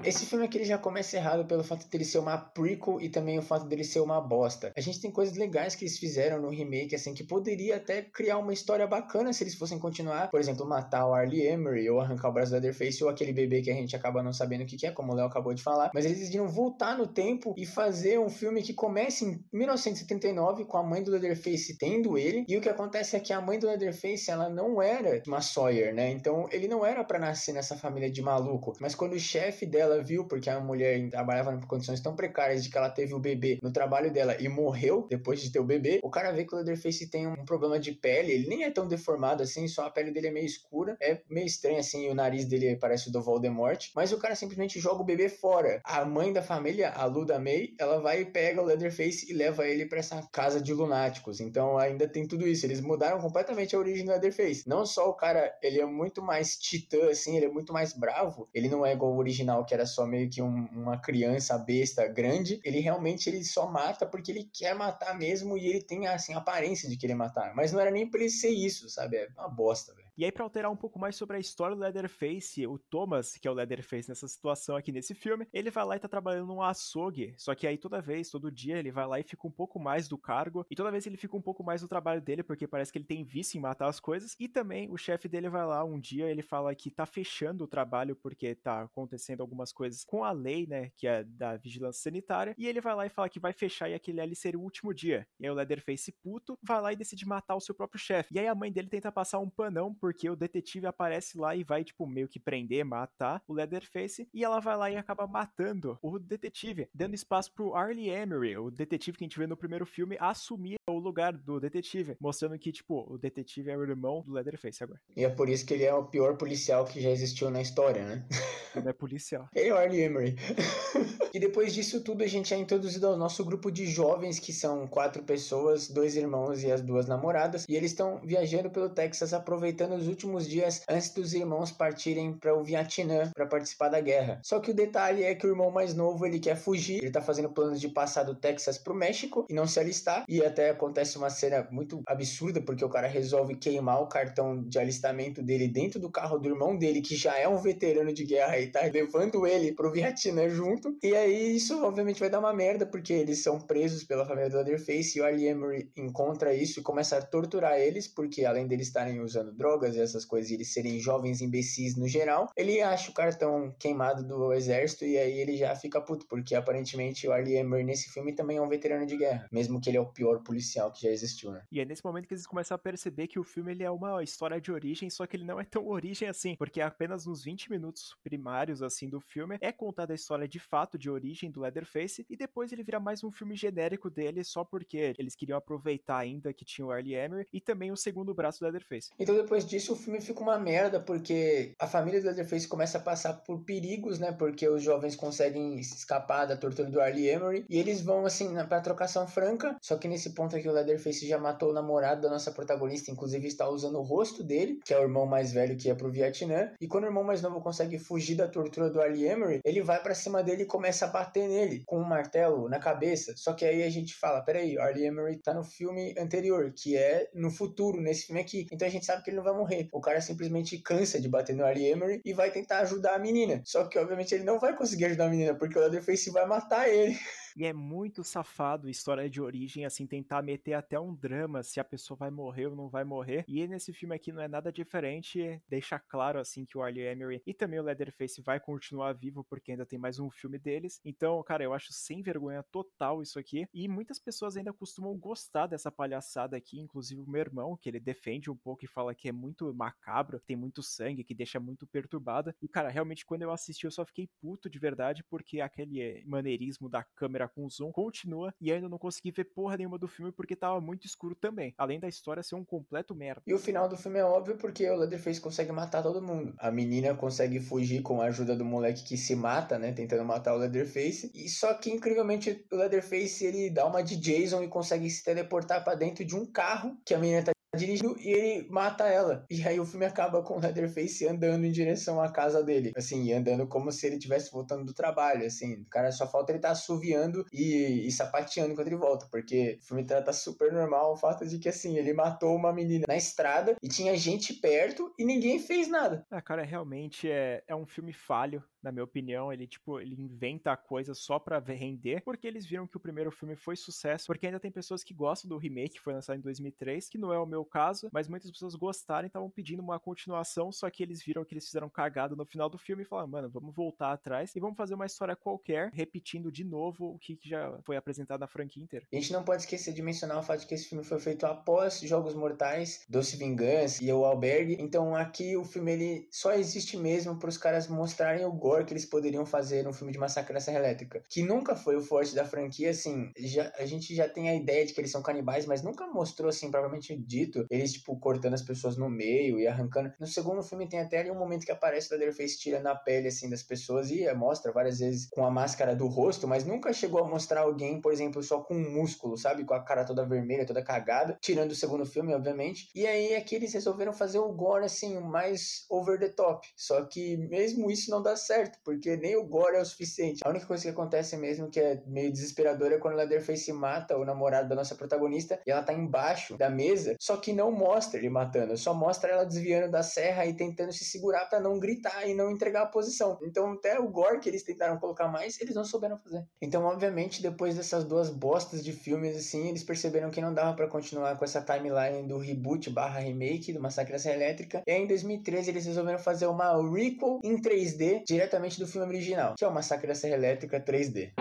Esse 0.08 0.24
filme 0.24 0.46
aqui 0.46 0.56
ele 0.56 0.64
já 0.64 0.78
começa 0.78 1.18
errado 1.18 1.44
pelo 1.44 1.62
fato 1.62 1.86
dele 1.86 2.02
ser 2.02 2.18
uma 2.18 2.38
prequel 2.38 2.98
e 2.98 3.10
também 3.10 3.38
o 3.38 3.42
fato 3.42 3.66
dele 3.66 3.84
ser 3.84 4.00
uma 4.00 4.18
bosta. 4.18 4.72
A 4.74 4.80
gente 4.80 5.02
tem 5.02 5.10
coisas 5.10 5.36
legais 5.36 5.74
que 5.74 5.84
eles 5.84 5.98
fizeram 5.98 6.40
no 6.40 6.48
remake, 6.48 6.94
assim, 6.94 7.12
que 7.12 7.22
poderia 7.22 7.76
até 7.76 8.00
criar 8.00 8.38
uma 8.38 8.54
história 8.54 8.86
bacana 8.86 9.34
se 9.34 9.44
eles 9.44 9.54
fossem 9.54 9.78
continuar. 9.78 10.30
Por 10.30 10.40
exemplo, 10.40 10.66
matar 10.66 11.06
o 11.06 11.12
Arlie 11.12 11.46
Emery 11.46 11.90
ou 11.90 12.00
arrancar 12.00 12.30
o 12.30 12.32
braço 12.32 12.52
do 12.52 12.54
Leatherface 12.54 13.04
ou 13.04 13.10
aquele 13.10 13.34
bebê 13.34 13.60
que 13.60 13.70
a 13.70 13.74
gente 13.74 13.94
acaba 13.94 14.22
não 14.22 14.32
sabendo 14.32 14.62
o 14.62 14.66
que 14.66 14.86
é, 14.86 14.90
como 14.90 15.12
o 15.12 15.14
Léo 15.14 15.26
acabou 15.26 15.52
de 15.52 15.62
falar. 15.62 15.90
Mas 15.92 16.06
eles 16.06 16.20
decidiram 16.20 16.48
voltar 16.48 16.96
no 16.96 17.06
tempo 17.06 17.54
e 17.54 17.66
fazer 17.66 18.18
um 18.18 18.30
filme 18.30 18.62
que 18.62 18.72
comece 18.72 19.26
em 19.26 19.44
1979 19.52 20.64
com 20.64 20.78
a 20.78 20.82
mãe 20.82 21.02
do 21.02 21.10
Leatherface 21.10 21.76
tendo 21.76 22.16
ele. 22.16 22.46
E 22.48 22.56
o 22.56 22.62
que 22.62 22.70
acontece 22.70 23.14
é 23.14 23.20
que 23.20 23.34
a 23.34 23.42
mãe 23.42 23.58
do 23.58 23.66
Leatherface, 23.66 24.30
ela 24.30 24.48
não 24.48 24.80
era 24.80 25.22
uma 25.26 25.42
Sawyer, 25.42 25.94
né? 25.94 26.10
Então 26.12 26.48
ele 26.50 26.66
não 26.66 26.86
era 26.86 27.04
para 27.04 27.18
nascer 27.18 27.52
nessa 27.52 27.76
família 27.76 28.10
de 28.10 28.22
maluco. 28.22 28.72
Mas 28.80 28.94
quando 28.94 29.12
o 29.12 29.20
chefe 29.20 29.66
dela 29.66 29.97
viu, 30.02 30.26
porque 30.26 30.50
a 30.50 30.60
mulher 30.60 31.08
trabalhava 31.10 31.52
em 31.52 31.60
condições 31.60 32.00
tão 32.00 32.14
precárias 32.14 32.62
de 32.62 32.70
que 32.70 32.78
ela 32.78 32.90
teve 32.90 33.14
o 33.14 33.18
bebê 33.18 33.58
no 33.62 33.72
trabalho 33.72 34.12
dela 34.12 34.36
e 34.40 34.48
morreu 34.48 35.06
depois 35.08 35.40
de 35.40 35.50
ter 35.50 35.60
o 35.60 35.64
bebê, 35.64 36.00
o 36.02 36.10
cara 36.10 36.32
vê 36.32 36.44
que 36.44 36.54
o 36.54 36.56
Leatherface 36.56 37.10
tem 37.10 37.26
um 37.26 37.44
problema 37.44 37.78
de 37.78 37.92
pele, 37.92 38.32
ele 38.32 38.48
nem 38.48 38.64
é 38.64 38.70
tão 38.70 38.86
deformado 38.86 39.42
assim, 39.42 39.66
só 39.68 39.86
a 39.86 39.90
pele 39.90 40.10
dele 40.10 40.28
é 40.28 40.30
meio 40.30 40.46
escura, 40.46 40.96
é 41.00 41.20
meio 41.28 41.46
estranho 41.46 41.78
assim, 41.78 42.08
o 42.08 42.14
nariz 42.14 42.44
dele 42.46 42.76
parece 42.76 43.08
o 43.08 43.12
do 43.12 43.22
Voldemort, 43.22 43.90
mas 43.94 44.12
o 44.12 44.18
cara 44.18 44.34
simplesmente 44.34 44.80
joga 44.80 45.02
o 45.02 45.04
bebê 45.04 45.28
fora. 45.28 45.80
A 45.84 46.04
mãe 46.04 46.32
da 46.32 46.42
família, 46.42 46.90
a 46.90 47.04
Luda 47.04 47.38
May, 47.38 47.74
ela 47.78 48.00
vai 48.00 48.22
e 48.22 48.24
pega 48.24 48.62
o 48.62 48.64
Leatherface 48.64 49.30
e 49.30 49.34
leva 49.34 49.66
ele 49.66 49.86
para 49.86 49.98
essa 49.98 50.22
casa 50.32 50.60
de 50.60 50.72
lunáticos. 50.72 51.40
Então 51.40 51.78
ainda 51.78 52.08
tem 52.08 52.26
tudo 52.26 52.46
isso, 52.46 52.66
eles 52.66 52.80
mudaram 52.80 53.20
completamente 53.20 53.74
a 53.74 53.78
origem 53.78 54.04
do 54.04 54.10
Leatherface. 54.10 54.68
Não 54.68 54.84
só 54.84 55.08
o 55.08 55.14
cara, 55.14 55.56
ele 55.62 55.80
é 55.80 55.86
muito 55.86 56.22
mais 56.22 56.56
titã 56.56 57.10
assim, 57.10 57.36
ele 57.36 57.46
é 57.46 57.50
muito 57.50 57.72
mais 57.72 57.92
bravo, 57.92 58.48
ele 58.52 58.68
não 58.68 58.84
é 58.84 58.92
igual 58.92 59.12
o 59.12 59.18
original 59.18 59.64
que 59.64 59.74
era 59.74 59.86
só 59.88 60.06
meio 60.06 60.30
que 60.30 60.40
um, 60.40 60.66
uma 60.66 60.96
criança 60.98 61.58
besta 61.58 62.06
grande, 62.06 62.60
ele 62.64 62.78
realmente 62.78 63.28
ele 63.28 63.44
só 63.44 63.66
mata 63.68 64.06
porque 64.06 64.30
ele 64.30 64.44
quer 64.44 64.74
matar 64.74 65.18
mesmo 65.18 65.58
e 65.58 65.66
ele 65.66 65.82
tem 65.82 66.06
assim 66.06 66.34
aparência 66.34 66.88
de 66.88 66.96
querer 66.96 67.14
matar. 67.14 67.54
Mas 67.54 67.72
não 67.72 67.80
era 67.80 67.90
nem 67.90 68.08
pra 68.08 68.20
ele 68.20 68.30
ser 68.30 68.50
isso, 68.50 68.88
sabe? 68.88 69.16
É 69.16 69.28
uma 69.36 69.48
bosta, 69.48 69.94
velho. 69.94 70.07
E 70.18 70.24
aí, 70.24 70.32
pra 70.32 70.42
alterar 70.42 70.68
um 70.68 70.76
pouco 70.76 70.98
mais 70.98 71.14
sobre 71.14 71.36
a 71.36 71.40
história 71.40 71.76
do 71.76 71.80
Leatherface, 71.80 72.66
o 72.66 72.76
Thomas, 72.76 73.36
que 73.36 73.46
é 73.46 73.50
o 73.52 73.54
Leatherface 73.54 74.08
nessa 74.08 74.26
situação 74.26 74.74
aqui 74.74 74.90
nesse 74.90 75.14
filme, 75.14 75.46
ele 75.52 75.70
vai 75.70 75.84
lá 75.84 75.94
e 75.94 76.00
tá 76.00 76.08
trabalhando 76.08 76.48
num 76.48 76.60
açougue. 76.60 77.34
Só 77.36 77.54
que 77.54 77.68
aí 77.68 77.78
toda 77.78 78.02
vez, 78.02 78.28
todo 78.28 78.50
dia, 78.50 78.78
ele 78.78 78.90
vai 78.90 79.06
lá 79.06 79.20
e 79.20 79.22
fica 79.22 79.46
um 79.46 79.50
pouco 79.52 79.78
mais 79.78 80.08
do 80.08 80.18
cargo. 80.18 80.66
E 80.68 80.74
toda 80.74 80.90
vez 80.90 81.06
ele 81.06 81.16
fica 81.16 81.36
um 81.36 81.40
pouco 81.40 81.62
mais 81.62 81.82
do 81.82 81.86
trabalho 81.86 82.20
dele, 82.20 82.42
porque 82.42 82.66
parece 82.66 82.90
que 82.90 82.98
ele 82.98 83.04
tem 83.04 83.22
vício 83.22 83.58
em 83.58 83.60
matar 83.60 83.86
as 83.86 84.00
coisas. 84.00 84.34
E 84.40 84.48
também 84.48 84.90
o 84.90 84.96
chefe 84.96 85.28
dele 85.28 85.48
vai 85.48 85.64
lá 85.64 85.84
um 85.84 86.00
dia, 86.00 86.28
ele 86.28 86.42
fala 86.42 86.74
que 86.74 86.90
tá 86.90 87.06
fechando 87.06 87.62
o 87.62 87.68
trabalho 87.68 88.16
porque 88.16 88.56
tá 88.56 88.82
acontecendo 88.82 89.40
algumas 89.40 89.72
coisas 89.72 90.02
com 90.02 90.24
a 90.24 90.32
lei, 90.32 90.66
né? 90.66 90.90
Que 90.96 91.06
é 91.06 91.22
da 91.22 91.56
vigilância 91.56 92.02
sanitária. 92.02 92.56
E 92.58 92.66
ele 92.66 92.80
vai 92.80 92.96
lá 92.96 93.06
e 93.06 93.08
fala 93.08 93.28
que 93.28 93.38
vai 93.38 93.52
fechar 93.52 93.88
e 93.88 93.94
aquele 93.94 94.20
ali 94.20 94.34
seria 94.34 94.58
o 94.58 94.64
último 94.64 94.92
dia. 94.92 95.28
E 95.38 95.46
aí 95.46 95.50
o 95.52 95.54
Leatherface 95.54 96.10
puto 96.10 96.58
vai 96.60 96.80
lá 96.82 96.92
e 96.92 96.96
decide 96.96 97.24
matar 97.24 97.54
o 97.54 97.60
seu 97.60 97.72
próprio 97.72 98.00
chefe. 98.00 98.34
E 98.34 98.40
aí 98.40 98.48
a 98.48 98.54
mãe 98.56 98.72
dele 98.72 98.88
tenta 98.88 99.12
passar 99.12 99.38
um 99.38 99.48
panão 99.48 99.94
porque 100.08 100.30
o 100.30 100.34
detetive 100.34 100.86
aparece 100.86 101.36
lá 101.36 101.54
e 101.54 101.62
vai, 101.62 101.84
tipo, 101.84 102.06
meio 102.06 102.26
que 102.26 102.40
prender, 102.40 102.82
matar 102.82 103.42
o 103.46 103.52
Leatherface, 103.52 104.26
e 104.32 104.42
ela 104.42 104.58
vai 104.58 104.74
lá 104.74 104.90
e 104.90 104.96
acaba 104.96 105.26
matando 105.26 105.98
o 106.00 106.18
detetive, 106.18 106.88
dando 106.94 107.14
espaço 107.14 107.52
pro 107.52 107.74
Arlie 107.74 108.08
Emery, 108.08 108.56
o 108.56 108.70
detetive 108.70 109.18
que 109.18 109.24
a 109.24 109.26
gente 109.26 109.38
vê 109.38 109.46
no 109.46 109.54
primeiro 109.54 109.84
filme, 109.84 110.16
assumir 110.18 110.76
o 110.88 110.98
lugar 110.98 111.34
do 111.34 111.60
detetive, 111.60 112.16
mostrando 112.18 112.58
que, 112.58 112.72
tipo, 112.72 113.04
o 113.06 113.18
detetive 113.18 113.70
é 113.70 113.76
o 113.76 113.82
irmão 113.82 114.22
do 114.26 114.32
Leatherface 114.32 114.82
agora. 114.82 114.98
E 115.14 115.26
é 115.26 115.28
por 115.28 115.46
isso 115.46 115.66
que 115.66 115.74
ele 115.74 115.84
é 115.84 115.92
o 115.92 116.06
pior 116.06 116.38
policial 116.38 116.86
que 116.86 117.02
já 117.02 117.10
existiu 117.10 117.50
na 117.50 117.60
história, 117.60 118.02
né? 118.02 118.26
Ele 118.74 118.88
é 118.88 118.92
policial. 118.94 119.46
Ele 119.54 119.68
é 119.68 119.74
o 119.74 119.76
Arlie 119.76 120.00
Emery. 120.00 120.36
e 121.34 121.38
depois 121.38 121.74
disso 121.74 122.02
tudo, 122.02 122.24
a 122.24 122.26
gente 122.26 122.54
é 122.54 122.56
introduzido 122.56 123.08
ao 123.08 123.16
nosso 123.16 123.44
grupo 123.44 123.70
de 123.70 123.84
jovens, 123.84 124.38
que 124.38 124.54
são 124.54 124.86
quatro 124.86 125.22
pessoas, 125.22 125.88
dois 125.88 126.16
irmãos 126.16 126.62
e 126.62 126.72
as 126.72 126.80
duas 126.80 127.06
namoradas, 127.06 127.66
e 127.68 127.76
eles 127.76 127.90
estão 127.90 128.20
viajando 128.24 128.70
pelo 128.70 128.88
Texas, 128.88 129.34
aproveitando 129.34 129.97
os 129.98 130.08
últimos 130.08 130.48
dias 130.48 130.82
antes 130.88 131.10
dos 131.10 131.34
irmãos 131.34 131.70
partirem 131.70 132.32
para 132.32 132.54
o 132.54 132.62
Vietnã 132.62 133.30
para 133.34 133.46
participar 133.46 133.88
da 133.88 134.00
guerra. 134.00 134.40
Só 134.42 134.60
que 134.60 134.70
o 134.70 134.74
detalhe 134.74 135.22
é 135.22 135.34
que 135.34 135.46
o 135.46 135.50
irmão 135.50 135.70
mais 135.70 135.94
novo, 135.94 136.24
ele 136.24 136.38
quer 136.38 136.56
fugir, 136.56 136.98
ele 136.98 137.10
tá 137.10 137.20
fazendo 137.20 137.50
planos 137.50 137.80
de 137.80 137.88
passar 137.88 138.22
do 138.22 138.34
Texas 138.34 138.78
pro 138.78 138.94
México 138.94 139.46
e 139.48 139.54
não 139.54 139.66
se 139.66 139.78
alistar, 139.80 140.24
e 140.28 140.44
até 140.44 140.70
acontece 140.70 141.18
uma 141.18 141.30
cena 141.30 141.66
muito 141.70 142.02
absurda, 142.06 142.60
porque 142.60 142.84
o 142.84 142.88
cara 142.88 143.06
resolve 143.06 143.56
queimar 143.56 144.02
o 144.02 144.08
cartão 144.08 144.62
de 144.62 144.78
alistamento 144.78 145.42
dele 145.42 145.68
dentro 145.68 146.00
do 146.00 146.10
carro 146.10 146.38
do 146.38 146.48
irmão 146.48 146.76
dele, 146.76 147.00
que 147.00 147.16
já 147.16 147.38
é 147.38 147.48
um 147.48 147.56
veterano 147.56 148.12
de 148.12 148.24
guerra 148.24 148.58
e 148.58 148.68
tá 148.68 148.80
levando 148.82 149.46
ele 149.46 149.72
pro 149.72 149.92
Vietnã 149.92 150.48
junto. 150.48 150.96
E 151.02 151.14
aí 151.14 151.56
isso 151.56 151.82
obviamente 151.84 152.20
vai 152.20 152.30
dar 152.30 152.38
uma 152.38 152.52
merda, 152.52 152.86
porque 152.86 153.12
eles 153.12 153.42
são 153.42 153.58
presos 153.58 154.04
pela 154.04 154.26
família 154.26 154.50
do 154.50 154.56
Leatherface 154.56 155.18
e 155.18 155.20
o 155.20 155.24
Ali 155.24 155.46
Emery 155.46 155.90
encontra 155.96 156.54
isso 156.54 156.80
e 156.80 156.82
começa 156.82 157.16
a 157.16 157.22
torturar 157.22 157.78
eles, 157.78 158.06
porque 158.06 158.44
além 158.44 158.66
deles 158.66 158.88
estarem 158.88 159.20
usando 159.20 159.52
drogas 159.52 159.87
e 159.96 160.00
essas 160.00 160.24
coisas, 160.24 160.50
e 160.50 160.54
eles 160.54 160.72
serem 160.72 161.00
jovens 161.00 161.40
imbecis 161.40 161.96
no 161.96 162.08
geral, 162.08 162.50
ele 162.56 162.80
acha 162.80 163.10
o 163.10 163.14
cartão 163.14 163.74
queimado 163.78 164.22
do 164.22 164.52
exército 164.52 165.04
e 165.04 165.16
aí 165.18 165.38
ele 165.38 165.56
já 165.56 165.74
fica 165.74 166.00
puto, 166.00 166.26
porque 166.26 166.54
aparentemente 166.54 167.26
o 167.26 167.32
Ali 167.32 167.54
Emery 167.54 167.84
nesse 167.84 168.10
filme 168.10 168.32
também 168.32 168.56
é 168.56 168.62
um 168.62 168.68
veterano 168.68 169.06
de 169.06 169.16
guerra, 169.16 169.48
mesmo 169.50 169.80
que 169.80 169.90
ele 169.90 169.96
é 169.96 170.00
o 170.00 170.12
pior 170.12 170.42
policial 170.42 170.92
que 170.92 171.02
já 171.02 171.10
existiu, 171.10 171.52
né? 171.52 171.62
E 171.70 171.80
é 171.80 171.84
nesse 171.84 172.04
momento 172.04 172.26
que 172.26 172.34
eles 172.34 172.46
começam 172.46 172.74
a 172.74 172.78
perceber 172.78 173.26
que 173.26 173.38
o 173.38 173.44
filme 173.44 173.72
ele 173.72 173.84
é 173.84 173.90
uma 173.90 174.22
história 174.22 174.60
de 174.60 174.72
origem, 174.72 175.10
só 175.10 175.26
que 175.26 175.36
ele 175.36 175.44
não 175.44 175.60
é 175.60 175.64
tão 175.64 175.86
origem 175.86 176.28
assim, 176.28 176.54
porque 176.56 176.80
apenas 176.80 177.26
nos 177.26 177.44
20 177.44 177.70
minutos 177.70 178.16
primários 178.22 178.82
assim 178.82 179.08
do 179.08 179.20
filme 179.20 179.56
é 179.60 179.72
contada 179.72 180.12
a 180.12 180.16
história 180.16 180.48
de 180.48 180.58
fato 180.58 180.98
de 180.98 181.10
origem 181.10 181.50
do 181.50 181.60
Leatherface 181.60 182.26
e 182.28 182.36
depois 182.36 182.72
ele 182.72 182.82
vira 182.82 183.00
mais 183.00 183.22
um 183.22 183.30
filme 183.30 183.54
genérico 183.56 184.10
dele 184.10 184.44
só 184.44 184.64
porque 184.64 185.14
eles 185.18 185.34
queriam 185.34 185.58
aproveitar 185.58 186.18
ainda 186.18 186.52
que 186.52 186.64
tinha 186.64 186.86
o 186.86 186.90
Arlie 186.90 187.14
Emery 187.14 187.46
e 187.52 187.60
também 187.60 187.90
o 187.90 187.96
segundo 187.96 188.34
braço 188.34 188.60
do 188.60 188.64
Leatherface. 188.64 189.10
Então 189.18 189.34
depois 189.34 189.66
disso 189.68 189.92
o 189.92 189.96
filme 189.96 190.20
fica 190.20 190.40
uma 190.40 190.58
merda 190.58 191.00
porque 191.00 191.74
a 191.78 191.86
família 191.86 192.20
do 192.20 192.26
Leatherface 192.26 192.66
começa 192.66 192.98
a 192.98 193.00
passar 193.00 193.34
por 193.34 193.64
perigos, 193.64 194.18
né? 194.18 194.32
Porque 194.32 194.68
os 194.68 194.82
jovens 194.82 195.14
conseguem 195.14 195.78
escapar 195.78 196.46
da 196.46 196.56
tortura 196.56 196.90
do 196.90 197.00
Arlie 197.00 197.28
Emery 197.28 197.64
e 197.68 197.78
eles 197.78 198.00
vão 198.00 198.24
assim 198.24 198.54
pra 198.68 198.80
trocação 198.80 199.26
franca, 199.26 199.76
só 199.82 199.96
que 199.96 200.08
nesse 200.08 200.30
ponto 200.30 200.56
aqui 200.56 200.68
o 200.68 200.72
Leatherface 200.72 201.26
já 201.26 201.38
matou 201.38 201.70
o 201.70 201.74
namorado 201.74 202.22
da 202.22 202.30
nossa 202.30 202.50
protagonista, 202.50 203.10
inclusive 203.10 203.46
está 203.46 203.68
usando 203.68 203.98
o 203.98 204.02
rosto 204.02 204.42
dele, 204.42 204.80
que 204.84 204.94
é 204.94 204.98
o 204.98 205.02
irmão 205.02 205.26
mais 205.26 205.52
velho 205.52 205.76
que 205.76 205.88
ia 205.88 205.94
pro 205.94 206.10
Vietnã, 206.10 206.72
e 206.80 206.86
quando 206.86 207.04
o 207.04 207.08
irmão 207.08 207.24
mais 207.24 207.42
novo 207.42 207.60
consegue 207.60 207.98
fugir 207.98 208.36
da 208.36 208.48
tortura 208.48 208.90
do 208.90 209.00
Arlie 209.00 209.26
Emery, 209.26 209.60
ele 209.64 209.82
vai 209.82 210.02
para 210.02 210.14
cima 210.14 210.42
dele 210.42 210.62
e 210.62 210.66
começa 210.66 211.04
a 211.04 211.08
bater 211.08 211.48
nele 211.48 211.82
com 211.86 211.98
um 211.98 212.04
martelo 212.04 212.68
na 212.68 212.78
cabeça. 212.78 213.34
Só 213.36 213.52
que 213.52 213.64
aí 213.64 213.82
a 213.82 213.90
gente 213.90 214.14
fala, 214.14 214.40
peraí, 214.40 214.78
Arlie 214.78 215.06
Emery 215.06 215.38
tá 215.38 215.52
no 215.52 215.64
filme 215.64 216.14
anterior, 216.18 216.72
que 216.74 216.96
é 216.96 217.28
no 217.34 217.50
futuro, 217.50 218.00
nesse 218.00 218.26
filme 218.26 218.40
aqui. 218.40 218.66
Então 218.72 218.86
a 218.86 218.90
gente 218.90 219.06
sabe 219.06 219.22
que 219.22 219.30
ele 219.30 219.36
não 219.36 219.44
vai 219.44 219.52
morrer. 219.58 219.88
O 219.92 220.00
cara 220.00 220.20
simplesmente 220.20 220.78
cansa 220.78 221.20
de 221.20 221.28
bater 221.28 221.54
no 221.54 221.64
Arlie 221.64 221.90
Emery 221.90 222.20
e 222.24 222.32
vai 222.32 222.50
tentar 222.50 222.78
ajudar 222.80 223.14
a 223.14 223.18
menina. 223.18 223.60
Só 223.64 223.84
que 223.84 223.98
obviamente 223.98 224.34
ele 224.34 224.44
não 224.44 224.58
vai 224.58 224.76
conseguir 224.76 225.06
ajudar 225.06 225.26
a 225.26 225.30
menina, 225.30 225.54
porque 225.54 225.76
o 225.78 225.80
Leatherface 225.80 226.30
vai 226.30 226.46
matar 226.46 226.88
ele. 226.88 227.18
E 227.58 227.64
é 227.64 227.72
muito 227.72 228.22
safado 228.22 228.88
história 228.88 229.28
de 229.28 229.42
origem, 229.42 229.84
assim, 229.84 230.06
tentar 230.06 230.40
meter 230.42 230.74
até 230.74 231.00
um 231.00 231.12
drama 231.12 231.60
se 231.60 231.80
a 231.80 231.84
pessoa 231.84 232.16
vai 232.16 232.30
morrer 232.30 232.66
ou 232.66 232.76
não 232.76 232.88
vai 232.88 233.02
morrer. 233.02 233.44
E 233.48 233.66
nesse 233.66 233.92
filme 233.92 234.14
aqui 234.14 234.30
não 234.30 234.40
é 234.40 234.46
nada 234.46 234.70
diferente, 234.70 235.60
deixa 235.68 235.98
claro, 235.98 236.38
assim, 236.38 236.64
que 236.64 236.78
o 236.78 236.82
Arlie 236.84 237.02
Emery 237.02 237.42
e 237.44 237.52
também 237.52 237.80
o 237.80 237.82
Leatherface 237.82 238.40
vai 238.42 238.60
continuar 238.60 239.12
vivo 239.14 239.42
porque 239.42 239.72
ainda 239.72 239.84
tem 239.84 239.98
mais 239.98 240.20
um 240.20 240.30
filme 240.30 240.56
deles. 240.56 241.00
Então, 241.04 241.42
cara, 241.42 241.64
eu 241.64 241.74
acho 241.74 241.92
sem 241.92 242.22
vergonha 242.22 242.62
total 242.70 243.22
isso 243.22 243.40
aqui. 243.40 243.66
E 243.74 243.88
muitas 243.88 244.20
pessoas 244.20 244.56
ainda 244.56 244.72
costumam 244.72 245.18
gostar 245.18 245.66
dessa 245.66 245.90
palhaçada 245.90 246.56
aqui, 246.56 246.78
inclusive 246.78 247.20
o 247.20 247.28
meu 247.28 247.40
irmão, 247.40 247.76
que 247.76 247.88
ele 247.88 247.98
defende 247.98 248.48
um 248.48 248.56
pouco 248.56 248.84
e 248.84 248.88
fala 248.88 249.16
que 249.16 249.28
é 249.28 249.32
muito 249.32 249.74
macabro, 249.74 250.38
tem 250.46 250.54
muito 250.54 250.80
sangue, 250.80 251.24
que 251.24 251.34
deixa 251.34 251.58
muito 251.58 251.88
perturbada. 251.88 252.54
E, 252.62 252.68
cara, 252.68 252.88
realmente 252.88 253.26
quando 253.26 253.42
eu 253.42 253.50
assisti 253.50 253.84
eu 253.84 253.90
só 253.90 254.06
fiquei 254.06 254.28
puto 254.40 254.70
de 254.70 254.78
verdade 254.78 255.24
porque 255.28 255.60
aquele 255.60 256.22
maneirismo 256.24 256.88
da 256.88 257.02
câmera 257.02 257.47
com 257.48 257.68
zoom 257.68 257.90
continua 257.92 258.54
e 258.60 258.72
ainda 258.72 258.88
não 258.88 258.98
consegui 258.98 259.30
ver 259.30 259.44
porra 259.44 259.76
nenhuma 259.76 259.98
do 259.98 260.08
filme 260.08 260.32
porque 260.32 260.56
tava 260.56 260.80
muito 260.80 261.06
escuro 261.06 261.34
também. 261.34 261.74
Além 261.76 262.00
da 262.00 262.08
história 262.08 262.42
ser 262.42 262.54
um 262.54 262.64
completo 262.64 263.14
merda. 263.14 263.42
E 263.46 263.54
o 263.54 263.58
final 263.58 263.88
do 263.88 263.96
filme 263.96 264.18
é 264.18 264.24
óbvio 264.24 264.56
porque 264.56 264.88
o 264.88 264.96
Leatherface 264.96 265.40
consegue 265.40 265.72
matar 265.72 266.02
todo 266.02 266.22
mundo. 266.22 266.54
A 266.58 266.70
menina 266.70 267.14
consegue 267.14 267.60
fugir 267.60 268.02
com 268.02 268.20
a 268.20 268.26
ajuda 268.26 268.56
do 268.56 268.64
moleque 268.64 269.04
que 269.04 269.16
se 269.16 269.34
mata, 269.34 269.78
né? 269.78 269.92
Tentando 269.92 270.24
matar 270.24 270.54
o 270.54 270.58
Leatherface. 270.58 271.30
E 271.34 271.48
só 271.48 271.74
que, 271.74 271.90
incrivelmente, 271.90 272.64
o 272.70 272.76
Leatherface 272.76 273.44
ele 273.44 273.70
dá 273.70 273.86
uma 273.86 274.02
de 274.02 274.16
Jason 274.16 274.62
e 274.62 274.68
consegue 274.68 275.08
se 275.10 275.24
teleportar 275.24 275.84
para 275.84 275.94
dentro 275.94 276.24
de 276.24 276.36
um 276.36 276.46
carro 276.46 276.96
que 277.04 277.14
a 277.14 277.18
menina 277.18 277.42
tá 277.42 277.52
dirigindo 277.76 278.16
e 278.18 278.28
ele 278.28 278.68
mata 278.70 279.06
ela. 279.06 279.44
E 279.50 279.66
aí 279.66 279.78
o 279.78 279.84
filme 279.84 280.06
acaba 280.06 280.42
com 280.42 280.56
o 280.56 280.60
Leatherface 280.60 281.26
andando 281.26 281.64
em 281.64 281.72
direção 281.72 282.20
à 282.20 282.30
casa 282.30 282.62
dele. 282.62 282.92
Assim, 282.96 283.32
andando 283.32 283.66
como 283.66 283.92
se 283.92 284.06
ele 284.06 284.16
estivesse 284.16 284.50
voltando 284.50 284.84
do 284.84 284.94
trabalho, 284.94 285.46
assim. 285.46 285.82
O 285.82 285.86
cara 285.86 286.10
só 286.10 286.26
falta 286.26 286.52
ele 286.52 286.58
estar 286.58 286.68
tá 286.68 286.72
assoviando 286.72 287.44
e, 287.52 288.06
e 288.06 288.12
sapateando 288.12 288.72
enquanto 288.72 288.86
ele 288.86 288.96
volta, 288.96 289.26
porque 289.30 289.78
o 289.82 289.86
filme 289.86 290.04
trata 290.04 290.32
super 290.32 290.72
normal 290.72 291.12
o 291.12 291.16
fato 291.16 291.46
de 291.46 291.58
que, 291.58 291.68
assim, 291.68 291.96
ele 291.96 292.12
matou 292.12 292.54
uma 292.54 292.72
menina 292.72 293.04
na 293.08 293.16
estrada 293.16 293.76
e 293.82 293.88
tinha 293.88 294.16
gente 294.16 294.54
perto 294.54 295.12
e 295.18 295.24
ninguém 295.24 295.58
fez 295.58 295.88
nada. 295.88 296.26
Ah, 296.30 296.42
cara, 296.42 296.64
realmente 296.64 297.30
é, 297.30 297.62
é 297.66 297.74
um 297.74 297.86
filme 297.86 298.12
falho 298.12 298.62
na 298.82 298.92
minha 298.92 299.04
opinião, 299.04 299.52
ele 299.52 299.66
tipo, 299.66 300.00
ele 300.00 300.20
inventa 300.20 300.72
a 300.72 300.76
coisa 300.76 301.14
só 301.14 301.38
para 301.38 301.58
render, 301.68 302.22
porque 302.22 302.46
eles 302.46 302.66
viram 302.66 302.86
que 302.86 302.96
o 302.96 303.00
primeiro 303.00 303.30
filme 303.30 303.56
foi 303.56 303.76
sucesso, 303.76 304.26
porque 304.26 304.46
ainda 304.46 304.60
tem 304.60 304.70
pessoas 304.70 305.02
que 305.02 305.14
gostam 305.14 305.48
do 305.48 305.56
remake 305.56 305.94
que 305.94 306.00
foi 306.00 306.12
lançado 306.12 306.38
em 306.38 306.42
2003, 306.42 307.08
que 307.08 307.18
não 307.18 307.32
é 307.32 307.38
o 307.38 307.46
meu 307.46 307.64
caso, 307.64 308.08
mas 308.12 308.28
muitas 308.28 308.50
pessoas 308.50 308.74
gostaram 308.74 309.26
e 309.26 309.28
estavam 309.28 309.50
pedindo 309.50 309.82
uma 309.82 309.98
continuação, 309.98 310.70
só 310.72 310.88
que 310.90 311.02
eles 311.02 311.22
viram 311.22 311.44
que 311.44 311.54
eles 311.54 311.66
fizeram 311.66 311.88
cagada 311.88 312.36
no 312.36 312.44
final 312.44 312.68
do 312.68 312.78
filme 312.78 313.02
e 313.02 313.06
falaram, 313.06 313.28
mano, 313.28 313.48
vamos 313.48 313.74
voltar 313.74 314.12
atrás 314.12 314.54
e 314.54 314.60
vamos 314.60 314.76
fazer 314.76 314.94
uma 314.94 315.06
história 315.06 315.36
qualquer, 315.36 315.90
repetindo 315.92 316.50
de 316.50 316.64
novo 316.64 317.14
o 317.14 317.18
que 317.18 317.38
já 317.42 317.78
foi 317.82 317.96
apresentado 317.96 318.40
na 318.40 318.46
franquia 318.46 318.82
inteira. 318.82 319.06
A 319.12 319.16
gente 319.16 319.32
não 319.32 319.44
pode 319.44 319.62
esquecer 319.62 319.92
de 319.92 320.02
mencionar 320.02 320.38
o 320.38 320.42
fato 320.42 320.60
de 320.60 320.66
que 320.66 320.74
esse 320.74 320.88
filme 320.88 321.04
foi 321.04 321.18
feito 321.18 321.46
após 321.46 322.00
Jogos 322.00 322.34
Mortais, 322.34 323.04
Doce 323.08 323.36
Vingança 323.36 324.02
e 324.02 324.12
O 324.12 324.24
Albergue, 324.24 324.76
então 324.78 325.14
aqui 325.14 325.56
o 325.56 325.64
filme 325.64 325.92
ele 325.92 326.28
só 326.30 326.52
existe 326.52 326.96
mesmo 326.96 327.38
para 327.38 327.48
os 327.48 327.58
caras 327.58 327.88
mostrarem 327.88 328.44
o 328.44 328.52
gore 328.52 328.77
que 328.84 328.92
eles 328.92 329.04
poderiam 329.04 329.44
fazer 329.44 329.82
no 329.82 329.92
filme 329.92 330.12
de 330.12 330.18
Massacre 330.18 330.54
da 330.54 330.60
Serra 330.60 330.78
Elétrica, 330.78 331.22
que 331.28 331.42
nunca 331.42 331.74
foi 331.74 331.96
o 331.96 332.00
forte 332.00 332.34
da 332.34 332.44
franquia, 332.44 332.90
assim, 332.90 333.30
já, 333.38 333.72
a 333.78 333.86
gente 333.86 334.14
já 334.14 334.28
tem 334.28 334.48
a 334.48 334.54
ideia 334.54 334.84
de 334.84 334.92
que 334.92 335.00
eles 335.00 335.10
são 335.10 335.22
canibais, 335.22 335.66
mas 335.66 335.82
nunca 335.82 336.06
mostrou, 336.06 336.48
assim, 336.48 336.70
propriamente 336.70 337.16
dito, 337.16 337.66
eles, 337.70 337.92
tipo, 337.92 338.18
cortando 338.18 338.54
as 338.54 338.62
pessoas 338.62 338.96
no 338.96 339.08
meio 339.08 339.58
e 339.58 339.66
arrancando. 339.66 340.12
No 340.18 340.26
segundo 340.26 340.62
filme 340.62 340.88
tem 340.88 341.00
até 341.00 341.18
ali 341.18 341.30
um 341.30 341.38
momento 341.38 341.64
que 341.64 341.72
aparece 341.72 342.12
o 342.12 342.16
Leatherface 342.16 342.58
tirando 342.58 342.86
a 342.86 342.94
pele, 342.94 343.28
assim, 343.28 343.48
das 343.48 343.62
pessoas 343.62 344.10
e 344.10 344.28
mostra 344.34 344.72
várias 344.72 344.98
vezes 344.98 345.28
com 345.30 345.44
a 345.44 345.50
máscara 345.50 345.94
do 345.94 346.06
rosto, 346.06 346.46
mas 346.46 346.64
nunca 346.64 346.92
chegou 346.92 347.22
a 347.22 347.28
mostrar 347.28 347.62
alguém, 347.62 348.00
por 348.00 348.12
exemplo, 348.12 348.42
só 348.42 348.60
com 348.60 348.74
um 348.74 348.90
músculo, 348.90 349.36
sabe? 349.36 349.64
Com 349.64 349.74
a 349.74 349.82
cara 349.82 350.04
toda 350.04 350.26
vermelha, 350.26 350.66
toda 350.66 350.82
cagada, 350.82 351.38
tirando 351.40 351.72
o 351.72 351.74
segundo 351.74 352.04
filme, 352.04 352.34
obviamente. 352.34 352.90
E 352.94 353.06
aí 353.06 353.34
aqui 353.34 353.56
eles 353.56 353.72
resolveram 353.72 354.12
fazer 354.12 354.38
o 354.38 354.52
gore, 354.52 354.84
assim, 354.84 355.18
mais 355.20 355.86
over 355.88 356.18
the 356.18 356.28
top. 356.28 356.66
Só 356.76 357.04
que 357.04 357.36
mesmo 357.36 357.90
isso 357.90 358.10
não 358.10 358.22
dá 358.22 358.36
certo 358.36 358.57
certo, 358.58 358.78
porque 358.84 359.16
nem 359.16 359.36
o 359.36 359.44
gore 359.44 359.76
é 359.76 359.80
o 359.80 359.84
suficiente. 359.84 360.40
A 360.44 360.50
única 360.50 360.66
coisa 360.66 360.82
que 360.82 360.88
acontece 360.88 361.36
mesmo 361.36 361.70
que 361.70 361.78
é 361.78 362.02
meio 362.06 362.32
desesperadora 362.32 362.96
é 362.96 362.98
quando 362.98 363.14
a 363.14 363.16
Leatherface 363.18 363.72
mata 363.72 364.16
o 364.16 364.24
namorado 364.24 364.68
da 364.68 364.74
nossa 364.74 364.94
protagonista 364.94 365.60
e 365.66 365.70
ela 365.70 365.82
tá 365.82 365.92
embaixo 365.92 366.56
da 366.56 366.68
mesa, 366.68 367.16
só 367.20 367.36
que 367.36 367.52
não 367.52 367.70
mostra 367.70 368.18
ele 368.18 368.28
matando, 368.28 368.76
só 368.76 368.92
mostra 368.92 369.30
ela 369.30 369.44
desviando 369.44 369.90
da 369.90 370.02
serra 370.02 370.46
e 370.46 370.54
tentando 370.54 370.92
se 370.92 371.04
segurar 371.04 371.46
para 371.46 371.60
não 371.60 371.78
gritar 371.78 372.28
e 372.28 372.34
não 372.34 372.50
entregar 372.50 372.82
a 372.82 372.86
posição. 372.86 373.38
Então, 373.42 373.72
até 373.72 373.98
o 373.98 374.08
gore 374.08 374.40
que 374.40 374.48
eles 374.48 374.62
tentaram 374.62 374.98
colocar 374.98 375.28
mais, 375.28 375.60
eles 375.60 375.74
não 375.74 375.84
souberam 375.84 376.18
fazer. 376.18 376.44
Então, 376.60 376.84
obviamente, 376.84 377.42
depois 377.42 377.76
dessas 377.76 378.04
duas 378.04 378.30
bostas 378.30 378.82
de 378.82 378.92
filmes, 378.92 379.36
assim, 379.36 379.68
eles 379.68 379.84
perceberam 379.84 380.30
que 380.30 380.40
não 380.40 380.52
dava 380.52 380.74
para 380.74 380.88
continuar 380.88 381.36
com 381.38 381.44
essa 381.44 381.62
timeline 381.62 382.26
do 382.26 382.38
reboot 382.38 382.90
barra 382.90 383.20
remake 383.20 383.72
do 383.72 383.80
Massacre 383.80 384.12
da 384.12 384.18
Serra 384.18 384.36
Elétrica. 384.36 384.82
E 384.86 384.90
aí, 384.90 385.02
em 385.02 385.06
2013, 385.06 385.70
eles 385.70 385.86
resolveram 385.86 386.18
fazer 386.18 386.46
uma 386.46 386.72
requel 386.92 387.40
em 387.44 387.60
3D 387.60 388.24
diretamente 388.48 388.78
do 388.78 388.86
filme 388.86 389.06
original, 389.06 389.54
que 389.56 389.64
é 389.64 389.68
o 389.68 389.72
Massacre 389.72 390.08
da 390.08 390.14
Serra 390.14 390.34
Elétrica 390.34 390.80
3D. 390.80 391.32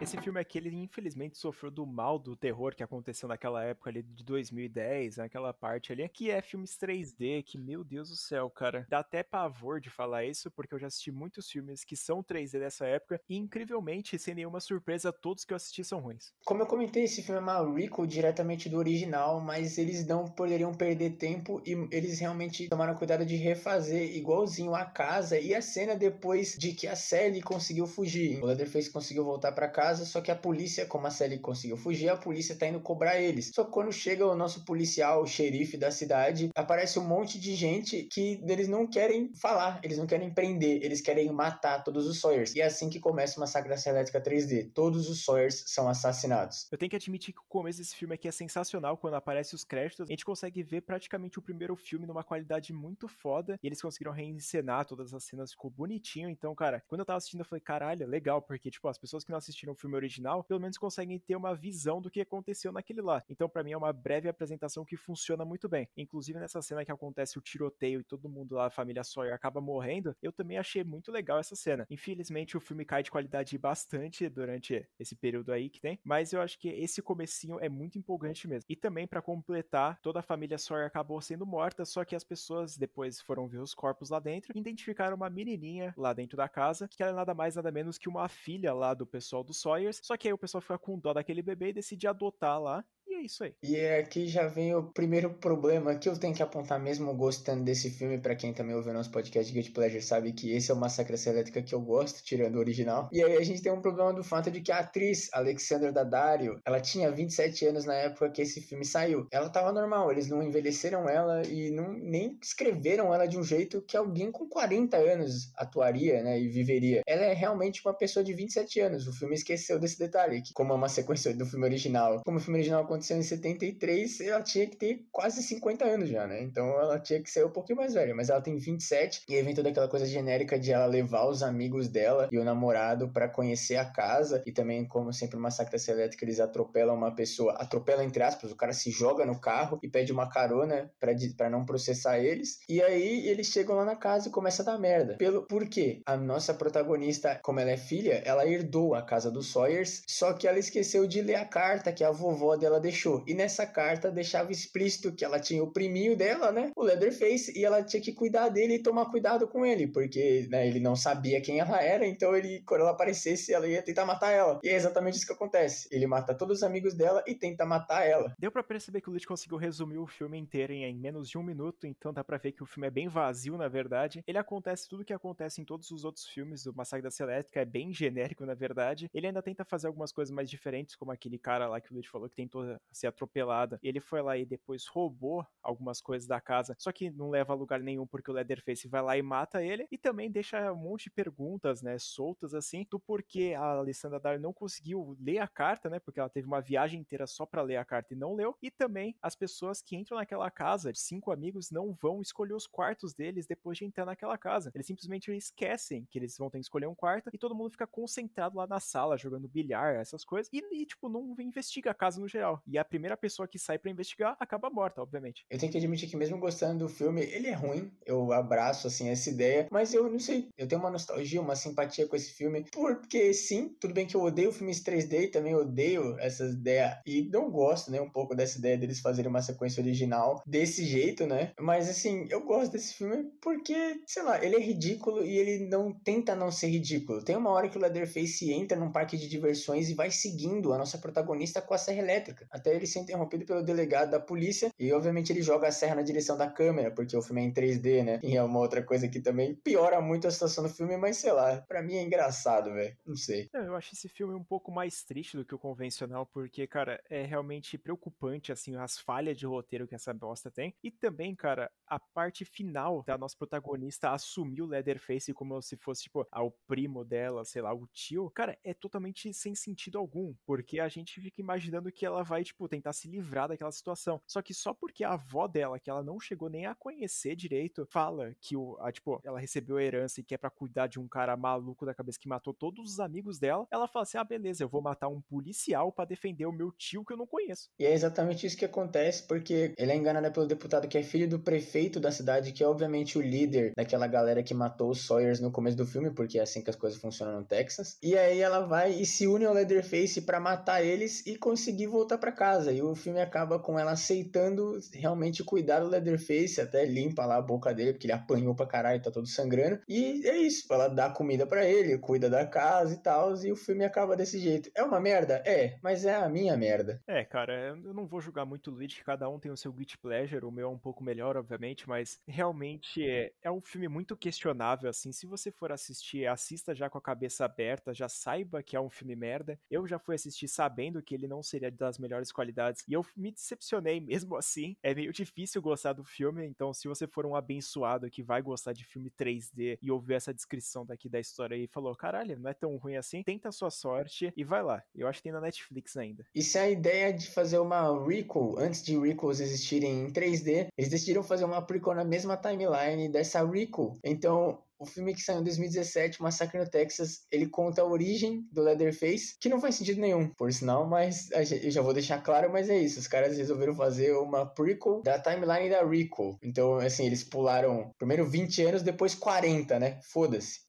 Esse 0.00 0.16
filme 0.16 0.40
aqui, 0.40 0.56
ele 0.56 0.74
infelizmente 0.74 1.36
sofreu 1.36 1.70
do 1.70 1.86
mal 1.86 2.18
do 2.18 2.34
terror 2.34 2.74
que 2.74 2.82
aconteceu 2.82 3.28
naquela 3.28 3.62
época 3.62 3.90
ali 3.90 4.02
de 4.02 4.24
2010, 4.24 5.18
naquela 5.18 5.52
parte 5.52 5.92
ali, 5.92 6.08
que 6.08 6.30
é 6.30 6.40
filmes 6.40 6.70
3D, 6.70 7.42
que, 7.44 7.58
meu 7.58 7.84
Deus 7.84 8.08
do 8.08 8.16
céu, 8.16 8.48
cara, 8.48 8.86
dá 8.88 9.00
até 9.00 9.22
pavor 9.22 9.78
de 9.78 9.90
falar 9.90 10.24
isso, 10.24 10.50
porque 10.50 10.74
eu 10.74 10.78
já 10.78 10.86
assisti 10.86 11.12
muitos 11.12 11.50
filmes 11.50 11.84
que 11.84 11.94
são 11.96 12.22
3D 12.22 12.58
dessa 12.58 12.86
época, 12.86 13.20
e 13.28 13.36
incrivelmente, 13.36 14.18
sem 14.18 14.34
nenhuma 14.34 14.58
surpresa, 14.58 15.12
todos 15.12 15.44
que 15.44 15.52
eu 15.52 15.56
assisti 15.56 15.84
são 15.84 16.00
ruins. 16.00 16.32
Como 16.46 16.62
eu 16.62 16.66
comentei, 16.66 17.04
esse 17.04 17.22
filme 17.22 17.38
é 17.38 17.42
uma 17.42 17.74
recall 17.74 18.06
diretamente 18.06 18.70
do 18.70 18.78
original, 18.78 19.38
mas 19.38 19.76
eles 19.76 20.06
não 20.06 20.24
poderiam 20.24 20.72
perder 20.72 21.18
tempo 21.18 21.62
e 21.66 21.72
eles 21.92 22.18
realmente 22.18 22.70
tomaram 22.70 22.94
cuidado 22.94 23.26
de 23.26 23.36
refazer 23.36 24.16
igualzinho 24.16 24.74
a 24.74 24.86
casa 24.86 25.38
e 25.38 25.54
a 25.54 25.60
cena 25.60 25.94
depois 25.94 26.56
de 26.58 26.72
que 26.72 26.86
a 26.86 26.96
Sally 26.96 27.42
conseguiu 27.42 27.86
fugir. 27.86 28.42
O 28.42 28.46
Leatherface 28.46 28.90
conseguiu 28.90 29.24
voltar 29.24 29.52
para 29.52 29.68
casa 29.68 29.89
casa, 29.90 30.04
só 30.04 30.20
que 30.20 30.30
a 30.30 30.36
polícia, 30.36 30.86
como 30.86 31.06
a 31.06 31.10
Sally 31.10 31.38
conseguiu 31.38 31.76
fugir, 31.76 32.08
a 32.08 32.16
polícia 32.16 32.56
tá 32.56 32.66
indo 32.66 32.80
cobrar 32.80 33.20
eles. 33.20 33.50
Só 33.52 33.64
que 33.64 33.70
quando 33.70 33.92
chega 33.92 34.26
o 34.26 34.34
nosso 34.34 34.64
policial, 34.64 35.22
o 35.22 35.26
xerife 35.26 35.76
da 35.76 35.90
cidade, 35.90 36.50
aparece 36.54 36.98
um 36.98 37.04
monte 37.04 37.38
de 37.38 37.54
gente 37.54 38.04
que 38.04 38.40
eles 38.46 38.68
não 38.68 38.86
querem 38.86 39.32
falar, 39.34 39.80
eles 39.82 39.98
não 39.98 40.06
querem 40.06 40.32
prender, 40.32 40.82
eles 40.82 41.00
querem 41.00 41.30
matar 41.32 41.82
todos 41.82 42.06
os 42.06 42.20
Sawyers. 42.20 42.54
E 42.54 42.60
é 42.60 42.66
assim 42.66 42.88
que 42.88 43.00
começa 43.00 43.38
uma 43.38 43.50
Massacre 43.50 43.72
Elétrica 43.86 44.20
3D. 44.20 44.70
Todos 44.72 45.08
os 45.08 45.24
Sawyers 45.24 45.64
são 45.66 45.88
assassinados. 45.88 46.68
Eu 46.70 46.78
tenho 46.78 46.90
que 46.90 46.96
admitir 46.96 47.34
que 47.34 47.40
o 47.40 47.44
começo 47.48 47.78
desse 47.78 47.96
filme 47.96 48.14
aqui 48.14 48.28
é 48.28 48.32
sensacional, 48.32 48.96
quando 48.96 49.14
aparece 49.14 49.54
os 49.54 49.64
créditos, 49.64 50.08
a 50.08 50.12
gente 50.12 50.24
consegue 50.24 50.62
ver 50.62 50.82
praticamente 50.82 51.38
o 51.38 51.42
primeiro 51.42 51.74
filme 51.74 52.06
numa 52.06 52.22
qualidade 52.22 52.72
muito 52.72 53.08
foda, 53.08 53.58
e 53.62 53.66
eles 53.66 53.82
conseguiram 53.82 54.12
reencenar 54.12 54.84
todas 54.84 55.12
as 55.12 55.24
cenas, 55.24 55.52
ficou 55.52 55.70
bonitinho, 55.70 56.28
então, 56.28 56.54
cara, 56.54 56.82
quando 56.86 57.00
eu 57.00 57.04
tava 57.04 57.16
assistindo 57.16 57.40
eu 57.40 57.44
falei, 57.44 57.60
caralho, 57.60 58.06
legal, 58.06 58.40
porque, 58.40 58.70
tipo, 58.70 58.86
as 58.86 58.98
pessoas 58.98 59.24
que 59.24 59.30
não 59.30 59.38
assistiram 59.38 59.74
filme 59.80 59.96
original, 59.96 60.44
pelo 60.44 60.60
menos 60.60 60.78
conseguem 60.78 61.18
ter 61.18 61.36
uma 61.36 61.54
visão 61.54 62.00
do 62.00 62.10
que 62.10 62.20
aconteceu 62.20 62.72
naquele 62.72 63.00
lá. 63.00 63.22
Então, 63.28 63.48
para 63.48 63.62
mim, 63.62 63.72
é 63.72 63.76
uma 63.76 63.92
breve 63.92 64.28
apresentação 64.28 64.84
que 64.84 64.96
funciona 64.96 65.44
muito 65.44 65.68
bem. 65.68 65.88
Inclusive, 65.96 66.38
nessa 66.38 66.60
cena 66.62 66.84
que 66.84 66.92
acontece 66.92 67.38
o 67.38 67.42
tiroteio 67.42 68.00
e 68.00 68.04
todo 68.04 68.28
mundo 68.28 68.54
lá, 68.54 68.66
a 68.66 68.70
família 68.70 69.02
Sawyer, 69.02 69.34
acaba 69.34 69.60
morrendo, 69.60 70.14
eu 70.22 70.32
também 70.32 70.58
achei 70.58 70.84
muito 70.84 71.10
legal 71.10 71.38
essa 71.38 71.56
cena. 71.56 71.86
Infelizmente, 71.90 72.56
o 72.56 72.60
filme 72.60 72.84
cai 72.84 73.02
de 73.02 73.10
qualidade 73.10 73.56
bastante 73.56 74.28
durante 74.28 74.86
esse 74.98 75.16
período 75.16 75.52
aí 75.52 75.70
que 75.70 75.80
tem, 75.80 75.98
mas 76.04 76.32
eu 76.32 76.40
acho 76.40 76.58
que 76.58 76.68
esse 76.68 77.00
comecinho 77.02 77.58
é 77.60 77.68
muito 77.68 77.98
empolgante 77.98 78.46
mesmo. 78.46 78.66
E 78.68 78.76
também, 78.76 79.06
para 79.06 79.22
completar, 79.22 79.98
toda 80.02 80.20
a 80.20 80.22
família 80.22 80.58
Sawyer 80.58 80.86
acabou 80.86 81.20
sendo 81.20 81.46
morta, 81.46 81.84
só 81.84 82.04
que 82.04 82.14
as 82.14 82.24
pessoas 82.24 82.76
depois 82.76 83.20
foram 83.20 83.48
ver 83.48 83.60
os 83.60 83.74
corpos 83.74 84.10
lá 84.10 84.20
dentro 84.20 84.52
e 84.54 84.60
identificaram 84.60 85.16
uma 85.16 85.30
menininha 85.30 85.94
lá 85.96 86.12
dentro 86.12 86.36
da 86.36 86.48
casa, 86.48 86.88
que 86.88 87.02
era 87.02 87.12
nada 87.12 87.34
mais 87.34 87.56
nada 87.56 87.70
menos 87.70 87.98
que 87.98 88.08
uma 88.08 88.28
filha 88.28 88.72
lá 88.74 88.94
do 88.94 89.06
pessoal 89.06 89.42
do 89.42 89.54
Sawyer 89.54 89.69
Sawyers. 89.70 90.00
Só 90.02 90.16
que 90.16 90.28
aí 90.28 90.34
o 90.34 90.38
pessoal 90.38 90.60
fica 90.60 90.78
com 90.78 90.98
dó 90.98 91.12
daquele 91.12 91.42
bebê 91.42 91.68
e 91.68 91.72
decide 91.72 92.06
adotar 92.06 92.60
lá 92.60 92.84
é 93.20 93.26
isso 93.26 93.44
aí. 93.44 93.54
E 93.62 93.78
aqui 93.78 94.26
já 94.26 94.46
vem 94.46 94.74
o 94.74 94.82
primeiro 94.82 95.30
problema 95.30 95.94
que 95.94 96.08
eu 96.08 96.18
tenho 96.18 96.34
que 96.34 96.42
apontar 96.42 96.80
mesmo 96.80 97.14
gostando 97.14 97.64
desse 97.64 97.90
filme, 97.90 98.18
para 98.18 98.34
quem 98.34 98.52
também 98.52 98.74
ouviu 98.74 98.92
nosso 98.92 99.10
podcast 99.10 99.52
Guilty 99.52 99.70
Pleasure 99.70 100.02
sabe 100.02 100.32
que 100.32 100.52
esse 100.52 100.70
é 100.70 100.74
o 100.74 100.76
Massacre 100.76 101.16
Elétrica 101.26 101.62
que 101.62 101.74
eu 101.74 101.80
gosto, 101.80 102.24
tirando 102.24 102.56
o 102.56 102.58
original. 102.58 103.08
E 103.12 103.22
aí 103.22 103.36
a 103.36 103.44
gente 103.44 103.62
tem 103.62 103.70
um 103.70 103.80
problema 103.80 104.12
do 104.12 104.24
fato 104.24 104.50
de 104.50 104.60
que 104.60 104.72
a 104.72 104.78
atriz 104.78 105.28
Alexandra 105.32 105.92
Daddario, 105.92 106.60
ela 106.64 106.80
tinha 106.80 107.10
27 107.10 107.66
anos 107.66 107.84
na 107.84 107.94
época 107.94 108.30
que 108.30 108.42
esse 108.42 108.60
filme 108.60 108.84
saiu. 108.84 109.26
Ela 109.30 109.50
tava 109.50 109.72
normal, 109.72 110.10
eles 110.10 110.28
não 110.28 110.42
envelheceram 110.42 111.08
ela 111.08 111.42
e 111.46 111.70
não, 111.70 111.92
nem 111.92 112.38
escreveram 112.42 113.12
ela 113.14 113.26
de 113.26 113.38
um 113.38 113.42
jeito 113.42 113.82
que 113.82 113.96
alguém 113.96 114.32
com 114.32 114.48
40 114.48 114.96
anos 114.96 115.52
atuaria, 115.56 116.22
né, 116.22 116.40
e 116.40 116.48
viveria. 116.48 117.02
Ela 117.06 117.24
é 117.24 117.34
realmente 117.34 117.82
uma 117.84 117.94
pessoa 117.94 118.24
de 118.24 118.32
27 118.32 118.80
anos. 118.80 119.06
O 119.06 119.12
filme 119.12 119.34
esqueceu 119.34 119.78
desse 119.78 119.98
detalhe, 119.98 120.42
que 120.42 120.52
como 120.52 120.72
é 120.72 120.76
uma 120.76 120.88
sequência 120.88 121.34
do 121.34 121.44
filme 121.44 121.66
original. 121.66 122.22
Como 122.24 122.38
o 122.38 122.40
filme 122.40 122.58
original 122.58 122.82
aconteceu 122.82 123.09
1973, 123.14 124.20
ela 124.20 124.42
tinha 124.42 124.66
que 124.66 124.76
ter 124.76 125.06
quase 125.10 125.42
50 125.42 125.84
anos 125.84 126.08
já, 126.08 126.26
né? 126.26 126.42
Então 126.42 126.66
ela 126.80 126.98
tinha 126.98 127.20
que 127.22 127.30
ser 127.30 127.44
um 127.44 127.50
pouquinho 127.50 127.78
mais 127.78 127.94
velha, 127.94 128.14
mas 128.14 128.30
ela 128.30 128.40
tem 128.40 128.56
27 128.56 129.22
e 129.28 129.34
aí 129.34 129.42
vem 129.42 129.54
toda 129.54 129.68
aquela 129.68 129.88
coisa 129.88 130.06
genérica 130.06 130.58
de 130.58 130.72
ela 130.72 130.86
levar 130.86 131.26
os 131.26 131.42
amigos 131.42 131.88
dela 131.88 132.28
e 132.30 132.38
o 132.38 132.44
namorado 132.44 133.08
para 133.08 133.28
conhecer 133.28 133.76
a 133.76 133.84
casa 133.84 134.42
e 134.46 134.52
também, 134.52 134.86
como 134.86 135.12
sempre, 135.12 135.36
o 135.36 135.40
Massacre 135.40 135.80
Elétrica, 135.88 136.24
eles 136.24 136.40
atropelam 136.40 136.96
uma 136.96 137.14
pessoa, 137.14 137.52
atropelam 137.54 138.04
entre 138.04 138.22
aspas, 138.22 138.52
o 138.52 138.56
cara 138.56 138.72
se 138.72 138.90
joga 138.90 139.24
no 139.24 139.40
carro 139.40 139.78
e 139.82 139.88
pede 139.88 140.12
uma 140.12 140.28
carona 140.28 140.90
para 140.98 141.50
não 141.50 141.64
processar 141.64 142.18
eles. 142.18 142.60
E 142.68 142.82
aí 142.82 143.28
eles 143.28 143.46
chegam 143.46 143.76
lá 143.76 143.84
na 143.84 143.96
casa 143.96 144.28
e 144.28 144.32
começa 144.32 144.62
a 144.62 144.66
dar 144.66 144.78
merda. 144.78 145.16
Pelo, 145.16 145.42
por 145.42 145.66
quê? 145.68 146.02
A 146.06 146.16
nossa 146.16 146.54
protagonista, 146.54 147.38
como 147.42 147.60
ela 147.60 147.70
é 147.70 147.76
filha, 147.76 148.22
ela 148.24 148.46
herdou 148.46 148.94
a 148.94 149.02
casa 149.02 149.30
dos 149.30 149.50
Sawyers, 149.52 150.02
só 150.06 150.32
que 150.32 150.46
ela 150.46 150.58
esqueceu 150.58 151.06
de 151.06 151.22
ler 151.22 151.36
a 151.36 151.44
carta 151.44 151.92
que 151.92 152.04
a 152.04 152.10
vovó 152.10 152.56
dela 152.56 152.80
deixou. 152.80 152.99
E 153.26 153.34
nessa 153.34 153.66
carta 153.66 154.10
deixava 154.10 154.52
explícito 154.52 155.12
que 155.12 155.24
ela 155.24 155.40
tinha 155.40 155.62
o 155.62 155.72
priminho 155.72 156.16
dela, 156.16 156.52
né? 156.52 156.70
O 156.76 156.82
Leatherface, 156.82 157.52
e 157.58 157.64
ela 157.64 157.82
tinha 157.82 158.02
que 158.02 158.12
cuidar 158.12 158.48
dele 158.48 158.74
e 158.74 158.82
tomar 158.82 159.06
cuidado 159.06 159.48
com 159.48 159.64
ele, 159.64 159.86
porque 159.86 160.46
né, 160.50 160.66
ele 160.66 160.80
não 160.80 160.96
sabia 160.96 161.40
quem 161.40 161.60
ela 161.60 161.82
era, 161.82 162.06
então 162.06 162.36
ele, 162.36 162.62
quando 162.66 162.82
ela 162.82 162.90
aparecesse, 162.90 163.52
ela 163.52 163.66
ia 163.66 163.82
tentar 163.82 164.04
matar 164.04 164.30
ela. 164.30 164.60
E 164.62 164.68
é 164.68 164.74
exatamente 164.74 165.14
isso 165.16 165.26
que 165.26 165.32
acontece. 165.32 165.88
Ele 165.90 166.06
mata 166.06 166.34
todos 166.34 166.58
os 166.58 166.62
amigos 166.62 166.94
dela 166.94 167.22
e 167.26 167.34
tenta 167.34 167.64
matar 167.64 168.06
ela. 168.06 168.34
Deu 168.38 168.50
para 168.50 168.62
perceber 168.62 169.00
que 169.00 169.08
o 169.08 169.12
Lynch 169.12 169.26
conseguiu 169.26 169.58
resumir 169.58 169.98
o 169.98 170.06
filme 170.06 170.38
inteiro 170.38 170.72
em, 170.72 170.84
em 170.84 170.96
menos 170.96 171.28
de 171.28 171.38
um 171.38 171.42
minuto, 171.42 171.86
então 171.86 172.12
dá 172.12 172.24
pra 172.24 172.38
ver 172.38 172.52
que 172.52 172.62
o 172.62 172.66
filme 172.66 172.86
é 172.86 172.90
bem 172.90 173.08
vazio, 173.08 173.56
na 173.56 173.68
verdade. 173.68 174.22
Ele 174.26 174.38
acontece 174.38 174.88
tudo 174.88 175.04
que 175.04 175.12
acontece 175.12 175.60
em 175.60 175.64
todos 175.64 175.90
os 175.90 176.04
outros 176.04 176.26
filmes 176.26 176.64
do 176.64 176.74
Massacre 176.74 177.08
da 177.08 177.24
Elétrica, 177.24 177.60
é 177.60 177.64
bem 177.64 177.92
genérico, 177.92 178.46
na 178.46 178.54
verdade. 178.54 179.10
Ele 179.12 179.26
ainda 179.26 179.42
tenta 179.42 179.64
fazer 179.64 179.86
algumas 179.86 180.12
coisas 180.12 180.34
mais 180.34 180.48
diferentes, 180.48 180.96
como 180.96 181.12
aquele 181.12 181.38
cara 181.38 181.68
lá 181.68 181.80
que 181.80 181.92
o 181.92 181.94
Lynch 181.94 182.08
falou 182.08 182.28
que 182.28 182.36
tentou 182.36 182.78
ser 182.92 183.06
atropelada. 183.06 183.78
Ele 183.82 184.00
foi 184.00 184.22
lá 184.22 184.36
e 184.36 184.44
depois 184.44 184.86
roubou 184.86 185.46
algumas 185.62 186.00
coisas 186.00 186.26
da 186.26 186.40
casa, 186.40 186.74
só 186.78 186.92
que 186.92 187.10
não 187.10 187.30
leva 187.30 187.52
a 187.52 187.56
lugar 187.56 187.80
nenhum 187.80 188.06
porque 188.06 188.30
o 188.30 188.34
Leatherface 188.34 188.88
vai 188.88 189.02
lá 189.02 189.16
e 189.16 189.22
mata 189.22 189.62
ele, 189.62 189.86
e 189.90 189.98
também 189.98 190.30
deixa 190.30 190.72
um 190.72 190.76
monte 190.76 191.04
de 191.04 191.10
perguntas, 191.10 191.82
né, 191.82 191.98
soltas 191.98 192.54
assim, 192.54 192.86
do 192.90 192.98
porquê 192.98 193.54
a 193.56 193.78
Alessandra 193.78 194.18
Dar 194.18 194.38
não 194.38 194.52
conseguiu 194.52 195.16
ler 195.20 195.38
a 195.38 195.48
carta, 195.48 195.88
né, 195.88 195.98
porque 195.98 196.20
ela 196.20 196.28
teve 196.28 196.46
uma 196.46 196.60
viagem 196.60 197.00
inteira 197.00 197.26
só 197.26 197.46
para 197.46 197.62
ler 197.62 197.76
a 197.76 197.84
carta 197.84 198.14
e 198.14 198.16
não 198.16 198.34
leu, 198.34 198.56
e 198.62 198.70
também 198.70 199.14
as 199.22 199.34
pessoas 199.34 199.82
que 199.82 199.96
entram 199.96 200.18
naquela 200.18 200.50
casa, 200.50 200.92
cinco 200.94 201.30
amigos, 201.30 201.70
não 201.70 201.92
vão 201.92 202.20
escolher 202.20 202.54
os 202.54 202.66
quartos 202.66 203.14
deles 203.14 203.46
depois 203.46 203.78
de 203.78 203.84
entrar 203.84 204.04
naquela 204.04 204.36
casa. 204.36 204.70
Eles 204.74 204.86
simplesmente 204.86 205.30
esquecem 205.32 206.06
que 206.10 206.18
eles 206.18 206.36
vão 206.36 206.50
ter 206.50 206.58
que 206.58 206.64
escolher 206.64 206.86
um 206.86 206.94
quarto 206.94 207.30
e 207.32 207.38
todo 207.38 207.54
mundo 207.54 207.70
fica 207.70 207.86
concentrado 207.86 208.56
lá 208.56 208.66
na 208.66 208.80
sala, 208.80 209.16
jogando 209.16 209.48
bilhar, 209.48 209.94
essas 209.96 210.24
coisas, 210.24 210.50
e, 210.52 210.62
e 210.72 210.86
tipo, 210.86 211.08
não 211.08 211.34
investiga 211.38 211.90
a 211.90 211.94
casa 211.94 212.20
no 212.20 212.28
geral. 212.28 212.62
E 212.66 212.78
a 212.80 212.84
primeira 212.84 213.16
pessoa 213.16 213.48
que 213.48 213.58
sai 213.58 213.78
para 213.78 213.90
investigar 213.90 214.36
acaba 214.40 214.70
morta, 214.70 215.02
obviamente. 215.02 215.44
Eu 215.50 215.58
tenho 215.58 215.70
que 215.70 215.78
admitir 215.78 216.08
que 216.08 216.16
mesmo 216.16 216.38
gostando 216.38 216.80
do 216.80 216.88
filme, 216.88 217.22
ele 217.22 217.48
é 217.48 217.54
ruim. 217.54 217.90
Eu 218.04 218.32
abraço, 218.32 218.86
assim, 218.86 219.08
essa 219.08 219.30
ideia, 219.30 219.68
mas 219.70 219.94
eu 219.94 220.08
não 220.10 220.18
sei, 220.18 220.48
eu 220.56 220.66
tenho 220.66 220.80
uma 220.80 220.90
nostalgia, 220.90 221.40
uma 221.40 221.54
simpatia 221.54 222.06
com 222.06 222.16
esse 222.16 222.32
filme, 222.32 222.64
porque 222.72 223.32
sim, 223.34 223.74
tudo 223.80 223.94
bem 223.94 224.06
que 224.06 224.16
eu 224.16 224.22
odeio 224.22 224.52
filmes 224.52 224.82
3D 224.82 225.24
e 225.24 225.28
também 225.28 225.54
odeio 225.54 226.18
essas 226.18 226.54
ideias, 226.54 226.98
e 227.06 227.22
não 227.30 227.50
gosto, 227.50 227.90
né, 227.90 228.00
um 228.00 228.10
pouco 228.10 228.34
dessa 228.34 228.58
ideia 228.58 228.78
deles 228.78 229.00
fazerem 229.00 229.30
uma 229.30 229.42
sequência 229.42 229.82
original 229.82 230.42
desse 230.46 230.84
jeito, 230.84 231.26
né? 231.26 231.52
Mas 231.58 231.88
assim, 231.88 232.26
eu 232.30 232.44
gosto 232.44 232.72
desse 232.72 232.94
filme 232.94 233.30
porque, 233.40 234.00
sei 234.06 234.22
lá, 234.22 234.42
ele 234.44 234.56
é 234.56 234.60
ridículo 234.60 235.24
e 235.24 235.36
ele 235.36 235.66
não 235.68 235.92
tenta 235.92 236.34
não 236.34 236.50
ser 236.50 236.68
ridículo. 236.68 237.24
Tem 237.24 237.36
uma 237.36 237.50
hora 237.50 237.68
que 237.68 237.76
o 237.76 237.80
Leatherface 237.80 238.52
entra 238.52 238.78
num 238.78 238.92
parque 238.92 239.16
de 239.16 239.28
diversões 239.28 239.88
e 239.88 239.94
vai 239.94 240.10
seguindo 240.10 240.72
a 240.72 240.78
nossa 240.78 240.98
protagonista 240.98 241.60
com 241.62 241.74
a 241.74 241.78
serra 241.78 241.98
elétrica, 241.98 242.46
até 242.60 242.74
ele 242.74 242.86
ser 242.86 243.00
interrompido 243.00 243.44
pelo 243.44 243.62
delegado 243.62 244.10
da 244.10 244.20
polícia 244.20 244.70
e 244.78 244.92
obviamente 244.92 245.32
ele 245.32 245.42
joga 245.42 245.68
a 245.68 245.72
serra 245.72 245.96
na 245.96 246.02
direção 246.02 246.36
da 246.36 246.48
câmera, 246.48 246.90
porque 246.90 247.16
o 247.16 247.22
filme 247.22 247.40
é 247.40 247.44
em 247.44 247.52
3D, 247.52 248.04
né? 248.04 248.20
E 248.22 248.36
é 248.36 248.42
uma 248.42 248.58
outra 248.60 248.82
coisa 248.82 249.08
que 249.08 249.20
também 249.20 249.54
piora 249.54 250.00
muito 250.00 250.26
a 250.26 250.30
situação 250.30 250.64
do 250.64 250.70
filme, 250.70 250.96
mas 250.96 251.16
sei 251.16 251.32
lá, 251.32 251.62
para 251.66 251.82
mim 251.82 251.94
é 251.94 252.02
engraçado, 252.02 252.72
velho. 252.72 252.96
Não 253.04 253.16
sei. 253.16 253.48
Não, 253.52 253.62
eu 253.62 253.74
acho 253.76 253.94
esse 253.94 254.08
filme 254.08 254.34
um 254.34 254.44
pouco 254.44 254.70
mais 254.70 255.02
triste 255.02 255.36
do 255.36 255.44
que 255.44 255.54
o 255.54 255.58
convencional, 255.58 256.26
porque, 256.26 256.66
cara, 256.66 257.02
é 257.08 257.22
realmente 257.22 257.78
preocupante, 257.78 258.52
assim, 258.52 258.76
as 258.76 258.98
falhas 258.98 259.36
de 259.36 259.46
roteiro 259.46 259.86
que 259.86 259.94
essa 259.94 260.12
bosta 260.12 260.50
tem. 260.50 260.74
E 260.82 260.90
também, 260.90 261.34
cara, 261.34 261.70
a 261.86 261.98
parte 261.98 262.44
final 262.44 263.02
da 263.06 263.16
nossa 263.16 263.36
protagonista 263.36 264.10
assumir 264.10 264.62
o 264.62 264.66
Leatherface 264.66 265.32
como 265.32 265.60
se 265.62 265.76
fosse, 265.76 266.04
tipo, 266.04 266.26
ah, 266.30 266.42
o 266.42 266.52
primo 266.66 267.04
dela, 267.04 267.44
sei 267.44 267.62
lá, 267.62 267.72
o 267.72 267.86
tio, 267.92 268.30
cara, 268.30 268.58
é 268.62 268.74
totalmente 268.74 269.32
sem 269.32 269.54
sentido 269.54 269.98
algum, 269.98 270.34
porque 270.44 270.80
a 270.80 270.88
gente 270.88 271.20
fica 271.20 271.40
imaginando 271.40 271.90
que 271.90 272.04
ela 272.04 272.22
vai, 272.22 272.42
tipo, 272.50 272.68
tentar 272.68 272.92
se 272.92 273.08
livrar 273.08 273.48
daquela 273.48 273.72
situação. 273.72 274.20
Só 274.26 274.42
que 274.42 274.52
só 274.52 274.74
porque 274.74 275.04
a 275.04 275.12
avó 275.12 275.46
dela, 275.46 275.78
que 275.78 275.90
ela 275.90 276.02
não 276.02 276.20
chegou 276.20 276.48
nem 276.48 276.66
a 276.66 276.74
conhecer 276.74 277.34
direito, 277.34 277.86
fala 277.90 278.34
que 278.40 278.56
o, 278.56 278.76
a, 278.80 278.92
tipo, 278.92 279.20
ela 279.24 279.38
recebeu 279.38 279.76
a 279.76 279.82
herança 279.82 280.20
e 280.20 280.24
que 280.24 280.34
é 280.34 280.38
pra 280.38 280.50
cuidar 280.50 280.86
de 280.86 280.98
um 280.98 281.08
cara 281.08 281.36
maluco 281.36 281.86
da 281.86 281.94
cabeça 281.94 282.18
que 282.18 282.28
matou 282.28 282.52
todos 282.52 282.92
os 282.92 283.00
amigos 283.00 283.38
dela, 283.38 283.66
ela 283.70 283.88
fala 283.88 284.02
assim: 284.02 284.18
ah, 284.18 284.24
beleza, 284.24 284.64
eu 284.64 284.68
vou 284.68 284.82
matar 284.82 285.08
um 285.08 285.20
policial 285.20 285.92
para 285.92 286.04
defender 286.04 286.46
o 286.46 286.52
meu 286.52 286.72
tio 286.72 287.04
que 287.04 287.12
eu 287.12 287.16
não 287.16 287.26
conheço. 287.26 287.70
E 287.78 287.84
é 287.84 287.92
exatamente 287.92 288.46
isso 288.46 288.56
que 288.56 288.64
acontece, 288.64 289.26
porque 289.26 289.74
ele 289.76 289.92
é 289.92 289.96
enganado 289.96 290.32
pelo 290.32 290.46
deputado 290.46 290.88
que 290.88 290.98
é 290.98 291.02
filho 291.02 291.28
do 291.28 291.38
prefeito 291.38 292.00
da 292.00 292.10
cidade, 292.10 292.52
que 292.52 292.62
é 292.62 292.66
obviamente 292.66 293.18
o 293.18 293.22
líder 293.22 293.72
daquela 293.76 294.06
galera 294.06 294.42
que 294.42 294.54
matou 294.54 294.90
os 294.90 295.06
Sawyers 295.06 295.40
no 295.40 295.50
começo 295.50 295.76
do 295.76 295.86
filme, 295.86 296.10
porque 296.10 296.38
é 296.38 296.42
assim 296.42 296.62
que 296.62 296.70
as 296.70 296.76
coisas 296.76 297.00
funcionam 297.00 297.40
no 297.40 297.46
Texas. 297.46 297.98
E 298.02 298.16
aí 298.16 298.40
ela 298.40 298.60
vai 298.60 298.92
e 298.92 299.06
se 299.06 299.26
une 299.26 299.44
ao 299.44 299.54
Leatherface 299.54 300.22
para 300.22 300.40
matar 300.40 300.84
eles 300.84 301.26
e 301.26 301.36
conseguir 301.36 301.86
voltar 301.86 302.18
para 302.18 302.32
casa. 302.40 302.72
E 302.72 302.80
o 302.80 302.94
filme 302.94 303.20
acaba 303.20 303.58
com 303.58 303.78
ela 303.78 303.92
aceitando 303.92 304.78
realmente 304.94 305.44
cuidar 305.44 305.80
do 305.80 305.88
Leatherface, 305.88 306.58
até 306.58 306.86
limpa 306.86 307.26
lá 307.26 307.36
a 307.36 307.42
boca 307.42 307.74
dele, 307.74 307.92
porque 307.92 308.06
ele 308.06 308.14
apanhou 308.14 308.54
pra 308.54 308.66
caralho, 308.66 309.02
tá 309.02 309.10
todo 309.10 309.26
sangrando. 309.26 309.82
E 309.86 310.26
é 310.26 310.38
isso, 310.38 310.66
ela 310.72 310.88
dá 310.88 311.10
comida 311.10 311.46
para 311.46 311.66
ele, 311.66 311.98
cuida 311.98 312.30
da 312.30 312.46
casa 312.46 312.94
e 312.94 313.02
tal, 313.02 313.36
e 313.44 313.52
o 313.52 313.56
filme 313.56 313.84
acaba 313.84 314.16
desse 314.16 314.38
jeito. 314.38 314.70
É 314.74 314.82
uma 314.82 314.98
merda? 314.98 315.42
É, 315.44 315.78
mas 315.82 316.06
é 316.06 316.14
a 316.14 316.28
minha 316.30 316.56
merda. 316.56 317.02
É, 317.06 317.22
cara, 317.24 317.76
eu 317.84 317.92
não 317.92 318.06
vou 318.06 318.22
julgar 318.22 318.46
muito 318.46 318.70
o 318.70 318.74
Luigi, 318.74 319.04
cada 319.04 319.28
um 319.28 319.38
tem 319.38 319.52
o 319.52 319.56
seu 319.56 319.70
guilty 319.70 319.98
pleasure, 319.98 320.46
o 320.46 320.50
meu 320.50 320.68
é 320.68 320.70
um 320.70 320.78
pouco 320.78 321.04
melhor, 321.04 321.36
obviamente, 321.36 321.86
mas 321.86 322.20
realmente 322.26 323.06
é, 323.06 323.32
é 323.42 323.50
um 323.50 323.60
filme 323.60 323.86
muito 323.86 324.16
questionável, 324.16 324.88
assim, 324.88 325.12
se 325.12 325.26
você 325.26 325.50
for 325.50 325.72
assistir, 325.72 326.26
assista 326.26 326.74
já 326.74 326.88
com 326.88 326.96
a 326.96 327.02
cabeça 327.02 327.44
aberta, 327.44 327.92
já 327.92 328.08
saiba 328.08 328.62
que 328.62 328.76
é 328.76 328.80
um 328.80 328.88
filme 328.88 329.14
merda. 329.14 329.58
Eu 329.70 329.86
já 329.86 329.98
fui 329.98 330.14
assistir 330.14 330.48
sabendo 330.48 331.02
que 331.02 331.14
ele 331.14 331.28
não 331.28 331.42
seria 331.42 331.70
das 331.70 331.98
melhores 331.98 332.29
qualidades, 332.32 332.82
e 332.88 332.92
eu 332.92 333.04
me 333.16 333.30
decepcionei 333.30 334.00
mesmo 334.00 334.36
assim. 334.36 334.76
É 334.82 334.94
meio 334.94 335.12
difícil 335.12 335.60
gostar 335.62 335.92
do 335.92 336.04
filme, 336.04 336.46
então 336.46 336.72
se 336.72 336.88
você 336.88 337.06
for 337.06 337.26
um 337.26 337.34
abençoado 337.34 338.10
que 338.10 338.22
vai 338.22 338.42
gostar 338.42 338.72
de 338.72 338.84
filme 338.84 339.10
3D 339.10 339.78
e 339.80 339.90
ouvir 339.90 340.14
essa 340.14 340.34
descrição 340.34 340.84
daqui 340.84 341.08
da 341.08 341.20
história 341.20 341.56
e 341.56 341.66
falou, 341.66 341.94
caralho, 341.94 342.38
não 342.38 342.50
é 342.50 342.54
tão 342.54 342.76
ruim 342.76 342.96
assim, 342.96 343.22
tenta 343.22 343.48
a 343.48 343.52
sua 343.52 343.70
sorte 343.70 344.32
e 344.36 344.44
vai 344.44 344.62
lá. 344.62 344.82
Eu 344.94 345.08
acho 345.08 345.18
que 345.18 345.24
tem 345.24 345.32
na 345.32 345.40
Netflix 345.40 345.96
ainda. 345.96 346.24
E 346.34 346.42
se 346.42 346.58
a 346.58 346.68
ideia 346.68 347.12
de 347.12 347.30
fazer 347.30 347.58
uma 347.58 348.06
requel, 348.06 348.54
antes 348.58 348.82
de 348.82 348.98
requels 348.98 349.40
existirem 349.40 350.04
em 350.04 350.12
3D, 350.12 350.68
eles 350.76 350.90
decidiram 350.90 351.22
fazer 351.22 351.44
uma 351.44 351.62
prequel 351.62 351.94
na 351.94 352.04
mesma 352.04 352.36
timeline 352.36 353.08
dessa 353.08 353.44
requel. 353.44 353.96
Então, 354.04 354.62
o 354.80 354.86
filme 354.86 355.14
que 355.14 355.20
saiu 355.20 355.40
em 355.40 355.44
2017, 355.44 356.22
Massacre 356.22 356.58
no 356.58 356.68
Texas, 356.68 357.26
ele 357.30 357.46
conta 357.46 357.82
a 357.82 357.86
origem 357.86 358.48
do 358.50 358.62
Leatherface, 358.62 359.36
que 359.38 359.48
não 359.48 359.60
faz 359.60 359.74
sentido 359.74 360.00
nenhum, 360.00 360.28
por 360.30 360.50
sinal, 360.52 360.88
mas 360.88 361.28
eu 361.62 361.70
já 361.70 361.82
vou 361.82 361.92
deixar 361.92 362.22
claro, 362.22 362.50
mas 362.50 362.70
é 362.70 362.78
isso. 362.78 362.98
Os 362.98 363.06
caras 363.06 363.36
resolveram 363.36 363.74
fazer 363.74 364.12
uma 364.14 364.46
prequel 364.46 365.02
da 365.02 365.20
timeline 365.20 365.68
da 365.68 365.86
Requel. 365.86 366.38
Então, 366.42 366.76
assim, 366.76 367.04
eles 367.04 367.22
pularam 367.22 367.92
primeiro 367.98 368.26
20 368.26 368.62
anos, 368.62 368.82
depois 368.82 369.14
40, 369.14 369.78
né? 369.78 370.00
Foda-se. 370.02 370.60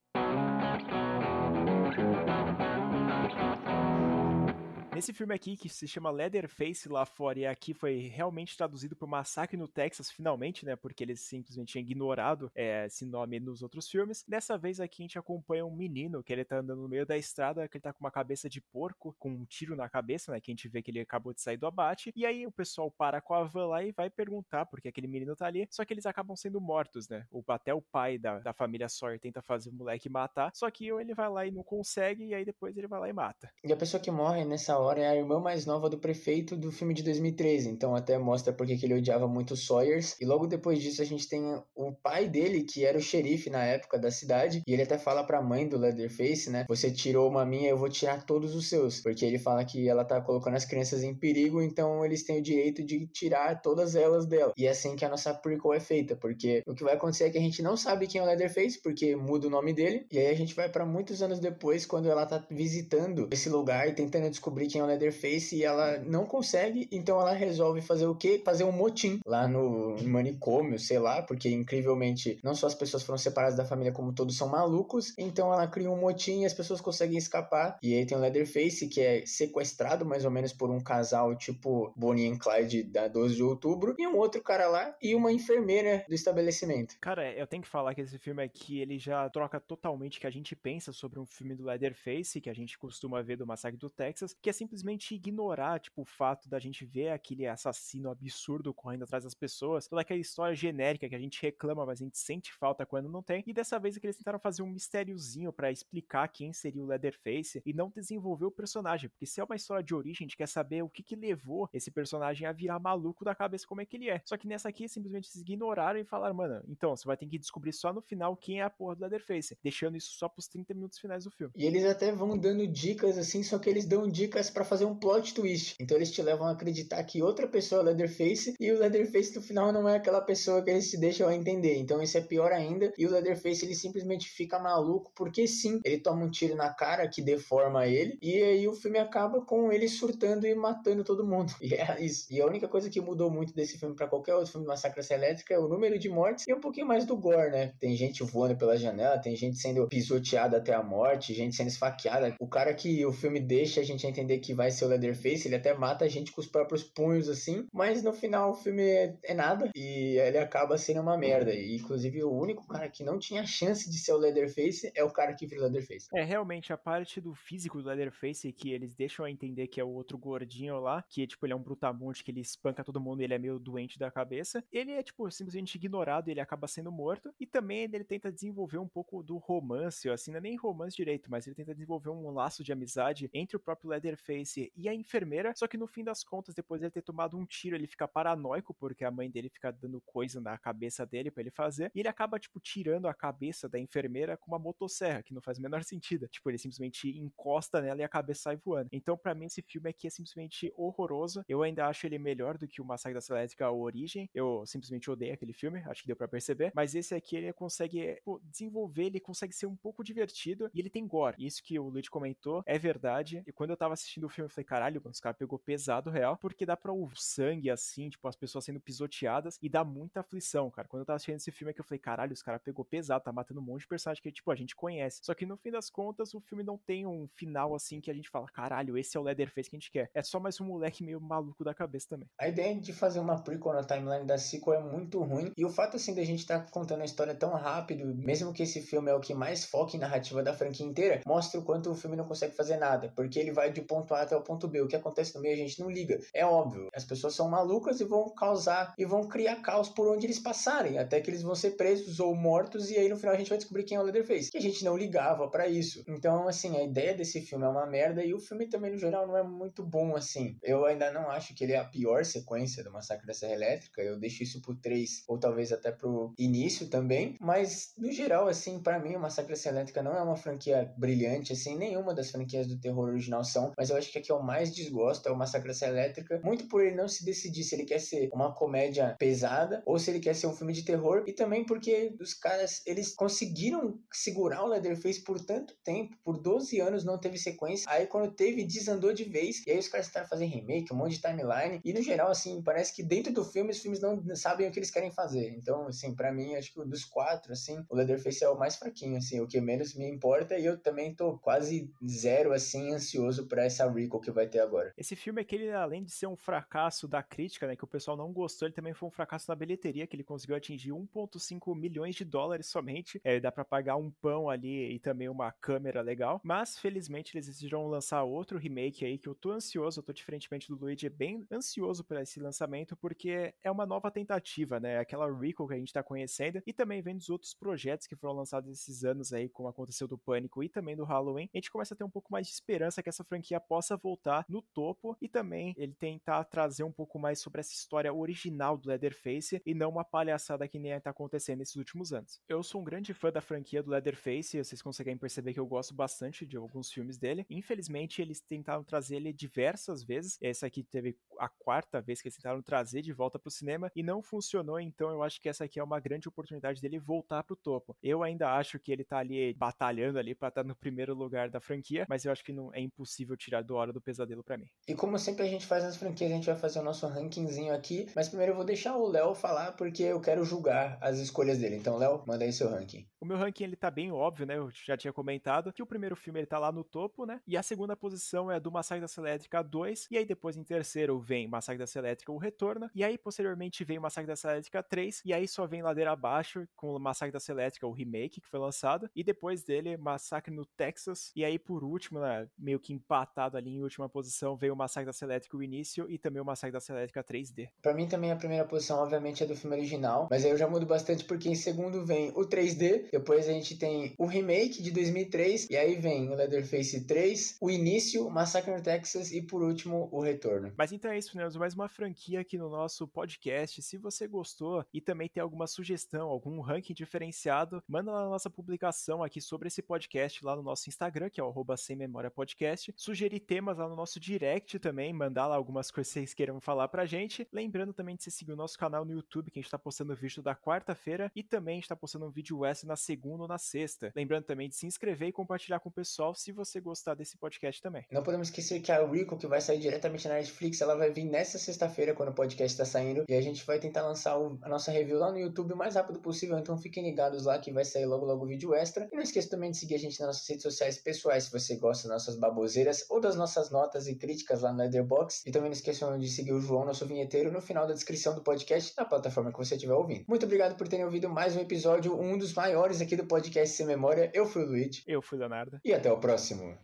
Nesse 5.01 5.13
filme 5.13 5.33
aqui, 5.33 5.57
que 5.57 5.67
se 5.67 5.87
chama 5.87 6.11
Leatherface 6.11 6.87
lá 6.87 7.07
fora, 7.07 7.39
e 7.39 7.45
aqui 7.47 7.73
foi 7.73 8.01
realmente 8.01 8.55
traduzido 8.55 8.95
por 8.95 9.07
Massacre 9.07 9.57
no 9.57 9.67
Texas, 9.67 10.11
finalmente, 10.11 10.63
né? 10.63 10.75
Porque 10.75 11.03
eles 11.03 11.21
simplesmente 11.21 11.71
tinham 11.71 11.81
ignorado 11.81 12.51
é, 12.53 12.85
esse 12.85 13.03
nome 13.03 13.39
nos 13.39 13.63
outros 13.63 13.89
filmes. 13.89 14.23
Dessa 14.27 14.59
vez 14.59 14.79
aqui 14.79 15.01
a 15.01 15.05
gente 15.05 15.17
acompanha 15.17 15.65
um 15.65 15.75
menino 15.75 16.21
que 16.21 16.31
ele 16.31 16.45
tá 16.45 16.57
andando 16.57 16.83
no 16.83 16.87
meio 16.87 17.03
da 17.03 17.17
estrada, 17.17 17.67
que 17.67 17.77
ele 17.77 17.81
tá 17.81 17.91
com 17.91 17.99
uma 18.01 18.11
cabeça 18.11 18.47
de 18.47 18.61
porco, 18.61 19.15
com 19.17 19.31
um 19.31 19.43
tiro 19.43 19.75
na 19.75 19.89
cabeça, 19.89 20.31
né? 20.31 20.39
Que 20.39 20.51
a 20.51 20.53
gente 20.53 20.67
vê 20.67 20.83
que 20.83 20.91
ele 20.91 20.99
acabou 20.99 21.33
de 21.33 21.41
sair 21.41 21.57
do 21.57 21.65
abate. 21.65 22.13
E 22.15 22.23
aí 22.23 22.45
o 22.45 22.51
pessoal 22.51 22.91
para 22.91 23.19
com 23.19 23.33
a 23.33 23.43
van 23.43 23.65
lá 23.65 23.83
e 23.83 23.91
vai 23.91 24.07
perguntar 24.07 24.67
porque 24.67 24.87
aquele 24.87 25.07
menino 25.07 25.35
tá 25.35 25.47
ali. 25.47 25.67
Só 25.71 25.83
que 25.83 25.95
eles 25.95 26.05
acabam 26.05 26.35
sendo 26.35 26.61
mortos, 26.61 27.09
né? 27.09 27.25
Até 27.47 27.73
o 27.73 27.81
pai 27.81 28.19
da, 28.19 28.37
da 28.37 28.53
família 28.53 28.87
Sawyer 28.87 29.19
tenta 29.19 29.41
fazer 29.41 29.71
o 29.71 29.73
moleque 29.73 30.07
matar. 30.09 30.51
Só 30.53 30.69
que 30.69 30.89
ele 30.89 31.15
vai 31.15 31.27
lá 31.27 31.43
e 31.43 31.49
não 31.49 31.63
consegue, 31.63 32.25
e 32.25 32.35
aí 32.35 32.45
depois 32.45 32.77
ele 32.77 32.85
vai 32.85 32.99
lá 32.99 33.09
e 33.09 33.13
mata. 33.13 33.51
E 33.63 33.73
a 33.73 33.75
pessoa 33.75 33.99
que 33.99 34.11
morre 34.11 34.45
nessa 34.45 34.77
hora 34.77 34.90
É 34.97 35.07
a 35.07 35.15
irmã 35.15 35.39
mais 35.39 35.65
nova 35.65 35.89
do 35.89 35.97
prefeito 35.97 36.55
do 36.55 36.71
filme 36.71 36.93
de 36.93 37.03
2013, 37.03 37.69
então 37.69 37.95
até 37.95 38.17
mostra 38.17 38.51
porque 38.51 38.75
que 38.75 38.85
ele 38.85 38.95
odiava 38.95 39.27
muito 39.27 39.55
Sawyers. 39.55 40.15
E 40.19 40.25
logo 40.25 40.47
depois 40.47 40.81
disso 40.81 41.01
a 41.01 41.05
gente 41.05 41.27
tem 41.27 41.41
o 41.75 41.91
pai 41.91 42.27
dele, 42.27 42.63
que 42.63 42.85
era 42.85 42.97
o 42.97 43.01
xerife 43.01 43.49
na 43.49 43.63
época 43.63 43.97
da 43.97 44.11
cidade, 44.11 44.63
e 44.67 44.73
ele 44.73 44.83
até 44.83 44.97
fala 44.97 45.23
pra 45.23 45.41
mãe 45.41 45.67
do 45.67 45.77
Leatherface, 45.77 46.49
né? 46.49 46.65
Você 46.67 46.91
tirou 46.91 47.29
uma 47.29 47.45
minha, 47.45 47.69
eu 47.69 47.77
vou 47.77 47.89
tirar 47.89 48.25
todos 48.25 48.55
os 48.55 48.69
seus. 48.69 48.99
Porque 49.01 49.25
ele 49.25 49.39
fala 49.39 49.63
que 49.63 49.87
ela 49.87 50.03
tá 50.03 50.19
colocando 50.21 50.55
as 50.55 50.65
crianças 50.65 51.03
em 51.03 51.15
perigo, 51.15 51.61
então 51.61 52.05
eles 52.05 52.23
têm 52.23 52.39
o 52.39 52.41
direito 52.41 52.83
de 52.83 53.07
tirar 53.07 53.61
todas 53.61 53.95
elas 53.95 54.25
dela. 54.25 54.53
E 54.57 54.65
é 54.65 54.69
assim 54.69 54.95
que 54.95 55.05
a 55.05 55.09
nossa 55.09 55.33
prequel 55.33 55.73
é 55.73 55.79
feita, 55.79 56.15
porque 56.15 56.63
o 56.67 56.73
que 56.73 56.83
vai 56.83 56.95
acontecer 56.95 57.25
é 57.25 57.29
que 57.29 57.37
a 57.37 57.41
gente 57.41 57.61
não 57.61 57.77
sabe 57.77 58.07
quem 58.07 58.19
é 58.19 58.23
o 58.23 58.27
Leatherface, 58.27 58.81
porque 58.81 59.15
muda 59.15 59.47
o 59.47 59.49
nome 59.49 59.73
dele, 59.73 60.05
e 60.11 60.17
aí 60.17 60.27
a 60.27 60.35
gente 60.35 60.55
vai 60.55 60.69
para 60.69 60.85
muitos 60.85 61.21
anos 61.21 61.39
depois, 61.39 61.85
quando 61.85 62.09
ela 62.09 62.25
tá 62.25 62.45
visitando 62.49 63.29
esse 63.31 63.49
lugar 63.49 63.87
e 63.87 63.93
tentando 63.93 64.29
descobrir 64.29 64.67
quem 64.67 64.80
é 64.81 64.83
o 64.83 64.87
Leatherface, 64.87 65.55
e 65.55 65.63
ela 65.63 65.99
não 65.99 66.25
consegue, 66.25 66.87
então 66.91 67.19
ela 67.19 67.33
resolve 67.33 67.81
fazer 67.81 68.05
o 68.05 68.15
quê? 68.15 68.41
Fazer 68.43 68.63
um 68.63 68.71
motim 68.71 69.19
lá 69.25 69.47
no 69.47 69.95
manicômio, 70.03 70.79
sei 70.79 70.99
lá, 70.99 71.21
porque 71.21 71.49
incrivelmente 71.49 72.39
não 72.43 72.55
só 72.55 72.67
as 72.67 72.75
pessoas 72.75 73.03
foram 73.03 73.17
separadas 73.17 73.55
da 73.55 73.65
família, 73.65 73.91
como 73.91 74.13
todos 74.13 74.37
são 74.37 74.49
malucos, 74.49 75.13
então 75.17 75.53
ela 75.53 75.67
cria 75.67 75.89
um 75.89 75.99
motim 75.99 76.41
e 76.41 76.45
as 76.45 76.53
pessoas 76.53 76.81
conseguem 76.81 77.17
escapar, 77.17 77.77
e 77.81 77.93
aí 77.93 78.05
tem 78.05 78.17
o 78.17 78.21
Leatherface, 78.21 78.87
que 78.87 79.01
é 79.01 79.25
sequestrado 79.25 80.05
mais 80.05 80.25
ou 80.25 80.31
menos 80.31 80.53
por 80.53 80.69
um 80.69 80.79
casal 80.79 81.35
tipo 81.35 81.93
Bonnie 81.95 82.31
e 82.31 82.37
Clyde 82.37 82.83
da 82.83 83.07
12 83.07 83.35
de 83.35 83.43
outubro, 83.43 83.95
e 83.97 84.07
um 84.07 84.17
outro 84.17 84.41
cara 84.41 84.67
lá, 84.67 84.95
e 85.01 85.15
uma 85.15 85.31
enfermeira 85.31 86.05
do 86.07 86.15
estabelecimento. 86.15 86.95
Cara, 86.99 87.31
eu 87.33 87.47
tenho 87.47 87.63
que 87.63 87.69
falar 87.69 87.93
que 87.93 88.01
esse 88.01 88.17
filme 88.17 88.43
aqui, 88.43 88.79
ele 88.79 88.97
já 88.97 89.29
troca 89.29 89.59
totalmente 89.59 90.17
o 90.17 90.21
que 90.21 90.27
a 90.27 90.31
gente 90.31 90.55
pensa 90.55 90.91
sobre 90.91 91.19
um 91.19 91.25
filme 91.25 91.55
do 91.55 91.63
Leatherface, 91.63 92.41
que 92.41 92.49
a 92.49 92.53
gente 92.53 92.77
costuma 92.77 93.21
ver 93.21 93.37
do 93.37 93.47
Massacre 93.47 93.77
do 93.77 93.89
Texas, 93.89 94.35
que 94.41 94.49
é 94.49 94.53
simplesmente 94.71 95.13
ignorar, 95.13 95.79
tipo, 95.79 96.01
o 96.01 96.05
fato 96.05 96.47
da 96.47 96.57
gente 96.57 96.85
ver 96.85 97.09
aquele 97.09 97.45
assassino 97.45 98.09
absurdo 98.09 98.73
correndo 98.73 99.03
atrás 99.03 99.25
das 99.25 99.33
pessoas, 99.33 99.87
toda 99.87 100.01
aquela 100.01 100.19
história 100.19 100.55
genérica 100.55 101.09
que 101.09 101.15
a 101.15 101.19
gente 101.19 101.41
reclama, 101.41 101.85
mas 101.85 102.01
a 102.01 102.05
gente 102.05 102.17
sente 102.17 102.53
falta 102.53 102.85
quando 102.85 103.09
não 103.09 103.21
tem. 103.21 103.43
E 103.45 103.53
dessa 103.53 103.77
vez 103.77 103.97
é 103.97 103.99
que 103.99 104.05
eles 104.05 104.17
tentaram 104.17 104.39
fazer 104.39 104.61
um 104.61 104.67
mistériozinho 104.67 105.51
para 105.51 105.71
explicar 105.71 106.27
quem 106.29 106.53
seria 106.53 106.81
o 106.81 106.85
Leatherface 106.85 107.61
e 107.65 107.73
não 107.73 107.89
desenvolver 107.89 108.45
o 108.45 108.51
personagem, 108.51 109.09
porque 109.09 109.25
se 109.25 109.41
é 109.41 109.43
uma 109.43 109.55
história 109.55 109.83
de 109.83 109.93
origem, 109.93 110.23
a 110.25 110.27
gente 110.27 110.37
quer 110.37 110.47
saber 110.47 110.81
o 110.83 110.89
que 110.89 111.03
que 111.03 111.15
levou 111.15 111.69
esse 111.73 111.91
personagem 111.91 112.47
a 112.47 112.53
virar 112.53 112.79
maluco 112.79 113.25
da 113.25 113.35
cabeça 113.35 113.67
como 113.67 113.81
é 113.81 113.85
que 113.85 113.97
ele 113.97 114.09
é. 114.09 114.21
Só 114.23 114.37
que 114.37 114.47
nessa 114.47 114.69
aqui 114.69 114.87
simplesmente 114.87 115.29
eles 115.29 115.41
ignoraram 115.41 115.99
e 115.99 116.05
falaram, 116.05 116.35
mano, 116.35 116.63
então 116.69 116.95
você 116.95 117.05
vai 117.05 117.17
ter 117.17 117.25
que 117.25 117.37
descobrir 117.37 117.73
só 117.73 117.91
no 117.91 118.01
final 118.01 118.37
quem 118.37 118.61
é 118.61 118.63
a 118.63 118.69
porra 118.69 118.95
do 118.95 119.01
Leatherface, 119.01 119.57
deixando 119.61 119.97
isso 119.97 120.11
só 120.13 120.29
pros 120.29 120.47
30 120.47 120.73
minutos 120.73 120.97
finais 120.97 121.25
do 121.25 121.31
filme. 121.31 121.53
E 121.57 121.65
eles 121.65 121.83
até 121.83 122.11
vão 122.11 122.37
dando 122.37 122.65
dicas 122.67 123.17
assim, 123.17 123.43
só 123.43 123.59
que 123.59 123.69
eles 123.69 123.85
dão 123.85 124.07
dicas 124.07 124.49
para 124.51 124.63
fazer 124.63 124.85
um 124.85 124.95
plot 124.95 125.33
twist. 125.33 125.75
Então 125.79 125.97
eles 125.97 126.11
te 126.11 126.21
levam 126.21 126.47
a 126.47 126.51
acreditar 126.51 127.03
que 127.03 127.21
outra 127.21 127.47
pessoa 127.47 127.81
é 127.81 127.85
Leatherface 127.85 128.55
e 128.59 128.71
o 128.71 128.79
Leatherface 128.79 129.35
no 129.35 129.41
final 129.41 129.71
não 129.71 129.87
é 129.87 129.95
aquela 129.95 130.21
pessoa 130.21 130.61
que 130.61 130.69
eles 130.69 130.89
te 130.89 130.97
deixam 130.97 131.31
entender. 131.31 131.77
Então 131.77 132.01
isso 132.01 132.17
é 132.17 132.21
pior 132.21 132.51
ainda. 132.51 132.93
E 132.97 133.05
o 133.05 133.11
Leatherface 133.11 133.65
ele 133.65 133.75
simplesmente 133.75 134.29
fica 134.29 134.59
maluco 134.59 135.11
porque 135.15 135.47
sim, 135.47 135.79
ele 135.83 135.99
toma 135.99 136.25
um 136.25 136.29
tiro 136.29 136.55
na 136.55 136.73
cara 136.73 137.07
que 137.07 137.21
deforma 137.21 137.87
ele 137.87 138.17
e 138.21 138.41
aí 138.41 138.67
o 138.67 138.73
filme 138.73 138.99
acaba 138.99 139.41
com 139.41 139.71
ele 139.71 139.87
surtando 139.87 140.45
e 140.45 140.53
matando 140.55 141.03
todo 141.03 141.25
mundo. 141.25 141.53
E 141.61 141.75
é 141.75 142.03
isso. 142.03 142.27
E 142.29 142.41
a 142.41 142.45
única 142.45 142.67
coisa 142.67 142.89
que 142.89 142.99
mudou 142.99 143.29
muito 143.29 143.53
desse 143.53 143.77
filme 143.77 143.95
para 143.95 144.07
qualquer 144.07 144.35
outro 144.35 144.51
filme 144.51 144.65
de 144.65 144.69
Massacre 144.69 145.01
Elétrica 145.13 145.53
é 145.53 145.59
o 145.59 145.67
número 145.67 145.97
de 145.97 146.09
mortes 146.09 146.45
e 146.47 146.53
um 146.53 146.59
pouquinho 146.59 146.85
mais 146.85 147.05
do 147.05 147.15
gore, 147.15 147.49
né? 147.49 147.73
Tem 147.79 147.95
gente 147.95 148.23
voando 148.23 148.57
pela 148.57 148.75
janela, 148.75 149.17
tem 149.17 149.35
gente 149.35 149.57
sendo 149.57 149.87
pisoteada 149.87 150.57
até 150.57 150.73
a 150.73 150.83
morte, 150.83 151.33
gente 151.33 151.55
sendo 151.55 151.67
esfaqueada. 151.67 152.35
O 152.39 152.47
cara 152.47 152.73
que 152.73 153.05
o 153.05 153.13
filme 153.13 153.39
deixa 153.39 153.79
a 153.79 153.83
gente 153.83 154.05
entender 154.05 154.39
que 154.41 154.53
vai 154.53 154.71
ser 154.71 154.85
o 154.85 154.87
Leatherface, 154.89 155.47
ele 155.47 155.55
até 155.55 155.73
mata 155.73 156.05
a 156.05 156.07
gente 156.07 156.31
com 156.31 156.41
os 156.41 156.47
próprios 156.47 156.83
punhos, 156.83 157.29
assim, 157.29 157.67
mas 157.71 158.03
no 158.03 158.11
final 158.11 158.51
o 158.51 158.55
filme 158.55 158.81
é, 158.81 159.17
é 159.23 159.33
nada 159.33 159.69
e 159.75 160.17
ele 160.17 160.37
acaba 160.37 160.77
sendo 160.77 161.01
uma 161.01 161.17
merda. 161.17 161.53
E 161.53 161.75
inclusive 161.75 162.23
o 162.23 162.31
único 162.31 162.67
cara 162.67 162.89
que 162.89 163.03
não 163.03 163.17
tinha 163.17 163.45
chance 163.45 163.89
de 163.89 163.97
ser 163.97 164.13
o 164.13 164.17
Leatherface 164.17 164.91
é 164.95 165.03
o 165.03 165.11
cara 165.11 165.33
que 165.33 165.45
vira 165.45 165.61
o 165.61 165.63
Leatherface. 165.65 166.07
É, 166.13 166.23
realmente, 166.23 166.73
a 166.73 166.77
parte 166.77 167.21
do 167.21 167.33
físico 167.33 167.81
do 167.81 167.87
Leatherface 167.87 168.51
que 168.51 168.71
eles 168.71 168.95
deixam 168.95 169.25
a 169.25 169.31
entender 169.31 169.67
que 169.67 169.79
é 169.79 169.83
o 169.83 169.89
outro 169.89 170.17
gordinho 170.17 170.79
lá, 170.79 171.03
que 171.07 171.27
tipo, 171.27 171.45
ele 171.45 171.53
é 171.53 171.55
um 171.55 171.61
brutamonte, 171.61 172.23
que 172.23 172.31
ele 172.31 172.41
espanca 172.41 172.83
todo 172.83 172.99
mundo 172.99 173.21
e 173.21 173.25
ele 173.25 173.33
é 173.33 173.39
meio 173.39 173.59
doente 173.59 173.99
da 173.99 174.09
cabeça. 174.09 174.63
Ele 174.71 174.91
é, 174.91 175.03
tipo, 175.03 175.29
simplesmente 175.29 175.75
ignorado 175.75 176.29
ele 176.29 176.39
acaba 176.39 176.67
sendo 176.67 176.91
morto. 176.91 177.33
E 177.39 177.45
também 177.45 177.83
ele 177.83 178.03
tenta 178.03 178.31
desenvolver 178.31 178.77
um 178.77 178.87
pouco 178.87 179.21
do 179.23 179.37
romance, 179.37 180.09
assim, 180.09 180.31
não 180.31 180.37
é 180.37 180.41
nem 180.41 180.55
romance 180.55 180.95
direito, 180.95 181.29
mas 181.29 181.45
ele 181.45 181.55
tenta 181.55 181.73
desenvolver 181.73 182.09
um 182.09 182.31
laço 182.31 182.63
de 182.63 182.71
amizade 182.71 183.29
entre 183.33 183.55
o 183.55 183.59
próprio 183.59 183.89
Leatherface 183.89 184.30
e 184.75 184.87
a 184.87 184.93
enfermeira. 184.93 185.53
Só 185.55 185.67
que 185.67 185.77
no 185.77 185.87
fim 185.87 186.03
das 186.03 186.23
contas, 186.23 186.55
depois 186.55 186.79
de 186.79 186.85
ele 186.85 186.91
ter 186.91 187.01
tomado 187.01 187.37
um 187.37 187.45
tiro, 187.45 187.75
ele 187.75 187.87
fica 187.87 188.07
paranoico, 188.07 188.73
porque 188.73 189.03
a 189.03 189.11
mãe 189.11 189.29
dele 189.29 189.49
fica 189.49 189.71
dando 189.71 190.01
coisa 190.01 190.39
na 190.39 190.57
cabeça 190.57 191.05
dele 191.05 191.31
para 191.31 191.41
ele 191.41 191.51
fazer. 191.51 191.91
E 191.93 191.99
ele 191.99 192.07
acaba, 192.07 192.39
tipo, 192.39 192.59
tirando 192.59 193.07
a 193.07 193.13
cabeça 193.13 193.67
da 193.67 193.79
enfermeira 193.79 194.37
com 194.37 194.51
uma 194.51 194.59
motosserra, 194.59 195.23
que 195.23 195.33
não 195.33 195.41
faz 195.41 195.57
o 195.57 195.61
menor 195.61 195.83
sentido. 195.85 196.27
Tipo, 196.27 196.49
ele 196.49 196.57
simplesmente 196.57 197.09
encosta 197.17 197.81
nela 197.81 198.01
e 198.01 198.03
a 198.03 198.09
cabeça 198.09 198.41
sai 198.43 198.57
voando. 198.57 198.89
Então, 198.91 199.17
para 199.17 199.33
mim, 199.33 199.45
esse 199.45 199.61
filme 199.61 199.89
aqui 199.89 200.07
é 200.07 200.09
simplesmente 200.09 200.71
horroroso. 200.75 201.43
Eu 201.47 201.63
ainda 201.63 201.87
acho 201.87 202.05
ele 202.05 202.17
melhor 202.17 202.57
do 202.57 202.67
que 202.67 202.81
o 202.81 202.85
Massacre 202.85 203.19
da 203.19 203.35
Elétrica, 203.35 203.65
a 203.65 203.71
Origem. 203.71 204.29
Eu 204.33 204.65
simplesmente 204.65 205.09
odeio 205.09 205.33
aquele 205.33 205.53
filme, 205.53 205.83
acho 205.87 206.01
que 206.01 206.07
deu 206.07 206.15
para 206.15 206.27
perceber. 206.27 206.71
Mas 206.75 206.95
esse 206.95 207.13
aqui, 207.15 207.35
ele 207.35 207.53
consegue 207.53 208.19
pô, 208.23 208.39
desenvolver, 208.43 209.05
ele 209.05 209.19
consegue 209.19 209.53
ser 209.53 209.65
um 209.65 209.75
pouco 209.75 210.03
divertido 210.03 210.69
e 210.73 210.79
ele 210.79 210.89
tem 210.89 211.07
gore. 211.07 211.35
Isso 211.39 211.61
que 211.63 211.77
o 211.79 211.89
Luigi 211.89 212.09
comentou 212.09 212.63
é 212.65 212.77
verdade. 212.77 213.43
E 213.47 213.51
quando 213.51 213.71
eu 213.71 213.77
tava 213.77 213.93
assistindo 213.93 214.20
o 214.25 214.29
filme, 214.29 214.47
eu 214.47 214.53
falei, 214.53 214.65
caralho, 214.65 215.01
mano, 215.01 215.11
os 215.11 215.19
caras 215.19 215.37
pegou 215.37 215.57
pesado 215.59 216.09
real, 216.09 216.37
porque 216.37 216.65
dá 216.65 216.75
pra 216.77 216.93
o 216.93 217.09
sangue 217.15 217.69
assim, 217.69 218.09
tipo, 218.09 218.27
as 218.27 218.35
pessoas 218.35 218.65
sendo 218.65 218.79
pisoteadas 218.79 219.57
e 219.61 219.69
dá 219.69 219.83
muita 219.83 220.21
aflição, 220.21 220.69
cara. 220.69 220.87
Quando 220.87 221.01
eu 221.01 221.05
tava 221.05 221.15
assistindo 221.15 221.35
esse 221.35 221.51
filme 221.51 221.71
aqui, 221.71 221.79
eu 221.79 221.85
falei, 221.85 221.99
caralho, 221.99 222.33
os 222.33 222.41
caras 222.41 222.61
pegou 222.61 222.85
pesado, 222.85 223.23
tá 223.23 223.31
matando 223.31 223.59
um 223.59 223.63
monte 223.63 223.81
de 223.81 223.87
personagem 223.87 224.21
que, 224.21 224.31
tipo, 224.31 224.51
a 224.51 224.55
gente 224.55 224.75
conhece. 224.75 225.19
Só 225.23 225.33
que 225.33 225.45
no 225.45 225.57
fim 225.57 225.71
das 225.71 225.89
contas, 225.89 226.33
o 226.33 226.41
filme 226.41 226.63
não 226.63 226.77
tem 226.77 227.05
um 227.05 227.27
final 227.35 227.75
assim 227.75 227.99
que 228.01 228.11
a 228.11 228.13
gente 228.13 228.29
fala, 228.29 228.47
caralho, 228.47 228.97
esse 228.97 229.17
é 229.17 229.19
o 229.19 229.23
Leatherface 229.23 229.69
que 229.69 229.75
a 229.75 229.79
gente 229.79 229.91
quer. 229.91 230.09
É 230.13 230.23
só 230.23 230.39
mais 230.39 230.59
um 230.59 230.65
moleque 230.65 231.03
meio 231.03 231.19
maluco 231.19 231.63
da 231.63 231.73
cabeça 231.73 232.09
também. 232.09 232.29
A 232.39 232.47
ideia 232.47 232.79
de 232.79 232.93
fazer 232.93 233.19
uma 233.19 233.41
prequel 233.41 233.73
na 233.73 233.83
timeline 233.83 234.25
da 234.25 234.37
sequel 234.37 234.73
é 234.73 234.79
muito 234.83 235.21
ruim. 235.21 235.51
E 235.57 235.65
o 235.65 235.69
fato, 235.69 235.97
assim, 235.97 236.13
da 236.13 236.23
gente 236.23 236.39
estar 236.39 236.59
tá 236.59 236.71
contando 236.71 237.01
a 237.01 237.05
história 237.05 237.35
tão 237.35 237.51
rápido, 237.53 238.05
mesmo 238.15 238.53
que 238.53 238.63
esse 238.63 238.81
filme 238.81 239.09
é 239.09 239.13
o 239.13 239.19
que 239.19 239.33
mais 239.33 239.65
foca 239.65 239.95
em 239.95 239.99
narrativa 239.99 240.43
da 240.43 240.53
franquia 240.53 240.85
inteira, 240.85 241.21
mostra 241.25 241.59
o 241.59 241.63
quanto 241.63 241.91
o 241.91 241.95
filme 241.95 242.15
não 242.15 242.27
consegue 242.27 242.55
fazer 242.55 242.77
nada. 242.77 243.11
Porque 243.15 243.39
ele 243.39 243.51
vai 243.51 243.71
de 243.71 243.81
ponto 243.81 244.10
A 244.13 244.21
até 244.21 244.35
o 244.35 244.41
ponto 244.41 244.67
B. 244.67 244.81
O 244.81 244.87
que 244.87 244.95
acontece 244.95 245.35
no 245.35 245.41
meio 245.41 245.53
a 245.53 245.57
gente 245.57 245.79
não 245.79 245.89
liga. 245.89 246.19
É 246.33 246.45
óbvio. 246.45 246.89
As 246.93 247.03
pessoas 247.03 247.35
são 247.35 247.49
malucas 247.49 247.99
e 247.99 248.05
vão 248.05 248.29
causar 248.33 248.93
e 248.97 249.05
vão 249.05 249.27
criar 249.27 249.57
caos 249.57 249.89
por 249.89 250.07
onde 250.07 250.25
eles 250.25 250.39
passarem. 250.39 250.97
Até 250.97 251.21
que 251.21 251.29
eles 251.29 251.41
vão 251.41 251.55
ser 251.55 251.71
presos 251.71 252.19
ou 252.19 252.35
mortos. 252.35 252.89
E 252.89 252.97
aí 252.97 253.09
no 253.09 253.17
final 253.17 253.35
a 253.35 253.37
gente 253.37 253.49
vai 253.49 253.57
descobrir 253.57 253.83
quem 253.83 253.97
é 253.97 253.99
o 253.99 254.03
Leatherface. 254.03 254.51
Que 254.51 254.57
a 254.57 254.61
gente 254.61 254.83
não 254.83 254.97
ligava 254.97 255.49
para 255.49 255.67
isso. 255.67 256.03
Então, 256.07 256.47
assim, 256.47 256.77
a 256.77 256.83
ideia 256.83 257.13
desse 257.13 257.41
filme 257.41 257.65
é 257.65 257.69
uma 257.69 257.85
merda. 257.85 258.23
E 258.23 258.33
o 258.33 258.39
filme 258.39 258.67
também, 258.67 258.91
no 258.91 258.97
geral, 258.97 259.27
não 259.27 259.37
é 259.37 259.43
muito 259.43 259.83
bom, 259.83 260.15
assim. 260.15 260.57
Eu 260.61 260.85
ainda 260.85 261.11
não 261.11 261.29
acho 261.29 261.53
que 261.53 261.63
ele 261.63 261.73
é 261.73 261.77
a 261.77 261.85
pior 261.85 262.25
sequência 262.25 262.83
do 262.83 262.91
Massacre 262.91 263.25
da 263.25 263.33
Serra 263.33 263.53
Elétrica. 263.53 264.01
Eu 264.01 264.19
deixo 264.19 264.43
isso 264.43 264.61
pro 264.61 264.75
3 264.75 265.23
ou 265.27 265.39
talvez 265.39 265.71
até 265.71 265.91
pro 265.91 266.33
início 266.37 266.89
também. 266.89 267.35
Mas, 267.39 267.93
no 267.97 268.11
geral, 268.11 268.47
assim, 268.47 268.81
para 268.81 268.99
mim, 268.99 269.15
o 269.15 269.19
Massacre 269.19 269.51
da 269.51 269.57
Serra 269.57 269.77
Elétrica 269.77 270.03
não 270.03 270.15
é 270.15 270.21
uma 270.21 270.35
franquia 270.35 270.91
brilhante, 270.97 271.53
assim. 271.53 271.77
Nenhuma 271.77 272.13
das 272.13 272.31
franquias 272.31 272.67
do 272.67 272.79
terror 272.79 273.09
original 273.09 273.43
são. 273.43 273.71
Mas 273.77 273.89
eu 273.89 273.97
acho 274.01 274.11
que 274.11 274.21
que 274.21 274.31
eu 274.31 274.41
mais 274.41 274.73
desgosto 274.73 275.27
é 275.27 275.31
o 275.31 275.37
Serra 275.73 275.91
Elétrica. 275.91 276.39
Muito 276.43 276.67
por 276.67 276.81
ele 276.83 276.95
não 276.95 277.07
se 277.07 277.25
decidir 277.25 277.63
se 277.63 277.75
ele 277.75 277.85
quer 277.85 277.99
ser 277.99 278.29
uma 278.33 278.53
comédia 278.53 279.15
pesada 279.17 279.81
ou 279.85 279.97
se 279.99 280.09
ele 280.09 280.19
quer 280.19 280.35
ser 280.35 280.47
um 280.47 280.55
filme 280.55 280.73
de 280.73 280.83
terror. 280.83 281.23
E 281.27 281.33
também 281.33 281.65
porque 281.65 282.15
os 282.19 282.33
caras, 282.33 282.81
eles 282.85 283.13
conseguiram 283.13 283.99
segurar 284.11 284.63
o 284.63 284.67
Leatherface 284.67 285.21
por 285.21 285.39
tanto 285.39 285.75
tempo. 285.83 286.15
Por 286.23 286.39
12 286.39 286.79
anos 286.79 287.03
não 287.03 287.17
teve 287.17 287.37
sequência. 287.37 287.89
Aí 287.89 288.07
quando 288.07 288.31
teve, 288.31 288.63
desandou 288.63 289.13
de 289.13 289.23
vez. 289.23 289.65
E 289.65 289.71
aí 289.71 289.79
os 289.79 289.87
caras 289.87 290.07
tentaram 290.07 290.27
fazer 290.27 290.45
remake, 290.45 290.93
um 290.93 290.97
monte 290.97 291.13
de 291.13 291.21
timeline. 291.21 291.81
E 291.83 291.93
no 291.93 292.01
geral, 292.01 292.29
assim, 292.29 292.61
parece 292.61 292.93
que 292.93 293.03
dentro 293.03 293.33
do 293.33 293.43
filme 293.43 293.71
os 293.71 293.79
filmes 293.79 294.01
não 294.01 294.21
sabem 294.35 294.67
o 294.67 294.71
que 294.71 294.79
eles 294.79 294.91
querem 294.91 295.11
fazer. 295.11 295.49
Então, 295.57 295.87
assim, 295.87 296.15
para 296.15 296.31
mim, 296.31 296.55
acho 296.55 296.73
que 296.73 296.81
dos 296.85 297.05
quatro, 297.05 297.51
assim, 297.53 297.83
o 297.89 297.95
Leatherface 297.95 298.43
é 298.43 298.49
o 298.49 298.57
mais 298.57 298.75
fraquinho, 298.75 299.17
assim, 299.17 299.39
o 299.39 299.47
que 299.47 299.59
menos 299.59 299.95
me 299.95 300.09
importa. 300.09 300.57
E 300.57 300.65
eu 300.65 300.77
também 300.77 301.13
tô 301.13 301.37
quase 301.37 301.91
zero, 302.07 302.53
assim, 302.53 302.93
ansioso 302.93 303.47
para 303.47 303.65
essa 303.65 303.87
recall 303.91 304.19
que 304.19 304.31
vai 304.31 304.47
ter 304.47 304.59
agora. 304.59 304.93
Esse 304.97 305.15
filme 305.15 305.41
aquele, 305.41 305.71
além 305.71 306.03
de 306.03 306.11
ser 306.11 306.27
um 306.27 306.35
fracasso 306.35 307.07
da 307.07 307.21
crítica, 307.21 307.67
né, 307.67 307.75
que 307.75 307.83
o 307.83 307.87
pessoal 307.87 308.15
não 308.15 308.31
gostou, 308.31 308.67
ele 308.67 308.75
também 308.75 308.93
foi 308.93 309.07
um 309.07 309.11
fracasso 309.11 309.49
na 309.49 309.55
bilheteria, 309.55 310.07
que 310.07 310.15
ele 310.15 310.23
conseguiu 310.23 310.55
atingir 310.55 310.91
1.5 310.91 311.75
milhões 311.75 312.15
de 312.15 312.25
dólares 312.25 312.67
somente. 312.67 313.19
É, 313.23 313.39
dá 313.39 313.51
para 313.51 313.65
pagar 313.65 313.95
um 313.95 314.11
pão 314.11 314.49
ali 314.49 314.93
e 314.93 314.99
também 314.99 315.29
uma 315.29 315.51
câmera 315.51 316.01
legal. 316.01 316.39
Mas, 316.43 316.77
felizmente, 316.77 317.35
eles 317.35 317.47
decidiram 317.47 317.87
lançar 317.87 318.23
outro 318.23 318.57
remake 318.57 319.05
aí, 319.05 319.17
que 319.17 319.27
eu 319.27 319.35
tô 319.35 319.51
ansioso, 319.51 319.99
eu 319.99 320.03
tô 320.03 320.13
diferentemente 320.13 320.67
do 320.67 320.75
Luigi, 320.75 321.09
bem 321.09 321.45
ansioso 321.51 322.03
por 322.03 322.17
esse 322.17 322.39
lançamento, 322.39 322.95
porque 322.95 323.53
é 323.63 323.71
uma 323.71 323.85
nova 323.85 324.11
tentativa, 324.11 324.79
né? 324.79 324.99
Aquela 324.99 325.31
recall 325.31 325.67
que 325.67 325.73
a 325.73 325.77
gente 325.77 325.93
tá 325.93 326.03
conhecendo, 326.03 326.61
e 326.65 326.73
também 326.73 327.01
vem 327.01 327.17
dos 327.17 327.29
outros 327.29 327.53
projetos 327.53 328.07
que 328.07 328.15
foram 328.15 328.35
lançados 328.35 328.69
esses 328.71 329.03
anos 329.03 329.33
aí, 329.33 329.49
como 329.49 329.69
aconteceu 329.69 330.07
do 330.07 330.17
Pânico 330.17 330.63
e 330.63 330.69
também 330.69 330.95
do 330.95 331.03
Halloween, 331.03 331.49
a 331.53 331.57
gente 331.57 331.71
começa 331.71 331.93
a 331.93 331.97
ter 331.97 332.03
um 332.03 332.09
pouco 332.09 332.31
mais 332.31 332.47
de 332.47 332.53
esperança 332.53 333.01
que 333.01 333.09
essa 333.09 333.23
franquia 333.23 333.59
possa 333.59 333.80
possa 333.81 333.97
voltar 333.97 334.45
no 334.47 334.61
topo 334.61 335.17
e 335.19 335.27
também 335.27 335.73
ele 335.75 335.95
tentar 335.95 336.43
trazer 336.43 336.83
um 336.83 336.91
pouco 336.91 337.17
mais 337.17 337.39
sobre 337.39 337.61
essa 337.61 337.73
história 337.73 338.13
original 338.13 338.77
do 338.77 338.87
Leatherface 338.87 339.59
e 339.65 339.73
não 339.73 339.89
uma 339.89 340.05
palhaçada 340.05 340.67
que 340.67 340.77
nem 340.77 340.91
está 340.91 341.09
acontecendo 341.09 341.59
nesses 341.59 341.75
últimos 341.75 342.13
anos. 342.13 342.39
Eu 342.47 342.61
sou 342.61 342.79
um 342.79 342.83
grande 342.83 343.11
fã 343.11 343.31
da 343.31 343.41
franquia 343.41 343.81
do 343.81 343.89
Leatherface, 343.89 344.63
vocês 344.63 344.83
conseguem 344.83 345.17
perceber 345.17 345.55
que 345.55 345.59
eu 345.59 345.65
gosto 345.65 345.95
bastante 345.95 346.45
de 346.45 346.57
alguns 346.57 346.91
filmes 346.91 347.17
dele. 347.17 347.43
Infelizmente, 347.49 348.21
eles 348.21 348.39
tentaram 348.39 348.83
trazer 348.83 349.15
ele 349.15 349.33
diversas 349.33 350.03
vezes. 350.03 350.37
Essa 350.39 350.67
aqui 350.67 350.83
teve 350.83 351.17
a 351.39 351.49
quarta 351.49 351.99
vez 351.99 352.21
que 352.21 352.27
eles 352.27 352.35
tentaram 352.35 352.61
trazer 352.61 353.01
de 353.01 353.11
volta 353.11 353.39
para 353.39 353.47
o 353.47 353.51
cinema 353.51 353.91
e 353.95 354.03
não 354.03 354.21
funcionou, 354.21 354.79
então 354.79 355.09
eu 355.09 355.23
acho 355.23 355.41
que 355.41 355.49
essa 355.49 355.63
aqui 355.63 355.79
é 355.79 355.83
uma 355.83 355.99
grande 355.99 356.27
oportunidade 356.27 356.79
dele 356.79 356.99
voltar 356.99 357.41
para 357.41 357.53
o 357.55 357.57
topo. 357.57 357.97
Eu 358.03 358.21
ainda 358.21 358.53
acho 358.53 358.77
que 358.77 358.91
ele 358.91 359.03
tá 359.03 359.17
ali 359.17 359.55
batalhando 359.55 360.19
ali 360.19 360.35
para 360.35 360.49
estar 360.49 360.61
tá 360.61 360.67
no 360.67 360.75
primeiro 360.75 361.15
lugar 361.15 361.49
da 361.49 361.59
franquia, 361.59 362.05
mas 362.07 362.25
eu 362.25 362.31
acho 362.31 362.43
que 362.43 362.53
não 362.53 362.71
é 362.75 362.79
impossível 362.79 363.35
tirar 363.35 363.63
do 363.63 363.70
Hora 363.75 363.93
do 363.93 364.01
Pesadelo 364.01 364.43
para 364.43 364.57
mim. 364.57 364.67
E 364.87 364.95
como 364.95 365.17
sempre 365.19 365.43
a 365.43 365.49
gente 365.49 365.65
faz 365.65 365.83
nas 365.83 365.97
franquias, 365.97 366.31
a 366.31 366.35
gente 366.35 366.45
vai 366.45 366.55
fazer 366.55 366.79
o 366.79 366.83
nosso 366.83 367.07
rankingzinho 367.07 367.73
aqui, 367.73 368.07
mas 368.15 368.29
primeiro 368.29 368.53
eu 368.53 368.55
vou 368.55 368.65
deixar 368.65 368.95
o 368.95 369.07
Léo 369.07 369.33
falar 369.33 369.73
porque 369.73 370.03
eu 370.03 370.19
quero 370.19 370.45
julgar 370.45 370.97
as 371.01 371.17
escolhas 371.19 371.57
dele. 371.59 371.75
Então, 371.75 371.97
Léo, 371.97 372.23
manda 372.25 372.43
aí 372.43 372.53
seu 372.53 372.69
ranking. 372.69 373.05
O 373.21 373.25
meu 373.25 373.37
ranking 373.37 373.65
ele 373.65 373.75
tá 373.75 373.91
bem 373.91 374.11
óbvio, 374.11 374.47
né? 374.47 374.57
Eu 374.57 374.71
já 374.71 374.97
tinha 374.97 375.13
comentado 375.13 375.71
que 375.71 375.83
o 375.83 375.85
primeiro 375.85 376.15
filme 376.15 376.39
ele 376.39 376.47
tá 376.47 376.57
lá 376.57 376.71
no 376.71 376.83
topo, 376.83 377.23
né? 377.23 377.39
E 377.45 377.55
a 377.55 377.61
segunda 377.61 377.95
posição 377.95 378.51
é 378.51 378.59
do 378.59 378.71
Massacre 378.71 378.99
da 378.99 379.07
Selétrica 379.07 379.61
2, 379.61 380.07
e 380.09 380.17
aí 380.17 380.25
depois 380.25 380.57
em 380.57 380.63
terceiro 380.63 381.19
vem 381.19 381.47
Massacre 381.47 381.77
da 381.77 381.85
Selétrica 381.85 382.31
O 382.31 382.39
Retorno, 382.39 382.89
e 382.95 383.03
aí 383.03 383.19
posteriormente 383.19 383.83
vem 383.83 383.99
Massacre 383.99 384.25
da 384.25 384.35
Selétrica 384.35 384.81
3, 384.81 385.21
e 385.23 385.33
aí 385.33 385.47
só 385.47 385.67
vem 385.67 385.83
ladeira 385.83 386.11
abaixo 386.11 386.67
com 386.75 386.97
Massacre 386.97 387.31
da 387.31 387.39
Selétrica 387.39 387.85
o 387.85 387.91
remake 387.91 388.41
que 388.41 388.49
foi 388.49 388.59
lançado, 388.59 389.07
e 389.15 389.23
depois 389.23 389.63
dele 389.63 389.95
Massacre 389.97 390.51
no 390.51 390.65
Texas, 390.65 391.31
e 391.35 391.45
aí 391.45 391.59
por 391.59 391.83
último, 391.83 392.19
né, 392.21 392.47
meio 392.57 392.79
que 392.79 392.91
empatado 392.91 393.55
ali 393.55 393.69
em 393.69 393.83
última 393.83 394.09
posição, 394.09 394.57
veio 394.57 394.75
Massacre 394.75 395.05
da 395.05 395.13
Selétrica 395.13 395.55
o 395.55 395.61
início 395.61 396.09
e 396.09 396.17
também 396.17 396.41
o 396.41 396.45
Massacre 396.45 396.73
da 396.73 396.79
Selétrica 396.79 397.23
3D. 397.23 397.69
Para 397.83 397.93
mim 397.93 398.07
também 398.07 398.31
a 398.31 398.35
primeira 398.35 398.65
posição 398.65 398.97
obviamente 398.97 399.43
é 399.43 399.45
do 399.45 399.55
filme 399.55 399.75
original, 399.75 400.27
mas 400.27 400.43
aí 400.43 400.49
eu 400.49 400.57
já 400.57 400.67
mudo 400.67 400.87
bastante 400.87 401.23
porque 401.23 401.47
em 401.47 401.53
segundo 401.53 402.03
vem 402.03 402.31
o 402.31 402.41
3D, 402.41 403.10
depois 403.11 403.47
a 403.47 403.51
gente 403.51 403.77
tem 403.77 404.15
o 404.17 404.25
remake 404.25 404.81
de 404.81 404.91
2003 404.91 405.69
e 405.69 405.75
aí 405.75 405.95
vem 405.95 406.29
o 406.29 406.35
Leatherface 406.35 407.05
3, 407.05 407.57
o 407.59 407.69
início, 407.69 408.29
Massacre 408.29 408.73
no 408.73 408.81
Texas 408.81 409.31
e 409.31 409.41
por 409.41 409.61
último 409.61 410.07
o 410.11 410.21
retorno. 410.21 410.73
Mas 410.77 410.91
então 410.91 411.11
é 411.11 411.17
isso, 411.17 411.35
né? 411.35 411.47
Mais 411.57 411.73
uma 411.73 411.89
franquia 411.89 412.39
aqui 412.39 412.57
no 412.57 412.69
nosso 412.69 413.07
podcast. 413.07 413.81
Se 413.81 413.97
você 413.97 414.27
gostou 414.27 414.85
e 414.93 415.01
também 415.01 415.27
tem 415.27 415.41
alguma 415.41 415.67
sugestão, 415.67 416.29
algum 416.29 416.59
ranking 416.61 416.93
diferenciado, 416.93 417.83
manda 417.87 418.11
lá 418.11 418.23
na 418.23 418.29
nossa 418.29 418.49
publicação 418.49 419.23
aqui 419.23 419.41
sobre 419.41 419.67
esse 419.67 419.81
podcast 419.81 420.43
lá 420.45 420.55
no 420.55 420.63
nosso 420.63 420.87
Instagram, 420.87 421.29
que 421.29 421.41
é 421.41 421.43
o 421.43 421.51
sem 421.77 421.95
memória 421.95 422.31
podcast. 422.31 422.93
Sugerir 422.95 423.39
temas 423.39 423.77
lá 423.77 423.87
no 423.87 423.95
nosso 423.95 424.19
direct 424.19 424.79
também, 424.79 425.11
mandar 425.13 425.47
lá 425.47 425.55
algumas 425.55 425.91
coisas 425.91 426.13
que 426.13 426.19
vocês 426.19 426.33
queiram 426.33 426.59
falar 426.59 426.87
pra 426.87 427.05
gente. 427.05 427.47
Lembrando 427.51 427.93
também 427.93 428.15
de 428.15 428.23
você 428.23 428.31
seguir 428.31 428.51
o 428.51 428.55
nosso 428.55 428.77
canal 428.77 429.03
no 429.03 429.13
YouTube, 429.13 429.51
que 429.51 429.59
a 429.59 429.61
gente 429.61 429.71
tá 429.71 429.79
postando 429.79 430.15
vídeo 430.15 430.41
da 430.41 430.55
quarta-feira 430.55 431.31
e 431.35 431.43
também 431.43 431.73
a 431.73 431.79
gente 431.79 431.89
tá 431.89 431.95
postando 431.95 432.25
um 432.25 432.31
vídeo 432.31 432.63
extra 432.65 432.87
na 432.87 432.95
segunda 433.01 433.43
ou 433.43 433.47
na 433.47 433.57
sexta. 433.57 434.11
Lembrando 434.15 434.45
também 434.45 434.69
de 434.69 434.75
se 434.75 434.85
inscrever 434.85 435.29
e 435.29 435.31
compartilhar 435.31 435.79
com 435.79 435.89
o 435.89 435.91
pessoal 435.91 436.33
se 436.33 436.51
você 436.51 436.79
gostar 436.79 437.15
desse 437.15 437.37
podcast 437.37 437.81
também. 437.81 438.05
Não 438.11 438.23
podemos 438.23 438.47
esquecer 438.47 438.79
que 438.81 438.91
a 438.91 439.05
Rico, 439.05 439.37
que 439.37 439.47
vai 439.47 439.59
sair 439.59 439.79
diretamente 439.79 440.27
na 440.27 440.35
Netflix, 440.35 440.81
ela 440.81 440.95
vai 440.95 441.11
vir 441.11 441.25
nessa 441.25 441.57
sexta-feira, 441.57 442.13
quando 442.13 442.29
o 442.29 442.33
podcast 442.33 442.73
está 442.73 442.85
saindo, 442.85 443.25
e 443.27 443.33
a 443.33 443.41
gente 443.41 443.65
vai 443.65 443.79
tentar 443.79 444.03
lançar 444.03 444.37
o, 444.37 444.57
a 444.61 444.69
nossa 444.69 444.91
review 444.91 445.17
lá 445.17 445.31
no 445.31 445.39
YouTube 445.39 445.73
o 445.73 445.77
mais 445.77 445.95
rápido 445.95 446.19
possível, 446.19 446.57
então 446.57 446.77
fiquem 446.77 447.03
ligados 447.03 447.45
lá 447.45 447.57
que 447.59 447.71
vai 447.71 447.83
sair 447.83 448.05
logo 448.05 448.25
logo 448.25 448.45
o 448.45 448.47
vídeo 448.47 448.73
extra. 448.73 449.07
E 449.11 449.15
não 449.15 449.23
esqueça 449.23 449.49
também 449.49 449.71
de 449.71 449.77
seguir 449.77 449.95
a 449.95 449.99
gente 449.99 450.19
nas 450.19 450.27
nossas 450.27 450.47
redes 450.47 450.63
sociais 450.63 450.97
pessoais, 450.97 451.45
se 451.45 451.51
você 451.51 451.75
gosta 451.75 452.07
das 452.07 452.17
nossas 452.17 452.39
baboseiras 452.39 453.05
ou 453.09 453.19
das 453.19 453.35
nossas 453.35 453.69
notas 453.69 454.07
e 454.07 454.15
críticas 454.15 454.61
lá 454.61 454.71
no 454.71 454.79
Letterboxd. 454.79 455.43
E 455.47 455.51
também 455.51 455.69
não 455.69 455.75
esqueçam 455.75 456.17
de 456.17 456.27
seguir 456.27 456.53
o 456.53 456.59
João, 456.59 456.85
nosso 456.85 457.05
vinheteiro, 457.05 457.51
no 457.51 457.61
final 457.61 457.87
da 457.87 457.93
descrição 457.93 458.35
do 458.35 458.41
podcast, 458.41 458.93
na 458.97 459.05
plataforma 459.05 459.51
que 459.51 459.57
você 459.57 459.75
estiver 459.75 459.93
ouvindo. 459.93 460.25
Muito 460.27 460.45
obrigado 460.45 460.75
por 460.75 460.87
terem 460.87 461.05
ouvido 461.05 461.29
mais 461.29 461.55
um 461.55 461.59
episódio, 461.59 462.19
um 462.19 462.37
dos 462.37 462.53
maiores 462.53 462.90
aqui 462.99 463.15
do 463.15 463.25
podcast 463.25 463.77
Sem 463.77 463.85
Memória. 463.85 464.31
Eu 464.33 464.45
fui 464.45 464.63
o 464.63 464.67
Luiz. 464.67 465.03
Eu 465.07 465.21
fui 465.21 465.37
o 465.37 465.41
Leonardo. 465.41 465.79
E 465.85 465.93
até 465.93 466.11
o 466.11 466.19
próximo. 466.19 466.77